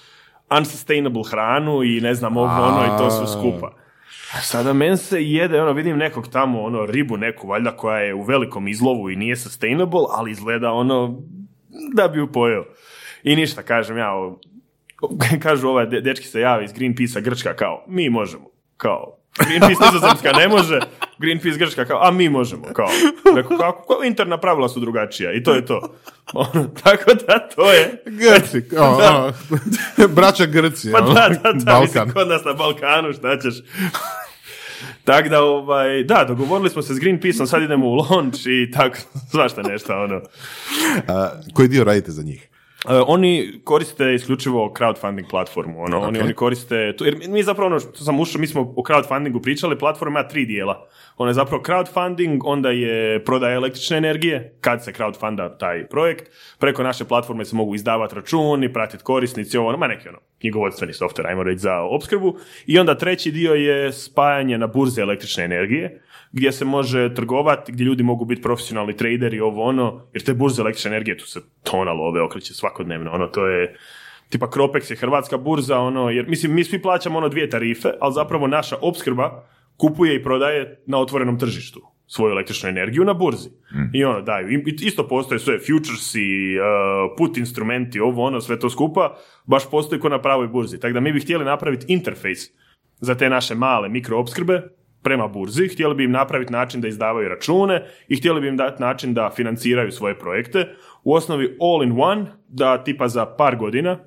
unsustainable 0.58 1.22
hranu 1.30 1.82
i 1.84 2.00
ne 2.00 2.14
znam 2.14 2.36
ovo 2.36 2.62
ono 2.62 2.84
i 2.84 2.98
to 2.98 3.10
sve 3.10 3.26
skupa. 3.26 3.72
Sada 4.40 4.72
men 4.72 4.96
se 4.96 5.24
jede, 5.24 5.62
ono, 5.62 5.72
vidim 5.72 5.96
nekog 5.96 6.28
tamo, 6.28 6.62
ono, 6.62 6.86
ribu 6.86 7.16
neku, 7.16 7.48
valjda, 7.48 7.76
koja 7.76 7.98
je 7.98 8.14
u 8.14 8.22
velikom 8.22 8.68
izlovu 8.68 9.10
i 9.10 9.16
nije 9.16 9.36
sustainable, 9.36 10.00
ali 10.10 10.30
izgleda, 10.30 10.72
ono, 10.72 11.22
da 11.94 12.08
bi 12.08 12.18
ju 12.18 12.32
pojeo. 12.32 12.64
I 13.22 13.36
ništa, 13.36 13.62
kažem 13.62 13.96
ja, 13.98 14.12
kažu 15.42 15.68
ovaj 15.68 15.86
de- 15.86 16.00
dečki 16.00 16.26
se 16.26 16.40
javi 16.40 16.64
iz 16.64 16.72
Greenpeace-a 16.72 17.20
Grčka, 17.20 17.54
kao, 17.56 17.84
mi 17.88 18.10
možemo, 18.10 18.50
kao, 18.76 19.16
Greenpeace 19.46 19.84
Nizozemska 19.84 20.32
ne 20.32 20.48
može, 20.48 20.80
Greenpeace 21.18 21.58
Grčka 21.58 21.84
kao, 21.84 22.06
a 22.06 22.10
mi 22.10 22.28
možemo, 22.28 22.62
kao, 22.72 22.88
Rekao, 23.36 23.58
kako, 23.58 23.94
kao 23.94 24.04
interna 24.04 24.40
pravila 24.40 24.68
su 24.68 24.80
drugačija 24.80 25.32
i 25.32 25.42
to 25.42 25.54
je 25.54 25.66
to. 25.66 25.80
Ono, 26.32 26.68
tako 26.82 27.14
da 27.14 27.38
to 27.38 27.72
je, 27.72 28.02
Grci, 28.06 28.62
o, 28.78 28.84
o, 30.04 30.08
braća 30.08 30.46
Grci, 30.46 30.92
pa 30.92 30.98
ono, 30.98 31.14
da, 31.14 31.28
da, 31.28 31.52
da, 31.52 31.80
mislim, 31.80 31.94
Balkan. 32.04 32.10
kod 32.12 32.28
nas 32.28 32.44
na 32.44 32.52
Balkanu, 32.52 33.12
šta 33.12 33.38
ćeš. 33.38 33.54
Tako 35.04 35.28
da, 35.28 35.42
ovaj, 35.42 36.04
da, 36.04 36.24
dogovorili 36.28 36.70
smo 36.70 36.82
se 36.82 36.94
s 36.94 36.98
Greenpeaceom, 36.98 37.46
sad 37.46 37.62
idemo 37.62 37.86
u 37.86 37.94
launch 37.94 38.38
i 38.46 38.70
tako, 38.70 38.96
svašta 39.30 39.62
nešto, 39.62 40.02
ono. 40.02 40.20
A, 41.08 41.30
koji 41.54 41.68
dio 41.68 41.84
radite 41.84 42.10
za 42.10 42.22
njih? 42.22 42.48
Uh, 42.88 43.04
oni 43.06 43.60
koriste 43.64 44.14
isključivo 44.14 44.74
crowdfunding 44.78 45.30
platformu, 45.30 45.82
ono, 45.82 46.00
oni, 46.00 46.18
Ok. 46.18 46.24
oni 46.24 46.34
koriste, 46.34 46.96
to, 46.96 47.04
jer 47.04 47.16
mi 47.28 47.42
zapravo 47.42 47.66
ono 47.66 47.80
što 47.80 48.04
sam 48.04 48.20
ušao, 48.20 48.40
mi 48.40 48.46
smo 48.46 48.60
o 48.76 48.82
crowdfundingu 48.82 49.42
pričali, 49.42 49.78
platforma 49.78 50.20
ima 50.20 50.28
tri 50.28 50.44
dijela. 50.44 50.88
Ona 51.16 51.30
je 51.30 51.34
zapravo 51.34 51.62
crowdfunding, 51.62 52.40
onda 52.44 52.70
je 52.70 53.24
prodaja 53.24 53.54
električne 53.54 53.96
energije, 53.96 54.56
kad 54.60 54.84
se 54.84 54.92
crowdfunda 54.92 55.58
taj 55.58 55.86
projekt, 55.86 56.30
preko 56.58 56.82
naše 56.82 57.04
platforme 57.04 57.44
se 57.44 57.56
mogu 57.56 57.74
izdavati 57.74 58.14
računi, 58.14 58.72
pratiti 58.72 59.04
korisnici, 59.04 59.58
ovo, 59.58 59.68
ono, 59.68 59.78
ma 59.78 59.86
neki 59.86 60.08
ono, 60.08 60.18
knjigovodstveni 60.40 60.92
software, 60.92 61.28
ajmo 61.28 61.42
reći, 61.42 61.58
za 61.58 61.80
opskrbu. 61.80 62.36
I 62.66 62.78
onda 62.78 62.94
treći 62.94 63.32
dio 63.32 63.54
je 63.54 63.92
spajanje 63.92 64.58
na 64.58 64.66
burze 64.66 65.02
električne 65.02 65.44
energije, 65.44 66.02
gdje 66.36 66.52
se 66.52 66.64
može 66.64 67.14
trgovati, 67.14 67.72
gdje 67.72 67.84
ljudi 67.84 68.02
mogu 68.02 68.24
biti 68.24 68.42
profesionalni 68.42 68.96
traderi, 68.96 69.40
ovo 69.40 69.62
ono, 69.62 70.02
jer 70.12 70.22
te 70.22 70.34
burze 70.34 70.62
električne 70.62 70.88
energije, 70.88 71.18
tu 71.18 71.26
se 71.26 71.40
tona 71.62 71.92
love 71.92 72.22
okreće 72.22 72.54
svakodnevno, 72.54 73.10
ono, 73.12 73.26
to 73.26 73.46
je, 73.46 73.76
tipa 74.28 74.46
Cropex 74.46 74.90
je 74.90 74.96
hrvatska 74.96 75.38
burza, 75.38 75.78
ono, 75.78 76.10
jer 76.10 76.28
mislim, 76.28 76.54
mi 76.54 76.64
svi 76.64 76.82
plaćamo 76.82 77.18
ono 77.18 77.28
dvije 77.28 77.50
tarife, 77.50 77.88
ali 78.00 78.14
zapravo 78.14 78.46
naša 78.46 78.76
opskrba 78.82 79.48
kupuje 79.76 80.14
i 80.14 80.22
prodaje 80.22 80.82
na 80.86 80.98
otvorenom 80.98 81.38
tržištu 81.38 81.80
svoju 82.06 82.32
električnu 82.32 82.68
energiju 82.68 83.04
na 83.04 83.14
burzi. 83.14 83.48
I 83.92 84.04
ono, 84.04 84.20
daju. 84.22 84.50
I 84.50 84.76
isto 84.80 85.08
postoje 85.08 85.38
sve 85.38 85.58
futuresi, 85.58 86.56
uh, 86.58 87.16
put 87.18 87.36
instrumenti, 87.36 88.00
ovo 88.00 88.24
ono, 88.24 88.40
sve 88.40 88.58
to 88.58 88.70
skupa, 88.70 89.16
baš 89.46 89.70
postoji 89.70 90.00
ko 90.00 90.08
na 90.08 90.20
pravoj 90.22 90.48
burzi. 90.48 90.80
Tako 90.80 90.94
da 90.94 91.00
mi 91.00 91.12
bi 91.12 91.20
htjeli 91.20 91.44
napraviti 91.44 91.86
interfejs 91.88 92.50
za 93.00 93.14
te 93.14 93.28
naše 93.28 93.54
male 93.54 93.88
mikroopskrbe 93.88 94.62
prema 95.06 95.28
burzi, 95.28 95.68
htjeli 95.68 95.94
bi 95.94 96.04
im 96.04 96.10
napraviti 96.10 96.52
način 96.52 96.80
da 96.80 96.88
izdavaju 96.88 97.28
račune 97.28 97.76
i 98.08 98.16
htjeli 98.16 98.40
bi 98.40 98.48
im 98.48 98.56
dati 98.56 98.82
način 98.82 99.14
da 99.14 99.30
financiraju 99.30 99.92
svoje 99.92 100.18
projekte. 100.18 100.66
U 101.04 101.14
osnovi 101.14 101.56
all 101.60 101.82
in 101.84 101.94
one, 102.00 102.24
da 102.48 102.84
tipa 102.84 103.08
za 103.08 103.26
par 103.28 103.56
godina 103.56 103.98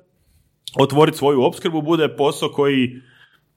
otvoriti 0.76 1.18
svoju 1.18 1.42
opskrbu 1.42 1.82
bude 1.82 2.08
posao 2.08 2.48
koji 2.48 2.90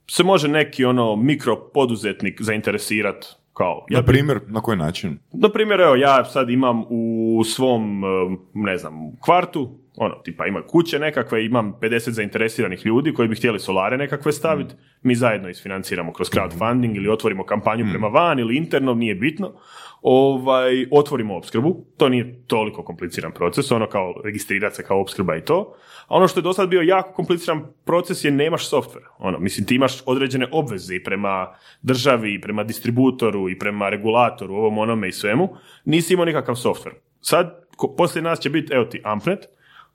se 0.09 0.23
može 0.23 0.47
neki 0.47 0.85
ono 0.85 1.15
mikropoduzetnik 1.15 2.41
zainteresirati 2.41 3.27
kao 3.53 3.85
ja 3.89 3.97
Na 3.97 4.01
bi- 4.01 4.07
primjer, 4.07 4.39
na 4.47 4.61
koji 4.61 4.77
način? 4.77 5.17
na 5.33 5.49
primjer, 5.49 5.79
evo, 5.81 5.95
ja 5.95 6.25
sad 6.25 6.49
imam 6.49 6.83
u 6.89 7.41
svom, 7.45 8.03
eh, 8.03 8.07
ne 8.53 8.77
znam, 8.77 8.93
kvartu, 9.19 9.79
ono, 9.95 10.15
tipa 10.15 10.47
ima 10.47 10.61
kuće 10.67 10.99
nekakve, 10.99 11.45
imam 11.45 11.73
50 11.81 12.09
zainteresiranih 12.09 12.85
ljudi 12.85 13.13
koji 13.13 13.27
bi 13.27 13.35
htjeli 13.35 13.59
solare 13.59 13.97
nekakve 13.97 14.31
staviti, 14.31 14.75
mi 15.01 15.15
zajedno 15.15 15.49
isfinanciramo 15.49 16.13
kroz 16.13 16.29
crowdfunding 16.29 16.95
ili 16.95 17.09
otvorimo 17.09 17.45
kampanju 17.45 17.85
prema 17.89 18.07
van 18.07 18.39
ili 18.39 18.57
interno, 18.57 18.93
nije 18.93 19.15
bitno, 19.15 19.53
ovaj, 20.01 20.85
otvorimo 20.91 21.37
opskrbu, 21.37 21.85
to 21.97 22.09
nije 22.09 22.43
toliko 22.47 22.83
kompliciran 22.83 23.31
proces, 23.31 23.71
ono 23.71 23.87
kao 23.87 24.13
registrirati 24.23 24.75
se 24.75 24.83
kao 24.83 25.01
opskrba 25.01 25.35
i 25.35 25.41
to, 25.41 25.75
a 26.07 26.15
ono 26.15 26.27
što 26.27 26.39
je 26.39 26.43
do 26.43 26.53
sad 26.53 26.69
bio 26.69 26.81
jako 26.81 27.13
kompliciran 27.13 27.65
proces 27.85 28.25
je 28.25 28.31
nemaš 28.31 28.69
software. 28.69 29.07
Ono, 29.17 29.39
mislim, 29.39 29.65
ti 29.65 29.75
imaš 29.75 30.03
određene 30.05 30.47
obveze 30.51 30.95
i 30.95 31.03
prema 31.03 31.55
državi, 31.81 32.33
i 32.33 32.41
prema 32.41 32.63
distributoru, 32.63 33.49
i 33.49 33.59
prema 33.59 33.89
regulatoru, 33.89 34.55
ovom 34.55 34.77
onome 34.77 35.07
i 35.07 35.11
svemu. 35.11 35.55
Nisi 35.85 36.13
imao 36.13 36.25
nikakav 36.25 36.55
software. 36.55 36.95
Sad, 37.21 37.65
ko, 37.75 37.95
poslije 37.97 38.21
nas 38.21 38.39
će 38.39 38.49
biti, 38.49 38.73
evo 38.73 38.85
ti, 38.85 39.01
Ampnet, 39.03 39.39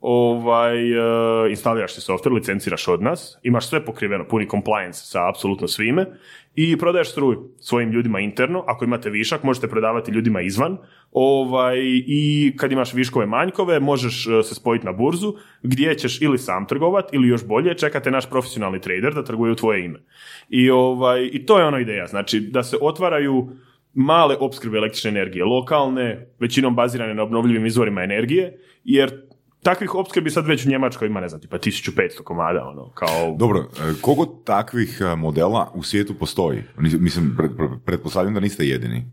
ovaj, 0.01 0.93
e, 0.93 1.51
instaliraš 1.51 1.95
si 1.95 2.01
software, 2.01 2.35
licenciraš 2.35 2.89
od 2.89 3.03
nas, 3.03 3.39
imaš 3.43 3.69
sve 3.69 3.85
pokriveno, 3.85 4.25
puni 4.29 4.49
compliance 4.49 5.01
sa 5.05 5.29
apsolutno 5.29 5.69
svime 5.69 6.07
i 6.55 6.77
prodaješ 6.77 7.11
struju 7.11 7.51
svojim 7.61 7.91
ljudima 7.91 8.21
interno, 8.21 8.65
ako 8.67 8.85
imate 8.85 9.11
višak 9.11 9.43
možete 9.43 9.69
prodavati 9.69 10.11
ljudima 10.13 10.41
izvan. 10.41 10.77
Ovaj, 11.13 11.77
i 12.07 12.53
kad 12.57 12.73
imaš 12.73 12.95
viškove 12.95 13.27
manjkove 13.27 13.81
možeš 13.81 14.27
e, 14.27 14.43
se 14.43 14.55
spojiti 14.55 14.87
na 14.87 14.93
burzu 14.93 15.35
gdje 15.63 15.95
ćeš 15.95 16.23
ili 16.23 16.39
sam 16.39 16.67
trgovat 16.67 17.09
ili 17.13 17.29
još 17.29 17.47
bolje 17.47 17.75
čekate 17.75 18.11
naš 18.11 18.31
profesionalni 18.31 18.81
trader 18.81 19.15
da 19.15 19.25
trguje 19.25 19.53
u 19.53 19.57
tvoje 19.57 19.85
ime. 19.85 20.01
I, 20.49 20.71
ovaj, 20.71 21.31
I 21.33 21.47
to 21.47 21.59
je 21.59 21.65
ono 21.65 21.79
ideja, 21.79 22.07
znači 22.07 22.41
da 22.41 22.63
se 22.63 22.77
otvaraju 22.81 23.49
male 23.95 24.37
opskrbe 24.41 24.79
električne 24.79 25.11
energije, 25.11 25.45
lokalne, 25.45 26.29
većinom 26.39 26.75
bazirane 26.75 27.15
na 27.15 27.23
obnovljivim 27.23 27.67
izvorima 27.67 28.03
energije, 28.03 28.59
jer 28.85 29.29
takvih 29.63 29.95
opskrbi 29.95 30.31
sad 30.31 30.47
već 30.47 30.67
u 30.67 30.69
Njemačkoj 30.69 31.09
ima, 31.09 31.21
ne 31.21 31.29
znam, 31.29 31.41
tipa 31.41 31.59
1500 31.59 32.23
komada, 32.25 32.65
ono, 32.65 32.91
kao... 32.91 33.35
Dobro, 33.39 33.59
e, 33.61 34.01
koliko 34.01 34.27
takvih 34.27 35.01
e, 35.01 35.17
modela 35.17 35.73
u 35.75 35.83
svijetu 35.83 36.15
postoji? 36.15 36.63
Mislim, 36.77 37.37
pretpostavljam 37.85 38.35
da 38.35 38.41
niste 38.41 38.67
jedini. 38.67 38.97
E, 38.97 39.05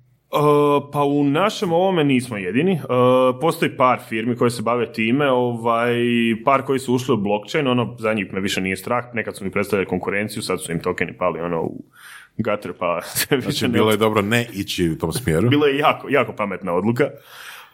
pa 0.93 1.03
u 1.03 1.23
našem 1.23 1.73
ovome 1.73 2.03
nismo 2.03 2.37
jedini. 2.37 2.73
E, 2.73 2.79
postoji 3.41 3.77
par 3.77 3.99
firmi 4.09 4.35
koje 4.35 4.51
se 4.51 4.61
bave 4.61 4.93
time, 4.93 5.31
ovaj, 5.31 5.95
par 6.45 6.61
koji 6.61 6.79
su 6.79 6.93
ušli 6.93 7.13
u 7.13 7.17
blockchain, 7.17 7.67
ono, 7.67 7.95
za 7.99 8.13
njih 8.13 8.33
me 8.33 8.39
više 8.39 8.61
nije 8.61 8.77
strah, 8.77 9.05
nekad 9.13 9.37
su 9.37 9.43
mi 9.43 9.51
predstavljali 9.51 9.87
konkurenciju, 9.87 10.43
sad 10.43 10.61
su 10.61 10.71
im 10.71 10.79
tokeni 10.79 11.17
pali, 11.17 11.39
ono, 11.39 11.61
u 11.61 11.83
gutter, 12.37 12.73
pa 12.79 13.01
se 13.15 13.35
više 13.35 13.49
Znači, 13.49 13.67
ne 13.67 13.73
bilo 13.73 13.91
je 13.91 13.97
dobro 13.97 14.21
ne 14.21 14.47
ići 14.53 14.89
u 14.89 14.97
tom 14.97 15.11
smjeru. 15.11 15.49
Bilo 15.49 15.65
je 15.65 15.77
jako, 15.77 16.09
jako 16.09 16.33
pametna 16.33 16.73
odluka. 16.73 17.09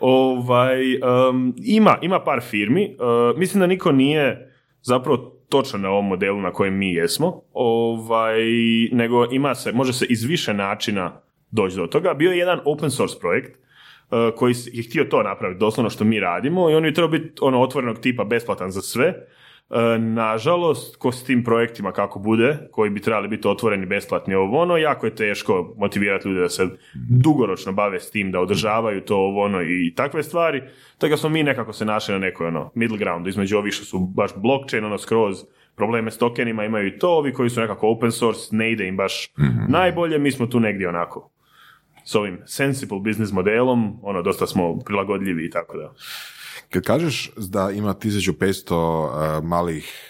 Ovaj, 0.01 0.93
em, 0.93 1.53
ima, 1.57 1.97
ima 2.01 2.19
par 2.23 2.41
firmi. 2.41 2.83
e, 2.83 2.89
mislim 3.37 3.59
da 3.59 3.67
niko 3.67 3.91
nije 3.91 4.53
zapravo 4.81 5.17
točan 5.49 5.81
na 5.81 5.89
ovom 5.89 6.07
modelu 6.07 6.41
na 6.41 6.51
kojem 6.51 6.77
mi 6.77 6.93
jesmo. 6.93 7.41
Ovaj, 7.53 8.39
nego 8.91 9.27
ima 9.31 9.55
se, 9.55 9.71
može 9.71 9.93
se 9.93 10.05
iz 10.09 10.23
više 10.23 10.53
načina 10.53 11.21
doći 11.51 11.75
do 11.75 11.87
toga. 11.87 12.13
Bio 12.13 12.31
je 12.31 12.37
jedan 12.37 12.59
open 12.65 12.91
source 12.91 13.19
projekt 13.19 13.51
e, 13.51 14.31
koji 14.35 14.53
je 14.73 14.83
htio 14.83 15.03
to 15.03 15.23
napraviti, 15.23 15.59
doslovno 15.59 15.89
što 15.89 16.03
mi 16.03 16.19
radimo 16.19 16.69
i 16.69 16.75
on 16.75 16.85
je 16.85 16.93
trebao 16.93 17.11
biti 17.11 17.31
ono 17.41 17.61
otvorenog 17.61 17.99
tipa 17.99 18.23
besplatan 18.23 18.71
za 18.71 18.81
sve. 18.81 19.27
E, 19.71 19.99
nažalost, 19.99 20.95
ko 20.95 21.11
s 21.11 21.23
tim 21.23 21.43
projektima 21.43 21.91
kako 21.91 22.19
bude, 22.19 22.57
koji 22.71 22.89
bi 22.89 23.01
trebali 23.01 23.27
biti 23.27 23.47
otvoreni, 23.47 23.85
besplatni, 23.85 24.35
ovo 24.35 24.61
ono, 24.61 24.77
jako 24.77 25.05
je 25.05 25.15
teško 25.15 25.73
motivirati 25.77 26.27
ljude 26.27 26.41
da 26.41 26.49
se 26.49 26.67
dugoročno 27.09 27.71
bave 27.71 27.99
s 27.99 28.11
tim, 28.11 28.31
da 28.31 28.39
održavaju 28.39 29.01
to 29.01 29.17
ovo 29.17 29.43
ono 29.43 29.61
i 29.61 29.93
takve 29.95 30.23
stvari. 30.23 30.61
Tako 30.97 31.09
da 31.09 31.17
smo 31.17 31.29
mi 31.29 31.43
nekako 31.43 31.73
se 31.73 31.85
našli 31.85 32.13
na 32.13 32.19
nekoj 32.19 32.47
ono 32.47 32.71
middle 32.75 32.97
groundu, 32.97 33.29
između 33.29 33.57
ovih 33.57 33.73
što 33.73 33.85
su 33.85 33.99
baš 33.99 34.31
blockchain, 34.35 34.85
ono 34.85 34.97
skroz 34.97 35.43
probleme 35.75 36.11
s 36.11 36.17
tokenima 36.17 36.65
imaju 36.65 36.87
i 36.87 36.99
to, 36.99 37.09
ovi 37.09 37.33
koji 37.33 37.49
su 37.49 37.61
nekako 37.61 37.89
open 37.89 38.11
source, 38.11 38.55
ne 38.55 38.71
ide 38.71 38.87
im 38.87 38.97
baš 38.97 39.33
najbolje, 39.67 40.19
mi 40.19 40.31
smo 40.31 40.47
tu 40.47 40.59
negdje 40.59 40.89
onako 40.89 41.31
s 42.05 42.15
ovim 42.15 42.39
sensible 42.45 42.99
business 42.99 43.33
modelom, 43.33 43.99
ono, 44.01 44.21
dosta 44.21 44.47
smo 44.47 44.79
prilagodljivi 44.79 45.45
i 45.45 45.49
tako 45.49 45.77
da. 45.77 45.93
Kad 46.71 46.83
kažeš 46.83 47.31
da 47.37 47.71
ima 47.71 47.93
1500 47.93 48.73
uh, 49.37 49.43
malih 49.43 50.07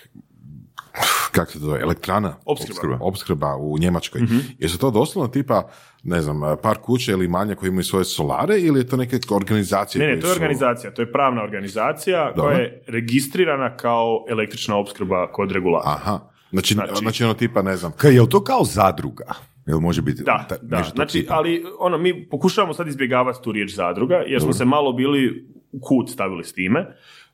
kako 1.32 1.52
se 1.52 1.60
to 1.60 1.66
zove, 1.66 1.80
elektrana, 1.82 2.36
Opskrba. 2.46 2.98
opskrba 3.02 3.56
u 3.56 3.78
Njemačkoj. 3.78 4.22
Jesu 4.60 4.78
to 4.78 4.92
doslovno 4.92 5.28
tipa, 5.28 5.70
ne 6.04 6.22
znam, 6.22 6.42
par 6.58 6.78
kuće 6.78 7.12
ili 7.12 7.28
manje 7.28 7.56
koji 7.56 7.68
imaju 7.68 7.84
svoje 7.84 8.06
solare 8.06 8.60
ili 8.60 8.80
je 8.80 8.88
to 8.88 8.98
neke 8.98 9.20
organizacije? 9.32 10.08
Ne, 10.08 10.16
ne, 10.16 10.20
to 10.20 10.28
je 10.28 10.34
su- 10.34 10.36
organizacija, 10.36 10.94
to 10.94 11.02
je 11.02 11.12
pravna 11.12 11.44
organizacija 11.44 12.26
Dobro. 12.26 12.44
koja 12.44 12.58
je 12.58 12.84
registrirana 12.88 13.78
kao 13.78 14.26
električna 14.30 14.76
opskrba 14.78 15.32
kod 15.32 15.52
regulatora. 15.52 15.92
Aha, 15.94 16.20
znači, 16.52 16.74
znači, 16.74 16.94
Znači- 16.96 17.24
ono 17.24 17.34
tipa, 17.34 17.62
ne 17.62 17.78
znam, 17.78 17.92
Kaj, 17.92 18.14
je 18.14 18.22
li 18.22 18.30
to 18.30 18.44
kao 18.44 18.64
zadruga? 18.64 19.26
Jel 19.66 19.80
može 19.80 20.02
biti 20.02 20.24
Da, 20.24 20.46
ta- 20.50 20.58
da. 20.62 20.84
Znači, 20.86 21.14
tipa? 21.14 21.34
ali 21.34 21.64
ono, 21.80 21.98
mi 21.98 22.28
pokušavamo 22.30 22.74
sad 22.74 22.88
izbjegavati 22.88 23.40
tu 23.44 23.52
riječ 23.52 23.72
zadruga, 23.72 24.16
jer 24.18 24.42
smo 24.42 24.54
se 24.54 24.66
malo 24.66 24.94
bili 24.94 25.48
kut 25.82 26.10
stavili 26.10 26.44
s 26.44 26.54
time, 26.54 26.86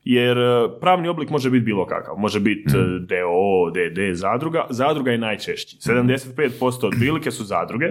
jer 0.04 0.38
e, 0.38 0.42
pravni 0.80 1.08
oblik 1.08 1.30
može 1.30 1.50
biti 1.50 1.64
bilo 1.64 1.86
kakav. 1.86 2.14
Može 2.16 2.40
biti 2.40 2.76
e, 2.76 2.98
DO, 2.98 3.70
DD, 3.70 4.14
zadruga. 4.16 4.66
Zadruga 4.70 5.10
je 5.10 5.18
najčešći. 5.18 5.90
Mhm. 5.90 6.08
75% 6.08 6.86
otprilike 6.86 7.30
su 7.30 7.44
zadruge. 7.44 7.86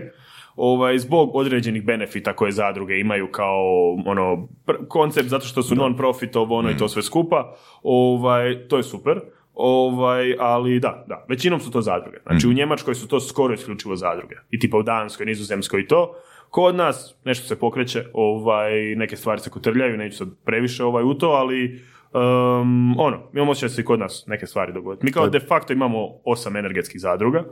Ovaj, 0.55 0.97
zbog 0.97 1.35
određenih 1.35 1.85
benefita 1.85 2.33
koje 2.33 2.51
zadruge 2.51 2.99
imaju 2.99 3.31
kao 3.31 3.63
ono 4.05 4.47
pr- 4.65 4.87
koncept 4.87 5.27
zato 5.29 5.45
što 5.45 5.63
su 5.63 5.75
non-profit 5.75 6.35
ovo 6.35 6.55
ono 6.57 6.69
i 6.69 6.71
Mhm. 6.71 6.79
to 6.79 6.87
sve 6.87 7.01
skupa 7.03 7.55
ovaj, 7.83 8.67
to 8.67 8.77
je 8.77 8.83
super 8.83 9.19
ovaj, 9.53 10.35
ali 10.39 10.79
da, 10.79 11.05
da, 11.07 11.25
većinom 11.29 11.59
su 11.59 11.71
to 11.71 11.81
zadruge 11.81 12.17
znači 12.25 12.47
u 12.47 12.53
Njemačkoj 12.53 12.95
su 12.95 13.07
to 13.07 13.19
skoro 13.19 13.53
isključivo 13.53 13.95
zadruge 13.95 14.35
i 14.49 14.59
tipa 14.59 14.77
u 14.77 14.83
Danskoj, 14.83 15.25
Nizozemskoj 15.25 15.81
i 15.81 15.87
to 15.87 16.13
kod 16.49 16.75
nas 16.75 17.15
nešto 17.25 17.47
se 17.47 17.59
pokreće 17.59 18.03
ovaj, 18.13 18.95
neke 18.95 19.15
stvari 19.15 19.41
se 19.41 19.49
kotrljaju 19.49 19.97
neću 19.97 20.17
sad 20.17 20.27
previše 20.45 20.83
ovaj, 20.83 21.03
u 21.03 21.13
to, 21.13 21.27
ali 21.27 21.81
um, 22.13 22.99
ono, 22.99 23.29
imamo 23.33 23.51
osjećaj 23.51 23.69
da 23.69 23.73
se 23.73 23.81
i 23.81 23.85
kod 23.85 23.99
nas 23.99 24.23
neke 24.27 24.47
stvari 24.47 24.73
dogoditi 24.73 25.05
mi 25.05 25.11
kao 25.11 25.29
de 25.29 25.39
facto 25.39 25.73
imamo 25.73 26.09
osam 26.23 26.55
energetskih 26.55 27.01
zadruga 27.01 27.43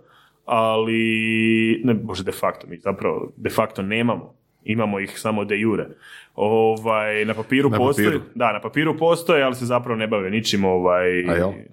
ali 0.46 1.82
ne 1.84 1.93
bože 1.93 2.24
de 2.24 2.32
facto 2.32 2.68
mi 2.68 2.78
zapravo 2.78 3.32
de 3.36 3.50
facto 3.50 3.82
nemamo 3.82 4.34
imamo 4.66 4.99
ih 4.99 5.20
samo 5.20 5.45
de 5.45 5.59
jure 5.59 5.88
ovaj 6.36 7.26
na 7.26 7.34
papiru 7.34 7.70
Na 7.70 7.78
postoji 7.78 8.07
papiru. 8.07 8.24
da 8.36 8.53
na 8.53 8.61
papiru 8.61 8.97
postoje 8.97 9.43
ali 9.43 9.55
se 9.55 9.66
zapravo 9.66 9.97
ne 9.97 10.07
bave 10.07 10.30
ničim 10.30 10.66
ovaj 10.66 11.07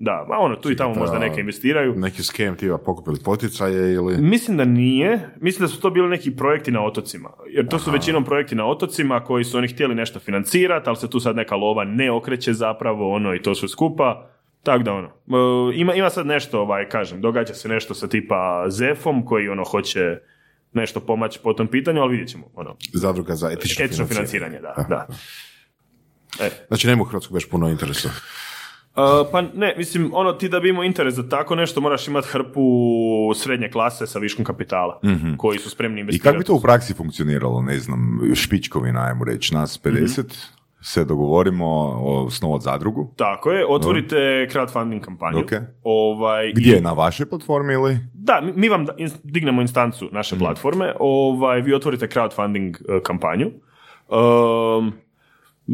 da 0.00 0.26
ma 0.28 0.38
ono 0.38 0.56
tu 0.56 0.70
i 0.70 0.76
tamo 0.76 0.94
možda 0.94 1.18
neke 1.18 1.40
investiraju 1.40 1.94
neki 1.96 2.22
skem 2.22 2.56
tipa 2.56 2.78
pokupili 2.78 3.16
poticaje 3.24 3.92
ili... 3.94 4.16
Mislim 4.22 4.56
da 4.56 4.64
nije. 4.64 5.20
Mislim 5.40 5.64
da 5.64 5.68
su 5.68 5.80
to 5.80 5.90
bili 5.90 6.08
neki 6.08 6.36
projekti 6.36 6.70
na 6.70 6.84
otocima. 6.84 7.30
Jer 7.48 7.68
to 7.68 7.78
su 7.78 7.90
većinom 7.90 8.24
projekti 8.24 8.54
na 8.54 8.66
otocima 8.66 9.20
koji 9.24 9.44
su 9.44 9.58
oni 9.58 9.68
htjeli 9.68 9.94
nešto 9.94 10.18
financirati, 10.18 10.88
ali 10.88 10.96
se 10.96 11.10
tu 11.10 11.20
sad 11.20 11.36
neka 11.36 11.56
lova 11.56 11.84
ne 11.84 12.10
okreće 12.10 12.52
zapravo 12.52 13.12
ono 13.14 13.34
i 13.34 13.42
to 13.42 13.54
sve 13.54 13.68
skupa. 13.68 14.28
Tako 14.62 14.82
da 14.82 14.92
ono, 14.92 15.08
e, 15.08 15.74
ima, 15.74 15.94
ima 15.94 16.10
sad 16.10 16.26
nešto, 16.26 16.60
ovaj, 16.60 16.88
kažem, 16.88 17.20
događa 17.20 17.54
se 17.54 17.68
nešto 17.68 17.94
sa 17.94 18.08
tipa 18.08 18.64
Zefom 18.68 19.24
koji 19.26 19.48
ono 19.48 19.64
hoće 19.64 20.18
nešto 20.72 21.00
pomaći 21.00 21.38
po 21.42 21.52
tom 21.52 21.68
pitanju, 21.68 22.00
ali 22.00 22.10
vidjet 22.10 22.28
ćemo. 22.28 22.44
Ono, 22.54 22.76
Zadruga 22.92 23.34
za 23.34 23.50
etično, 23.50 23.84
etično 23.84 24.06
financiranje, 24.06 24.58
da. 24.60 24.84
da. 24.88 25.06
E. 26.40 26.50
Znači 26.68 26.86
nema 26.86 27.02
u 27.02 27.04
Hrvatskoj 27.04 27.34
baš 27.34 27.48
puno 27.48 27.68
interesa. 27.68 28.08
Uh, 28.08 29.28
pa 29.32 29.42
ne, 29.42 29.74
mislim, 29.76 30.10
ono 30.14 30.32
ti 30.32 30.48
da 30.48 30.60
bi 30.60 30.68
imao 30.68 30.84
interes 30.84 31.14
za 31.14 31.28
tako 31.28 31.54
nešto 31.54 31.80
moraš 31.80 32.08
imati 32.08 32.28
hrpu 32.28 32.62
srednje 33.36 33.70
klase 33.70 34.06
sa 34.06 34.18
viškom 34.18 34.44
kapitala 34.44 35.00
koji 35.36 35.58
su 35.58 35.70
spremni 35.70 35.98
I 35.98 36.00
investirati. 36.00 36.24
kako 36.28 36.38
bi 36.38 36.44
to 36.44 36.54
u 36.54 36.60
praksi 36.60 36.94
funkcioniralo, 36.94 37.62
ne 37.62 37.78
znam, 37.78 38.20
špičkovina, 38.34 39.06
ajmo 39.06 39.24
reći, 39.24 39.54
nas 39.54 39.80
50, 39.82 40.46
se 40.82 41.04
dogovorimo 41.04 41.66
osnovati 42.26 42.64
zadrugu. 42.64 43.12
Tako 43.16 43.50
je, 43.50 43.66
otvorite 43.68 44.16
crowdfunding 44.46 45.00
kampanju. 45.00 45.38
Ok. 45.38 45.52
Ovaj, 45.82 46.52
Gdje, 46.52 46.78
i- 46.78 46.80
na 46.80 46.92
vašoj 46.92 47.26
platformi 47.26 47.72
ili? 47.72 47.98
Da, 48.14 48.40
mi- 48.42 48.68
vam 48.68 48.86
dignemo 49.22 49.60
instancu 49.62 50.08
naše 50.12 50.38
platforme, 50.38 50.92
ovaj, 51.00 51.60
vi 51.60 51.74
otvorite 51.74 52.06
crowdfunding 52.08 52.76
e, 52.88 53.02
kampanju. 53.02 53.46
Um, 54.08 54.92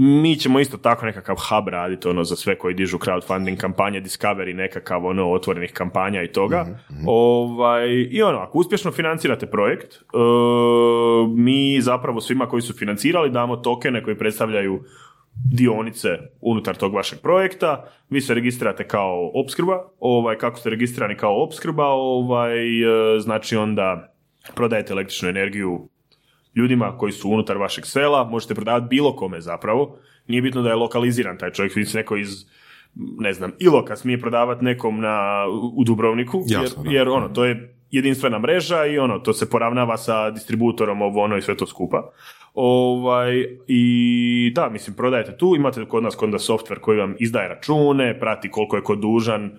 mi 0.01 0.37
ćemo 0.37 0.61
isto 0.61 0.77
tako 0.77 1.07
nekakav 1.07 1.37
hub 1.37 1.69
raditi 1.69 2.09
ono 2.09 2.25
za 2.25 2.37
sve 2.37 2.59
koji 2.59 2.75
dižu 2.75 2.99
crowdfunding 2.99 3.57
kampanje, 3.57 4.01
discovery 4.01 4.55
nekakav 4.55 5.07
ono 5.07 5.33
otvorenih 5.33 5.73
kampanja 5.73 6.23
i 6.23 6.33
toga. 6.33 6.67
Ovaj, 7.07 7.89
I 8.11 8.23
ono, 8.23 8.39
ako 8.39 8.59
uspješno 8.59 8.93
financirate 8.93 9.47
projekt, 9.47 9.95
e, 9.95 9.99
mi 11.35 11.81
zapravo 11.81 12.21
svima 12.21 12.47
koji 12.47 12.63
su 12.63 12.73
financirali 12.73 13.31
damo 13.31 13.57
tokene 13.57 14.03
koji 14.03 14.19
predstavljaju 14.19 14.83
dionice 15.53 16.09
unutar 16.41 16.77
tog 16.77 16.95
vašeg 16.95 17.19
projekta, 17.23 17.85
vi 18.11 18.21
se 18.21 18.35
registrirate 18.35 18.89
kao 18.89 19.31
opskrba, 19.35 19.85
ovaj, 20.01 20.39
kako 20.39 20.59
ste 20.59 20.71
registrirani 20.71 21.17
kao 21.17 21.43
opskrba, 21.43 21.87
ovaj, 21.87 22.83
e, 23.17 23.21
znači 23.21 23.57
onda 23.57 24.15
prodajete 24.55 24.93
električnu 24.93 25.29
energiju 25.29 25.89
ljudima 26.55 26.97
koji 26.99 27.13
su 27.13 27.31
unutar 27.31 27.57
vašeg 27.57 27.87
sela, 27.87 28.25
možete 28.25 28.55
prodavati 28.55 28.87
bilo 28.91 29.17
kome 29.17 29.41
zapravo, 29.41 29.99
nije 30.27 30.43
bitno 30.43 30.63
da 30.63 30.69
je 30.69 30.75
lokaliziran 30.75 31.39
taj 31.39 31.51
čovjek, 31.51 31.77
vidite 31.77 31.99
neko 31.99 32.17
iz 32.17 32.45
ne 33.19 33.33
znam, 33.33 33.53
Iloka 33.59 33.97
smije 33.97 34.21
prodavati 34.21 34.65
nekom 34.65 35.01
na, 35.01 35.45
u 35.75 35.85
Dubrovniku, 35.85 36.43
Jasno, 36.47 36.83
jer, 36.85 36.93
jer 36.95 37.09
ono, 37.09 37.29
to 37.29 37.45
je 37.45 37.75
jedinstvena 37.91 38.39
mreža 38.39 38.87
i 38.87 38.99
ono, 38.99 39.19
to 39.19 39.33
se 39.33 39.51
poravnava 39.51 39.97
sa 39.97 40.31
distributorom, 40.31 41.03
ovo 41.03 41.23
ono 41.23 41.37
i 41.37 41.43
sve 41.43 41.57
to 41.57 41.67
skupa. 41.67 42.11
Ovaj, 42.55 43.47
I 43.67 44.53
da, 44.55 44.69
mislim, 44.69 44.97
prodajete 44.97 45.37
tu, 45.37 45.57
imate 45.57 45.85
kod 45.85 46.03
nas 46.03 46.15
kod 46.15 46.31
nas 46.31 46.51
software 46.51 46.81
koji 46.81 46.99
vam 46.99 47.15
izdaje 47.19 47.49
račune, 47.49 48.21
prati 48.21 48.51
koliko 48.51 48.77
je 48.77 48.83
ko 48.83 48.97
dužan, 48.97 49.59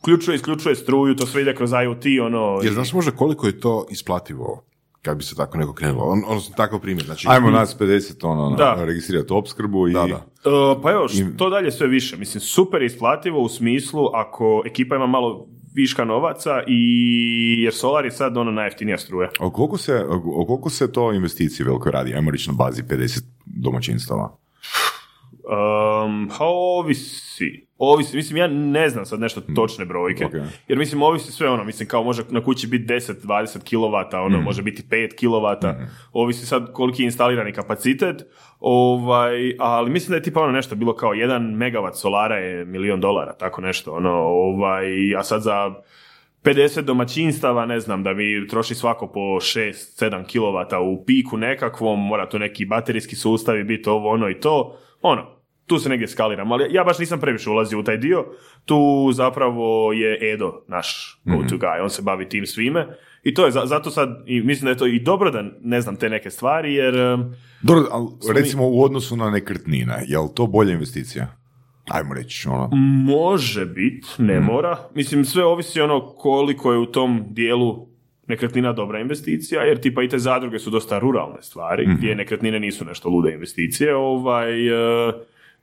uključuje, 0.00 0.34
isključuje 0.34 0.74
struju, 0.74 1.16
to 1.16 1.26
sve 1.26 1.42
ide 1.42 1.54
kroz 1.54 1.72
IoT, 1.72 2.04
ono... 2.22 2.60
Jer 2.62 2.72
znaš 2.72 2.92
možda 2.92 3.10
koliko 3.10 3.46
je 3.46 3.60
to 3.60 3.86
isplativo 3.90 4.64
kad 5.06 5.16
bi 5.16 5.24
se 5.24 5.34
tako 5.34 5.58
neko 5.58 5.72
krenulo? 5.72 6.04
On, 6.04 6.22
odnosno 6.26 6.54
takav 6.56 6.80
primjer. 6.80 7.06
Znači, 7.06 7.26
Ajmo 7.30 7.50
nas 7.50 7.78
50 7.78 8.26
ono, 8.26 8.56
Da. 8.56 8.76
registrirati 8.84 9.32
opskrbu 9.32 9.88
i... 9.88 9.92
Da, 9.92 10.06
da. 10.06 10.16
Uh, 10.16 10.82
pa 10.82 10.90
evo, 10.90 11.08
što 11.08 11.50
dalje 11.50 11.72
sve 11.72 11.86
više. 11.86 12.16
Mislim, 12.16 12.40
super 12.40 12.82
je 12.82 12.86
isplativo 12.86 13.40
u 13.42 13.48
smislu 13.48 14.06
ako 14.14 14.62
ekipa 14.66 14.96
ima 14.96 15.06
malo 15.06 15.46
viška 15.74 16.04
novaca 16.04 16.62
i 16.66 17.62
jer 17.62 17.74
solar 17.74 18.04
je 18.04 18.10
sad 18.10 18.36
ono 18.36 18.50
najjeftinija 18.50 18.98
struja. 18.98 19.30
O 19.40 19.50
koliko, 19.50 19.78
se, 19.78 20.04
o 20.36 20.46
koliko 20.46 20.70
se 20.70 20.92
to 20.92 21.12
investicije 21.12 21.66
veliko 21.66 21.90
radi? 21.90 22.14
Ajmo 22.14 22.30
reći 22.30 22.50
na 22.50 22.54
bazi 22.56 22.82
50 22.82 23.22
domaćinstava. 23.46 24.36
Um, 25.46 26.28
pa 26.38 26.44
ovisi. 26.44 27.66
Ovisi, 27.78 28.16
mislim, 28.16 28.36
ja 28.36 28.46
ne 28.48 28.88
znam 28.88 29.06
sad 29.06 29.20
nešto 29.20 29.40
točne 29.40 29.84
brojke, 29.84 30.26
ok. 30.26 30.32
jer 30.68 30.78
mislim, 30.78 31.02
ovisi 31.02 31.32
sve 31.32 31.50
ono, 31.50 31.64
mislim, 31.64 31.88
kao 31.88 32.02
može 32.02 32.22
na 32.30 32.42
kući 32.42 32.66
biti 32.66 32.92
10-20 32.92 33.76
kW, 33.76 34.24
ono, 34.24 34.40
može 34.40 34.62
biti 34.62 34.82
5 34.90 35.10
kW, 35.20 35.74
ovisi 36.12 36.46
sad 36.46 36.72
koliki 36.72 37.02
je 37.02 37.04
instalirani 37.04 37.52
kapacitet, 37.52 38.22
ovaj, 38.60 39.56
ali 39.58 39.90
mislim 39.90 40.10
da 40.10 40.16
je 40.16 40.22
tipa 40.22 40.40
ono 40.40 40.52
nešto 40.52 40.74
bilo 40.74 40.94
kao 40.94 41.10
1 41.10 41.56
megavat 41.56 41.96
solara 41.96 42.36
je 42.36 42.64
milion 42.64 43.00
dolara, 43.00 43.32
tako 43.32 43.60
nešto, 43.60 43.92
ono, 43.92 44.12
ovaj, 44.12 45.16
a 45.16 45.22
sad 45.22 45.42
za 45.42 45.74
50 46.42 46.80
domaćinstava, 46.80 47.66
ne 47.66 47.80
znam, 47.80 48.02
da 48.02 48.12
vi 48.12 48.46
troši 48.48 48.74
svako 48.74 49.06
po 49.06 49.20
6-7 49.20 50.24
kW 50.24 50.76
u 50.76 51.04
piku 51.04 51.36
nekakvom, 51.36 52.06
mora 52.06 52.28
tu 52.28 52.38
neki 52.38 52.64
baterijski 52.64 53.16
sustavi 53.16 53.64
biti 53.64 53.88
ovo, 53.88 54.10
ono 54.10 54.30
i 54.30 54.40
to, 54.40 54.78
ono, 55.02 55.35
tu 55.66 55.78
se 55.78 55.88
negdje 55.88 56.08
skaliramo, 56.08 56.54
ali 56.54 56.74
ja 56.74 56.84
baš 56.84 56.98
nisam 56.98 57.20
previše 57.20 57.50
ulazio 57.50 57.80
u 57.80 57.84
taj 57.84 57.96
dio, 57.96 58.24
tu 58.64 58.76
zapravo 59.12 59.92
je 59.92 60.32
Edo 60.32 60.62
naš 60.68 61.20
go-to 61.24 61.56
guy, 61.56 61.82
on 61.82 61.90
se 61.90 62.02
bavi 62.02 62.28
tim 62.28 62.46
svime 62.46 62.86
i 63.22 63.34
to 63.34 63.44
je, 63.44 63.50
za- 63.52 63.66
zato 63.66 63.90
sad, 63.90 64.22
i 64.26 64.40
mislim 64.40 64.64
da 64.64 64.70
je 64.70 64.76
to 64.76 64.86
i 64.86 65.00
dobro 65.00 65.30
da 65.30 65.44
ne 65.62 65.80
znam 65.80 65.96
te 65.96 66.08
neke 66.08 66.30
stvari, 66.30 66.74
jer 66.74 66.94
Dobro, 67.62 67.84
ali 67.90 68.06
recimo 68.34 68.68
u 68.68 68.82
odnosu 68.82 69.16
na 69.16 69.30
nekretnine, 69.30 70.04
je 70.06 70.18
li 70.18 70.28
to 70.34 70.46
bolja 70.46 70.72
investicija? 70.72 71.26
Ajmo 71.88 72.14
reći, 72.14 72.48
ono. 72.48 72.68
Može 73.06 73.66
bit, 73.66 74.04
ne 74.18 74.40
mora. 74.40 74.78
Mislim, 74.94 75.24
sve 75.24 75.44
ovisi 75.44 75.80
ono 75.80 76.00
koliko 76.00 76.72
je 76.72 76.78
u 76.78 76.86
tom 76.86 77.24
dijelu 77.28 77.86
nekretnina 78.26 78.72
dobra 78.72 79.00
investicija, 79.00 79.62
jer 79.62 79.80
tipa 79.80 80.02
i 80.02 80.08
te 80.08 80.18
zadruge 80.18 80.58
su 80.58 80.70
dosta 80.70 80.98
ruralne 80.98 81.42
stvari, 81.42 81.86
gdje 81.88 82.14
nekretnine 82.14 82.60
nisu 82.60 82.84
nešto 82.84 83.08
lude 83.08 83.32
investicije. 83.32 83.96
Ovaj, 83.96 84.66
e, 84.68 85.12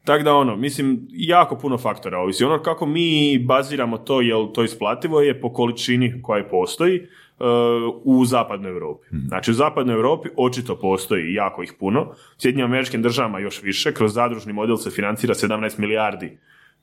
tako 0.06 0.24
da 0.24 0.34
ono, 0.36 0.56
mislim, 0.56 1.08
jako 1.10 1.56
puno 1.56 1.78
faktora 1.78 2.20
ovisi. 2.20 2.44
Ono 2.44 2.62
kako 2.62 2.86
mi 2.86 3.40
baziramo 3.40 3.98
to, 3.98 4.22
jel 4.22 4.48
to 4.48 4.64
isplativo, 4.64 5.22
je 5.22 5.42
po 5.42 5.54
količini 5.54 6.22
koja 6.22 6.44
postoji 6.44 6.96
e, 6.96 7.04
u 8.04 8.26
zapadnoj 8.26 8.72
Europi. 8.72 9.08
Znači 9.28 9.52
u 9.52 9.54
zapadnoj 9.54 9.96
Europi 9.96 10.30
očito 10.38 10.76
postoji 10.76 11.34
jako 11.34 11.64
ih 11.64 11.74
puno. 11.80 12.12
Sjedinjim 12.38 12.66
američkim 12.66 13.02
državama 13.02 13.40
još 13.40 13.64
više. 13.64 13.94
Kroz 13.94 14.14
zadružni 14.14 14.54
model 14.54 14.78
se 14.78 14.90
financira 14.90 15.34
17 15.34 15.80
milijardi 15.80 16.38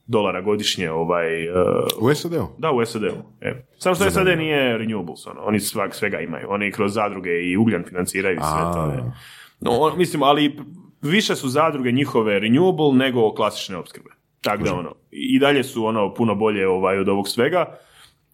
dolara 0.07 0.41
godišnje 0.41 0.91
ovaj, 0.91 1.45
e, 1.45 1.53
U 2.01 2.15
SAD-u? 2.15 2.47
da, 2.59 2.71
u 2.73 2.87
SAD-u. 2.87 3.13
E. 3.41 3.65
Samo 3.79 3.95
što 3.95 4.11
SAD 4.11 4.39
nije 4.39 4.79
renewables, 4.79 5.31
ono. 5.31 5.41
oni 5.43 5.61
svak, 5.61 5.95
svega 5.95 6.21
imaju. 6.21 6.47
Oni 6.51 6.73
kroz 6.73 6.95
zadruge 6.95 7.31
i 7.43 7.57
ugljan 7.57 7.85
financiraju 7.89 8.37
i 8.37 8.41
sve 8.41 8.73
to. 8.75 9.13
No, 9.61 9.71
on- 9.71 9.99
mislim, 9.99 10.23
ali 10.23 10.57
više 11.03 11.37
su 11.37 11.49
zadruge 11.49 11.93
njihove 11.93 12.41
renewable 12.41 12.97
nego 12.97 13.35
klasične 13.35 13.77
opskrbe. 13.77 14.11
Tako 14.41 14.63
da 14.63 14.75
ono, 14.75 14.95
i 15.11 15.39
dalje 15.39 15.65
su 15.65 15.85
ono 15.85 16.15
puno 16.15 16.35
bolje 16.35 16.69
ovaj, 16.69 16.99
od 16.99 17.09
ovog 17.09 17.29
svega. 17.29 17.79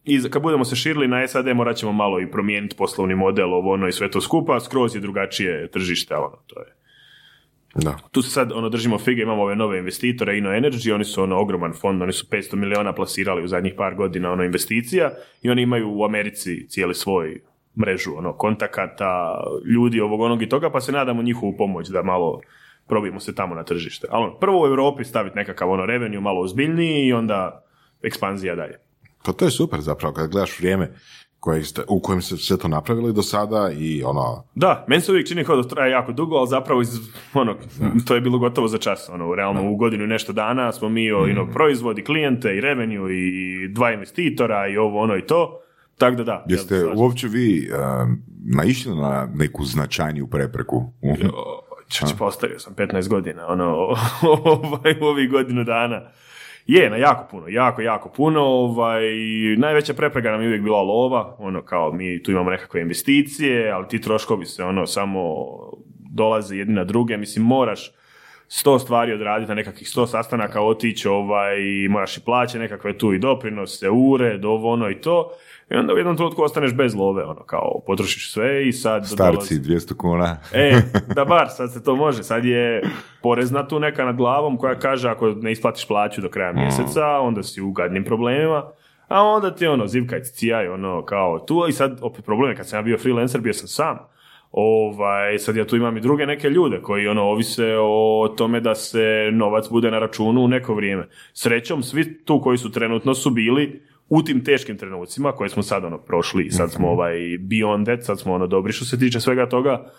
i 0.03 0.29
kad 0.29 0.41
budemo 0.41 0.65
se 0.65 0.75
širili 0.75 1.07
na 1.07 1.27
SAD 1.27 1.47
morat 1.55 1.75
ćemo 1.75 1.91
malo 1.91 2.21
i 2.21 2.31
promijeniti 2.31 2.75
poslovni 2.75 3.15
model, 3.15 3.53
ovo 3.53 3.73
ono 3.73 3.87
i 3.87 3.91
sve 3.91 4.11
to 4.11 4.21
skupa, 4.21 4.59
skroz 4.59 4.95
je 4.95 5.01
drugačije 5.01 5.71
tržište, 5.71 6.15
ono, 6.15 6.37
to 6.47 6.59
je. 6.59 6.77
Da. 7.75 7.97
Tu 8.11 8.21
se 8.21 8.29
sad 8.29 8.51
ono, 8.51 8.69
držimo 8.69 8.97
fige, 8.97 9.21
imamo 9.21 9.43
ove 9.43 9.55
nove 9.55 9.77
investitore, 9.79 10.37
Ino 10.37 10.49
Energy, 10.49 10.93
oni 10.93 11.05
su 11.05 11.23
ono 11.23 11.39
ogroman 11.39 11.73
fond, 11.73 12.01
oni 12.01 12.13
su 12.13 12.25
500 12.25 12.55
miliona 12.55 12.93
plasirali 12.93 13.43
u 13.43 13.47
zadnjih 13.47 13.73
par 13.77 13.95
godina 13.95 14.31
ono 14.31 14.43
investicija 14.43 15.11
i 15.41 15.49
oni 15.49 15.61
imaju 15.61 15.91
u 15.91 16.03
Americi 16.03 16.67
cijeli 16.69 16.95
svoj 16.95 17.41
mrežu 17.79 18.11
ono 18.17 18.33
kontakata, 18.33 19.41
ljudi 19.73 20.01
ovog 20.01 20.21
onog 20.21 20.41
i 20.41 20.49
toga, 20.49 20.69
pa 20.69 20.81
se 20.81 20.91
nadamo 20.91 21.21
njihovu 21.21 21.57
pomoć 21.57 21.87
da 21.89 22.03
malo 22.03 22.41
probijemo 22.87 23.19
se 23.19 23.35
tamo 23.35 23.55
na 23.55 23.63
tržište. 23.63 24.07
Ali 24.11 24.23
ono, 24.23 24.39
prvo 24.39 24.63
u 24.63 24.65
Europi 24.65 25.03
staviti 25.03 25.35
nekakav 25.35 25.71
ono 25.71 25.85
revenue 25.85 26.21
malo 26.21 26.41
ozbiljniji 26.41 27.05
i 27.05 27.13
onda 27.13 27.63
ekspanzija 28.01 28.55
dalje. 28.55 28.75
Pa 29.25 29.33
to 29.33 29.45
je 29.45 29.51
super 29.51 29.79
zapravo 29.81 30.13
kad 30.13 30.31
gledaš 30.31 30.59
vrijeme 30.59 30.91
koje 31.39 31.63
ste, 31.63 31.81
u 31.87 31.99
kojem 31.99 32.21
ste 32.21 32.37
sve 32.37 32.57
to 32.57 32.67
napravili 32.67 33.13
do 33.13 33.21
sada 33.21 33.71
i 33.77 34.03
ono, 34.03 34.43
Da, 34.55 34.85
meni 34.87 35.01
se 35.01 35.11
uvijek 35.11 35.27
čini 35.27 35.43
kao 35.43 35.55
da 35.55 35.67
traje 35.67 35.91
jako 35.91 36.11
dugo, 36.11 36.35
ali 36.35 36.47
zapravo 36.47 36.81
iz, 36.81 36.89
ono, 37.33 37.55
to 38.07 38.15
je 38.15 38.21
bilo 38.21 38.39
gotovo 38.39 38.67
za 38.67 38.77
čas. 38.77 39.09
Ono, 39.09 39.35
realno 39.35 39.71
u 39.71 39.75
godinu 39.75 40.03
i 40.03 40.07
nešto 40.07 40.33
dana 40.33 40.71
smo 40.71 40.89
mi 40.89 41.11
o, 41.11 41.27
ino, 41.27 41.47
proizvodi, 41.53 42.03
klijente 42.03 42.57
i 42.57 42.61
revenue 42.61 43.13
i 43.13 43.67
dva 43.67 43.91
investitora 43.93 44.67
i 44.67 44.77
ovo 44.77 44.99
ono 44.99 45.17
i 45.17 45.25
to. 45.25 45.59
Tako 45.97 46.15
da 46.15 46.23
da. 46.23 46.45
Jeste 46.47 46.75
ja, 46.75 46.93
uopće 46.95 47.27
vi 47.27 47.69
um, 47.71 48.21
naišli 48.55 48.95
na 48.95 49.29
neku 49.33 49.65
značajniju 49.65 50.27
prepreku? 50.27 50.93
Uh, 51.01 51.17
Čač, 51.87 52.09
postavio 52.17 52.59
sam 52.59 52.75
15 52.75 53.07
godina, 53.07 53.47
ono, 53.47 53.65
ovaj, 54.45 54.95
u 55.01 55.05
ovih 55.05 55.29
godinu 55.29 55.63
dana. 55.63 56.01
Je, 56.65 56.89
na 56.89 56.95
jako 56.95 57.27
puno, 57.31 57.47
jako, 57.47 57.81
jako 57.81 58.09
puno. 58.09 58.41
Ovaj, 58.41 59.01
najveća 59.57 59.93
prepreka 59.93 60.31
nam 60.31 60.41
je 60.41 60.47
uvijek 60.47 60.63
bila 60.63 60.81
lova, 60.81 61.35
ono, 61.39 61.61
kao 61.61 61.91
mi 61.91 62.23
tu 62.23 62.31
imamo 62.31 62.49
nekakve 62.49 62.81
investicije, 62.81 63.71
ali 63.71 63.87
ti 63.87 64.01
troškovi 64.01 64.45
se, 64.45 64.63
ono, 64.63 64.87
samo 64.87 65.45
dolaze 66.11 66.57
jedni 66.57 66.73
na 66.73 66.83
druge, 66.83 67.17
mislim, 67.17 67.45
moraš 67.45 67.91
sto 68.47 68.79
stvari 68.79 69.13
odraditi 69.13 69.49
na 69.49 69.55
nekakvih 69.55 69.89
sto 69.89 70.07
sastanaka, 70.07 70.61
otići, 70.61 71.07
ovaj, 71.07 71.57
moraš 71.89 72.17
i 72.17 72.21
plaće 72.21 72.59
nekakve 72.59 72.97
tu 72.97 73.13
i 73.13 73.19
doprinose, 73.19 73.89
ured, 73.89 74.45
ovo, 74.45 74.71
ono 74.73 74.89
i 74.89 75.01
to. 75.01 75.31
I 75.71 75.75
onda 75.75 75.93
u 75.93 75.97
jednom 75.97 76.15
trenutku 76.17 76.43
ostaneš 76.43 76.73
bez 76.73 76.95
love, 76.95 77.23
ono, 77.23 77.43
kao, 77.43 77.81
potrošiš 77.87 78.33
sve 78.33 78.67
i 78.67 78.73
sad... 78.73 79.07
Starci, 79.07 79.55
dolazi- 79.55 79.93
200 79.93 79.97
kuna. 79.97 80.37
E, 80.53 80.81
da 81.15 81.25
bar, 81.25 81.47
sad 81.49 81.73
se 81.73 81.83
to 81.83 81.95
može. 81.95 82.23
Sad 82.23 82.45
je 82.45 82.81
porezna 83.21 83.67
tu 83.67 83.79
neka 83.79 84.05
nad 84.05 84.15
glavom 84.15 84.57
koja 84.57 84.79
kaže 84.79 85.09
ako 85.09 85.27
ne 85.29 85.51
isplatiš 85.51 85.87
plaću 85.87 86.21
do 86.21 86.29
kraja 86.29 86.53
mjeseca, 86.53 87.05
onda 87.19 87.43
si 87.43 87.61
u 87.61 87.71
gadnim 87.71 88.03
problemima. 88.03 88.63
A 89.07 89.23
onda 89.23 89.55
ti 89.55 89.67
ono, 89.67 89.87
zivkaj, 89.87 90.23
cijaj, 90.23 90.67
ono, 90.67 91.05
kao 91.05 91.39
tu. 91.39 91.65
I 91.69 91.71
sad, 91.71 91.99
opet 92.01 92.25
problem 92.25 92.49
je, 92.49 92.55
kad 92.55 92.67
sam 92.69 92.79
ja 92.79 92.83
bio 92.83 92.97
freelancer, 92.97 93.41
bio 93.41 93.53
sam 93.53 93.67
sam. 93.67 93.97
Ovaj, 94.51 95.39
sad 95.39 95.55
ja 95.55 95.65
tu 95.65 95.75
imam 95.75 95.97
i 95.97 96.01
druge 96.01 96.25
neke 96.25 96.49
ljude 96.49 96.81
koji 96.81 97.07
ono 97.07 97.23
ovise 97.23 97.75
o 97.81 98.33
tome 98.37 98.59
da 98.59 98.75
se 98.75 99.29
novac 99.33 99.69
bude 99.69 99.91
na 99.91 99.99
računu 99.99 100.41
u 100.41 100.47
neko 100.47 100.75
vrijeme. 100.75 101.07
Srećom, 101.33 101.83
svi 101.83 102.23
tu 102.25 102.41
koji 102.41 102.57
su 102.57 102.71
trenutno 102.71 103.13
su 103.13 103.29
bili 103.29 103.81
u 104.09 104.23
tim 104.23 104.43
teškim 104.43 104.77
trenucima 104.77 105.31
koje 105.31 105.49
smo 105.49 105.63
sad 105.63 105.85
ono 105.85 105.97
prošli 105.97 106.45
i 106.45 106.51
sad 106.51 106.71
smo 106.71 106.89
ovaj 106.89 107.13
beyond 107.39 107.85
that, 107.85 108.05
sad 108.05 108.19
smo 108.19 108.33
ono 108.33 108.47
dobri 108.47 108.73
što 108.73 108.85
se 108.85 108.99
tiče 108.99 109.19
svega 109.19 109.49
toga. 109.49 109.91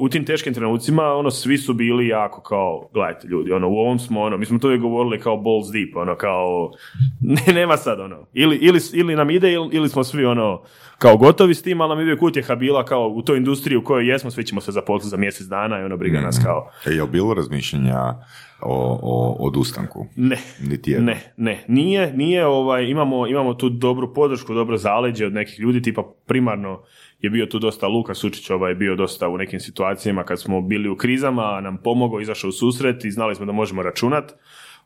U 0.00 0.08
tim 0.08 0.24
teškim 0.24 0.54
trenucima 0.54 1.02
ono 1.02 1.30
svi 1.30 1.58
su 1.58 1.74
bili 1.74 2.08
jako 2.08 2.40
kao 2.40 2.88
gledajte 2.92 3.28
ljudi, 3.28 3.52
ono 3.52 3.68
u 3.68 3.76
ovom 3.76 3.98
smo 3.98 4.20
ono, 4.20 4.36
mi 4.36 4.46
smo 4.46 4.58
to 4.58 4.66
uvijek 4.66 4.82
govorili 4.82 5.20
kao 5.20 5.36
balls 5.36 5.66
deep, 5.72 5.96
ono 5.96 6.16
kao 6.16 6.72
ne, 7.46 7.52
nema 7.52 7.76
sad 7.76 8.00
ono. 8.00 8.26
Ili, 8.32 8.56
ili, 8.56 8.80
ili 8.92 9.16
nam 9.16 9.30
ide 9.30 9.52
ili, 9.52 9.68
ili 9.72 9.88
smo 9.88 10.04
svi 10.04 10.24
ono 10.24 10.62
kao 10.98 11.16
gotovi 11.16 11.54
s 11.54 11.62
tim, 11.62 11.80
ali 11.80 11.88
nam 11.88 11.98
je 11.98 12.04
uvijek 12.04 12.22
utjeha 12.22 12.54
bila 12.54 12.84
kao 12.84 13.08
u 13.08 13.22
toj 13.22 13.36
industriji 13.36 13.76
u 13.76 13.84
kojoj 13.84 14.08
jesmo, 14.08 14.30
svi 14.30 14.44
ćemo 14.44 14.60
se 14.60 14.72
zaposliti 14.72 15.10
za 15.10 15.16
mjesec 15.16 15.46
dana 15.46 15.80
i 15.80 15.84
ono 15.84 15.96
briga 15.96 16.20
nas 16.20 16.40
kao 16.44 16.70
E, 16.86 16.90
je 16.90 17.06
bilo 17.06 17.34
razmišljanja 17.34 18.14
o, 18.62 18.98
o 19.02 19.46
odustanku? 19.46 20.06
ne. 20.16 20.36
Niti 20.68 20.90
jedno. 20.90 21.06
Ne, 21.06 21.34
ne, 21.36 21.64
nije, 21.68 22.12
nije 22.12 22.46
ovaj, 22.46 22.84
imamo, 22.84 23.26
imamo 23.26 23.54
tu 23.54 23.68
dobru 23.68 24.14
podršku, 24.14 24.54
dobro 24.54 24.76
zaleđe 24.76 25.26
od 25.26 25.32
nekih 25.32 25.60
ljudi, 25.60 25.82
tipa 25.82 26.02
primarno 26.26 26.82
je 27.20 27.30
bio 27.30 27.46
tu 27.46 27.58
dosta 27.58 27.88
Luka 27.88 28.14
Sučić, 28.14 28.50
ovaj, 28.50 28.74
bio 28.74 28.96
dosta 28.96 29.28
u 29.28 29.36
nekim 29.36 29.60
situacijama 29.60 30.24
kad 30.24 30.40
smo 30.40 30.60
bili 30.60 30.88
u 30.88 30.96
krizama, 30.96 31.60
nam 31.60 31.78
pomogao, 31.84 32.20
izašao 32.20 32.48
u 32.48 32.52
susret 32.52 33.04
i 33.04 33.10
znali 33.10 33.34
smo 33.34 33.46
da 33.46 33.52
možemo 33.52 33.82
računat. 33.82 34.32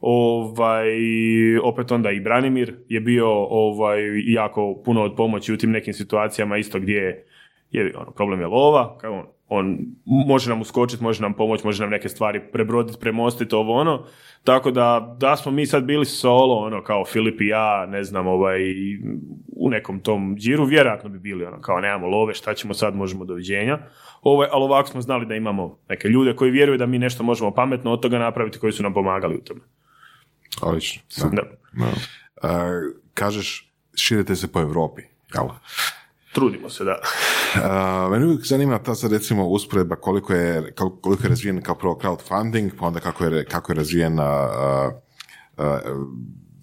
Ovaj, 0.01 0.89
opet 1.63 1.93
onda 1.93 2.11
i 2.11 2.21
Branimir 2.21 2.77
je 2.89 3.01
bio 3.01 3.29
ovaj, 3.51 4.01
jako 4.27 4.83
puno 4.85 5.03
od 5.03 5.15
pomoći 5.17 5.53
u 5.53 5.57
tim 5.57 5.71
nekim 5.71 5.95
situacijama 5.95 6.57
isto 6.57 6.81
gdje 6.81 7.27
je 7.71 7.93
ono, 7.97 8.11
problem 8.11 8.41
je 8.41 8.47
lova, 8.47 8.99
kao 8.99 9.13
on, 9.13 9.27
on 9.49 9.79
može 10.07 10.51
nam 10.51 10.61
uskočiti, 10.61 11.03
može 11.03 11.23
nam 11.23 11.35
pomoći, 11.35 11.67
može 11.67 11.83
nam 11.83 11.91
neke 11.91 12.09
stvari 12.09 12.41
prebroditi, 12.53 12.99
premostiti, 13.01 13.55
ovo 13.55 13.81
ono. 13.81 14.07
Tako 14.45 14.71
da, 14.71 15.17
da 15.19 15.37
smo 15.37 15.53
mi 15.53 15.67
sad 15.67 15.85
bili 15.85 16.05
solo, 16.05 16.55
ono, 16.55 16.83
kao 16.83 17.05
Filip 17.05 17.41
i 17.41 17.47
ja, 17.47 17.87
ne 17.87 18.05
znam, 18.05 18.27
ovaj, 18.27 18.61
u 19.57 19.71
nekom 19.71 20.01
tom 20.01 20.37
džiru, 20.39 20.65
vjerojatno 20.65 21.09
bi 21.11 21.19
bili, 21.19 21.45
ono, 21.45 21.61
kao 21.61 21.81
nemamo 21.81 22.07
love, 22.07 22.35
šta 22.35 22.55
ćemo 22.55 22.75
sad, 22.75 22.97
možemo 22.97 23.25
doviđenja. 23.25 23.79
Ovaj, 24.23 24.49
ali 24.53 24.65
ovako 24.65 24.89
smo 24.89 25.01
znali 25.01 25.27
da 25.27 25.35
imamo 25.35 25.79
neke 25.89 26.09
ljude 26.09 26.37
koji 26.37 26.51
vjeruju 26.51 26.79
da 26.79 26.87
mi 26.87 26.99
nešto 26.99 27.23
možemo 27.23 27.55
pametno 27.55 27.93
od 27.93 28.01
toga 28.01 28.19
napraviti, 28.19 28.59
koji 28.59 28.73
su 28.73 28.83
nam 28.83 28.95
pomagali 28.95 29.37
u 29.37 29.45
tome. 29.45 29.61
odlično. 30.63 31.03
Da. 31.23 31.29
Da. 31.29 31.43
Da. 31.73 32.49
E, 32.49 32.81
kažeš, 33.15 33.73
širite 33.95 34.37
se 34.37 34.53
po 34.53 34.61
Europi, 34.61 35.03
jel? 35.35 35.47
Trudimo 36.37 36.71
se, 36.71 36.85
da. 36.85 37.01
Uh, 37.55 38.13
mene 38.13 38.27
uvijek 38.27 38.47
zanima 38.47 38.79
ta 38.79 38.95
sad 38.95 39.13
recimo 39.13 39.47
usporedba 39.49 39.97
koliko 39.97 40.33
je, 40.33 40.75
kol- 40.75 41.01
koliko 41.01 41.23
je 41.25 41.29
razvijen 41.29 41.63
kao 41.63 41.75
prvo 41.75 41.99
crowdfunding, 42.03 42.71
pa 42.79 42.87
onda 42.87 43.01
kako 43.01 43.25
je, 43.25 43.45
kako 43.45 43.73
je 43.73 43.77
razvijena 43.77 44.49
uh, 44.49 44.93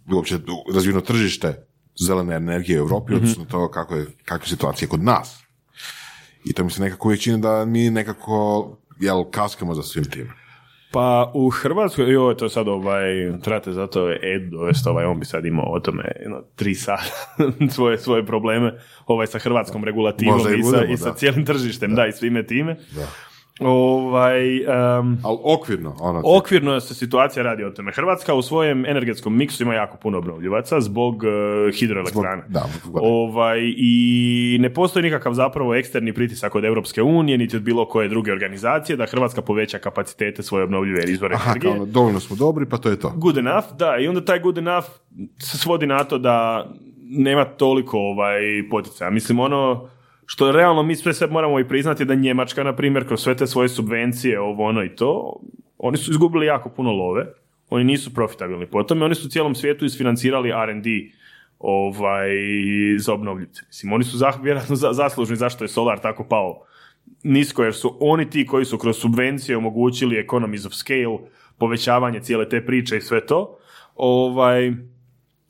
uh, 0.07 0.15
uopće 0.15 0.39
razvijeno 0.73 1.01
tržište 1.01 1.65
zelene 2.05 2.35
energije 2.35 2.81
u 2.81 2.83
Europi, 2.83 3.13
odnosno 3.13 3.45
to 3.45 3.71
kako 3.71 3.95
je, 3.95 4.05
kakva 4.25 4.45
je 4.45 4.49
situacija 4.49 4.87
kod 4.87 5.03
nas. 5.03 5.39
I 6.45 6.53
to 6.53 6.63
mi 6.63 6.71
se 6.71 6.81
nekako 6.81 7.07
uvijek 7.07 7.21
čini 7.21 7.37
da 7.41 7.65
mi 7.65 7.89
nekako 7.89 8.67
jel, 8.99 9.23
kaskamo 9.31 9.73
za 9.75 9.83
svim 9.83 10.05
tim. 10.05 10.29
Pa 10.93 11.31
u 11.33 11.49
Hrvatskoj, 11.49 12.13
joj, 12.13 12.37
to 12.37 12.49
sad 12.49 12.67
ovaj, 12.67 13.05
trebate 13.41 13.71
zato 13.71 14.11
Ed 14.11 14.41
dovesti, 14.51 14.89
ovaj, 14.89 15.05
on 15.05 15.19
bi 15.19 15.25
sad 15.25 15.45
imao 15.45 15.65
o 15.71 15.79
tome 15.79 16.03
jedno, 16.21 16.41
tri 16.55 16.75
sata 16.75 17.03
svoje, 17.75 17.97
svoje 17.97 18.25
probleme 18.25 18.73
ovaj, 19.07 19.27
sa 19.27 19.39
hrvatskom 19.39 19.83
regulativom 19.83 20.39
i 20.39 20.59
i, 20.59 20.63
sa, 20.63 20.85
i 20.85 20.97
sa 20.97 21.09
da. 21.09 21.15
cijelim 21.15 21.45
tržištem, 21.45 21.95
da, 21.95 22.07
i 22.07 22.11
svime 22.11 22.45
time. 22.45 22.75
Da. 22.95 23.07
Ovaj, 23.65 24.57
em, 24.57 25.17
Ali 25.23 25.37
okvirno, 25.43 25.95
ono, 25.99 26.21
okvirno 26.25 26.79
se 26.79 26.95
situacija 26.95 27.43
radi 27.43 27.63
o 27.63 27.69
tome. 27.69 27.91
Hrvatska 27.91 28.33
u 28.33 28.41
svojem 28.41 28.85
energetskom 28.85 29.37
miksu 29.37 29.63
ima 29.63 29.73
jako 29.73 29.97
puno 29.97 30.17
obnovljivaca 30.17 30.81
zbog 30.81 31.15
uh, 31.15 31.75
hidroelektrana. 31.75 32.43
da, 32.47 32.63
zbog- 32.83 33.01
Ovaj, 33.03 33.59
I 33.77 34.57
ne 34.59 34.73
postoji 34.73 35.03
nikakav 35.03 35.33
zapravo 35.33 35.75
eksterni 35.75 36.13
pritisak 36.13 36.55
od 36.55 36.65
Europske 36.65 37.01
unije, 37.01 37.37
niti 37.37 37.55
od 37.55 37.61
bilo 37.63 37.85
koje 37.85 38.09
druge 38.09 38.31
organizacije 38.31 38.95
da 38.97 39.05
Hrvatska 39.05 39.41
poveća 39.41 39.79
kapacitete 39.79 40.43
svoje 40.43 40.63
obnovljive 40.63 41.03
izvore 41.07 41.35
aha, 41.35 41.49
energije. 41.49 41.71
ono, 41.73 41.85
dovoljno 41.85 42.19
smo 42.19 42.35
dobri, 42.35 42.65
pa 42.65 42.77
to 42.77 42.89
je 42.89 42.99
to. 42.99 43.13
Good 43.15 43.37
enough, 43.37 43.67
da, 43.77 43.97
i 43.97 44.07
onda 44.07 44.25
taj 44.25 44.39
good 44.39 44.57
enough 44.57 44.87
se 45.39 45.57
svodi 45.57 45.87
na 45.87 46.03
to 46.03 46.17
da 46.17 46.67
nema 47.09 47.45
toliko 47.45 47.97
ovaj, 47.99 48.39
poticaja. 48.71 49.09
Mislim, 49.09 49.39
ono 49.39 49.87
što 50.25 50.51
realno 50.51 50.83
mi 50.83 50.95
sve 50.95 51.13
sad 51.13 51.31
moramo 51.31 51.59
i 51.59 51.67
priznati 51.67 52.05
da 52.05 52.15
Njemačka, 52.15 52.63
na 52.63 52.75
primjer, 52.75 53.07
kroz 53.07 53.21
sve 53.23 53.35
te 53.35 53.47
svoje 53.47 53.69
subvencije, 53.69 54.39
ovo 54.39 54.63
ono 54.63 54.83
i 54.83 54.95
to, 54.95 55.39
oni 55.77 55.97
su 55.97 56.11
izgubili 56.11 56.45
jako 56.45 56.69
puno 56.69 56.91
love, 56.91 57.25
oni 57.69 57.83
nisu 57.83 58.13
profitabilni 58.13 58.65
po 58.65 58.83
tome, 58.83 59.05
oni 59.05 59.15
su 59.15 59.29
cijelom 59.29 59.55
svijetu 59.55 59.85
isfinancirali 59.85 60.49
R&D 60.49 60.89
ovaj, 61.59 62.29
za 62.97 63.13
obnovljivce. 63.13 63.61
Mislim, 63.67 63.93
oni 63.93 64.03
su 64.03 64.17
za, 64.17 64.33
vjerojatno 64.41 64.75
za- 64.75 64.93
zaslužni 64.93 65.35
zašto 65.35 65.63
je 65.63 65.67
solar 65.67 65.99
tako 65.99 66.23
pao 66.29 66.65
nisko, 67.23 67.63
jer 67.63 67.73
su 67.73 67.97
oni 67.99 68.29
ti 68.29 68.45
koji 68.45 68.65
su 68.65 68.77
kroz 68.77 68.97
subvencije 68.97 69.57
omogućili 69.57 70.19
economies 70.19 70.65
of 70.65 70.73
scale, 70.73 71.17
povećavanje 71.57 72.19
cijele 72.19 72.49
te 72.49 72.65
priče 72.65 72.97
i 72.97 73.01
sve 73.01 73.25
to. 73.25 73.57
Ovaj, 73.95 74.73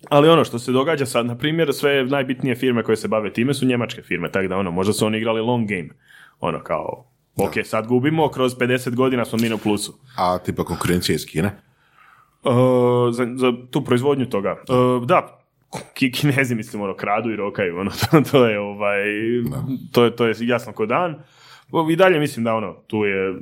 ali 0.09 0.29
ono 0.29 0.43
što 0.45 0.59
se 0.59 0.71
događa 0.71 1.05
sad, 1.05 1.25
na 1.25 1.37
primjer, 1.37 1.73
sve 1.73 2.05
najbitnije 2.05 2.55
firme 2.55 2.83
koje 2.83 2.95
se 2.97 3.07
bave 3.07 3.33
time 3.33 3.53
su 3.53 3.65
njemačke 3.65 4.01
firme, 4.01 4.31
tako 4.31 4.47
da 4.47 4.57
ono, 4.57 4.71
možda 4.71 4.93
su 4.93 5.05
oni 5.05 5.17
igrali 5.17 5.41
long 5.41 5.67
game. 5.67 5.89
Ono 6.39 6.59
kao, 6.59 7.05
ok, 7.35 7.53
sad 7.63 7.87
gubimo, 7.87 8.29
kroz 8.29 8.55
50 8.55 8.95
godina 8.95 9.25
smo 9.25 9.37
mi 9.37 9.49
na 9.49 9.57
plusu. 9.57 9.93
A 10.17 10.37
tipa 10.37 10.63
konkurencija 10.63 11.15
iz 11.15 11.25
Kine? 11.25 11.51
Uh, 12.43 12.51
za, 13.11 13.27
za 13.35 13.53
tu 13.71 13.83
proizvodnju 13.83 14.25
toga. 14.25 14.51
Uh, 14.69 15.05
da, 15.05 15.39
ki- 15.93 16.11
kinezi 16.11 16.55
mislim 16.55 16.81
ono 16.81 16.95
kradu 16.95 17.31
i 17.31 17.35
rokaju, 17.35 17.77
ono, 17.77 17.91
to, 18.01 18.21
to 18.21 18.45
je 18.45 18.59
ovaj, 18.59 19.03
to 19.91 20.03
je, 20.03 20.15
to 20.15 20.25
je 20.25 20.33
jasno 20.39 20.73
ko 20.73 20.85
dan. 20.85 21.15
I 21.91 21.95
dalje 21.95 22.19
mislim 22.19 22.43
da 22.43 22.55
ono, 22.55 22.73
tu 22.87 22.97
je, 22.97 23.35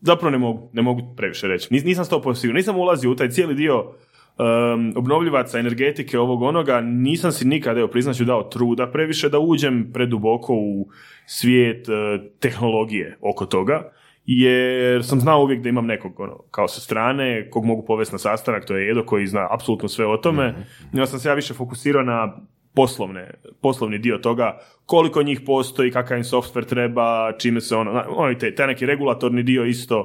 zapravo 0.00 0.30
ne 0.30 0.38
mogu, 0.38 0.70
ne 0.72 0.82
mogu 0.82 1.14
previše 1.16 1.48
reći. 1.48 1.68
Nis- 1.70 1.84
Nisam 1.84 2.04
sto 2.04 2.34
siguran, 2.34 2.56
nisam 2.56 2.76
ulazio 2.76 3.10
u 3.10 3.16
taj 3.16 3.28
cijeli 3.30 3.54
dio 3.54 3.92
um, 4.38 4.92
obnovljivaca, 4.96 5.58
energetike, 5.58 6.18
ovog 6.18 6.42
onoga, 6.42 6.80
nisam 6.80 7.32
si 7.32 7.44
nikada, 7.48 7.80
evo 7.80 7.88
priznat 7.88 8.16
ću, 8.16 8.24
dao 8.24 8.42
truda 8.42 8.86
previše 8.90 9.28
da 9.28 9.38
uđem 9.38 9.90
preduboko 9.92 10.54
u 10.54 10.88
svijet 11.26 11.88
e, 11.88 11.92
tehnologije 12.40 13.18
oko 13.20 13.46
toga, 13.46 13.92
jer 14.26 15.04
sam 15.04 15.20
znao 15.20 15.42
uvijek 15.42 15.62
da 15.62 15.68
imam 15.68 15.86
nekog 15.86 16.20
ono, 16.20 16.38
kao 16.50 16.68
sa 16.68 16.80
strane, 16.80 17.50
kog 17.50 17.64
mogu 17.64 17.84
povesti 17.86 18.14
na 18.14 18.18
sastanak, 18.18 18.64
to 18.64 18.76
je 18.76 18.90
Edo 18.90 19.04
koji 19.04 19.26
zna 19.26 19.48
apsolutno 19.50 19.88
sve 19.88 20.06
o 20.06 20.16
tome. 20.16 20.54
I 20.82 20.96
onda 20.96 21.06
sam 21.06 21.18
se 21.18 21.28
ja 21.28 21.34
više 21.34 21.54
fokusirao 21.54 22.02
na 22.02 22.36
poslovne, 22.74 23.30
poslovni 23.62 23.98
dio 23.98 24.18
toga, 24.18 24.58
koliko 24.86 25.22
njih 25.22 25.40
postoji, 25.46 25.90
kakav 25.90 26.16
im 26.18 26.24
software 26.24 26.68
treba, 26.68 27.32
čime 27.38 27.60
se 27.60 27.76
ono, 27.76 28.04
ono 28.08 28.34
taj, 28.34 28.54
taj 28.54 28.66
neki 28.66 28.86
regulatorni 28.86 29.42
dio 29.42 29.64
isto 29.64 29.98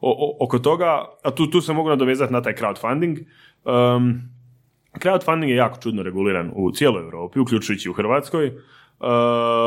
o- 0.00 0.16
o- 0.18 0.44
oko 0.44 0.58
toga, 0.58 1.04
a 1.24 1.30
tu, 1.30 1.46
tu 1.46 1.60
se 1.60 1.72
mogu 1.72 1.88
nadovezati 1.88 2.32
na 2.32 2.42
taj 2.42 2.54
crowdfunding. 2.54 3.18
Um, 3.64 4.22
crowdfunding 4.94 5.48
je 5.48 5.56
jako 5.56 5.78
čudno 5.82 6.02
reguliran 6.02 6.52
u 6.54 6.72
cijeloj 6.72 7.02
Europi, 7.02 7.38
uključujući 7.38 7.90
u 7.90 7.92
Hrvatskoj. 7.92 8.46
Uh, 8.46 8.54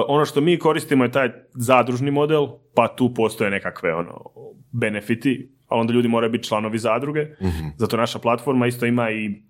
ono 0.07 0.25
što 0.25 0.41
mi 0.41 0.59
koristimo 0.59 1.03
je 1.03 1.11
taj 1.11 1.29
zadružni 1.53 2.11
model, 2.11 2.47
pa 2.75 2.87
tu 2.87 3.13
postoje 3.13 3.51
nekakve 3.51 3.95
ono, 3.95 4.21
benefiti, 4.71 5.51
a 5.67 5.75
onda 5.75 5.93
ljudi 5.93 6.07
moraju 6.07 6.31
biti 6.31 6.47
članovi 6.47 6.77
zadruge. 6.77 7.27
Zato 7.77 7.97
naša 7.97 8.19
platforma 8.19 8.67
isto 8.67 8.85
ima 8.85 9.11
i 9.11 9.41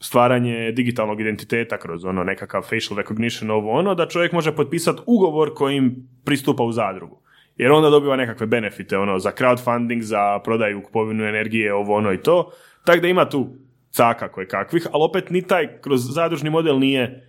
stvaranje 0.00 0.72
digitalnog 0.72 1.20
identiteta 1.20 1.78
kroz 1.78 2.04
ono 2.04 2.24
nekakav 2.24 2.62
facial 2.62 2.96
recognition 2.96 3.50
ovo 3.50 3.70
ono, 3.70 3.94
da 3.94 4.08
čovjek 4.08 4.32
može 4.32 4.56
potpisati 4.56 5.02
ugovor 5.06 5.54
kojim 5.54 6.08
pristupa 6.24 6.62
u 6.62 6.72
zadrugu. 6.72 7.22
Jer 7.56 7.72
onda 7.72 7.90
dobiva 7.90 8.16
nekakve 8.16 8.46
benefite 8.46 8.98
ono, 8.98 9.18
za 9.18 9.32
crowdfunding, 9.38 10.00
za 10.00 10.38
prodaju, 10.38 10.82
kupovinu 10.82 11.24
energije, 11.24 11.74
ovo 11.74 11.94
ono 11.96 12.12
i 12.12 12.22
to. 12.22 12.50
Tako 12.84 13.00
da 13.00 13.08
ima 13.08 13.28
tu 13.28 13.56
caka 13.90 14.28
koje 14.28 14.48
kakvih, 14.48 14.86
ali 14.86 15.02
opet 15.02 15.30
ni 15.30 15.42
taj 15.42 15.80
kroz 15.80 16.00
zadružni 16.04 16.50
model 16.50 16.78
nije 16.78 17.26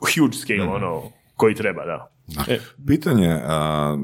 huge 0.00 0.32
scale 0.34 0.62
ono 0.64 1.02
koji 1.36 1.54
treba, 1.54 1.84
da. 1.84 2.10
E, 2.48 2.58
Pitanje 2.86 3.40
a, 3.42 3.96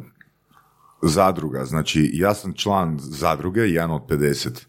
zadruga, 1.03 1.65
znači 1.65 2.11
ja 2.13 2.35
sam 2.35 2.53
član 2.53 2.97
zadruge, 2.99 3.61
jedan 3.61 3.91
od 3.91 4.03
50. 4.03 4.65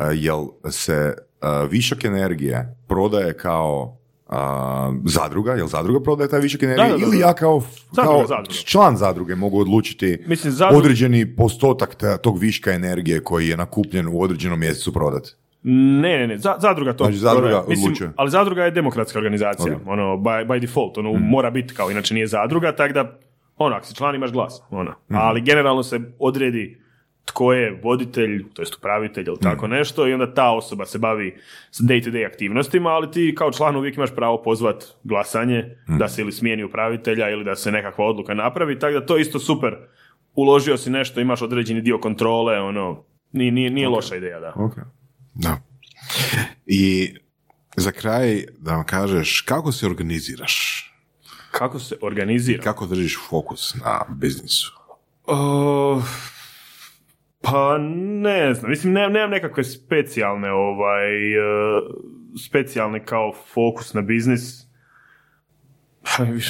A, 0.00 0.06
jel 0.06 0.38
se 0.64 1.14
a, 1.40 1.62
višak 1.62 2.04
energije 2.04 2.76
prodaje 2.88 3.34
kao 3.34 3.98
a, 4.26 4.92
zadruga, 5.04 5.52
jel 5.52 5.66
zadruga 5.66 6.00
prodaje 6.00 6.30
taj 6.30 6.40
višak 6.40 6.62
energije 6.62 6.84
Da, 6.84 6.92
da, 6.92 6.98
da, 6.98 7.04
ili 7.04 7.18
ja 7.18 7.34
kao, 7.34 7.62
Zadruga, 7.92 8.02
kao 8.10 8.26
zadruga. 8.28 8.54
član 8.64 8.96
zadruge 8.96 9.34
mogu 9.34 9.60
odlučiti 9.60 10.24
Mislim, 10.26 10.52
zadruga- 10.52 10.76
određeni 10.76 11.36
postotak 11.36 11.94
ta- 11.94 12.16
tog 12.16 12.38
viška 12.38 12.72
energije 12.72 13.20
koji 13.20 13.48
je 13.48 13.56
nakupljen 13.56 14.08
u 14.08 14.22
određenom 14.22 14.60
mjesecu 14.60 14.92
prodati. 14.92 15.34
Ne, 15.70 16.18
ne, 16.18 16.26
ne, 16.26 16.38
za- 16.38 16.56
zadruga 16.58 16.92
to. 16.92 17.04
Znači, 17.04 17.18
zadruga. 17.18 17.64
Mislim, 17.68 17.86
ali 18.16 18.30
zadruga 18.30 18.64
je 18.64 18.70
demokratska 18.70 19.18
organizacija, 19.18 19.76
Ok. 19.76 19.82
ono, 19.86 20.02
by, 20.16 20.46
by 20.46 20.60
default, 20.60 20.98
ono, 20.98 21.12
mora 21.12 21.50
biti 21.50 21.74
kao, 21.74 21.90
inače 21.90 22.14
nije 22.14 22.26
zadruga, 22.26 22.72
tako 22.72 22.92
da, 22.94 23.18
ono, 23.56 23.76
ako 23.76 23.86
si 23.86 23.94
član 23.94 24.14
imaš 24.14 24.32
glas, 24.32 24.62
ono. 24.70 24.94
Ali 25.10 25.40
generalno 25.40 25.82
se 25.82 26.00
odredi 26.18 26.80
tko 27.24 27.52
je 27.52 27.80
voditelj, 27.84 28.44
to 28.54 28.62
jest 28.62 28.76
upravitelj 28.76 29.24
ili 29.26 29.38
tako 29.38 29.66
nešto 29.68 30.08
i 30.08 30.12
onda 30.12 30.34
ta 30.34 30.50
osoba 30.50 30.86
se 30.86 30.98
bavi 30.98 31.36
s 31.70 31.80
day-to-day 31.80 32.26
aktivnostima, 32.26 32.90
ali 32.90 33.10
ti 33.10 33.34
kao 33.38 33.52
član 33.52 33.76
uvijek 33.76 33.96
imaš 33.96 34.14
pravo 34.14 34.42
pozvat 34.42 34.84
glasanje 35.04 35.76
da 35.88 36.08
se 36.08 36.22
ili 36.22 36.32
smijeni 36.32 36.64
upravitelja 36.64 37.30
ili 37.30 37.44
da 37.44 37.56
se 37.56 37.72
nekakva 37.72 38.04
odluka 38.04 38.34
napravi, 38.34 38.78
tako 38.78 38.92
da 38.92 39.06
to 39.06 39.16
je 39.16 39.20
isto 39.20 39.38
super. 39.38 39.76
Uložio 40.34 40.76
si 40.76 40.90
nešto, 40.90 41.20
imaš 41.20 41.42
određeni 41.42 41.80
dio 41.80 41.98
kontrole, 41.98 42.60
ono, 42.60 43.04
nije, 43.32 43.52
nije, 43.52 43.70
nije 43.70 43.88
loša 43.88 44.16
ideja, 44.16 44.40
da. 44.40 44.52
Okay. 44.56 44.82
Da. 45.38 45.56
I 46.66 47.14
za 47.76 47.90
kraj 47.92 48.44
da 48.58 48.72
vam 48.72 48.84
kažeš 48.84 49.40
kako 49.40 49.72
se 49.72 49.86
organiziraš, 49.86 50.84
Kako 51.50 51.78
se 51.78 51.96
organizira? 52.02 52.62
kako 52.62 52.86
držiš 52.86 53.18
fokus 53.28 53.74
na 53.76 54.00
biznisu. 54.10 54.72
O, 55.24 56.02
pa 57.40 57.78
ne 58.18 58.54
znam, 58.54 58.70
mislim 58.70 58.92
ne, 58.92 59.08
nemam 59.08 59.30
nekakve 59.30 59.64
specijalne 59.64 60.52
ovaj, 60.52 61.32
e, 61.32 61.38
specijalne 62.40 63.04
kao 63.04 63.32
fokus 63.46 63.94
na 63.94 64.02
biznis. 64.02 64.42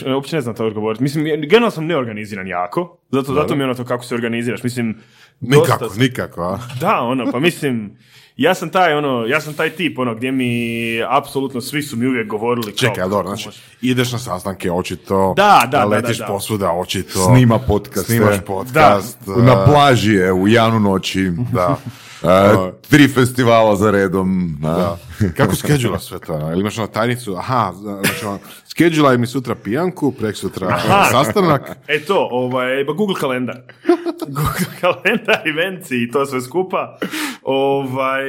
Uopće 0.06 0.36
ne 0.36 0.42
znam 0.42 0.54
to 0.54 0.66
odgovoriti. 0.66 1.02
Mislim, 1.02 1.24
generalno 1.24 1.70
sam 1.70 1.86
neorganiziran 1.86 2.46
jako, 2.48 2.98
zato, 3.10 3.34
zato 3.34 3.54
mi 3.54 3.60
je 3.60 3.64
ono 3.64 3.74
to 3.74 3.84
kako 3.84 4.04
se 4.04 4.14
organiziraš. 4.14 4.62
Mislim, 4.62 4.98
Nikako, 5.40 5.84
dosta- 5.84 6.00
nikako, 6.00 6.42
a? 6.42 6.58
Da, 6.80 7.00
ono, 7.00 7.32
pa 7.32 7.40
mislim, 7.40 7.96
ja 8.38 8.54
sam 8.54 8.70
taj, 8.70 8.94
ono, 8.94 9.26
ja 9.26 9.40
sam 9.40 9.54
taj 9.54 9.70
tip, 9.70 9.98
ono, 9.98 10.14
gdje 10.14 10.32
mi 10.32 11.02
apsolutno 11.08 11.60
svi 11.60 11.82
su 11.82 11.96
mi 11.96 12.06
uvijek 12.06 12.28
govorili 12.28 12.72
kao... 12.72 12.88
Čekaj, 12.88 13.02
ali 13.02 13.10
dobro, 13.10 13.36
znači, 13.36 13.58
ideš 13.82 14.12
na 14.12 14.18
sastanke, 14.18 14.72
očito, 14.72 15.34
Da, 15.36 15.68
da, 15.70 15.78
da, 15.78 15.84
letiš 15.84 16.18
da, 16.18 16.24
da. 16.26 16.32
posvuda, 16.32 16.72
očito, 16.72 17.24
Snima 17.24 17.58
podcast. 17.58 18.06
snimaš 18.06 18.36
podcast, 18.46 19.18
Na 19.26 19.64
plaži 19.64 20.12
je, 20.12 20.32
u 20.32 20.48
Janu 20.48 20.80
noći. 20.80 21.32
da. 21.52 21.76
A, 22.22 22.70
tri 22.90 23.08
festivala 23.08 23.76
za 23.76 23.90
redom. 23.90 24.58
a. 24.64 24.76
Da. 24.76 24.98
Kako 25.36 25.56
skedžula 25.56 25.98
sve 25.98 26.18
to? 26.18 26.32
Ili 26.52 26.60
imaš 26.60 26.78
ono 26.78 26.86
tajnicu, 26.86 27.36
aha, 27.36 27.72
znači 27.72 28.26
ono, 28.26 28.38
skedžulaj 28.66 29.18
mi 29.18 29.26
sutra 29.26 29.54
pijanku, 29.54 30.12
prek 30.12 30.36
sutra 30.36 30.80
sastanak. 31.10 31.70
E 31.88 32.00
to, 32.00 32.28
ovaj, 32.30 32.84
ba 32.84 32.92
Google 32.92 33.16
kalendar. 33.20 33.56
Google 34.36 34.66
kalendar, 34.80 35.42
eventsi 35.48 36.02
i 36.02 36.10
to 36.10 36.26
sve 36.26 36.40
skupa. 36.40 36.98
Ovaj, 37.42 38.22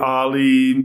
ali, 0.00 0.76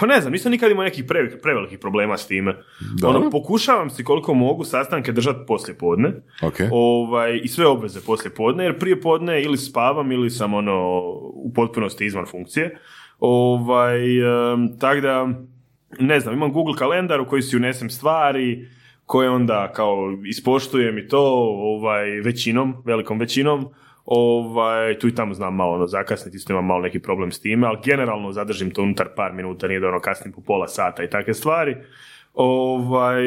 pa 0.00 0.06
ne 0.06 0.20
znam, 0.20 0.32
nisam 0.32 0.52
nikad 0.52 0.70
imao 0.70 0.84
nekih 0.84 1.04
pre, 1.04 1.38
prevelikih 1.42 1.78
problema 1.78 2.16
s 2.16 2.26
time. 2.26 2.56
Dobro. 3.00 3.20
Ono, 3.20 3.30
pokušavam 3.30 3.90
si 3.90 4.04
koliko 4.04 4.34
mogu 4.34 4.64
sastanke 4.64 5.12
držati 5.12 5.38
poslije 5.46 5.78
podne. 5.78 6.12
Ok. 6.42 6.54
Ovaj, 6.72 7.40
I 7.42 7.48
sve 7.48 7.66
obveze 7.66 8.00
poslije 8.06 8.34
podne, 8.34 8.64
jer 8.64 8.78
prije 8.78 9.00
podne 9.00 9.42
ili 9.42 9.56
spavam 9.56 10.12
ili 10.12 10.30
sam 10.30 10.54
ono 10.54 11.00
u 11.34 11.52
potpunosti 11.54 12.06
izvan 12.06 12.26
funkcije. 12.26 12.78
Ovaj, 13.20 14.18
em, 14.18 14.78
tak 14.78 15.00
da, 15.00 15.28
ne 15.98 16.20
znam, 16.20 16.34
imam 16.34 16.52
Google 16.52 16.74
kalendar 16.78 17.20
u 17.20 17.26
koji 17.26 17.42
si 17.42 17.56
unesem 17.56 17.90
stvari, 17.90 18.68
koje 19.06 19.30
onda 19.30 19.72
kao 19.72 20.18
ispoštujem 20.26 20.98
i 20.98 21.08
to 21.08 21.22
ovaj, 21.58 22.06
većinom, 22.06 22.74
velikom 22.84 23.18
većinom. 23.18 23.68
Ovaj, 24.06 24.98
tu 24.98 25.08
i 25.08 25.14
tamo 25.14 25.34
znam 25.34 25.54
malo 25.54 25.72
ono, 25.72 25.86
zakasniti, 25.86 26.36
isto 26.36 26.52
imam 26.52 26.66
malo 26.66 26.82
neki 26.82 26.98
problem 26.98 27.32
s 27.32 27.40
time, 27.40 27.66
ali 27.66 27.78
generalno 27.84 28.32
zadržim 28.32 28.70
to 28.70 28.82
unutar 28.82 29.08
par 29.16 29.32
minuta, 29.32 29.68
nije 29.68 29.80
da 29.80 29.88
ono 29.88 30.00
kasnim 30.00 30.32
po 30.32 30.40
pola 30.40 30.68
sata 30.68 31.04
i 31.04 31.10
takve 31.10 31.34
stvari. 31.34 31.76
Ovaj, 32.34 33.22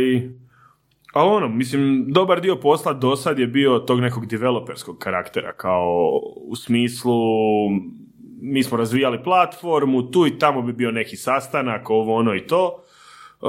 ali 1.13 1.29
ono, 1.29 1.47
mislim, 1.47 2.05
dobar 2.07 2.41
dio 2.41 2.55
posla 2.55 2.93
do 2.93 3.15
sad 3.15 3.39
je 3.39 3.47
bio 3.47 3.79
tog 3.79 3.99
nekog 3.99 4.25
developerskog 4.25 4.97
karaktera, 4.97 5.53
kao 5.53 6.19
u 6.35 6.55
smislu 6.55 7.13
mi 8.41 8.63
smo 8.63 8.77
razvijali 8.77 9.23
platformu, 9.23 10.11
tu 10.11 10.27
i 10.27 10.39
tamo 10.39 10.61
bi 10.61 10.73
bio 10.73 10.91
neki 10.91 11.15
sastanak, 11.15 11.89
ovo 11.89 12.15
ono 12.15 12.35
i 12.35 12.47
to. 12.47 12.83
E, 13.41 13.45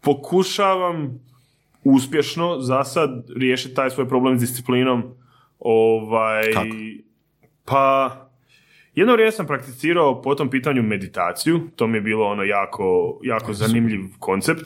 pokušavam 0.00 1.20
uspješno 1.84 2.60
za 2.60 2.84
sad 2.84 3.24
riješiti 3.36 3.74
taj 3.74 3.90
svoj 3.90 4.08
problem 4.08 4.38
s 4.38 4.40
disciplinom. 4.40 5.23
Ovaj, 5.58 6.52
Kako? 6.52 6.66
Pa, 7.64 8.16
jedno 8.94 9.12
vrijeme 9.12 9.32
sam 9.32 9.46
prakticirao 9.46 10.22
po 10.22 10.34
tom 10.34 10.50
pitanju 10.50 10.82
meditaciju, 10.82 11.60
to 11.76 11.86
mi 11.86 11.98
je 11.98 12.02
bilo 12.02 12.26
ono 12.26 12.42
jako, 12.42 13.18
jako 13.22 13.52
zanimljiv 13.52 14.00
koncept. 14.18 14.64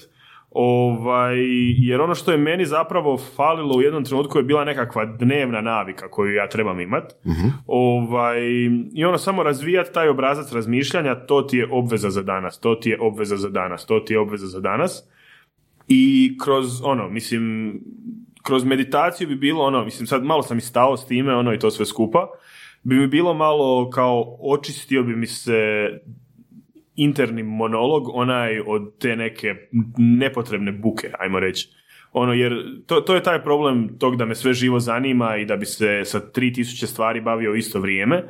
Ovaj, 0.50 1.36
jer 1.78 2.00
ono 2.00 2.14
što 2.14 2.32
je 2.32 2.38
meni 2.38 2.66
zapravo 2.66 3.18
falilo 3.18 3.76
u 3.76 3.82
jednom 3.82 4.04
trenutku 4.04 4.38
je 4.38 4.42
bila 4.44 4.64
nekakva 4.64 5.04
dnevna 5.04 5.60
navika 5.60 6.10
koju 6.10 6.34
ja 6.34 6.48
trebam 6.48 6.80
imat. 6.80 7.12
Ovaj, 7.66 8.40
I 8.94 9.04
ono 9.04 9.18
samo 9.18 9.42
razvijati 9.42 9.92
taj 9.92 10.08
obrazac 10.08 10.52
razmišljanja, 10.52 11.14
to 11.14 11.42
ti 11.42 11.56
je 11.56 11.68
obveza 11.70 12.10
za 12.10 12.22
danas, 12.22 12.60
to 12.60 12.74
ti 12.74 12.90
je 12.90 13.00
obveza 13.00 13.36
za 13.36 13.48
danas, 13.48 13.86
to 13.86 14.00
ti 14.00 14.12
je 14.12 14.18
obveza 14.18 14.46
za 14.46 14.60
danas. 14.60 15.08
I 15.88 16.36
kroz 16.44 16.82
ono, 16.84 17.08
mislim, 17.08 17.72
kroz 18.48 18.64
meditaciju 18.64 19.28
bi 19.28 19.36
bilo 19.36 19.64
ono, 19.64 19.84
mislim 19.84 20.06
sad 20.06 20.24
malo 20.24 20.42
sam 20.42 20.58
i 20.58 20.60
stao 20.60 20.96
s 20.96 21.06
time, 21.06 21.34
ono 21.34 21.54
i 21.54 21.58
to 21.58 21.70
sve 21.70 21.86
skupa, 21.86 22.28
bi 22.82 22.94
mi 22.94 23.06
bilo 23.06 23.34
malo 23.34 23.90
kao 23.90 24.36
očistio 24.40 25.02
bi 25.02 25.16
mi 25.16 25.26
se 25.26 25.88
interni 26.94 27.42
monolog, 27.42 28.08
onaj 28.08 28.60
od 28.66 28.98
te 28.98 29.16
neke 29.16 29.54
nepotrebne 29.98 30.72
buke, 30.72 31.10
ajmo 31.18 31.40
reći. 31.40 31.68
Ono, 32.12 32.32
jer 32.32 32.52
to, 32.86 33.00
to 33.00 33.14
je 33.14 33.22
taj 33.22 33.42
problem 33.42 33.98
tog 33.98 34.16
da 34.16 34.24
me 34.24 34.34
sve 34.34 34.54
živo 34.54 34.80
zanima 34.80 35.36
i 35.36 35.44
da 35.44 35.56
bi 35.56 35.66
se 35.66 36.02
sa 36.04 36.20
3000 36.20 36.86
stvari 36.86 37.20
bavio 37.20 37.54
isto 37.54 37.80
vrijeme. 37.80 38.24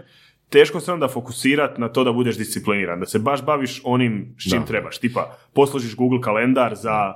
Teško 0.48 0.80
se 0.80 0.92
onda 0.92 1.08
fokusirati 1.08 1.80
na 1.80 1.88
to 1.88 2.04
da 2.04 2.12
budeš 2.12 2.38
discipliniran, 2.38 3.00
da 3.00 3.06
se 3.06 3.18
baš 3.18 3.44
baviš 3.44 3.80
onim 3.84 4.34
s 4.38 4.50
čim 4.50 4.60
Da. 4.60 4.66
trebaš. 4.66 4.98
Tipa, 4.98 5.38
poslužiš 5.54 5.96
Google 5.96 6.20
kalendar 6.20 6.74
za 6.74 7.14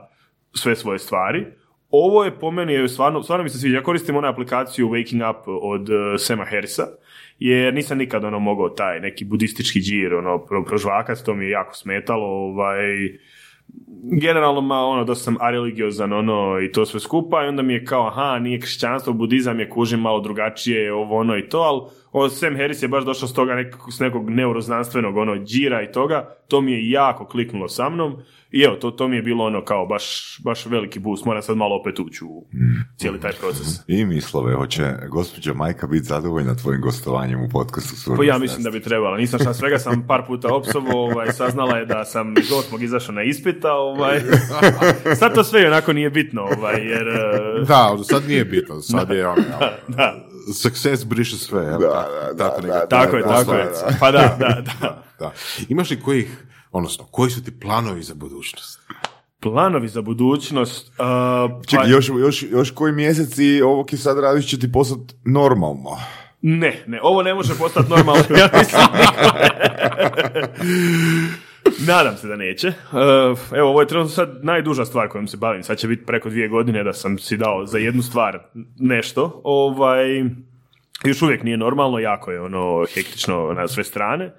sve 0.54 0.76
svoje 0.76 0.98
stvari, 0.98 1.46
ovo 1.92 2.24
je 2.24 2.38
po 2.38 2.50
meni, 2.50 2.88
stvarno, 2.88 3.22
stvarno 3.22 3.42
mi 3.42 3.50
se 3.50 3.58
sviđa. 3.58 3.76
Ja 3.76 3.82
koristim 3.82 4.16
onu 4.16 4.28
aplikaciju 4.28 4.88
Waking 4.88 5.30
Up 5.30 5.36
od 5.46 5.88
uh, 5.88 5.96
Sema 6.18 6.44
Harrisa, 6.44 6.86
jer 7.38 7.74
nisam 7.74 7.98
nikad 7.98 8.24
ono 8.24 8.38
mogao 8.38 8.68
taj 8.68 9.00
neki 9.00 9.24
budistički 9.24 9.80
džir 9.80 10.14
ono, 10.14 10.38
pro, 10.38 10.64
prožvakat, 10.64 11.18
to 11.24 11.34
mi 11.34 11.44
je 11.44 11.50
jako 11.50 11.74
smetalo. 11.74 12.26
Ovaj, 12.26 12.84
generalno 14.20 14.60
ma 14.60 14.84
ono 14.86 15.04
da 15.04 15.14
sam 15.14 15.36
areligiozan 15.40 16.12
ono 16.12 16.60
i 16.60 16.72
to 16.72 16.86
sve 16.86 17.00
skupa 17.00 17.44
i 17.44 17.48
onda 17.48 17.62
mi 17.62 17.72
je 17.72 17.84
kao 17.84 18.06
aha 18.06 18.38
nije 18.38 18.60
kršćanstvo, 18.60 19.12
budizam 19.12 19.60
je 19.60 19.70
kužim 19.70 20.00
malo 20.00 20.20
drugačije 20.20 20.92
ovo 20.92 21.16
ono 21.16 21.38
i 21.38 21.48
to, 21.48 21.58
ali 21.58 21.80
ovo 22.12 22.28
Sam 22.28 22.56
Harris 22.56 22.82
je 22.82 22.88
baš 22.88 23.04
došao 23.04 23.28
s 23.28 23.34
toga 23.34 23.54
nekog, 23.54 23.92
s 23.92 24.00
nekog 24.00 24.30
neuroznanstvenog 24.30 25.16
ono 25.16 25.36
džira 25.36 25.82
i 25.82 25.92
toga, 25.92 26.36
to 26.48 26.60
mi 26.60 26.72
je 26.72 26.90
jako 26.90 27.26
kliknulo 27.26 27.68
sa 27.68 27.88
mnom 27.88 28.16
i 28.52 28.62
evo 28.62 28.76
to, 28.76 28.90
to 28.90 29.08
mi 29.08 29.16
je 29.16 29.22
bilo 29.22 29.44
ono 29.44 29.64
kao 29.64 29.86
baš, 29.86 30.36
baš 30.44 30.66
veliki 30.66 30.98
boost, 30.98 31.24
moram 31.24 31.42
sad 31.42 31.56
malo 31.56 31.76
opet 31.76 31.98
ući 31.98 32.24
u 32.24 32.46
cijeli 32.96 33.20
taj 33.20 33.32
proces. 33.32 33.66
I 33.86 34.04
mislove, 34.04 34.54
hoće 34.54 34.94
gospođa 35.08 35.54
Majka 35.54 35.86
biti 35.86 36.04
zadovoljna 36.04 36.54
tvojim 36.54 36.80
gostovanjem 36.80 37.44
u 37.44 37.48
podcastu 37.48 38.16
Pa 38.16 38.24
ja 38.24 38.38
mislim 38.38 38.62
da 38.62 38.70
bi 38.70 38.80
trebala. 38.80 39.16
Nisam 39.16 39.40
šta 39.40 39.54
svega 39.54 39.78
sam 39.78 40.06
par 40.06 40.22
puta 40.26 40.54
opsovo, 40.54 41.04
ovaj, 41.04 41.32
saznala 41.32 41.76
je 41.78 41.86
da 41.86 42.04
sam 42.04 42.38
iz 42.38 42.52
osmog 42.52 42.82
izašao 42.82 43.14
na 43.14 43.22
ispita, 43.22 43.72
ovaj. 43.72 44.20
Sad 45.18 45.34
to 45.34 45.44
sve 45.44 45.66
onako 45.66 45.92
nije 45.92 46.10
bitno, 46.10 46.42
ovaj, 46.42 46.86
jer... 46.86 47.08
eh, 47.08 47.64
Da, 47.68 47.96
sad 48.04 48.28
nije 48.28 48.44
bitno, 48.44 48.80
sad 48.80 49.10
je 49.10 49.26
ono, 49.26 49.42
Da, 49.88 50.26
success 50.54 51.04
briše 51.04 51.36
sve, 51.36 51.64
jel? 51.64 51.80
Da, 51.80 52.08
da, 52.34 52.48
Tako 52.48 52.60
da, 52.60 52.66
da, 52.66 52.86
tako 52.86 53.16
je, 53.16 53.22
da, 53.22 53.28
tako 53.28 53.52
da, 53.52 53.58
je. 53.58 53.64
da. 53.64 53.96
Pa 54.00 54.10
da, 54.10 54.36
da, 54.40 54.62
da. 54.80 55.02
Da. 55.18 55.32
Imaš 55.68 55.90
li 55.90 56.00
kojih, 56.00 56.44
odnosno, 56.72 57.04
koji 57.10 57.30
su 57.30 57.44
ti 57.44 57.60
planovi 57.60 58.02
za 58.02 58.14
budućnost? 58.14 58.80
Planovi 59.40 59.88
za 59.88 60.02
budućnost... 60.02 60.88
eh, 60.88 60.92
pa, 60.98 61.60
Čekaj, 61.66 61.90
još, 61.90 62.08
još, 62.08 62.42
još 62.42 62.70
koji 62.70 62.92
mjeseci 62.92 63.62
ovog 63.62 63.92
i 63.92 63.96
sad 63.96 64.18
radiš 64.18 64.46
će 64.46 64.58
ti 64.58 64.72
postati 64.72 65.14
normalno. 65.24 65.98
Ne, 66.42 66.84
ne, 66.86 67.00
ovo 67.02 67.22
ne 67.22 67.34
može 67.34 67.54
postati 67.58 67.90
normalno, 67.90 68.24
ja 68.38 68.48
mislim. 68.58 68.82
Nadam 71.88 72.16
se 72.16 72.28
da 72.28 72.36
neće. 72.36 72.68
Uh, 72.68 73.38
Evo, 73.52 73.68
ovo 73.68 73.80
je 73.80 73.86
trenutno 73.86 74.14
sad 74.14 74.38
najduža 74.42 74.84
stvar 74.84 75.08
kojom 75.08 75.28
se 75.28 75.36
bavim. 75.36 75.62
Sad 75.62 75.78
će 75.78 75.88
biti 75.88 76.06
preko 76.06 76.28
dvije 76.30 76.48
godine 76.48 76.84
da 76.84 76.92
sam 76.92 77.18
si 77.18 77.36
dao 77.36 77.66
za 77.66 77.78
jednu 77.78 78.02
stvar 78.02 78.38
nešto. 78.78 79.40
Ovaj, 79.44 80.24
još 81.04 81.22
uvijek 81.22 81.42
nije 81.42 81.56
normalno, 81.56 81.98
jako 81.98 82.30
je 82.30 82.40
ono 82.40 82.84
hektično 82.94 83.52
na 83.52 83.68
sve 83.68 83.84
strane. 83.84 84.32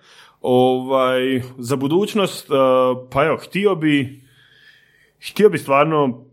Ovaj, 0.44 1.42
za 1.58 1.76
budućnost, 1.76 2.50
uh, 2.50 2.56
pa 3.12 3.26
evo, 3.26 3.38
htio 3.38 3.76
bi 3.76 4.24
htio 5.30 5.50
bi 5.50 5.58
stvarno 5.58 6.26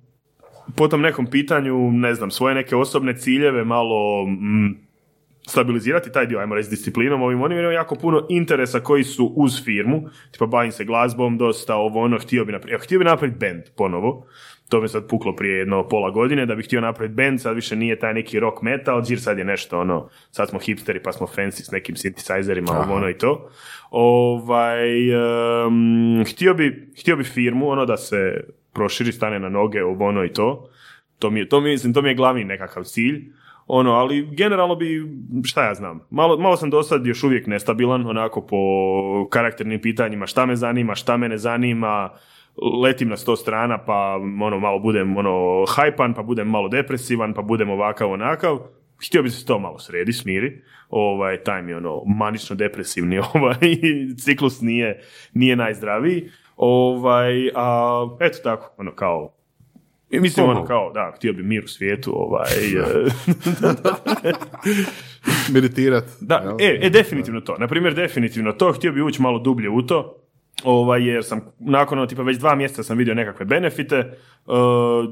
po 0.77 0.89
tom 0.89 1.01
nekom 1.01 1.27
pitanju, 1.27 1.91
ne 1.93 2.15
znam, 2.15 2.31
svoje 2.31 2.55
neke 2.55 2.77
osobne 2.77 3.16
ciljeve 3.16 3.65
malo 3.65 4.27
mm, 4.27 4.91
stabilizirati 5.47 6.12
taj 6.12 6.27
dio, 6.27 6.39
ajmo 6.39 6.55
reći, 6.55 6.70
disciplinom 6.70 7.23
ovim 7.23 7.43
onim, 7.43 7.59
jer 7.59 7.73
jako 7.73 7.95
puno 7.95 8.27
interesa 8.28 8.81
koji 8.81 9.05
su 9.05 9.32
uz 9.37 9.65
firmu, 9.65 10.09
tipa 10.32 10.47
bavim 10.47 10.73
se 10.73 10.85
glazbom 10.85 11.39
dosta, 11.39 11.77
ovo 11.77 12.01
ono, 12.01 12.19
htio 12.19 12.45
bi 12.45 12.53
napraviti, 12.53 12.85
htio 12.85 12.99
bi 12.99 13.05
napraviti 13.05 13.39
band 13.39 13.62
ponovo, 13.77 14.27
to 14.70 14.80
mi 14.80 14.88
sad 14.88 15.06
puklo 15.09 15.36
prije 15.36 15.59
jedno 15.59 15.88
pola 15.88 16.10
godine, 16.10 16.47
da 16.47 16.55
bi 16.55 16.62
htio 16.62 16.80
napraviti 16.80 17.14
band, 17.14 17.40
sad 17.40 17.55
više 17.55 17.76
nije 17.76 17.98
taj 17.98 18.14
neki 18.14 18.40
rock 18.40 18.62
metal, 18.62 19.02
džir 19.02 19.20
sad 19.20 19.38
je 19.38 19.44
nešto, 19.44 19.80
ono, 19.80 20.09
sad 20.30 20.48
smo 20.48 20.59
hipsteri 20.59 21.02
pa 21.02 21.12
smo 21.12 21.26
fancy 21.26 21.62
s 21.62 21.70
nekim 21.70 21.94
synthesizerima, 21.94 22.84
ovo 22.84 22.94
ono 22.94 23.09
i 23.09 23.18
to. 23.18 23.51
Ovaj, 23.90 25.10
em, 25.10 26.24
htio, 26.24 26.55
bi, 26.55 26.92
htio 27.01 27.16
bi 27.16 27.24
firmu, 27.24 27.68
ono, 27.70 27.86
da 27.86 27.97
se 27.97 28.44
proširi, 28.72 29.12
stane 29.12 29.38
na 29.38 29.48
noge, 29.48 29.84
ovo 29.84 30.06
ono 30.06 30.24
i 30.24 30.32
to. 30.32 30.68
To 31.18 31.30
mi 31.30 31.40
je, 31.40 31.48
to 31.48 31.60
mi, 31.60 31.70
mislim, 31.70 31.94
to 31.94 32.02
mi 32.02 32.09
je 32.09 32.14
glavni 32.14 32.44
nekakav 32.44 32.84
cilj. 32.84 33.32
Ono, 33.66 33.92
ali 33.92 34.28
generalno 34.36 34.74
bi, 34.74 35.02
šta 35.44 35.66
ja 35.66 35.74
znam, 35.74 36.01
malo, 36.10 36.38
malo 36.38 36.56
sam 36.56 36.70
do 36.70 36.82
sad 36.82 37.06
još 37.06 37.24
uvijek 37.24 37.47
nestabilan, 37.47 38.06
onako 38.06 38.47
po 38.47 38.59
karakternim 39.30 39.80
pitanjima, 39.80 40.26
šta 40.26 40.47
me 40.47 40.56
zanima, 40.56 40.94
šta 40.94 41.16
me 41.16 41.28
ne 41.28 41.38
zanima, 41.38 42.10
letim 42.82 43.09
na 43.09 43.16
sto 43.16 43.37
strana, 43.37 43.78
pa 43.78 44.16
ono, 44.43 44.59
malo 44.59 44.78
budem 44.78 45.16
ono, 45.16 45.65
hajpan, 45.69 46.15
pa 46.15 46.23
budem 46.23 46.49
malo 46.49 46.69
depresivan, 46.69 47.35
pa 47.35 47.43
budem 47.43 47.70
ovakav, 47.70 48.11
onakav. 48.12 48.59
Htio 49.07 49.23
bi 49.23 49.31
se 49.31 49.47
to 49.47 49.59
malo 49.59 49.78
sredi, 49.78 50.12
smiri. 50.12 50.62
Ovaj, 50.91 51.43
taj 51.43 51.62
mi 51.62 51.70
je 51.70 51.77
ono, 51.77 52.03
manično 52.05 52.57
depresivni 52.57 53.19
ovaj, 53.35 53.57
ciklus 54.19 54.61
nije, 54.61 55.03
nije 55.35 55.57
najzdraviji. 55.57 56.28
Ovaj, 56.57 57.51
a, 57.55 58.09
eto 58.20 58.39
tako, 58.43 58.74
ono, 58.78 58.95
kao, 58.95 59.32
i 60.11 60.20
mislim, 60.20 60.49
ono, 60.49 60.65
kao, 60.65 60.93
da, 60.93 61.12
htio 61.16 61.32
bi 61.32 61.43
mir 61.43 61.65
u 61.65 61.69
svijetu, 61.69 62.12
ovaj, 62.16 62.47
Meditirat. 65.55 66.05
da, 66.20 66.57
e, 66.61 66.78
e, 66.82 66.91
definitivno 66.91 67.41
to. 67.41 67.57
Naprimjer, 67.59 67.95
definitivno 67.95 68.53
to. 68.53 68.73
Htio 68.73 68.93
bi 68.93 69.03
ući 69.03 69.23
malo 69.23 69.39
dublje 69.39 69.69
u 69.69 69.82
to. 69.82 70.19
Ovaj, 70.65 71.07
jer 71.07 71.24
sam 71.24 71.41
nakon 71.59 71.99
ono, 71.99 72.07
tipa 72.07 72.23
već 72.23 72.39
dva 72.39 72.55
mjeseca 72.55 72.82
sam 72.82 72.99
vidio 72.99 73.15
nekakve 73.15 73.45
benefite, 73.47 73.97
e, 73.97 74.12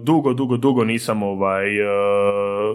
dugo, 0.03 0.33
dugo, 0.35 0.57
dugo 0.57 0.85
nisam 0.85 1.23
ovaj, 1.23 1.77
e, 1.79 1.85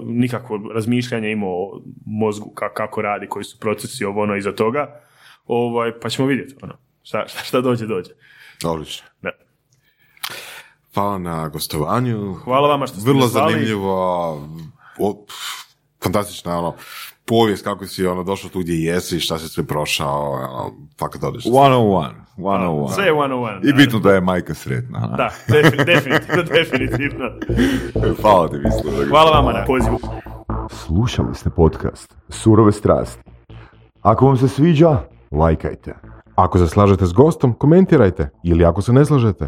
nikakvo 0.03 0.59
razmišljanje 0.73 1.31
imao 1.31 1.49
o 1.49 1.81
mozgu 2.05 2.51
ka- 2.55 2.73
kako 2.73 3.01
radi, 3.01 3.27
koji 3.27 3.43
su 3.43 3.59
procesi 3.59 4.05
ovo 4.05 4.21
ono 4.21 4.35
iza 4.35 4.51
toga, 4.51 4.99
ovaj, 5.47 5.99
pa 5.99 6.09
ćemo 6.09 6.27
vidjeti 6.27 6.55
ono, 6.61 6.73
šta, 7.03 7.27
šta, 7.27 7.43
šta 7.43 7.61
dođe, 7.61 7.85
dođe. 7.87 8.11
Odlično. 8.65 9.07
Da. 9.21 9.29
Hvala 10.93 11.17
na 11.17 11.47
gostovanju. 11.47 12.33
Hvala 12.33 12.67
vama 12.67 12.87
što 12.87 12.99
ste 12.99 13.09
Vrlo 13.09 13.27
zanimljivo. 13.27 13.93
o, 14.99 15.25
pff, 15.27 15.35
fantastična 16.03 16.57
ono, 16.59 16.75
povijest 17.25 17.63
kako 17.63 17.85
si 17.85 18.05
ono, 18.05 18.23
došao 18.23 18.49
tu 18.49 18.59
gdje 18.59 18.73
jesi, 18.83 19.19
šta 19.19 19.39
si 19.39 19.49
sve 19.49 19.63
prošao. 19.63 20.31
Ono, 20.31 20.73
fakat 20.99 21.23
odlično. 21.23 21.51
101, 21.51 22.09
101. 22.37 22.93
Sve 22.93 23.05
je 23.05 23.13
one 23.13 23.35
on 23.35 23.43
one. 23.43 23.59
I 23.63 23.73
bitno 23.73 23.99
da 23.99 24.11
je 24.13 24.21
majka 24.21 24.53
sretna. 24.53 24.99
Da, 25.17 25.29
defi- 25.47 25.85
definitivno, 25.93 26.43
definitivno. 26.43 27.29
Hvala 28.21 28.47
ti, 28.47 28.55
Mislav. 28.57 29.07
Hvala 29.09 29.31
vama 29.31 29.51
na 29.51 29.65
pozivu. 29.65 29.99
Slušali 30.69 31.35
ste 31.35 31.49
podcast 31.49 32.15
Surove 32.29 32.71
strasti. 32.71 33.23
Ako 34.01 34.25
vam 34.25 34.37
se 34.37 34.47
sviđa, 34.47 34.97
lajkajte. 35.31 35.93
Ako 36.35 36.57
se 36.57 36.67
slažete 36.67 37.05
s 37.05 37.13
gostom, 37.13 37.53
komentirajte. 37.53 38.29
Ili 38.43 38.65
ako 38.65 38.81
se 38.81 38.93
ne 38.93 39.05
slažete, 39.05 39.47